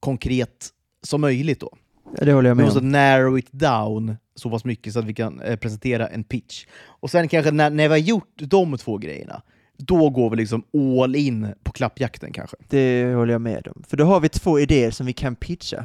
konkret 0.00 0.68
som 1.02 1.20
möjligt 1.20 1.60
då. 1.60 1.76
Det 2.20 2.32
håller 2.32 2.48
jag 2.50 2.54
Vi 2.54 2.58
med 2.58 2.64
måste 2.64 2.80
om. 2.80 2.90
narrow 2.92 3.38
it 3.38 3.52
down 3.52 4.16
så 4.34 4.50
pass 4.50 4.64
mycket 4.64 4.92
så 4.92 4.98
att 4.98 5.04
vi 5.04 5.14
kan 5.14 5.40
eh, 5.40 5.56
presentera 5.56 6.06
en 6.08 6.24
pitch. 6.24 6.66
Och 6.84 7.10
sen 7.10 7.28
kanske 7.28 7.50
när, 7.50 7.70
när 7.70 7.84
vi 7.88 7.92
har 7.92 7.96
gjort 7.96 8.32
de 8.36 8.78
två 8.78 8.98
grejerna, 8.98 9.42
då 9.76 10.10
går 10.10 10.30
vi 10.30 10.36
liksom 10.36 10.62
all 11.02 11.16
in 11.16 11.48
på 11.62 11.72
klappjakten 11.72 12.32
kanske. 12.32 12.56
Det 12.68 13.14
håller 13.14 13.32
jag 13.32 13.40
med 13.40 13.68
om. 13.68 13.82
För 13.88 13.96
då 13.96 14.04
har 14.04 14.20
vi 14.20 14.28
två 14.28 14.60
idéer 14.60 14.90
som 14.90 15.06
vi 15.06 15.12
kan 15.12 15.36
pitcha. 15.36 15.84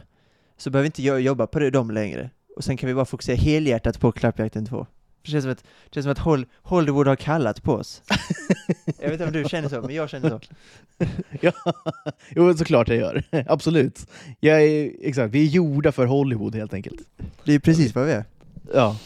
Så 0.57 0.69
behöver 0.69 0.85
inte 0.85 1.03
jo- 1.03 1.17
jobba 1.17 1.47
på 1.47 1.59
det, 1.59 1.69
dem 1.69 1.91
längre. 1.91 2.29
Och 2.55 2.63
sen 2.63 2.77
kan 2.77 2.87
vi 2.87 2.93
bara 2.93 3.05
fokusera 3.05 3.35
helhjärtat 3.35 3.99
på 3.99 4.11
Klappjakten 4.11 4.65
2. 4.65 4.87
Det 5.23 5.31
känns 5.31 5.43
som 5.43 5.51
att, 5.51 5.63
det 5.89 5.93
känns 5.93 6.03
som 6.03 6.11
att 6.11 6.19
Hol- 6.19 6.45
Hollywood 6.61 7.07
har 7.07 7.15
kallat 7.15 7.63
på 7.63 7.73
oss. 7.73 8.01
jag 8.99 9.09
vet 9.09 9.11
inte 9.11 9.25
om 9.25 9.31
du 9.31 9.43
känner 9.49 9.69
så, 9.69 9.81
men 9.81 9.95
jag 9.95 10.09
känner 10.09 10.29
så. 10.29 10.39
Ja, 11.41 11.51
jo 12.29 12.53
såklart 12.57 12.87
jag 12.87 12.97
gör. 12.97 13.23
Absolut. 13.47 14.07
Jag 14.39 14.63
är, 14.63 14.91
exakt, 15.01 15.33
vi 15.33 15.41
är 15.45 15.49
gjorda 15.49 15.91
för 15.91 16.05
Hollywood 16.05 16.55
helt 16.55 16.73
enkelt. 16.73 16.99
Det 17.45 17.53
är 17.53 17.59
precis 17.59 17.95
vad 17.95 18.05
vi 18.05 18.11
är. 18.11 18.25
Ja, 18.73 18.97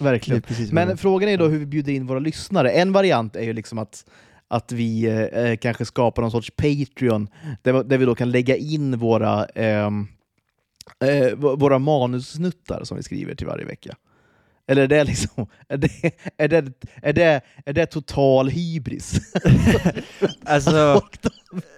verkligen. 0.00 0.42
vi 0.48 0.68
Men 0.72 0.88
är. 0.88 0.96
frågan 0.96 1.28
är 1.28 1.36
då 1.38 1.48
hur 1.48 1.58
vi 1.58 1.66
bjuder 1.66 1.92
in 1.92 2.06
våra 2.06 2.18
lyssnare. 2.18 2.70
En 2.70 2.92
variant 2.92 3.36
är 3.36 3.42
ju 3.42 3.52
liksom 3.52 3.78
att, 3.78 4.04
att 4.48 4.72
vi 4.72 5.04
eh, 5.32 5.56
kanske 5.56 5.84
skapar 5.84 6.22
någon 6.22 6.30
sorts 6.30 6.50
Patreon 6.56 7.28
där, 7.62 7.84
där 7.84 7.98
vi 7.98 8.04
då 8.04 8.14
kan 8.14 8.30
lägga 8.30 8.56
in 8.56 8.98
våra, 8.98 9.44
ehm, 9.44 10.06
eh, 11.04 11.08
v- 11.24 11.34
våra 11.56 11.78
manussnuttar 11.78 12.84
som 12.84 12.96
vi 12.96 13.02
skriver 13.02 13.34
till 13.34 13.46
varje 13.46 13.64
vecka. 13.64 13.96
Eller 14.68 14.82
är 14.82 14.86
det 14.88 15.04
liksom, 15.04 15.46
är 15.68 15.76
det, 15.76 15.90
är 16.36 16.48
det, 16.48 16.72
är 17.02 17.12
det, 17.12 17.40
är 17.66 17.72
det 17.72 17.86
total 17.86 18.48
hybris? 18.48 19.20
Alltså, 20.44 21.02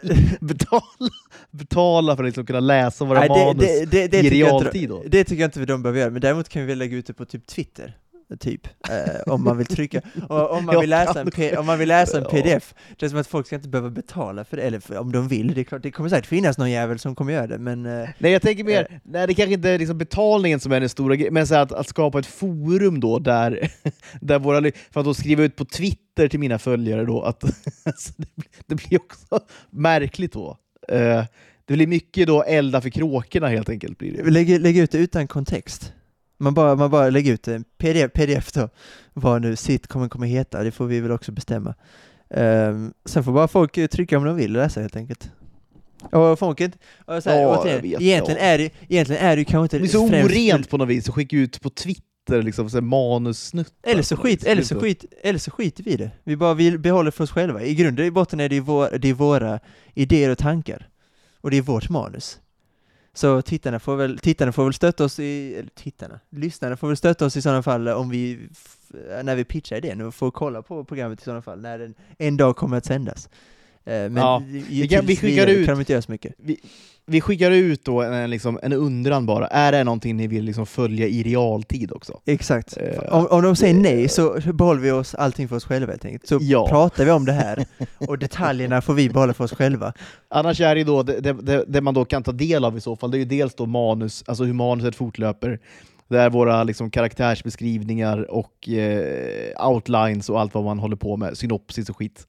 betala, 0.40 1.10
betala 1.50 2.16
för 2.16 2.22
att 2.24 2.28
liksom 2.28 2.46
kunna 2.46 2.60
läsa 2.60 3.04
våra 3.04 3.18
nej, 3.20 3.28
manus 3.28 3.64
det, 3.64 3.90
det, 3.90 4.08
det, 4.08 4.18
i 4.18 4.30
realtid 4.30 4.82
inte, 4.82 4.94
då? 4.94 5.02
det 5.06 5.24
tycker 5.24 5.40
jag 5.42 5.48
inte 5.48 5.64
de 5.64 5.82
behöver 5.82 6.00
göra, 6.00 6.10
men 6.10 6.20
däremot 6.20 6.48
kan 6.48 6.66
vi 6.66 6.74
lägga 6.74 6.96
ut 6.96 7.06
det 7.06 7.12
på 7.14 7.24
typ 7.24 7.46
Twitter. 7.46 7.96
Typ, 8.36 8.66
eh, 8.90 9.32
om 9.32 9.44
man 9.44 9.58
vill 9.58 9.66
trycka, 9.66 10.00
och 10.28 10.50
om 10.50 10.64
man 10.64 10.80
vill 10.80 10.90
läsa 10.90 11.20
en, 11.20 11.58
om 11.58 11.66
man 11.66 11.78
vill 11.78 11.88
läsa 11.88 12.18
en 12.18 12.24
pdf, 12.24 12.74
det 12.98 13.06
är 13.06 13.10
som 13.10 13.18
att 13.18 13.26
folk 13.26 13.46
ska 13.46 13.56
inte 13.56 13.68
behöva 13.68 13.90
betala 13.90 14.44
för 14.44 14.56
det, 14.56 14.62
eller 14.62 14.80
för, 14.80 14.98
om 14.98 15.12
de 15.12 15.28
vill, 15.28 15.54
det 15.54 15.60
är 15.60 15.64
klart, 15.64 15.82
det 15.82 15.90
kommer 15.90 16.08
säkert 16.08 16.26
finnas 16.26 16.58
någon 16.58 16.70
jävel 16.70 16.98
som 16.98 17.14
kommer 17.14 17.32
göra 17.32 17.46
det, 17.46 17.58
men 17.58 17.86
eh, 17.86 18.08
Nej 18.18 18.32
jag 18.32 18.42
tänker 18.42 18.64
mer, 18.64 19.00
nej 19.04 19.26
det 19.26 19.34
kanske 19.34 19.54
inte 19.54 19.70
är 19.70 19.78
liksom 19.78 19.98
betalningen 19.98 20.60
som 20.60 20.72
är 20.72 20.80
den 20.80 20.88
stora 20.88 21.16
grejen, 21.16 21.34
men 21.34 21.46
så 21.46 21.54
att, 21.54 21.72
att 21.72 21.88
skapa 21.88 22.18
ett 22.18 22.26
forum 22.26 23.00
då 23.00 23.18
där, 23.18 23.70
där 24.20 24.38
våra, 24.38 24.60
för 24.90 25.00
att 25.00 25.06
då 25.06 25.14
skriva 25.14 25.42
ut 25.42 25.56
på 25.56 25.64
Twitter 25.64 26.28
till 26.28 26.40
mina 26.40 26.58
följare 26.58 27.04
då 27.04 27.22
att 27.22 27.44
alltså, 27.84 28.12
det, 28.16 28.28
blir, 28.34 28.48
det 28.66 28.74
blir 28.74 29.00
också 29.00 29.40
märkligt 29.70 30.32
då. 30.32 30.58
Eh, 30.88 31.24
det 31.64 31.74
blir 31.74 31.86
mycket 31.86 32.26
då 32.26 32.42
elda 32.42 32.80
för 32.80 32.90
kråkorna 32.90 33.48
helt 33.48 33.68
enkelt. 33.68 33.98
Blir 33.98 34.12
det. 34.12 34.30
lägg, 34.30 34.60
lägg 34.60 34.78
ut 34.78 34.90
det 34.90 34.98
utan 34.98 35.26
kontext. 35.26 35.92
Man 36.42 36.54
bara, 36.54 36.74
man 36.76 36.90
bara 36.90 37.10
lägger 37.10 37.32
ut 37.32 37.48
en 37.48 37.64
pdf, 37.78 38.12
pdf 38.12 38.52
då, 38.52 38.68
vad 39.14 39.42
nu 39.42 39.56
sitcomen 39.56 40.08
kommer 40.08 40.26
heta, 40.26 40.62
det 40.62 40.70
får 40.70 40.86
vi 40.86 41.00
väl 41.00 41.10
också 41.10 41.32
bestämma. 41.32 41.74
Ehm, 42.30 42.92
sen 43.04 43.24
får 43.24 43.32
bara 43.32 43.48
folk 43.48 43.90
trycka 43.90 44.18
om 44.18 44.24
de 44.24 44.36
vill 44.36 44.52
läsa 44.52 44.80
helt 44.80 44.96
enkelt. 44.96 45.30
Och 46.12 46.38
folk 46.38 46.60
är 46.60 46.64
inte, 46.64 46.78
och 47.04 47.22
så 47.22 47.30
här, 47.30 47.40
Ja, 47.40 47.58
återigen, 47.60 47.84
egentligen, 48.02 48.40
ja. 48.40 48.46
är 48.46 48.58
det, 48.58 48.70
egentligen 48.88 49.22
är 49.24 49.36
det 49.36 49.40
ju 49.40 49.44
kanske 49.44 49.76
Det 49.78 49.82
inte 49.84 49.92
blir 49.98 50.00
så 50.00 50.08
främst- 50.08 50.36
orent 50.36 50.70
på 50.70 50.76
något 50.76 50.88
vis 50.88 51.08
att 51.08 51.14
skicka 51.14 51.36
ut 51.36 51.60
på 51.60 51.70
Twitter 51.70 52.42
liksom, 52.42 52.70
så 52.70 52.80
manussnuttar. 52.80 53.90
Eller 53.90 54.02
så, 54.02 54.16
skit, 54.16 54.44
eller, 54.44 54.62
så 54.62 54.80
skit, 54.80 55.04
eller 55.22 55.38
så 55.38 55.50
skiter 55.50 55.84
vi 55.84 55.90
i 55.90 55.96
det. 55.96 56.10
Vi 56.24 56.36
bara 56.36 56.54
vill 56.54 56.78
behåller 56.78 57.10
för 57.10 57.24
oss 57.24 57.30
själva. 57.30 57.62
I 57.62 57.74
grunden 57.74 58.06
i 58.06 58.10
botten 58.10 58.40
är 58.40 58.48
det, 58.48 58.60
vår, 58.60 58.98
det 58.98 59.08
är 59.08 59.14
våra 59.14 59.60
idéer 59.94 60.30
och 60.30 60.38
tankar. 60.38 60.88
Och 61.40 61.50
det 61.50 61.56
är 61.58 61.62
vårt 61.62 61.88
manus. 61.88 62.38
Så 63.14 63.42
tittarna 63.42 63.78
får 63.78 63.96
väl, 63.96 64.18
tittarna 64.18 64.52
får 64.52 64.64
väl 64.64 64.74
stötta 64.74 65.04
oss 65.04 65.18
i, 65.18 65.54
eller 65.54 65.70
tittarna, 65.74 66.20
lyssnarna 66.30 66.76
får 66.76 66.88
väl 66.88 66.96
stötta 66.96 67.26
oss 67.26 67.36
i 67.36 67.42
sådana 67.42 67.62
fall 67.62 67.88
eh, 67.88 67.94
om 67.94 68.08
vi, 68.10 68.48
eh, 68.94 69.24
när 69.24 69.36
vi 69.36 69.44
pitchar 69.44 69.76
idén 69.76 70.00
och 70.00 70.14
får 70.14 70.30
kolla 70.30 70.62
på 70.62 70.84
programmet 70.84 71.20
i 71.20 71.24
sådana 71.24 71.42
fall, 71.42 71.60
när 71.60 71.78
den 71.78 71.94
en 72.18 72.36
dag 72.36 72.56
kommer 72.56 72.76
att 72.76 72.84
sändas. 72.84 73.28
Eh, 73.84 73.92
Men 73.92 74.16
Ja, 74.16 74.42
vi 74.68 74.88
kan- 74.88 75.06
vi 75.06 75.16
skickar 75.16 75.46
ut- 75.46 75.66
kan 75.66 75.74
de 75.74 75.80
inte 75.80 75.92
göra 75.92 76.02
så 76.02 76.12
mycket. 76.12 76.34
Vi 77.06 77.20
skickar 77.20 77.50
ut 77.50 77.84
då 77.84 78.02
en, 78.02 78.30
liksom, 78.30 78.58
en 78.62 78.72
undran 78.72 79.26
bara, 79.26 79.46
är 79.46 79.72
det 79.72 79.84
någonting 79.84 80.16
ni 80.16 80.26
vill 80.26 80.44
liksom 80.44 80.66
följa 80.66 81.06
i 81.06 81.22
realtid 81.22 81.92
också? 81.92 82.20
Exakt. 82.26 82.76
Eh, 82.76 83.14
Om, 83.14 83.26
om 83.26 83.42
de 83.42 83.56
säger 83.56 83.74
nej 83.74 84.08
så 84.08 84.40
behåller 84.54 84.80
vi 84.80 84.90
oss 84.90 85.14
allting 85.14 85.48
för 85.48 85.56
oss 85.56 85.64
själva 85.64 85.92
helt 85.92 86.04
enkelt. 86.04 86.26
Så 86.26 86.38
Ja. 86.40 86.68
pratar 86.68 87.04
vi 87.04 87.10
om 87.10 87.24
det 87.24 87.32
här, 87.32 87.64
och 88.08 88.18
detaljerna 88.18 88.80
får 88.82 88.94
vi 88.94 89.08
behålla 89.08 89.34
för 89.34 89.44
oss 89.44 89.52
själva. 89.52 89.92
Annars 90.30 90.60
är 90.60 90.74
det 90.74 90.84
då, 90.84 91.02
det, 91.02 91.20
det, 91.20 91.32
det, 91.32 91.64
det 91.68 91.80
man 91.80 91.94
då 91.94 92.04
kan 92.04 92.22
ta 92.22 92.32
del 92.32 92.64
av 92.64 92.76
i 92.76 92.80
så 92.80 92.96
fall, 92.96 93.10
det 93.10 93.16
är 93.16 93.18
ju 93.18 93.24
dels 93.24 93.54
då 93.54 93.66
manus, 93.66 94.24
alltså 94.26 94.44
hur 94.44 94.52
manuset 94.52 94.96
fortlöper, 94.96 95.58
det 96.08 96.18
är 96.20 96.30
våra 96.30 96.64
liksom 96.64 96.90
karaktärsbeskrivningar 96.90 98.30
och 98.30 98.68
eh, 98.68 99.68
outlines 99.68 100.30
och 100.30 100.40
allt 100.40 100.54
vad 100.54 100.64
man 100.64 100.78
håller 100.78 100.96
på 100.96 101.16
med, 101.16 101.38
synopsis 101.38 101.90
och 101.90 101.96
skit. 101.96 102.26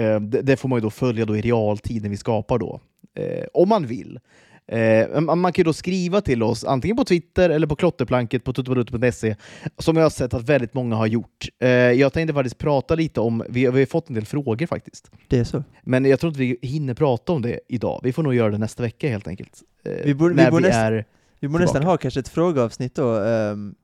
Eh, 0.00 0.20
det, 0.20 0.42
det 0.42 0.56
får 0.56 0.68
man 0.68 0.76
ju 0.76 0.80
då 0.80 0.90
följa 0.90 1.24
då 1.24 1.36
i 1.36 1.40
realtid 1.40 2.02
när 2.02 2.10
vi 2.10 2.16
skapar 2.16 2.58
då, 2.58 2.80
eh, 3.18 3.44
om 3.52 3.68
man 3.68 3.86
vill. 3.86 4.18
Eh, 4.66 5.20
man 5.20 5.52
kan 5.52 5.60
ju 5.62 5.64
då 5.64 5.72
skriva 5.72 6.20
till 6.20 6.42
oss 6.42 6.64
antingen 6.64 6.96
på 6.96 7.04
Twitter 7.04 7.50
eller 7.50 7.66
på 7.66 7.76
klotterplanket 7.76 8.44
på 8.44 8.52
tuttobadutte.se 8.52 9.36
som 9.78 9.96
jag 9.96 10.02
har 10.04 10.10
sett 10.10 10.34
att 10.34 10.42
väldigt 10.48 10.74
många 10.74 10.96
har 10.96 11.06
gjort. 11.06 11.46
Eh, 11.60 11.68
jag 11.70 12.12
tänkte 12.12 12.34
faktiskt 12.34 12.58
prata 12.58 12.94
lite 12.94 13.20
om, 13.20 13.44
vi, 13.48 13.60
vi 13.70 13.78
har 13.78 13.86
fått 13.86 14.08
en 14.08 14.14
del 14.14 14.24
frågor 14.24 14.66
faktiskt. 14.66 15.10
Det 15.28 15.38
är 15.38 15.44
så. 15.44 15.64
Men 15.82 16.04
jag 16.04 16.20
tror 16.20 16.28
inte 16.30 16.40
vi 16.40 16.58
hinner 16.62 16.94
prata 16.94 17.32
om 17.32 17.42
det 17.42 17.60
idag. 17.68 18.00
Vi 18.02 18.12
får 18.12 18.22
nog 18.22 18.34
göra 18.34 18.50
det 18.50 18.58
nästa 18.58 18.82
vecka 18.82 19.08
helt 19.08 19.28
enkelt. 19.28 19.62
Eh, 19.84 19.92
Vi 20.04 20.14
borde- 20.14 20.34
vi 20.34 20.44
vi, 20.44 20.50
borde 20.50 20.66
nästan- 20.68 20.82
är... 20.94 21.04
Vi 21.40 21.48
borde 21.48 21.64
nästan 21.64 21.82
ha 21.82 21.96
kanske 21.96 22.20
ett 22.20 22.28
frågeavsnitt 22.28 22.94
då, 22.94 23.14
ehm, 23.20 23.74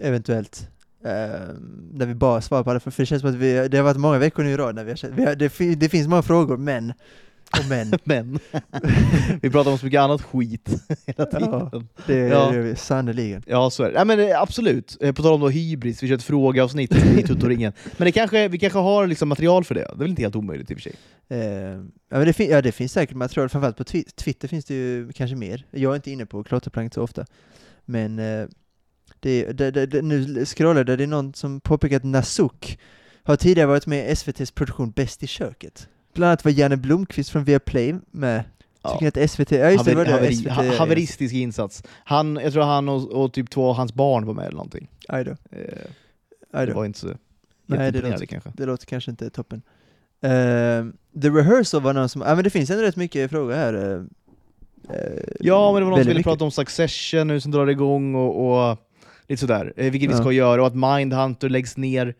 eventuellt. 0.00 0.68
Där 1.92 2.06
vi 2.06 2.14
bara 2.14 2.40
svarar 2.40 2.62
på 2.64 2.70
alla 2.70 2.80
för 2.80 2.92
det 2.96 3.06
känns 3.06 3.20
som 3.20 3.30
att 3.30 3.36
vi, 3.36 3.68
det 3.68 3.76
har 3.76 3.84
varit 3.84 3.96
många 3.96 4.18
veckor 4.18 4.42
nu 4.42 4.50
i 4.50 4.56
rad 4.56 4.74
när 4.74 4.84
vi 4.84 4.90
har, 4.90 5.10
vi 5.10 5.24
har 5.24 5.34
det, 5.34 5.74
det 5.74 5.88
finns 5.88 6.08
många 6.08 6.22
frågor, 6.22 6.56
men, 6.56 6.90
och 7.58 7.68
men, 7.68 7.92
Men 8.04 8.38
vi 9.42 9.50
pratar 9.50 9.70
om 9.70 9.78
så 9.78 9.84
mycket 9.86 10.00
annat 10.00 10.22
skit 10.22 10.68
hela 11.06 11.26
tiden. 11.26 11.48
Ja. 11.52 11.70
Ja, 11.72 11.82
det 12.06 12.16
Ja. 12.16 12.54
gör 12.54 12.60
vi 12.60 12.76
sannerligen. 12.76 13.42
så 13.70 13.82
är 13.82 13.92
det. 13.92 14.04
Nej, 14.04 14.16
men 14.16 14.28
eh, 14.30 14.42
absolut. 14.42 14.96
Eh, 15.00 15.12
På 15.14 15.22
tal 15.22 15.32
om 15.34 15.40
då 15.40 15.48
hybris, 15.48 16.02
vi 16.02 16.08
kör 16.08 16.14
ett 16.14 16.22
frågeavsnitt 16.22 16.94
i 17.18 17.22
Tuttoringen. 17.22 17.72
Men 17.96 18.04
det 18.06 18.12
kanske, 18.12 18.48
vi 18.48 18.58
kanske 18.58 18.78
har 18.78 19.06
liksom 19.06 19.28
material 19.28 19.64
för 19.64 19.74
det. 19.74 19.80
Det 19.80 19.94
är 19.94 19.98
väl 19.98 20.10
inte 20.10 20.22
helt 20.22 20.36
omöjligt 20.36 20.70
i 20.70 20.74
och 20.74 20.78
för 20.78 20.82
sig. 20.82 20.94
Ehm, 21.28 21.90
ja, 22.10 22.16
men 22.18 22.32
det, 22.36 22.44
ja, 22.44 22.62
det 22.62 22.72
finns 22.72 22.92
säkert 22.92 23.16
material, 23.16 23.48
framförallt 23.48 23.76
på 23.76 23.84
twi- 23.84 24.14
Twitter 24.16 24.48
finns 24.48 24.64
det 24.64 24.74
ju 24.74 25.12
kanske 25.12 25.36
mer. 25.36 25.64
Jag 25.70 25.90
är 25.92 25.96
inte 25.96 26.10
inne 26.10 26.26
på 26.26 26.44
klotterplank 26.44 26.94
så 26.94 27.02
ofta, 27.02 27.24
men 27.84 28.18
eh, 28.18 28.46
det, 29.20 29.52
det, 29.52 29.70
det, 29.86 30.02
nu 30.02 30.44
scrollade 30.46 30.92
jag, 30.92 30.98
det 30.98 31.04
är 31.04 31.08
någon 31.08 31.34
som 31.34 31.60
påpekat 31.60 31.96
att 31.96 32.04
Nasuk 32.04 32.78
har 33.22 33.36
tidigare 33.36 33.66
varit 33.68 33.86
med 33.86 34.08
i 34.08 34.10
SVTs 34.12 34.50
produktion 34.50 34.90
Bäst 34.90 35.22
i 35.22 35.26
köket. 35.26 35.88
Bland 36.14 36.28
annat 36.28 36.44
var 36.44 36.52
Janne 36.52 36.76
Blomqvist 36.76 37.30
från 37.30 37.44
Viaplay 37.44 37.94
med. 38.10 38.44
Ja. 38.82 38.90
Tycker 38.92 39.02
ni 39.18 39.24
att 39.24 39.30
SVT, 39.30 39.50
ja 39.52 39.70
just 39.70 39.84
det, 39.84 39.90
det 39.90 39.96
var 39.96 40.04
det, 40.04 40.10
haveri, 40.12 40.34
SVT. 40.34 40.50
ha, 40.50 40.76
haveristisk 40.76 41.34
insats. 41.34 41.82
Han, 42.04 42.38
jag 42.42 42.52
tror 42.52 42.62
han 42.62 42.88
och, 42.88 43.12
och 43.12 43.32
typ 43.32 43.50
två 43.50 43.68
av 43.70 43.76
hans 43.76 43.94
barn 43.94 44.26
var 44.26 44.34
med 44.34 44.44
eller 44.44 44.56
någonting. 44.56 44.88
Aj 45.08 45.24
då, 45.24 45.30
Eh, 45.50 46.66
det 46.66 46.72
var 46.72 46.84
inte 46.84 46.98
så 46.98 47.08
Nej, 47.66 47.92
det 47.92 48.00
låter, 48.10 48.26
kanske. 48.26 48.50
det 48.56 48.66
låter 48.66 48.86
kanske 48.86 49.10
inte 49.10 49.30
toppen. 49.30 49.62
Ehm, 50.22 50.92
The 51.22 51.28
Rehearsal 51.28 51.82
var 51.82 51.92
någon 51.92 52.08
som, 52.08 52.22
ja 52.22 52.34
men 52.34 52.44
det 52.44 52.50
finns 52.50 52.70
ändå 52.70 52.82
rätt 52.82 52.96
mycket 52.96 53.30
frågor 53.30 53.54
här. 53.54 53.74
eh, 53.74 54.02
Ja, 55.40 55.72
men 55.72 55.80
det 55.80 55.84
var 55.84 55.90
någon 55.90 55.98
som 55.98 56.06
ville 56.08 56.10
mycket. 56.18 56.24
prata 56.24 56.44
om 56.44 56.50
Succession 56.50 57.26
nu 57.28 57.40
som 57.40 57.50
drar 57.52 57.66
igång 57.66 58.14
och, 58.14 58.70
och 58.70 58.78
lite 59.28 59.40
sådär, 59.40 59.72
eh, 59.76 59.90
vilket 59.90 60.10
vi 60.10 60.14
ska 60.14 60.32
göra, 60.32 60.60
och 60.60 60.66
att 60.66 60.74
Mindhunter 60.74 61.48
läggs 61.48 61.76
ner 61.76 62.14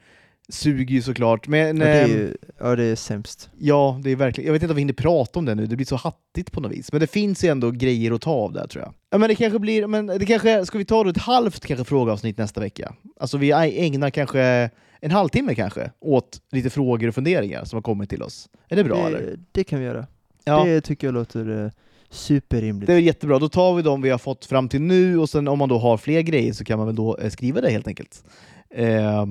suger 0.48 0.94
ju 0.94 1.02
såklart. 1.02 1.48
Men 1.48 1.76
Ja, 1.76 1.84
det 1.84 1.90
är 1.90 2.04
ehm, 2.04 2.10
ju, 2.10 2.36
ja 2.58 2.76
det 2.76 2.84
är 2.84 2.96
sämst. 2.96 3.50
ja, 3.58 4.00
det 4.04 4.10
är 4.10 4.16
verkligen, 4.16 4.46
jag 4.46 4.52
vet 4.52 4.62
inte 4.62 4.72
om 4.72 4.76
vi 4.76 4.80
hinner 4.80 4.92
prata 4.92 5.38
om 5.38 5.44
det 5.44 5.54
nu, 5.54 5.66
det 5.66 5.76
blir 5.76 5.86
så 5.86 5.96
hattigt 5.96 6.52
på 6.52 6.60
något 6.60 6.72
vis. 6.72 6.92
Men 6.92 7.00
det 7.00 7.06
finns 7.06 7.44
ju 7.44 7.48
ändå 7.48 7.70
grejer 7.70 8.12
att 8.12 8.20
ta 8.20 8.30
av 8.30 8.52
där 8.52 8.66
tror 8.66 8.84
jag. 8.84 8.94
Ja, 9.10 9.18
men 9.18 9.28
det 9.28 9.34
kanske 9.34 9.58
blir, 9.58 9.86
men 9.86 10.06
det 10.06 10.26
kanske, 10.26 10.66
ska 10.66 10.78
vi 10.78 10.84
ta 10.84 11.04
då 11.04 11.10
ett 11.10 11.18
halvt 11.18 11.66
kanske 11.66 11.84
frågeavsnitt 11.84 12.38
nästa 12.38 12.60
vecka? 12.60 12.94
Alltså 13.20 13.38
vi 13.38 13.52
ägnar 13.52 14.10
kanske 14.10 14.70
en 15.00 15.10
halvtimme 15.10 15.54
kanske 15.54 15.90
åt 16.00 16.40
lite 16.52 16.70
frågor 16.70 17.08
och 17.08 17.14
funderingar 17.14 17.64
som 17.64 17.76
har 17.76 17.82
kommit 17.82 18.10
till 18.10 18.22
oss. 18.22 18.48
Är 18.68 18.76
det 18.76 18.84
bra 18.84 19.06
eller? 19.06 19.20
det, 19.20 19.36
det 19.52 19.64
kan 19.64 19.78
vi 19.78 19.84
göra. 19.84 20.06
Ja. 20.44 20.64
Det 20.64 20.80
tycker 20.80 21.06
jag 21.06 21.14
låter 21.14 21.64
eh, 21.64 21.70
superrimligt. 22.10 22.86
Det 22.86 22.94
är 22.94 22.98
jättebra, 22.98 23.38
då 23.38 23.48
tar 23.48 23.74
vi 23.74 23.82
de 23.82 24.02
vi 24.02 24.10
har 24.10 24.18
fått 24.18 24.44
fram 24.44 24.68
till 24.68 24.80
nu 24.80 25.18
och 25.18 25.28
sen 25.28 25.48
om 25.48 25.58
man 25.58 25.68
då 25.68 25.78
har 25.78 25.96
fler 25.96 26.20
grejer 26.20 26.52
så 26.52 26.64
kan 26.64 26.78
man 26.78 26.86
väl 26.86 26.96
då 26.96 27.18
eh, 27.18 27.30
skriva 27.30 27.60
det 27.60 27.70
helt 27.70 27.88
enkelt. 27.88 28.24
Eh, 28.70 29.26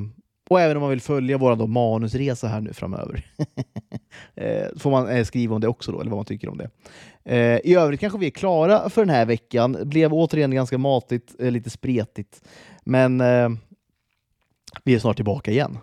och 0.50 0.62
även 0.62 0.78
om 0.78 0.82
man 0.82 0.90
vill 0.90 1.02
följa 1.02 1.38
vår 1.38 1.56
då 1.56 1.68
manusresa 1.68 2.48
här 2.48 2.62
nu 2.62 2.74
framöver. 2.74 3.26
eh, 4.36 4.68
får 4.78 4.92
man 4.92 5.08
eh, 5.08 5.24
skriva 5.24 5.56
om 5.56 5.62
det 5.62 5.68
också 5.68 5.92
då, 5.92 6.02
eller 6.02 6.12
vad 6.12 6.18
man 6.18 6.26
tycker 6.26 6.50
om 6.50 6.58
det. 6.58 6.70
Eh, 7.24 7.60
I 7.64 7.76
övrigt 7.76 8.00
kanske 8.00 8.20
vi 8.20 8.26
är 8.26 8.32
klara 8.32 8.90
för 8.90 9.02
den 9.02 9.16
här 9.16 9.26
veckan. 9.26 9.78
Blev 9.84 10.14
återigen 10.14 10.52
ganska 10.52 10.78
matigt, 10.78 11.36
eh, 11.40 11.52
lite 11.52 11.70
spretigt. 11.70 12.42
Men 12.84 13.22
eh, 13.22 13.50
vi 14.84 14.96
är 14.96 15.00
snart 15.00 15.16
tillbaka 15.16 15.52
igen. 15.52 15.78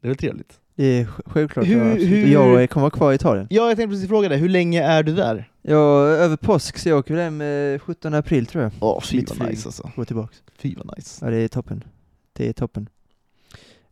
Det 0.00 0.06
är 0.06 0.08
väl 0.08 0.18
trevligt? 0.18 0.60
Det 0.76 0.84
är 0.84 1.04
sj- 1.04 1.22
självklart. 1.26 1.66
Hur- 1.66 1.76
ja, 1.78 1.92
absolut. 1.92 2.08
hur- 2.10 2.26
Jag 2.32 2.70
kommer 2.70 2.82
vara 2.82 2.90
kvar 2.90 3.12
i 3.12 3.14
Italien. 3.14 3.46
Ja, 3.50 3.68
jag 3.68 3.76
tänkte 3.76 3.92
precis 3.94 4.08
fråga 4.08 4.28
dig, 4.28 4.38
hur 4.38 4.48
länge 4.48 4.82
är 4.84 5.02
du 5.02 5.14
där? 5.14 5.50
Jag 5.62 6.08
över 6.08 6.36
påsk, 6.36 6.78
så 6.78 6.88
jag 6.88 6.98
åker 6.98 7.16
hem 7.16 7.40
eh, 7.40 7.78
17 7.78 8.14
april 8.14 8.46
tror 8.46 8.62
jag. 8.62 8.72
Åh, 8.80 9.00
fy 9.02 9.16
Mitt 9.16 9.28
vad 9.28 9.38
flyg. 9.38 9.50
nice 9.50 9.68
alltså. 9.68 9.90
Gå 9.96 10.04
tillbaks. 10.04 10.36
Fy 10.58 10.74
vad 10.76 10.96
nice. 10.98 11.24
Ja 11.24 11.30
det 11.30 11.36
är 11.36 11.48
toppen. 11.48 11.84
Det 12.32 12.48
är 12.48 12.52
toppen. 12.52 12.88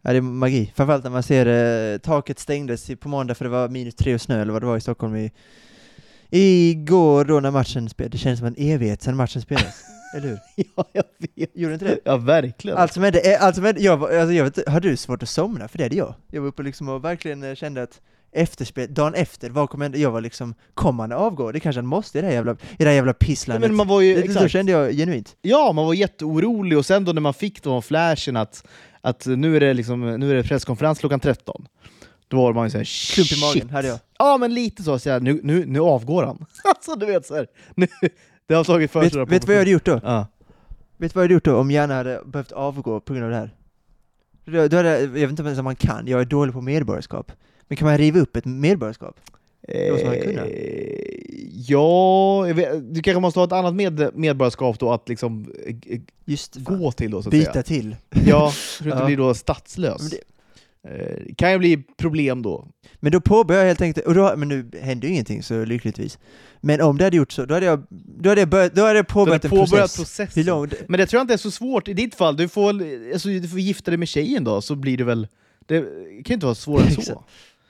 Ja 0.02 0.10
det 0.10 0.16
är 0.16 0.20
magi. 0.20 0.72
Framförallt 0.76 1.04
när 1.04 1.10
man 1.10 1.22
ser 1.22 1.46
eh, 1.92 1.98
taket 1.98 2.38
stängdes 2.38 2.90
på 3.00 3.08
måndag 3.08 3.34
för 3.34 3.44
det 3.44 3.50
var 3.50 3.68
minus 3.68 3.94
tre 3.94 4.14
och 4.14 4.20
snö 4.20 4.42
eller 4.42 4.52
vad 4.52 4.62
det 4.62 4.66
var 4.66 4.76
i 4.76 4.80
Stockholm 4.80 5.16
i, 5.16 5.30
igår 6.30 7.24
då 7.24 7.40
när 7.40 7.50
matchen 7.50 7.88
spelades. 7.88 8.12
Det 8.12 8.18
känns 8.18 8.38
som 8.38 8.46
en 8.48 8.54
evighet 8.58 9.02
sedan 9.02 9.16
matchen 9.16 9.42
spelades. 9.42 9.84
Eller 10.14 10.28
hur? 10.28 10.38
ja, 10.76 10.84
jag 10.92 11.04
vet. 11.18 11.50
Gjorde 11.56 11.74
inte 11.74 11.86
det? 11.86 11.98
Ja, 12.04 12.16
verkligen. 12.16 12.78
Allt 12.78 12.92
som 12.92 13.02
hände, 13.02 13.38
allt 13.40 13.54
som 13.54 13.64
hände 13.64 13.80
jag, 13.80 14.02
alltså 14.02 14.32
jag 14.32 14.44
vet, 14.44 14.68
hade 14.68 14.88
du 14.88 14.96
svårt 14.96 15.22
att 15.22 15.28
somna? 15.28 15.68
För 15.68 15.78
det 15.78 15.84
hade 15.84 15.96
jag. 15.96 16.14
Jag 16.30 16.40
var 16.40 16.48
uppe 16.48 16.62
liksom 16.62 16.88
och 16.88 17.04
verkligen 17.04 17.42
eh, 17.42 17.54
kände 17.54 17.82
att 17.82 18.00
efterspel, 18.32 18.94
dagen 18.94 19.14
efter, 19.14 19.50
vad 19.50 19.70
kommer 19.70 19.84
hända? 19.84 19.98
Jag 19.98 20.10
var 20.10 20.20
liksom, 20.20 20.54
kommer 20.74 21.02
han 21.02 21.12
avgå? 21.12 21.52
Det 21.52 21.60
kanske 21.60 21.78
han 21.78 21.86
måste 21.86 22.18
i 22.18 22.20
det 22.20 22.26
här 22.26 22.34
jävla, 22.34 22.52
i 22.52 22.56
det 22.78 22.84
här 22.84 22.92
jävla 22.92 23.10
Ja, 23.10 23.26
pisslandet. 23.26 23.70
men 23.70 23.76
man 23.76 23.88
var 23.88 24.00
ju, 24.00 24.14
det, 24.14 24.20
så 24.20 24.26
exakt. 24.26 24.52
kände 24.52 24.72
jag 24.72 24.92
genuint. 24.92 25.36
Ja, 25.42 25.72
man 25.72 25.86
var 25.86 25.94
jätteorolig 25.94 26.78
och 26.78 26.86
sen 26.86 27.04
då 27.04 27.12
när 27.12 27.20
man 27.20 27.34
fick 27.34 27.62
de 27.62 27.82
flashen 27.82 28.36
att, 28.36 28.66
att 29.00 29.26
nu, 29.26 29.56
är 29.56 29.60
det 29.60 29.74
liksom, 29.74 30.00
nu 30.20 30.30
är 30.30 30.34
det 30.34 30.42
presskonferens 30.42 30.98
klockan 30.98 31.20
13, 31.20 31.66
då 32.28 32.36
var 32.36 32.52
man 32.52 32.66
ju 32.66 32.70
såhär 32.70 33.14
Klump 33.14 33.32
i 33.32 33.40
magen 33.40 33.70
hade 33.70 33.88
jag. 33.88 33.98
Ja 34.18 34.36
men 34.36 34.54
lite 34.54 34.82
så, 34.82 34.98
så 34.98 35.10
här, 35.10 35.20
nu, 35.20 35.40
nu, 35.42 35.66
nu 35.66 35.80
avgår 35.80 36.22
han. 36.22 36.46
alltså 36.64 36.94
du 36.94 37.06
vet 37.06 37.26
såhär, 37.26 37.46
nu, 37.74 37.86
det 38.46 38.54
har 38.54 38.64
tagit 38.64 38.90
för 38.90 39.00
Vet, 39.00 39.12
sig. 39.12 39.24
vet 39.24 39.42
du 39.42 39.46
vad 39.46 39.54
jag 39.54 39.60
hade 39.60 39.70
gjort 39.70 39.84
då? 39.84 40.00
Ja. 40.04 40.26
Vet 40.96 41.12
du 41.12 41.14
vad 41.16 41.22
jag 41.22 41.24
hade 41.24 41.34
gjort 41.34 41.44
då 41.44 41.56
om 41.56 41.70
Janne 41.70 41.94
hade 41.94 42.20
behövt 42.26 42.52
avgå 42.52 43.00
på 43.00 43.12
grund 43.14 43.24
av 43.24 43.30
det 43.30 43.36
här? 43.36 43.50
Då, 44.44 44.68
då 44.68 44.76
hade, 44.76 45.00
jag 45.00 45.08
vet 45.08 45.30
inte 45.30 45.42
ens 45.42 45.58
om 45.58 45.64
man 45.64 45.76
kan, 45.76 46.06
jag 46.06 46.20
är 46.20 46.24
dålig 46.24 46.54
på 46.54 46.60
medborgarskap. 46.60 47.32
Men 47.68 47.76
kan 47.76 47.88
man 47.88 47.98
riva 47.98 48.20
upp 48.20 48.36
ett 48.36 48.44
medborgarskap? 48.44 49.20
Det 49.68 49.90
måste 49.92 50.06
man 50.06 50.18
kunna. 50.18 50.42
Eh, 50.42 51.10
Ja, 51.66 52.40
vet, 52.42 52.94
du 52.94 53.02
kanske 53.02 53.20
måste 53.20 53.40
ha 53.40 53.44
ett 53.46 53.52
annat 53.52 53.74
med, 53.74 54.10
medborgarskap 54.14 54.78
då 54.78 54.92
att 54.92 55.08
liksom 55.08 55.52
eh, 55.66 56.00
Just 56.24 56.54
fan. 56.64 56.78
gå 56.78 56.92
till 56.92 57.10
då 57.10 57.22
så 57.22 57.28
att 57.28 57.30
byta 57.32 57.52
säga. 57.52 57.62
till. 57.62 57.96
Ja, 58.26 58.50
för 58.50 58.84
att 58.84 58.86
inte 58.86 58.98
Ja. 58.98 59.06
bli 59.06 59.16
då 59.16 59.34
statslös. 59.34 60.14
Eh, 60.88 61.34
kan 61.36 61.52
ju 61.52 61.58
bli 61.58 61.76
problem 61.96 62.42
då. 62.42 62.68
Men 62.94 63.12
då 63.12 63.20
påbörjar 63.20 63.62
jag 63.62 63.68
helt 63.68 63.80
enkelt, 63.80 64.06
och 64.06 64.14
då, 64.14 64.34
men 64.36 64.48
nu 64.48 64.70
hände 64.80 65.06
ju 65.06 65.12
ingenting 65.12 65.42
så 65.42 65.64
lyckligtvis. 65.64 66.18
Men 66.60 66.80
om 66.80 66.98
det 66.98 67.04
hade 67.04 67.16
gjort 67.16 67.32
så, 67.32 67.44
då 67.44 67.54
hade 67.54 67.66
jag, 67.66 67.82
då 68.18 68.28
hade 68.28 68.40
jag, 68.40 68.48
börjat, 68.48 68.74
då 68.74 68.82
hade 68.82 68.98
jag 68.98 69.04
Du 69.06 69.12
har 69.12 69.14
påbörjat 69.14 69.44
en 69.44 69.50
påbörjat 69.50 69.70
process. 69.70 69.96
processen. 69.96 70.42
Hur 70.42 70.50
lång? 70.50 70.68
Men 70.88 71.00
det 71.00 71.06
tror 71.06 71.18
jag 71.18 71.24
inte 71.24 71.34
är 71.34 71.38
så 71.38 71.50
svårt 71.50 71.88
i 71.88 71.94
ditt 71.94 72.14
fall. 72.14 72.36
Du 72.36 72.48
får, 72.48 72.68
alltså, 73.12 73.28
du 73.28 73.48
får 73.48 73.60
gifta 73.60 73.90
dig 73.90 73.98
med 73.98 74.08
tjejen 74.08 74.44
då, 74.44 74.60
så 74.60 74.74
blir 74.74 74.96
det 74.96 75.04
väl... 75.04 75.28
Det 75.66 75.80
kan 75.80 76.24
ju 76.26 76.34
inte 76.34 76.46
vara 76.46 76.54
svårare 76.54 76.86
än 76.86 77.02
så. 77.02 77.24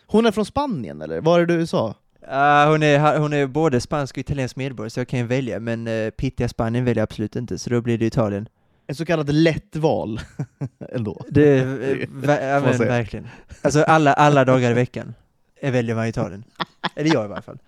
Hon 0.07 0.27
är 0.27 0.33
från 0.33 0.47
Spanien 0.47 1.03
eller? 1.03 1.21
Var 1.21 1.41
är 1.41 1.47
du 1.47 1.67
sa? 1.67 1.95
Ah, 2.29 2.71
hon, 2.71 2.83
är, 2.83 3.19
hon 3.19 3.33
är 3.33 3.47
både 3.47 3.81
spansk 3.81 4.15
och 4.15 4.19
italiensk 4.19 4.57
medborgare, 4.57 4.91
så 4.91 5.01
jag 5.01 5.09
kan 5.09 5.19
ju 5.19 5.27
välja, 5.27 5.61
men 5.61 5.89
uh, 5.89 6.11
pittiga 6.11 6.49
Spanien 6.49 6.85
väljer 6.85 7.01
jag 7.01 7.03
absolut 7.03 7.37
inte, 7.37 7.59
så 7.59 7.71
då 7.71 7.81
blir 7.81 7.99
det 7.99 8.07
Italien. 8.07 8.49
Ett 8.87 8.97
så 8.97 9.05
kallat 9.05 9.29
lätt 9.29 9.77
val 9.77 10.21
ändå. 10.93 11.25
Det, 11.29 11.59
är, 11.59 11.67
eh, 11.67 12.09
ver, 12.09 12.61
man 12.61 12.71
men, 12.71 12.79
verkligen. 12.79 13.29
Alltså 13.63 13.83
alla, 13.83 14.13
alla 14.13 14.45
dagar 14.45 14.71
i 14.71 14.75
veckan 14.75 15.15
eh, 15.61 15.73
väljer 15.73 15.95
man 15.95 16.07
Italien. 16.07 16.45
Eller 16.97 17.15
jag 17.15 17.25
i 17.25 17.29
varje 17.29 17.43
fall. 17.43 17.59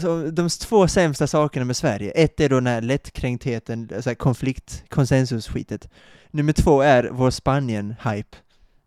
Så 0.00 0.30
de 0.30 0.48
två 0.48 0.88
sämsta 0.88 1.26
sakerna 1.26 1.64
med 1.64 1.76
Sverige, 1.76 2.10
ett 2.10 2.40
är 2.40 2.48
då 2.48 2.54
den 2.54 2.66
här 2.66 2.80
lättkränktheten, 2.80 3.90
alltså 3.94 4.14
konflikt, 4.14 4.84
konsensus-skitet. 4.88 5.88
Nummer 6.30 6.52
två 6.52 6.82
är 6.82 7.08
vår 7.12 7.30
Spanien-hype. 7.30 8.36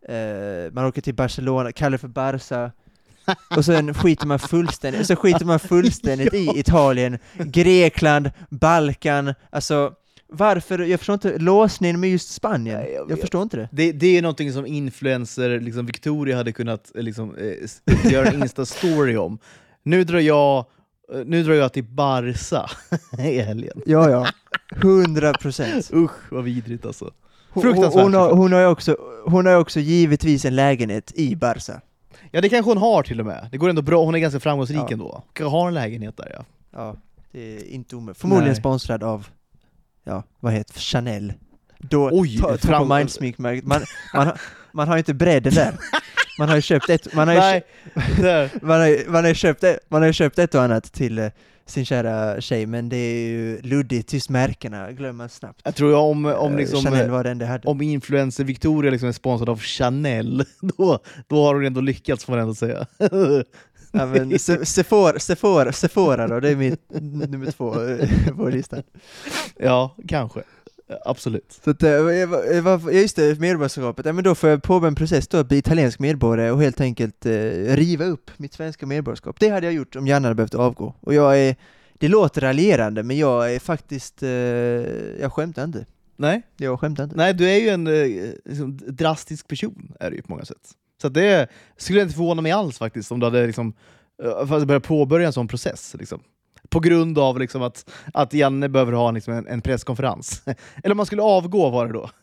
Eh, 0.08 0.72
man 0.72 0.86
åker 0.86 1.02
till 1.02 1.16
Barcelona, 1.16 1.72
kallar 1.72 1.92
det 1.92 1.98
för 1.98 2.08
Barca, 2.08 2.72
och 3.56 3.66
sen 3.66 3.94
skiter 3.94 4.28
man 4.28 4.40
fullständigt, 4.40 5.08
så 5.08 5.16
skiter 5.16 5.46
man 5.46 5.60
fullständigt 5.60 6.34
i 6.34 6.52
Italien, 6.56 7.18
Grekland, 7.38 8.32
Balkan, 8.50 9.34
alltså 9.50 9.94
varför, 10.32 10.80
jag 10.80 11.00
förstår 11.00 11.14
inte, 11.14 11.38
låsningen 11.38 12.00
med 12.00 12.10
just 12.10 12.30
Spanien, 12.34 12.80
Nej, 12.80 12.94
jag 12.94 13.12
jag, 13.12 13.20
förstår 13.20 13.42
inte 13.44 13.58
det. 13.58 13.70
Det, 13.72 13.92
det 13.92 14.18
är 14.18 14.22
någonting 14.22 14.54
som 14.54 14.66
influencer, 14.66 15.60
liksom 15.60 15.86
Victoria 15.86 16.38
hade 16.38 16.52
kunnat 16.52 16.92
eh, 16.96 17.04
liksom, 17.04 17.36
eh, 17.36 18.12
göra 18.12 18.28
en 18.28 18.44
Insta-story 18.44 19.16
om. 19.18 19.40
Nu 19.84 20.04
drar 20.04 20.20
jag 20.20 20.66
eh, 21.14 21.20
nu 21.26 21.44
drar 21.44 21.54
jag 21.54 21.74
till 21.74 21.84
Barca 21.84 22.66
i 23.20 23.40
helgen. 23.42 23.82
Ja, 23.86 24.10
ja. 24.10 24.28
Hundra 24.82 25.34
procent. 25.34 25.92
Usch 25.94 26.32
vad 26.32 26.44
vidrigt 26.44 26.86
alltså. 26.86 27.12
Hon, 27.50 27.64
Fruktansvärt 27.64 28.04
hon, 28.04 28.14
har, 28.14 28.32
hon, 28.34 28.54
har 28.54 28.66
också, 28.66 28.98
hon 29.26 29.46
har 29.46 29.54
ju 29.54 29.60
också 29.60 29.80
givetvis 29.80 30.46
en 30.46 30.56
lägenhet 30.56 31.12
i 31.16 31.36
Barca. 31.36 31.82
Ja 32.32 32.42
det 32.42 32.50
kanske 32.50 32.70
hon 32.72 32.78
har 32.78 33.04
till 33.04 33.20
och 33.20 33.26
med. 33.26 33.48
Det 33.52 33.58
går 33.58 33.70
ändå 33.70 33.82
bra, 33.82 34.06
hon 34.06 34.16
är 34.16 34.20
ganska 34.20 34.40
framgångsrik 34.40 34.80
Ja. 34.80 34.88
ändå. 34.92 35.24
Kanske 35.34 35.58
har 35.58 35.68
en 35.68 35.74
lägenhet 35.74 36.18
där 36.18 36.32
ja. 36.38 36.46
Ja, 36.72 36.96
det 37.32 37.56
är 37.56 37.68
inte 37.68 37.96
omöjligt. 37.96 38.22
Förmodligen 38.22 38.48
Nej. 38.52 38.60
sponsrad 38.60 39.04
av, 39.04 39.28
ja, 40.12 40.24
vad 40.40 40.54
heter 40.54 40.80
Chanel. 40.80 41.34
Då, 41.80 42.10
Oj, 42.12 42.38
ta, 42.38 42.58
fram- 42.58 42.88
på 42.88 42.96
mindsmink-märket. 42.96 43.66
Man, 43.66 43.82
man, 44.14 44.32
man 44.72 44.88
har 44.88 44.96
ju 44.96 45.00
inte 45.00 45.14
bredden 45.14 45.54
där. 45.54 45.74
Man 46.40 46.50
har 46.50 46.56
ju 46.56 46.62
köpt 46.62 46.90
ett, 46.90 47.14
man 47.14 47.28
har 47.28 47.36
ju, 47.36 47.40
Nej, 47.42 47.64
köpt, 48.18 48.62
man 48.64 48.80
har, 48.80 49.10
man 49.12 49.26
har 49.26 49.34
köpt, 49.34 49.64
ett, 49.64 49.80
man 49.90 50.02
har 50.02 50.12
köpt 50.12 50.40
ett 50.40 50.56
och 50.56 50.62
annat 50.62 50.94
till 50.94 51.20
eh, 51.20 51.28
sin 51.66 51.86
kära 51.86 52.42
tjej, 52.42 52.66
men 52.66 52.90
det 52.90 52.96
är 52.98 53.28
ju 53.28 53.62
luddigt, 53.62 54.14
just 54.14 54.30
märkena 54.30 54.92
glömmer 54.92 55.14
man 55.14 55.30
snabbt. 55.30 55.62
Jag 55.64 55.76
tror 55.76 55.96
om, 55.96 56.26
om, 56.26 56.52
Eh, 56.52 56.58
liksom, 56.58 56.82
Chanel 56.84 57.06
eh, 57.06 57.12
var 57.12 57.24
den 57.24 57.38
det 57.38 57.46
hade. 57.46 57.68
om 57.68 57.82
influencer 57.82 58.44
Victoria 58.44 58.92
liksom 58.92 59.08
är 59.10 59.14
sponsrad 59.14 59.50
av 59.50 59.60
Chanel, 59.60 60.44
då, 60.62 61.00
då 61.28 61.44
har 61.46 61.56
hon 61.56 61.66
ändå 61.66 61.82
lyckats 61.82 62.26
får 62.26 62.34
man 62.34 62.40
ändå 62.42 62.56
säga. 62.56 62.86
Ja, 63.92 64.06
men 64.06 64.40
Se- 64.40 64.66
Sephora, 64.66 65.20
Sephora, 65.20 65.72
Sephora 65.72 66.28
då, 66.28 66.40
det 66.40 66.50
är 66.50 66.56
mitt 66.56 66.90
nummer 67.02 67.52
två 67.52 67.84
eh, 67.88 68.36
på 68.38 68.50
listan. 68.50 68.84
ja, 69.58 69.96
kanske. 70.08 70.42
Absolut. 71.06 71.60
Så 71.64 71.70
att, 71.70 71.84
eh, 71.84 72.02
var- 72.62 72.92
ja, 72.92 72.92
just 72.92 73.16
det, 73.16 73.40
medborgarskapet, 73.40 74.06
ja, 74.06 74.14
men 74.14 74.24
då 74.24 74.36
får 74.36 74.50
jag 74.50 74.64
påbörja 74.64 74.88
en 74.88 74.96
process 74.96 75.28
då 75.28 75.38
att 75.38 75.48
bli 75.48 75.58
italiensk 75.58 76.00
medborgare 76.00 76.52
och 76.52 76.62
helt 76.62 76.82
enkelt 76.82 77.26
eh, 77.26 77.32
riva 77.76 78.06
upp 78.06 78.32
mitt 78.38 78.54
svenska 78.54 78.86
medborgarskap. 78.86 79.40
Det 79.40 79.50
hade 79.50 79.66
jag 79.68 79.74
gjort 79.74 79.96
om 79.96 80.08
Janne 80.08 80.28
hade 80.28 80.36
behövt 80.36 80.56
avgå. 80.56 80.94
Och 81.00 81.14
jag 81.14 81.40
är, 81.40 81.56
det 81.94 82.08
låter 82.08 82.42
raljerande, 82.42 83.04
men 83.04 83.18
jag 83.18 83.54
är 83.56 83.60
faktiskt, 83.60 84.24
eh, 84.24 84.30
jag 85.22 85.34
skämtar 85.34 85.64
inte. 85.64 85.86
Nej, 86.18 86.42
Jag 86.58 86.80
skämtar 86.80 87.04
inte. 87.04 87.16
Nej, 87.16 87.34
du 87.34 87.50
är 87.50 87.60
ju 87.60 87.70
en 87.70 87.88
eh, 87.88 88.30
liksom, 88.46 88.80
drastisk 88.88 89.48
person, 89.48 89.92
är 90.00 90.10
du 90.10 90.16
ju 90.16 90.22
på 90.22 90.32
många 90.32 90.46
sätt. 90.46 90.70
Så 91.02 91.08
att 91.08 91.14
det 91.14 91.48
skulle 91.78 92.02
inte 92.02 92.14
förvåna 92.14 92.42
mig 92.42 92.52
alls 92.52 92.78
faktiskt 92.78 93.12
om 93.12 93.20
du 93.20 93.26
hade 93.26 93.48
liksom, 93.48 93.74
eh, 94.24 94.66
börjat 94.66 94.84
påbörja 94.84 95.28
en 95.28 95.34
sån 95.34 95.48
process. 95.48 95.96
Liksom. 96.00 96.20
På 96.70 96.80
grund 96.80 97.20
av 97.20 97.40
liksom, 97.40 97.62
att, 97.62 97.90
att 98.14 98.34
Janne 98.34 98.70
behöver 98.70 98.94
ha 98.94 99.12
liksom, 99.12 99.34
en, 99.34 99.48
en 99.48 99.62
presskonferens. 99.62 100.42
Eller 100.84 100.92
om 100.92 100.98
man 100.98 101.06
skulle 101.06 101.22
avgå 101.22 101.70
var 101.70 101.88
det 101.88 101.94
då. 101.94 102.10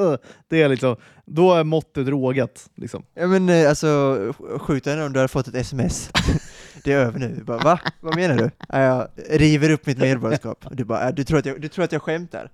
Eh, 0.00 0.16
det 0.48 0.62
är 0.62 0.68
liksom, 0.68 0.96
då 1.26 1.54
är 1.54 1.64
måttet 1.64 2.08
rågat. 2.08 2.70
Liksom. 2.74 3.04
Ja 3.14 3.26
men 3.26 3.48
eh, 3.48 3.68
alltså, 3.68 4.18
sjukt 4.58 4.86
henne 4.86 5.04
om 5.04 5.12
du 5.12 5.18
hade 5.18 5.28
fått 5.28 5.48
ett 5.48 5.54
sms. 5.54 6.10
det 6.84 6.92
är 6.92 6.96
över 6.98 7.18
nu. 7.18 7.42
Bara, 7.46 7.58
Va? 7.58 7.80
Vad 8.00 8.16
menar 8.16 8.36
du? 8.36 8.50
Ja, 8.68 8.80
jag 8.80 9.08
river 9.40 9.70
upp 9.70 9.86
mitt 9.86 9.98
medborgarskap. 9.98 10.64
Du 10.70 10.84
bara, 10.84 11.04
ja, 11.04 11.12
du, 11.12 11.24
tror 11.24 11.38
att 11.38 11.46
jag, 11.46 11.60
du 11.60 11.68
tror 11.68 11.84
att 11.84 11.92
jag 11.92 12.02
skämtar? 12.02 12.50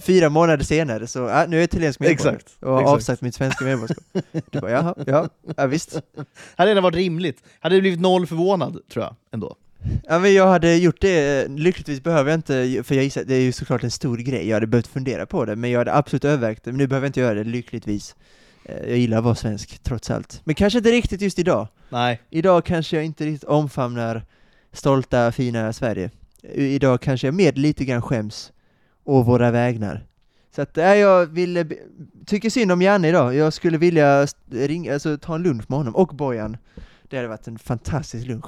Fyra 0.00 0.28
månader 0.28 0.64
senare 0.64 1.06
så, 1.06 1.18
ja, 1.18 1.44
nu 1.48 1.56
är 1.56 1.60
jag 1.60 1.64
italiensk 1.64 2.00
medborgare. 2.00 2.34
Exakt, 2.36 2.56
Och 2.60 2.72
har 2.72 2.80
exakt. 2.80 2.94
avsagt 2.94 3.22
mitt 3.22 3.34
svenska 3.34 3.64
medborgarskap. 3.64 4.04
Du 4.50 4.60
bara, 4.60 4.70
jaha, 4.70 4.94
ja, 5.06 5.28
ja 5.56 5.66
visst. 5.66 6.00
Hade 6.56 6.74
det 6.74 6.80
varit 6.80 6.94
rimligt. 6.94 7.42
Hade 7.60 7.74
du 7.74 7.80
blivit 7.80 8.00
noll 8.00 8.26
förvånad, 8.26 8.78
tror 8.92 9.04
jag. 9.04 9.14
ändå. 9.32 9.56
Ja 10.08 10.18
men 10.18 10.34
jag 10.34 10.46
hade 10.46 10.76
gjort 10.76 11.00
det, 11.00 11.48
lyckligtvis 11.48 12.02
behöver 12.02 12.30
jag 12.30 12.38
inte, 12.38 12.82
för 12.84 12.94
jag 12.94 13.04
gissar, 13.04 13.24
det 13.24 13.34
är 13.34 13.40
ju 13.40 13.52
såklart 13.52 13.84
en 13.84 13.90
stor 13.90 14.16
grej, 14.16 14.48
jag 14.48 14.56
hade 14.56 14.66
behövt 14.66 14.86
fundera 14.86 15.26
på 15.26 15.44
det, 15.44 15.56
men 15.56 15.70
jag 15.70 15.78
hade 15.78 15.94
absolut 15.94 16.24
övervägt 16.24 16.64
det, 16.64 16.70
men 16.70 16.78
nu 16.78 16.86
behöver 16.86 17.04
jag 17.06 17.08
inte 17.08 17.20
göra 17.20 17.34
det, 17.34 17.44
lyckligtvis. 17.44 18.16
Eh, 18.68 18.88
Jag 18.88 18.98
gillar 18.98 19.18
att 19.18 19.24
vara 19.24 19.34
svensk, 19.34 19.78
trots 19.82 20.10
allt. 20.10 20.40
Men 20.44 20.54
kanske 20.54 20.78
inte 20.78 20.90
riktigt 20.90 21.20
just 21.20 21.38
idag. 21.38 21.68
Nej. 21.88 22.20
Idag 22.30 22.64
kanske 22.64 22.96
jag 22.96 23.04
inte 23.04 23.24
riktigt 23.26 23.44
omfamnar 23.48 24.24
stolta, 24.72 25.32
fina 25.32 25.72
Sverige. 25.72 26.10
Idag 26.54 27.00
kanske 27.00 27.26
jag 27.26 27.34
mer 27.34 27.52
lite 27.52 27.84
grann 27.84 28.02
skäms 28.02 28.52
å 29.04 29.22
våra 29.22 29.50
vägnar. 29.50 30.04
Så 30.56 30.62
att, 30.62 30.78
äh, 30.78 30.94
jag 30.94 31.26
vill, 31.26 31.64
be- 31.66 31.76
tycker 32.26 32.50
synd 32.50 32.72
om 32.72 32.82
Janne 32.82 33.08
idag. 33.08 33.34
Jag 33.34 33.52
skulle 33.52 33.78
vilja 33.78 34.26
ringa, 34.50 34.92
alltså, 34.92 35.18
ta 35.18 35.34
en 35.34 35.42
lunch 35.42 35.64
med 35.68 35.78
honom, 35.78 35.96
och 35.96 36.08
Bojan. 36.08 36.56
Det 37.08 37.16
hade 37.16 37.28
varit 37.28 37.46
en 37.48 37.58
fantastisk 37.58 38.26
lunch. 38.26 38.46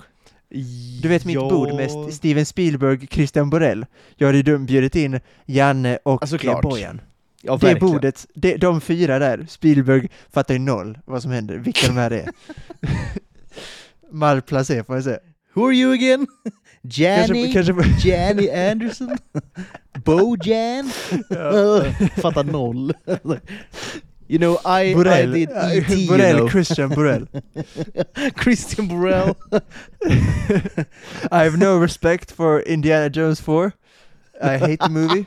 Du 1.02 1.08
vet 1.08 1.24
mitt 1.24 1.34
Ja. 1.34 1.48
bord 1.50 1.68
med 1.74 1.86
St- 1.86 2.12
Steven 2.12 2.46
Spielberg, 2.46 3.06
Christian 3.10 3.50
Borell. 3.50 3.86
Jag 4.16 4.26
hade 4.26 4.38
ju 4.38 4.58
bjudit 4.58 4.96
in 4.96 5.20
Janne 5.46 5.98
och 6.02 6.44
eh, 6.44 6.60
Bojan. 6.60 7.00
Ja, 7.42 7.52
det 7.56 7.66
verkligen. 7.66 7.92
bordet, 7.92 8.26
de, 8.34 8.56
de 8.56 8.80
fyra 8.80 9.18
där, 9.18 9.46
Spielberg 9.48 10.08
fattar 10.32 10.54
ju 10.54 10.60
noll 10.60 10.98
vad 11.04 11.22
som 11.22 11.30
händer, 11.30 11.56
vilka 11.56 11.86
de 11.86 11.96
här 11.96 12.10
är. 12.10 12.28
Malplacé 14.10 14.84
får 14.84 14.94
jag 14.96 15.04
säga. 15.04 15.18
Who 15.54 15.66
are 15.66 15.74
you 15.74 15.92
again? 15.94 16.26
Janny? 16.82 17.52
Kanske, 17.52 17.72
kanske, 17.72 18.08
Janny 18.08 18.50
Anderson? 18.50 19.16
Bojan? 20.04 20.90
ja. 21.28 21.84
Fattar 22.16 22.44
noll. 22.44 22.92
you 24.28 24.38
know, 24.38 24.58
I, 24.64 24.94
Borell, 24.94 25.34
I 25.34 25.38
did 25.38 25.50
E.T. 25.50 25.94
you 25.94 26.08
Borell 26.10 26.36
know. 26.36 26.48
Christian 26.48 26.90
Borell. 26.90 27.26
Christian 28.36 28.88
Borell. 28.88 29.34
I 31.32 31.44
have 31.44 31.58
no 31.58 31.78
respect 31.78 32.32
for 32.32 32.60
Indiana 32.60 33.10
Jones 33.10 33.40
4. 33.40 33.72
I 34.42 34.56
hate 34.56 34.80
the 34.80 34.88
movie 34.88 35.26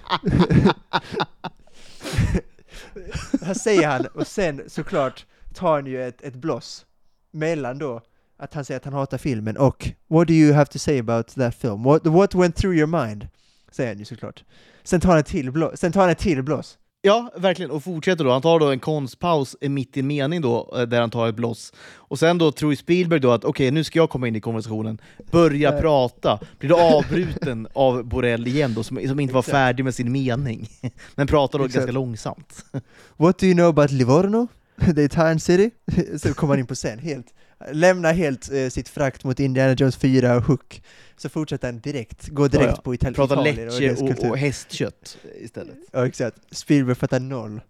här 3.41 3.53
säger 3.53 3.88
han, 3.88 4.06
och 4.06 4.27
sen 4.27 4.61
såklart 4.68 5.26
tar 5.53 5.73
han 5.73 5.85
ju 5.85 6.07
ett, 6.07 6.22
ett 6.22 6.35
bloss 6.35 6.85
mellan 7.31 7.77
då 7.77 8.02
att 8.38 8.53
han 8.53 8.65
säger 8.65 8.77
att 8.77 8.85
han 8.85 8.94
hatar 8.94 9.18
filmen 9.18 9.57
och 9.57 9.90
What 10.07 10.27
do 10.27 10.34
you 10.34 10.53
have 10.53 10.65
to 10.65 10.80
say 10.80 10.99
about 10.99 11.27
that 11.27 11.56
film? 11.56 11.84
What, 11.84 12.07
what 12.07 12.35
went 12.35 12.56
through 12.56 12.77
your 12.77 13.06
mind? 13.06 13.27
säger 13.72 13.90
han 13.90 13.99
ju 13.99 14.06
såklart. 14.06 14.44
Sen 14.84 15.02
tar 15.02 15.10
han 15.10 15.19
ett 15.19 15.26
till, 15.26 15.52
blå, 15.52 15.72
sen 15.76 15.91
tar 15.91 16.02
han 16.02 16.10
ett 16.10 16.18
till 16.18 16.44
blås. 16.44 16.77
Ja, 17.06 17.32
verkligen. 17.36 17.72
Och 17.72 17.84
fortsätter 17.84 18.24
då. 18.24 18.32
Han 18.32 18.42
tar 18.42 18.60
då 18.60 18.72
en 18.72 18.80
konstpaus 18.80 19.56
mitt 19.62 19.98
i 19.98 20.00
en 20.00 20.08
mening 20.08 20.42
då, 20.42 20.74
eh, 20.76 20.82
där 20.82 21.02
han 21.02 21.10
tar 21.10 21.30
ett 21.30 21.36
bloss. 21.36 21.74
Och 21.96 22.20
sen 22.20 22.38
då 22.38 22.52
tror 22.52 22.76
Spielberg 22.76 23.20
då 23.20 23.32
att 23.32 23.46
okej, 23.46 23.72
nu 23.72 23.84
ska 23.84 24.00
jag 24.00 24.10
komma 24.10 24.28
in 24.28 24.36
i 24.36 24.42
konversationen, 24.42 25.02
börja 25.32 25.72
Nej. 25.72 25.82
prata, 25.82 26.40
blir 26.60 26.70
då 26.70 26.80
avbruten 26.80 27.68
av 27.74 28.04
Borrell 28.04 28.48
igen 28.48 28.74
då, 28.74 28.84
som, 28.84 29.08
som 29.08 29.20
inte 29.20 29.34
var 29.34 29.42
färdig 29.42 29.84
med 29.84 29.96
sin 29.96 30.12
mening. 30.12 30.70
Men 31.16 31.28
pratar 31.28 31.60
då 31.60 31.66
Exakt. 31.66 31.78
ganska 31.78 31.92
långsamt. 31.92 32.66
What 33.18 33.38
do 33.40 33.46
you 33.46 33.56
know 33.56 33.68
about 33.68 33.92
Livorno? 33.92 34.48
The 34.96 35.04
Italian 35.04 35.40
city? 35.40 35.72
Så 36.18 36.34
kommer 36.34 36.54
han 36.54 36.60
in 36.60 36.68
på 36.68 36.76
scen, 36.76 37.00
helt, 37.00 37.28
lämnar 37.72 38.14
helt 38.14 38.52
eh, 38.52 38.69
sitt 38.69 38.90
frakt 38.90 39.23
mot 39.23 39.40
Indiana 39.40 39.73
Jones 39.73 39.95
4 39.98 40.35
och 40.38 40.44
Hook. 40.44 40.81
Så 41.18 41.30
fortsätter 41.30 41.68
han 41.68 41.80
direkt, 41.80 42.27
går 42.27 42.49
direkt 42.49 42.65
Ja, 42.69 42.73
ja. 42.76 42.81
på 42.81 42.94
Ital- 42.95 43.14
Pratar 43.14 43.35
Italien 43.48 43.68
och 43.69 43.81
lecce 43.81 44.02
och, 44.03 44.07
kultur. 44.10 44.30
och 44.30 44.38
hästkött 44.38 45.18
istället. 45.41 45.76
Ja 45.91 46.07
exakt, 46.07 46.38
Spielberg 46.52 46.95
fattar 46.95 47.19
noll. 47.19 47.61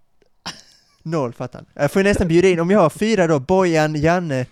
Noll 1.04 1.34
fattar 1.34 1.60
han. 1.60 1.66
Jag 1.84 1.92
får 1.92 2.00
ju 2.02 2.04
nästan 2.10 2.28
bjuda 2.28 2.48
in, 2.48 2.60
om 2.60 2.70
jag 2.72 2.80
har 2.80 2.90
fyra 2.90 3.28
då, 3.28 3.40
Bojan, 3.40 3.96
Janne, 3.96 4.46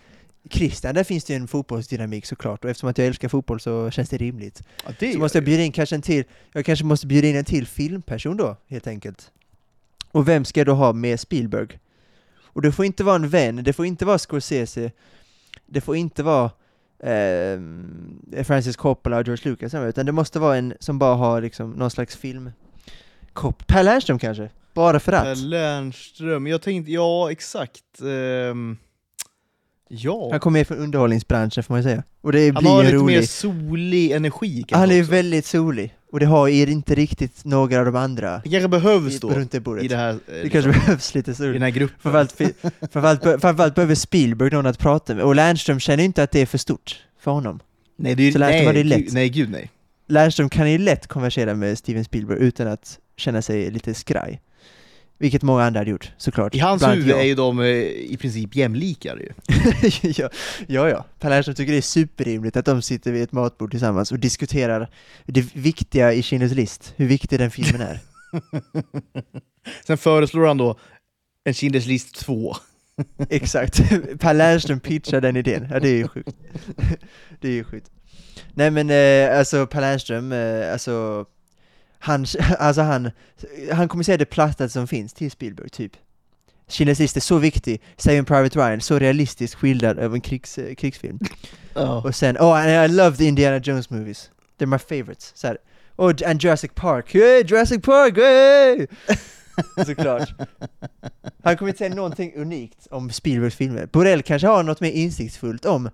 Christian, 0.50 0.96
där 0.96 1.04
finns 1.04 1.24
det 1.24 1.34
ju 1.34 1.38
en 1.38 1.48
fotbollsdynamik 1.48 2.26
såklart, 2.26 2.64
och 2.64 2.70
eftersom 2.70 2.90
att 2.90 2.98
jag 2.98 3.08
älskar 3.08 3.30
fotboll 3.30 3.60
så 3.60 3.92
känns 3.92 4.10
det 4.10 4.18
rimligt. 4.18 4.64
Ja, 4.86 4.92
det 5.00 5.14
Så 5.14 5.20
måste 5.20 5.38
jag 5.38 5.46
bjuda 5.46 5.64
in 5.64 5.72
kanske 5.72 5.96
en 5.96 6.02
till, 6.02 6.24
jag 6.54 6.66
kanske 6.66 6.86
måste 6.86 7.08
bjuda 7.08 7.28
in 7.28 7.36
en 7.36 7.46
till 7.46 7.68
filmperson 7.68 8.38
då, 8.38 8.58
helt 8.68 8.88
enkelt. 8.88 9.32
Och 10.12 10.28
vem 10.28 10.46
ska 10.46 10.60
jag 10.60 10.68
då 10.68 10.74
ha 10.74 10.94
med 10.94 11.20
Spielberg? 11.20 11.80
Och 12.54 12.62
det 12.62 12.72
får 12.72 12.86
inte 12.86 13.04
vara 13.04 13.16
en 13.16 13.30
vän, 13.30 13.64
det 13.64 13.74
får 13.74 13.86
inte 13.86 14.06
vara 14.06 14.18
Scorsese, 14.18 14.92
det 15.72 15.82
får 15.82 15.96
inte 15.96 16.24
vara 16.24 16.52
eh, 17.04 18.44
Francis 18.44 18.76
Coppola 18.76 19.18
och 19.18 19.28
George 19.28 19.50
Lucas, 19.52 19.74
utan 19.74 20.06
det 20.06 20.12
måste 20.12 20.40
vara 20.40 20.58
en 20.58 20.74
som 20.80 21.00
bara 21.00 21.16
har 21.16 21.42
liksom 21.42 21.72
någon 21.72 21.92
slags 21.92 22.16
film... 22.16 22.52
Kopp. 23.34 23.68
Per 23.68 23.84
Lernström 23.84 24.20
kanske? 24.20 24.50
Bara 24.74 25.00
för 25.00 25.14
att? 25.14 25.24
Per 25.24 25.36
Lernström, 25.36 26.48
jag 26.48 26.62
tänkte, 26.62 26.92
ja 26.92 27.32
exakt. 27.32 28.02
ehm, 28.02 28.78
ja. 29.88 30.28
Han 30.32 30.40
kommer 30.40 30.60
med 30.60 30.68
från 30.68 30.78
underhållningsbranschen 30.78 31.64
får 31.64 31.74
man 31.74 31.80
ju 31.82 31.84
säga. 31.84 32.04
Och 32.22 32.32
det 32.32 32.54
Han 32.54 32.64
blir 32.64 32.72
har 32.72 32.84
ju 32.84 32.86
lite 32.92 32.98
mer 33.04 33.04
rolig. 33.16 33.30
solig 33.30 34.12
energi 34.12 34.64
kanske 34.68 34.76
Han 34.76 34.90
är 34.92 34.96
ju 34.96 35.02
också. 35.02 35.12
väldigt 35.12 35.46
solig. 35.46 35.96
Och 36.12 36.20
det 36.20 36.26
har 36.26 36.48
ju 36.48 36.66
inte 36.66 36.96
riktigt 36.96 37.46
några 37.46 37.80
av 37.80 37.86
de 37.86 37.96
andra 37.96 38.42
Det 38.44 38.50
kanske 38.50 38.68
behövs 38.68 39.16
i, 39.16 39.20
då, 39.20 39.30
runt 39.30 39.52
det 39.52 39.60
bordet. 39.60 39.84
i 39.84 39.88
det 39.88 39.96
här, 39.96 40.10
eh, 40.10 40.18
Det 40.28 40.44
liksom, 40.44 40.62
kanske 40.64 40.82
behövs 40.86 41.16
lite 41.16 41.32
i 41.32 41.36
sol. 41.36 41.54
den 41.54 41.62
här 41.62 41.70
gruppen. 41.70 41.98
Framförallt, 42.02 42.32
framförallt, 42.92 43.42
framförallt 43.42 43.76
behöver 43.76 43.96
Spielberg 43.96 44.50
någon 44.52 44.66
att 44.66 44.80
prata 44.80 45.16
med. 45.16 45.24
Och 45.24 45.36
Lernström 45.36 45.80
känner 45.80 46.04
inte 46.04 46.24
att 46.24 46.32
det 46.32 46.42
är 46.42 46.46
för 46.46 46.58
stort 46.58 47.00
för 47.20 47.32
honom. 47.32 47.60
Nej, 47.98 48.16
det 48.16 48.24
är, 48.28 48.32
Så 48.32 48.40
Lernström 48.40 48.66
nej, 48.74 48.84
det 48.84 48.90
lätt. 48.90 48.98
gud, 49.00 49.14
nej, 49.14 49.30
gud 49.30 49.50
nej. 49.50 49.70
Lernström 50.08 50.50
kan 50.50 50.72
ju 50.72 50.78
lätt 50.78 51.08
konversera 51.08 51.54
med 51.56 51.78
Steven 51.78 52.06
Spielberg 52.06 52.40
utan 52.40 52.68
att 52.68 53.00
känna 53.18 53.42
sig 53.42 53.72
lite 53.72 53.94
skraj. 53.94 54.42
Vilket 55.22 55.42
många 55.42 55.64
andra 55.64 55.80
hade 55.80 55.92
gjort, 55.92 56.12
såklart. 56.18 56.56
I 56.56 56.60
hans 56.60 56.82
Bland 56.82 56.96
huvud 56.96 57.16
är 57.16 57.24
ju 57.24 57.36
de 57.36 57.60
eh, 57.60 57.66
i 57.66 58.18
princip 58.20 58.56
jämlikar 58.56 59.18
ju. 59.18 59.30
ja, 60.18 60.30
ja, 60.68 60.90
ja. 60.90 61.06
Per 61.20 61.30
Lernström 61.30 61.56
tycker 61.56 61.72
det 61.72 61.78
är 61.80 61.82
superrimligt 61.82 62.58
att 62.58 62.66
de 62.66 62.82
sitter 62.82 63.12
vid 63.12 63.24
ett 63.24 63.32
matbord 63.32 63.72
tillsammans 63.72 64.12
och 64.12 64.20
diskuterar 64.20 64.90
det 65.26 65.56
viktiga 65.56 66.14
i 66.14 66.22
Schindler's 66.22 66.56
list, 66.56 66.94
hur 66.96 67.08
viktig 67.08 67.40
den 67.40 67.52
filmen 67.52 67.82
är. 67.82 68.00
Sen 69.86 69.98
föreslår 69.98 70.48
han 70.48 70.58
då 70.58 70.80
en 71.44 71.54
Schindler's 71.54 71.88
list 71.88 72.16
2. 72.16 72.56
Exakt. 73.30 73.90
Per 74.20 74.34
Lernström 74.34 74.80
pitchar 74.80 75.22
den 75.22 75.38
idén. 75.38 75.68
Ja, 75.72 75.80
det 75.80 75.90
är 75.90 75.98
ju 75.98 76.08
sjukt. 76.08 76.36
det 77.40 77.48
är 77.48 77.54
ju 77.54 77.64
sjukt. 77.64 77.92
Nej 78.54 78.72
men 78.72 78.90
eh, 78.90 79.40
alltså 79.40 79.68
Per 79.68 79.82
Lernström, 79.82 80.32
eh, 80.32 80.74
alltså 80.74 81.26
han, 82.02 82.26
alltså 82.60 82.82
han, 82.82 83.12
han 83.72 83.88
kommer 83.88 84.04
säga 84.04 84.18
det 84.18 84.26
plattaste 84.26 84.70
som 84.70 84.88
finns 84.88 85.14
till 85.14 85.32
Spielberg, 85.32 85.70
typ. 85.70 85.92
Schindler's 86.68 87.00
list 87.00 87.18
är 87.18 87.22
så 87.22 87.38
viktig, 87.38 87.82
Saving 87.98 88.26
Private 88.26 88.60
Ryan, 88.60 88.82
så 88.82 89.00
realistiskt 89.00 89.56
skildrad 89.56 90.00
av 90.00 90.14
en 90.14 90.22
krigs, 90.22 90.58
eh, 90.58 90.76
krigsfilm. 90.76 91.20
Ja. 91.74 92.02
Och 92.02 92.16
sen, 92.16 92.38
oh 92.38 92.56
and 92.56 92.92
I 92.92 92.96
love 92.96 93.18
the 93.18 93.26
Indiana 93.26 93.58
Jones 93.64 93.90
movies. 93.90 94.30
They're 94.58 94.66
my 94.66 94.78
favorites. 94.78 95.32
Så 95.36 95.48
här. 95.48 95.58
Oh, 95.96 96.14
and 96.26 96.44
Jurassic 96.44 96.72
Park. 96.76 97.14
Hey, 97.14 97.44
Jurassic 97.44 97.82
Park! 97.82 98.18
Hey! 98.18 98.88
Såklart. 99.86 100.30
Han 101.44 101.58
kommer 101.58 101.70
inte 101.70 101.78
säga 101.78 101.96
någonting 101.96 102.34
unikt 102.36 102.88
om 102.92 103.10
Spielbergs 103.10 103.56
filmer. 103.56 103.86
Borrell 103.86 104.22
kanske 104.22 104.48
har 104.48 104.64
något 104.64 104.82
mer 104.82 104.92
insiktsfullt 104.92 105.66
om 105.66 105.90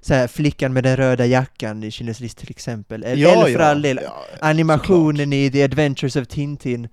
så 0.00 0.14
här, 0.14 0.26
flickan 0.26 0.72
med 0.72 0.84
den 0.84 0.96
röda 0.96 1.26
jackan 1.26 1.82
i 1.84 1.90
Schindler's 1.90 2.20
list 2.22 2.38
till 2.38 2.50
exempel. 2.50 3.02
Eller, 3.04 3.32
eller 3.32 3.52
för 3.52 3.58
all 3.64 3.82
del, 3.82 4.00
Ja, 4.04 4.24
animationen 4.40 5.32
i 5.32 5.50
The 5.50 5.62
Adventures 5.64 6.16
of 6.16 6.26
Tintin. 6.26 6.88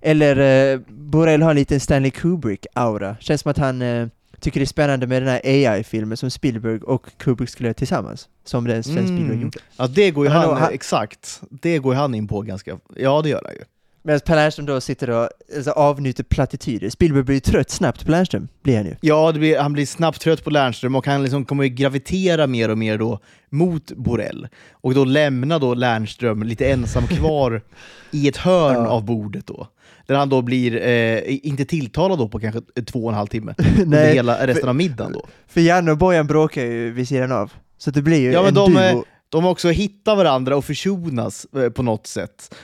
Eller 0.00 0.36
eh, 0.72 0.80
Borrell 0.88 1.42
har 1.42 1.50
en 1.50 1.56
liten 1.56 1.80
Stanley 1.80 2.10
Kubrick-aura. 2.10 3.16
Känns 3.20 3.40
som 3.40 3.50
att 3.50 3.58
han 3.58 3.82
eh, 3.82 4.06
tycker 4.40 4.60
det 4.60 4.64
är 4.64 4.66
spännande 4.66 5.06
med 5.06 5.22
den 5.22 5.28
här 5.28 5.40
AI-filmen 5.44 6.16
som 6.16 6.30
Spielberg 6.30 6.78
och 6.80 7.06
Kubrick 7.18 7.48
skulle 7.50 7.66
göra 7.68 7.74
tillsammans. 7.74 8.28
Som 8.44 8.64
den 8.64 8.82
Sven 8.82 8.98
Mm. 8.98 9.06
Spielberg 9.16 9.42
gjorde. 9.42 9.58
Ja, 9.76 9.86
det 9.86 10.10
går 10.10 10.26
ju 10.26 10.30
Han 10.32 10.48
han, 10.48 10.56
han- 10.62 10.72
exakt. 10.72 11.40
Det 11.50 11.78
går 11.78 11.94
ju 11.94 12.00
han 12.00 12.14
in 12.14 12.28
på 12.28 12.40
ganska, 12.42 12.78
ja 12.96 13.22
det 13.22 13.28
gör 13.28 13.42
han 13.44 13.54
ju. 13.54 13.64
Medan 14.04 14.20
Per 14.20 14.34
Lernström 14.36 14.66
då 14.66 14.80
sitter 14.80 15.10
och 15.10 15.28
alltså, 15.56 15.70
avnjuter 15.70 16.24
plattityder. 16.24 16.90
Spielberg 16.90 17.22
blir 17.22 17.34
ju 17.36 17.40
trött 17.40 17.70
snabbt 17.70 18.04
på 18.04 18.10
Lernström, 18.10 18.48
blir 18.62 18.76
han 18.76 18.86
ju. 18.86 18.96
Ja, 19.00 19.32
det 19.32 19.38
blir, 19.38 19.58
han 19.58 19.72
blir 19.72 19.86
snabbt 19.86 20.20
trött 20.20 20.44
på 20.44 20.50
Lernström 20.50 20.94
och 20.94 21.06
han 21.06 21.22
liksom 21.22 21.44
kommer 21.44 21.64
ju 21.64 21.68
gravitera 21.70 22.46
mer 22.46 22.68
och 22.68 22.78
mer 22.78 22.98
då 22.98 23.18
mot 23.50 23.92
Borrell. 23.92 24.48
Och 24.72 24.94
då 24.94 25.04
lämna 25.04 25.58
då 25.58 25.74
Lernström 25.74 26.42
lite 26.42 26.70
ensam 26.70 27.06
kvar 27.06 27.62
i 28.10 28.28
ett 28.28 28.36
hörn 28.36 28.74
Ja. 28.84 28.88
av 28.88 29.04
bordet 29.04 29.46
då. 29.46 29.66
Där 30.06 30.14
han 30.14 30.28
då 30.28 30.42
blir, 30.42 30.86
eh, 30.86 31.20
inte 31.26 31.64
tilltalad 31.64 32.18
då 32.18 32.28
på 32.28 32.40
kanske 32.40 32.60
två 32.92 33.04
och 33.04 33.10
en 33.10 33.16
halv 33.16 33.26
timme. 33.26 33.54
Under 33.82 34.12
hela 34.14 34.46
resten 34.46 34.68
av 34.68 34.74
middagen 34.76 35.12
då. 35.12 35.26
för 35.48 35.60
Janne 35.60 35.90
och 35.90 35.98
Bojan 35.98 36.26
bråkar 36.26 36.62
ju 36.62 36.90
vid 36.92 37.08
sidan 37.08 37.32
av. 37.32 37.52
Så 37.78 37.90
det 37.90 38.02
blir 38.02 38.20
ju 38.20 38.32
Ja, 38.32 38.48
en 38.48 38.54
de 38.54 38.76
är- 38.76 38.92
duo. 38.92 39.04
De 39.32 39.46
också 39.46 39.68
hittar 39.68 40.16
varandra 40.16 40.56
och 40.56 40.64
försonas 40.64 41.46
eh, 41.56 41.70
på 41.70 41.82
något 41.82 42.06
sätt. 42.06 42.54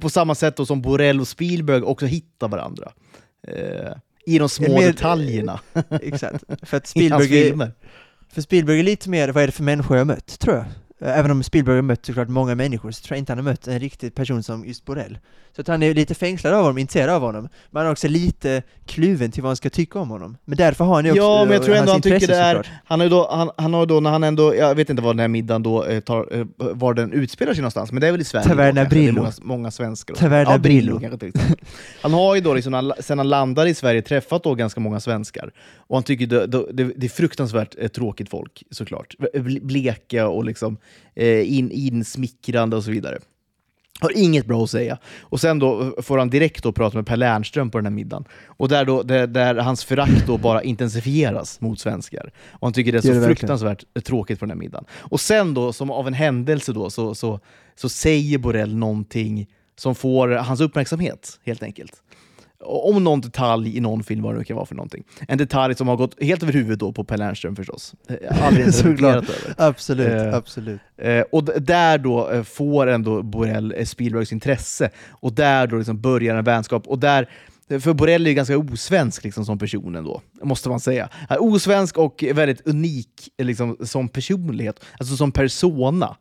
På 0.00 0.10
samma 0.10 0.34
sätt 0.34 0.66
som 0.66 0.82
Borrell 0.82 1.20
och 1.20 1.28
Spielberg 1.28 1.82
också 1.82 2.06
hittar 2.06 2.48
varandra. 2.48 2.92
Eh, 3.48 3.92
I 4.26 4.38
de 4.38 4.48
små 4.48 4.78
Mer- 4.78 4.86
detaljerna 4.86 5.60
Exakt. 6.02 6.44
För 6.62 6.76
att 6.76 6.86
Spielberg 6.86 7.48
är. 7.48 7.72
För 8.32 8.42
Spielberg 8.42 8.78
är 8.78 8.82
lite 8.82 9.10
mer, 9.10 9.28
vad 9.28 9.42
är 9.42 9.46
det 9.46 9.52
för 9.52 9.62
människor 9.62 9.96
jag 9.96 10.00
har 10.00 10.14
mött, 10.14 10.38
tror 10.38 10.56
jag. 10.56 10.64
Eh, 11.02 11.18
Även 11.18 11.30
om 11.30 11.42
Spielberg 11.42 11.76
har 11.76 11.82
mött 11.82 12.06
såklart 12.06 12.28
många 12.28 12.54
människor, 12.54 12.90
så 12.90 13.02
tror 13.02 13.16
jag 13.16 13.18
inte 13.20 13.32
han 13.32 13.38
har 13.38 13.44
mött 13.44 13.66
en 13.68 13.78
riktig 13.78 14.14
person 14.14 14.42
som 14.42 14.64
just 14.66 14.84
Borrell. 14.84 15.18
Så 15.56 15.60
att 15.60 15.68
han 15.68 15.82
är 15.82 15.94
lite 15.94 16.14
fängslad 16.14 16.54
av 16.54 16.60
honom, 16.62 16.78
intresserad 16.78 17.10
av 17.10 17.22
honom, 17.22 17.48
men 17.70 17.80
han 17.80 17.86
är 17.86 17.92
också 17.92 18.08
lite 18.08 18.62
kluven 18.86 19.30
till 19.30 19.42
vad 19.42 19.48
han 19.50 19.56
ska 19.56 19.70
tycka 19.70 19.98
om 19.98 20.10
honom. 20.10 20.36
Men 20.44 20.56
därför 20.56 20.84
har 20.84 20.94
han 20.94 21.04
ju 21.04 21.10
också 21.10 21.22
Ja, 21.22 21.44
men 21.44 21.52
jag 21.54 21.62
tror 21.62 21.74
eh, 21.74 21.80
ändå 21.80 21.92
hans 21.92 22.04
han 22.04 22.12
tycker 22.12 22.26
det 22.32 22.36
är- 22.36 22.54
såklart. 22.54 22.70
Han 22.84 23.00
har 23.00 23.04
ju 23.04 23.10
då, 23.10 23.28
han, 23.30 23.50
han 23.56 23.74
har 23.74 23.86
då, 23.86 24.00
när 24.00 24.10
han 24.10 24.24
ändå, 24.24 24.54
jag 24.56 24.74
vet 24.74 24.90
inte 24.90 25.02
var 25.02 25.14
den 25.14 25.20
här 25.20 25.28
middagen 25.28 25.62
då 25.62 25.84
eh, 25.84 26.00
tar, 26.00 26.28
eh, 26.38 26.46
var 26.56 26.94
den 26.94 27.12
utspelar 27.12 27.54
sig 27.54 27.62
någonstans, 27.62 27.92
men 27.92 28.00
det 28.00 28.08
är 28.08 28.12
väl 28.12 28.20
i 28.20 28.24
Sverige. 28.24 28.48
Taverna 28.48 28.84
Brillo. 28.84 29.20
Många, 29.20 29.32
många 29.42 29.70
svenskar. 29.70 30.14
Taverna 30.14 30.50
ja, 30.50 30.58
Brillo. 30.58 31.00
Han 32.02 32.12
har 32.12 32.34
ju 32.34 32.40
då, 32.40 32.54
liksom, 32.54 32.72
han- 32.72 32.92
sen 33.00 33.18
han 33.18 33.28
landade 33.28 33.70
i 33.70 33.74
Sverige, 33.74 34.02
träffat 34.02 34.44
då 34.44 34.54
ganska 34.54 34.80
många 34.80 35.00
svenskar. 35.00 35.52
Och 35.76 35.96
han 35.96 36.02
tycker 36.02 36.26
det, 36.26 36.46
det, 36.46 36.84
det, 36.96 37.06
är 37.06 37.08
fruktansvärt 37.08 37.74
eh, 37.78 37.88
tråkigt 37.88 38.30
folk, 38.30 38.62
såklart. 38.70 39.14
Ble- 39.18 39.64
Bleka 39.66 40.28
och 40.28 40.44
liksom 40.44 40.76
eh, 41.14 41.58
in, 41.58 41.70
insmickrande 41.70 42.76
och 42.76 42.84
så 42.84 42.90
vidare. 42.90 43.18
Har 44.00 44.18
inget 44.18 44.46
bra 44.46 44.64
att 44.64 44.70
säga. 44.70 44.98
Och 45.20 45.40
sen 45.40 45.58
då 45.58 45.94
får 46.02 46.18
han 46.18 46.30
direkt 46.30 46.62
då 46.62 46.72
prata 46.72 46.96
med 46.96 47.06
Per 47.06 47.16
Lernström 47.16 47.70
på 47.70 47.78
den 47.78 47.84
här 47.86 47.90
middagen. 47.92 48.24
Och 48.44 48.68
där, 48.68 48.84
då, 48.84 49.02
där, 49.02 49.26
där 49.26 49.54
hans 49.54 49.84
förakt 49.84 50.26
då 50.26 50.38
bara 50.38 50.62
intensifieras 50.62 51.60
mot 51.60 51.80
svenskar. 51.80 52.32
Och 52.52 52.66
han 52.66 52.72
tycker 52.72 52.92
det 52.92 52.98
är 52.98 53.02
Det 53.02 53.08
så 53.08 53.14
det 53.14 53.20
verkligen. 53.20 53.36
fruktansvärt 53.36 54.04
tråkigt 54.04 54.38
på 54.38 54.44
den 54.44 54.50
här 54.50 54.58
middagen. 54.58 54.84
Och 54.92 55.20
sen 55.20 55.54
då, 55.54 55.72
som 55.72 55.90
av 55.90 56.06
en 56.06 56.14
händelse 56.14 56.72
då, 56.72 56.90
så, 56.90 57.14
så, 57.14 57.40
så 57.74 57.88
säger 57.88 58.38
Borrell 58.38 58.76
någonting 58.76 59.46
som 59.76 59.94
får 59.94 60.28
hans 60.28 60.60
uppmärksamhet, 60.60 61.40
helt 61.44 61.62
enkelt. 61.62 61.92
Om 62.64 63.04
någon 63.04 63.20
detalj 63.20 63.76
i 63.76 63.80
någon 63.80 64.04
film, 64.04 64.22
vad 64.22 64.34
det 64.34 64.38
nu 64.38 64.44
kan 64.44 64.56
vara 64.56 64.66
för 64.66 64.74
någonting. 64.74 65.04
En 65.28 65.38
detalj 65.38 65.74
som 65.74 65.88
har 65.88 65.96
gått 65.96 66.22
helt 66.22 66.42
över 66.42 66.52
huvudet 66.52 66.80
då 66.80 66.92
på 66.92 67.04
Per 67.04 67.16
Lernström 67.16 67.56
förstås. 67.56 67.94
Eh, 68.08 68.44
Aldrig 68.46 68.60
ens 68.60 68.84
över. 68.84 69.24
Absolut, 69.56 70.08
Eh, 70.08 70.34
absolut. 70.34 70.80
Eh, 70.98 71.20
och 71.32 71.44
där 71.44 71.98
då 71.98 72.30
eh, 72.30 72.42
får 72.42 72.86
ändå 72.86 73.22
Borrell 73.22 73.74
eh, 73.76 73.84
Spielbergs 73.84 74.32
intresse, 74.32 74.90
och 75.10 75.32
där 75.32 75.66
då 75.66 75.76
liksom 75.76 76.00
börjar 76.00 76.36
en 76.36 76.44
vänskap. 76.44 76.86
Och 76.86 76.98
där, 76.98 77.28
för 77.80 77.92
Borrell 77.92 78.26
är 78.26 78.30
ju 78.30 78.34
ganska 78.34 78.58
osvensk 78.58 79.24
liksom, 79.24 79.44
som 79.44 79.58
person 79.58 79.94
ändå, 79.96 80.22
måste 80.42 80.68
man 80.68 80.80
säga. 80.80 81.08
Osvensk 81.38 81.98
och 81.98 82.24
väldigt 82.34 82.66
unik 82.66 83.28
liksom, 83.42 83.76
som 83.84 84.08
personlighet, 84.08 84.84
alltså 84.98 85.16
som 85.16 85.32
persona. 85.32 86.16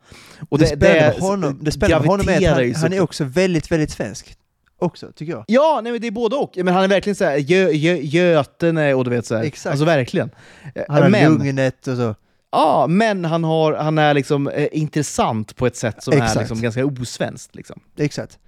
Och 0.50 0.60
Det, 0.60 0.68
spännande 0.68 1.02
med 1.02 1.14
honom, 1.14 1.60
det 1.62 1.82
med 1.82 1.92
honom 1.92 2.26
graviterar 2.26 2.62
att 2.62 2.74
han, 2.74 2.82
han 2.82 2.94
är 2.94 3.00
också 3.02 3.24
väldigt, 3.24 3.72
väldigt 3.72 3.92
svensk. 3.92 4.36
Också, 4.82 5.12
tycker 5.16 5.34
jag. 5.34 5.44
Ja, 5.48 5.80
nej, 5.84 5.92
men 5.92 6.02
det 6.02 6.08
är 6.08 6.12
både 6.12 6.36
och. 6.36 6.58
Men 6.58 6.74
han 6.74 6.84
är 6.84 6.88
verkligen 6.88 7.16
såhär, 7.16 7.38
gö, 7.38 7.70
gö, 7.72 7.96
Götene 7.96 8.94
och 8.94 9.04
du 9.04 9.10
vet 9.10 9.26
såhär. 9.26 9.44
Exakt. 9.44 9.72
Alltså 9.72 9.86
verkligen. 9.86 10.30
Eh, 10.76 10.84
Han 10.88 11.02
har 11.04 11.10
men, 11.10 11.34
lugnet 11.34 11.88
och 11.88 11.98
så. 11.98 12.16
Ja, 12.52 12.86
men 12.90 13.26
han, 13.26 13.44
har, 13.44 13.74
han 13.74 13.98
är 13.98 14.14
liksom 14.14 14.48
eh, 14.48 14.68
intressant 14.72 15.56
på 15.56 15.66
ett 15.68 15.76
sätt 15.76 16.04
som 16.04 16.14
Exakt. 16.14 16.36
är 16.36 16.40
liksom 16.40 16.62
ganska 16.62 16.86
osvenskt. 16.86 17.56
Liksom. 17.56 17.80
Exakt. 17.98 18.40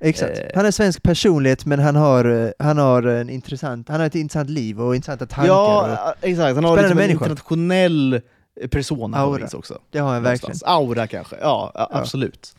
Exakt. 0.00 0.38
Eh. 0.38 0.44
Han 0.54 0.66
är 0.66 0.70
svensk 0.70 1.02
personlighet 1.02 1.66
men 1.66 1.78
han 1.78 1.96
har, 1.96 2.24
eh, 2.24 2.50
han 2.58 2.78
har 2.78 3.02
en 3.02 3.30
intressant, 3.30 3.88
han 3.88 4.00
har 4.00 4.06
ett 4.06 4.14
intressant 4.14 4.50
liv 4.50 4.80
och 4.80 4.96
intressanta 4.96 5.26
tankar. 5.26 5.52
och, 5.52 5.56
Ja, 5.58 6.14
exakt. 6.20 6.54
Han 6.54 6.64
har 6.64 6.76
liksom 6.76 6.98
en 6.98 7.10
internationell 7.10 8.20
persona 8.70 9.16
Aura. 9.18 9.48
också. 9.52 9.78
det 9.90 9.98
har 9.98 10.12
han 10.12 10.22
verkligen. 10.22 10.56
Aura 10.64 11.06
kanske, 11.06 11.36
ja, 11.40 11.72
ja, 11.74 11.88
absolut. 11.92 12.56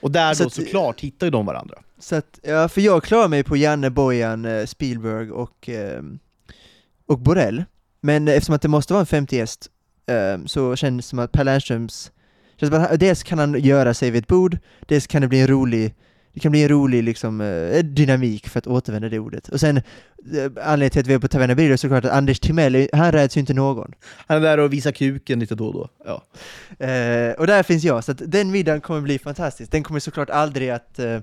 Och 0.00 0.10
där 0.10 0.34
Så 0.34 0.42
då 0.42 0.46
att- 0.46 0.52
såklart 0.52 1.00
hittar 1.00 1.26
ju 1.26 1.30
de 1.30 1.46
varandra. 1.46 1.78
Så 2.00 2.16
att, 2.16 2.38
ja, 2.42 2.68
för 2.68 2.80
jag 2.80 3.02
klarar 3.02 3.28
mig 3.28 3.42
på 3.44 3.56
Janne, 3.56 3.90
Bojan, 3.90 4.44
eh, 4.44 4.66
Spielberg 4.66 5.30
och, 5.30 5.68
ehm, 5.68 6.18
och 7.06 7.18
Borrell. 7.18 7.64
Men 8.00 8.28
eh, 8.28 8.34
eftersom 8.34 8.54
att 8.54 8.62
det 8.62 8.68
måste 8.68 8.92
vara 8.92 9.00
en 9.00 9.06
femte 9.06 9.36
gäst 9.36 9.66
ehm, 10.06 10.48
så 10.48 10.76
känns 10.76 11.04
det 11.06 11.08
som 11.08 11.18
att 11.18 11.32
Per 11.32 11.44
Lernströms, 11.44 12.12
känns 12.56 12.72
som 12.72 12.82
att 12.82 12.88
han- 12.88 12.98
dels 12.98 13.22
kan 13.22 13.38
han 13.38 13.60
göra 13.60 13.94
sig 13.94 14.10
vid 14.10 14.22
ett 14.22 14.28
bord, 14.28 14.58
dels 14.80 15.06
kan 15.06 15.22
det 15.22 15.28
bli 15.28 15.40
en 15.40 15.46
rolig 15.48 15.94
det 16.32 16.40
kan 16.40 16.50
bli 16.52 16.62
en 16.62 16.68
rolig 16.68 17.02
liksom, 17.04 17.40
eh, 17.40 17.78
dynamik 17.84 18.48
för 18.48 18.58
att 18.58 18.66
återvända 18.66 19.08
det 19.08 19.18
ordet. 19.18 19.48
Och 19.48 19.60
sen, 19.60 19.76
eh, 19.76 19.82
anledningen 20.64 20.90
till 20.90 21.00
att 21.00 21.06
vi 21.06 21.14
är 21.14 21.18
på 21.18 21.28
Taverna 21.28 21.54
Brillo 21.54 21.72
är 21.72 21.76
såklart 21.76 22.04
att 22.04 22.10
Anders 22.12 22.40
Timell, 22.40 22.88
han 22.92 23.12
räds 23.12 23.36
ju 23.36 23.40
inte 23.40 23.54
någon. 23.54 23.92
Han 24.26 24.36
är 24.36 24.40
där 24.40 24.58
och 24.58 24.72
visar 24.72 24.92
kuken 24.92 25.40
lite 25.40 25.54
då 25.54 25.66
och 25.66 25.72
då. 25.74 25.88
Ja. 26.04 26.22
Eh, 26.86 27.32
och 27.32 27.46
där 27.46 27.62
finns 27.62 27.84
jag, 27.84 28.04
så 28.04 28.12
att 28.12 28.22
den 28.26 28.50
middagen 28.50 28.80
kommer 28.80 29.00
bli 29.00 29.18
fantastisk. 29.18 29.72
Den 29.72 29.82
kommer 29.82 30.00
såklart 30.00 30.30
aldrig 30.30 30.70
att, 30.70 30.98
eh, 30.98 31.18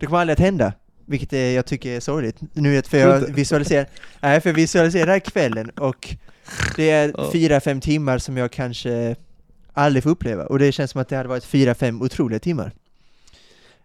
det 0.00 0.06
kommer 0.06 0.20
aldrig 0.20 0.32
att 0.32 0.44
hända. 0.44 0.72
Vilket 1.06 1.32
är, 1.32 1.54
jag 1.54 1.66
tycker 1.66 1.96
är 1.96 2.00
sorgligt. 2.00 2.36
Nu 2.52 2.82
för 2.82 2.98
jag 2.98 3.20
visualiserar, 3.34 3.86
nej 4.20 4.40
för 4.40 4.50
jag 4.50 4.54
visualiserar 4.54 5.18
kvällen 5.18 5.70
och 5.70 6.16
det 6.76 6.90
är 6.90 7.32
fyra, 7.32 7.60
fem 7.60 7.80
timmar 7.80 8.18
som 8.18 8.36
jag 8.36 8.52
kanske 8.52 9.16
aldrig 9.72 10.02
får 10.02 10.10
uppleva. 10.10 10.46
Och 10.46 10.58
det 10.58 10.72
känns 10.72 10.90
som 10.90 11.00
att 11.00 11.08
det 11.08 11.16
hade 11.16 11.28
varit 11.28 11.44
fyra, 11.44 11.74
fem 11.74 12.02
otroliga 12.02 12.38
timmar. 12.38 12.72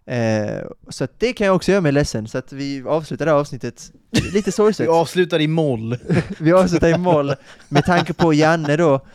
Eh, 0.06 0.66
så 0.88 1.04
att 1.04 1.20
det 1.20 1.32
kan 1.32 1.46
jag 1.46 1.56
också 1.56 1.70
göra 1.70 1.80
mig 1.80 1.92
ledsen, 1.92 2.28
så 2.28 2.38
att 2.38 2.52
vi 2.52 2.82
avslutar 2.86 3.24
det 3.24 3.30
här 3.30 3.38
avsnittet 3.38 3.92
lite 4.32 4.52
sorgset. 4.52 4.86
Vi 4.86 4.90
avslutar 4.90 5.40
i 5.40 5.46
moll. 5.46 5.96
Vi 6.38 6.52
avslutar 6.52 6.88
i 6.88 6.98
moll 6.98 7.34
med 7.68 7.84
tanke 7.84 8.12
på 8.12 8.34
Janne 8.34 8.76
då 8.76 9.06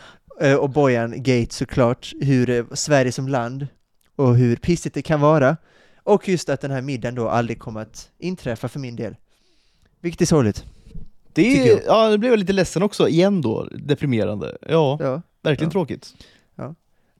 eh, 0.41 0.55
och 0.55 0.69
Bojan 0.69 1.23
Gate 1.23 1.53
såklart, 1.53 2.11
hur 2.21 2.49
eh, 2.49 2.65
Sverige 2.73 3.11
som 3.11 3.27
land 3.27 3.67
och 4.15 4.35
hur 4.35 4.55
pissigt 4.55 4.95
det 4.95 5.01
kan 5.01 5.21
vara 5.21 5.57
och 6.03 6.29
just 6.29 6.49
att 6.49 6.61
den 6.61 6.71
här 6.71 6.81
middagen 6.81 7.15
då 7.15 7.29
aldrig 7.29 7.59
kommer 7.59 7.81
att 7.81 8.09
inträffa 8.17 8.67
för 8.67 8.79
min 8.79 8.95
del. 8.95 9.15
Vilket 9.99 10.21
är 10.21 10.25
sorgligt. 10.25 10.65
Det, 11.33 11.69
är, 11.69 11.81
ja, 11.85 12.09
det 12.09 12.17
blev 12.17 12.31
jag 12.31 12.39
lite 12.39 12.53
ledsen 12.53 12.83
också, 12.83 13.07
igen 13.09 13.41
då. 13.41 13.63
Deprimerande. 13.63 14.57
Ja, 14.61 14.97
Ja, 15.01 15.21
verkligen 15.41 15.69
Ja. 15.69 15.71
tråkigt. 15.71 16.13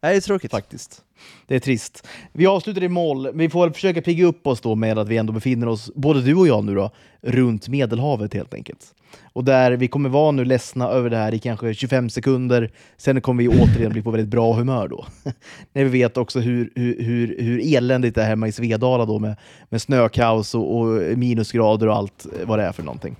Nej, 0.03 0.13
det 0.13 0.17
är 0.17 0.21
tråkigt. 0.21 0.51
Faktiskt. 0.51 1.01
Det 1.47 1.55
är 1.55 1.59
trist. 1.59 2.07
Vi 2.33 2.47
avslutar 2.47 2.83
i 2.83 2.89
men 2.89 3.37
vi 3.37 3.49
får 3.49 3.69
försöka 3.69 4.01
pigga 4.01 4.25
upp 4.25 4.47
oss 4.47 4.61
då 4.61 4.75
med 4.75 4.97
att 4.97 5.07
vi 5.07 5.17
ändå 5.17 5.33
befinner 5.33 5.67
oss, 5.67 5.91
både 5.95 6.21
du 6.21 6.35
och 6.35 6.47
jag 6.47 6.65
nu 6.65 6.75
då, 6.75 6.91
runt 7.21 7.67
Medelhavet 7.67 8.33
helt 8.33 8.53
enkelt. 8.53 8.93
Och 9.33 9.43
där 9.43 9.71
vi 9.71 9.87
kommer 9.87 10.09
vara 10.09 10.31
nu 10.31 10.45
ledsna 10.45 10.87
över 10.87 11.09
det 11.09 11.17
här 11.17 11.33
i 11.33 11.39
kanske 11.39 11.73
25 11.73 12.09
sekunder, 12.09 12.71
sen 12.97 13.21
kommer 13.21 13.43
vi 13.43 13.49
återigen 13.49 13.91
bli 13.91 14.01
på 14.01 14.11
väldigt 14.11 14.29
bra 14.29 14.53
humör 14.53 14.87
då. 14.87 15.05
När 15.73 15.83
vi 15.83 15.89
vet 15.89 16.17
också 16.17 16.39
hur, 16.39 16.69
hur, 16.75 17.35
hur, 17.39 17.75
eländigt 17.75 18.15
det 18.15 18.21
är 18.21 18.27
hemma 18.27 18.47
i 18.47 18.51
Svedala 18.51 19.05
då 19.05 19.19
med, 19.19 19.35
med 19.69 19.81
snökaos 19.81 20.55
och, 20.55 20.79
och 20.79 21.17
minusgrader 21.17 21.87
och 21.87 21.95
allt 21.95 22.25
eh, 22.25 22.47
vad 22.47 22.59
det 22.59 22.65
är 22.65 22.71
för 22.71 22.83
någonting. 22.83 23.15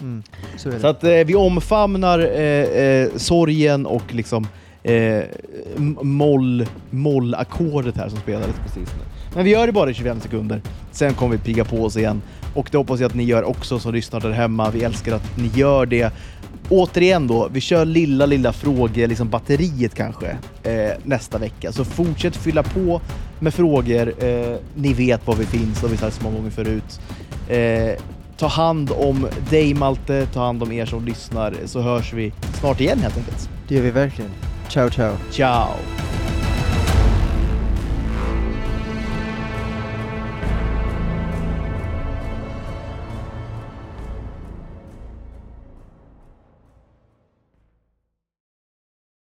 Mm, 0.00 0.22
så. 0.56 0.72
Så 0.80 0.86
att 0.86 1.04
eh, 1.04 1.10
vi 1.10 1.34
omfamnar 1.34 2.18
eh, 2.18 2.84
eh, 2.84 3.08
sorgen 3.16 3.86
och 3.86 4.14
liksom 4.14 4.46
eh, 4.82 5.22
moll, 6.02 6.66
mollackordet 6.90 7.96
här 7.96 8.08
som 8.08 8.18
spelades 8.18 8.56
precis 8.64 8.88
nu. 8.98 9.04
Men 9.34 9.44
vi 9.44 9.50
gör 9.50 9.66
det 9.66 9.72
bara 9.72 9.90
i 9.90 9.94
25 9.94 10.20
sekunder, 10.20 10.62
sen 10.90 11.14
kommer 11.14 11.36
vi 11.36 11.42
pigga 11.42 11.64
på 11.64 11.84
oss 11.84 11.96
igen. 11.96 12.22
Och 12.54 12.68
det 12.70 12.78
hoppas 12.78 13.00
jag 13.00 13.08
att 13.08 13.14
ni 13.14 13.24
gör 13.24 13.44
också 13.44 13.78
som 13.78 13.94
lyssnar 13.94 14.20
där 14.20 14.30
hemma. 14.30 14.70
Vi 14.70 14.84
älskar 14.84 15.14
att 15.14 15.36
ni 15.36 15.50
gör 15.54 15.86
det. 15.86 16.12
Återigen 16.68 17.26
då, 17.26 17.48
vi 17.52 17.60
kör 17.60 17.84
lilla, 17.84 18.26
lilla 18.26 18.52
frågor, 18.52 19.06
liksom 19.06 19.28
batteriet 19.28 19.94
kanske, 19.94 20.36
eh, 20.62 20.92
nästa 21.04 21.38
vecka. 21.38 21.72
Så 21.72 21.84
fortsätt 21.84 22.36
fylla 22.36 22.62
på 22.62 23.00
med 23.40 23.54
frågor. 23.54 24.24
Eh, 24.24 24.56
ni 24.74 24.92
vet 24.92 25.26
var 25.26 25.34
vi 25.34 25.46
finns, 25.46 25.82
har 25.82 25.88
vi 25.88 25.96
sagt 25.96 26.16
så 26.16 26.22
många 26.22 26.36
gånger 26.36 26.50
förut. 26.50 27.00
Eh, 27.48 28.02
ta 28.38 28.46
hand 28.46 28.90
om 28.90 29.28
dig 29.50 29.74
Malte, 29.74 30.26
ta 30.26 30.44
hand 30.44 30.62
om 30.62 30.72
er 30.72 30.86
som 30.86 31.04
lyssnar, 31.04 31.54
så 31.64 31.80
hörs 31.80 32.12
vi 32.12 32.32
snart 32.60 32.80
igen 32.80 32.98
helt 32.98 33.16
enkelt. 33.16 33.48
Det 33.68 33.74
gör 33.74 33.82
vi 33.82 33.90
verkligen. 33.90 34.30
Ciao, 34.68 34.90
ciao. 34.90 35.16
Ciao! 35.30 36.21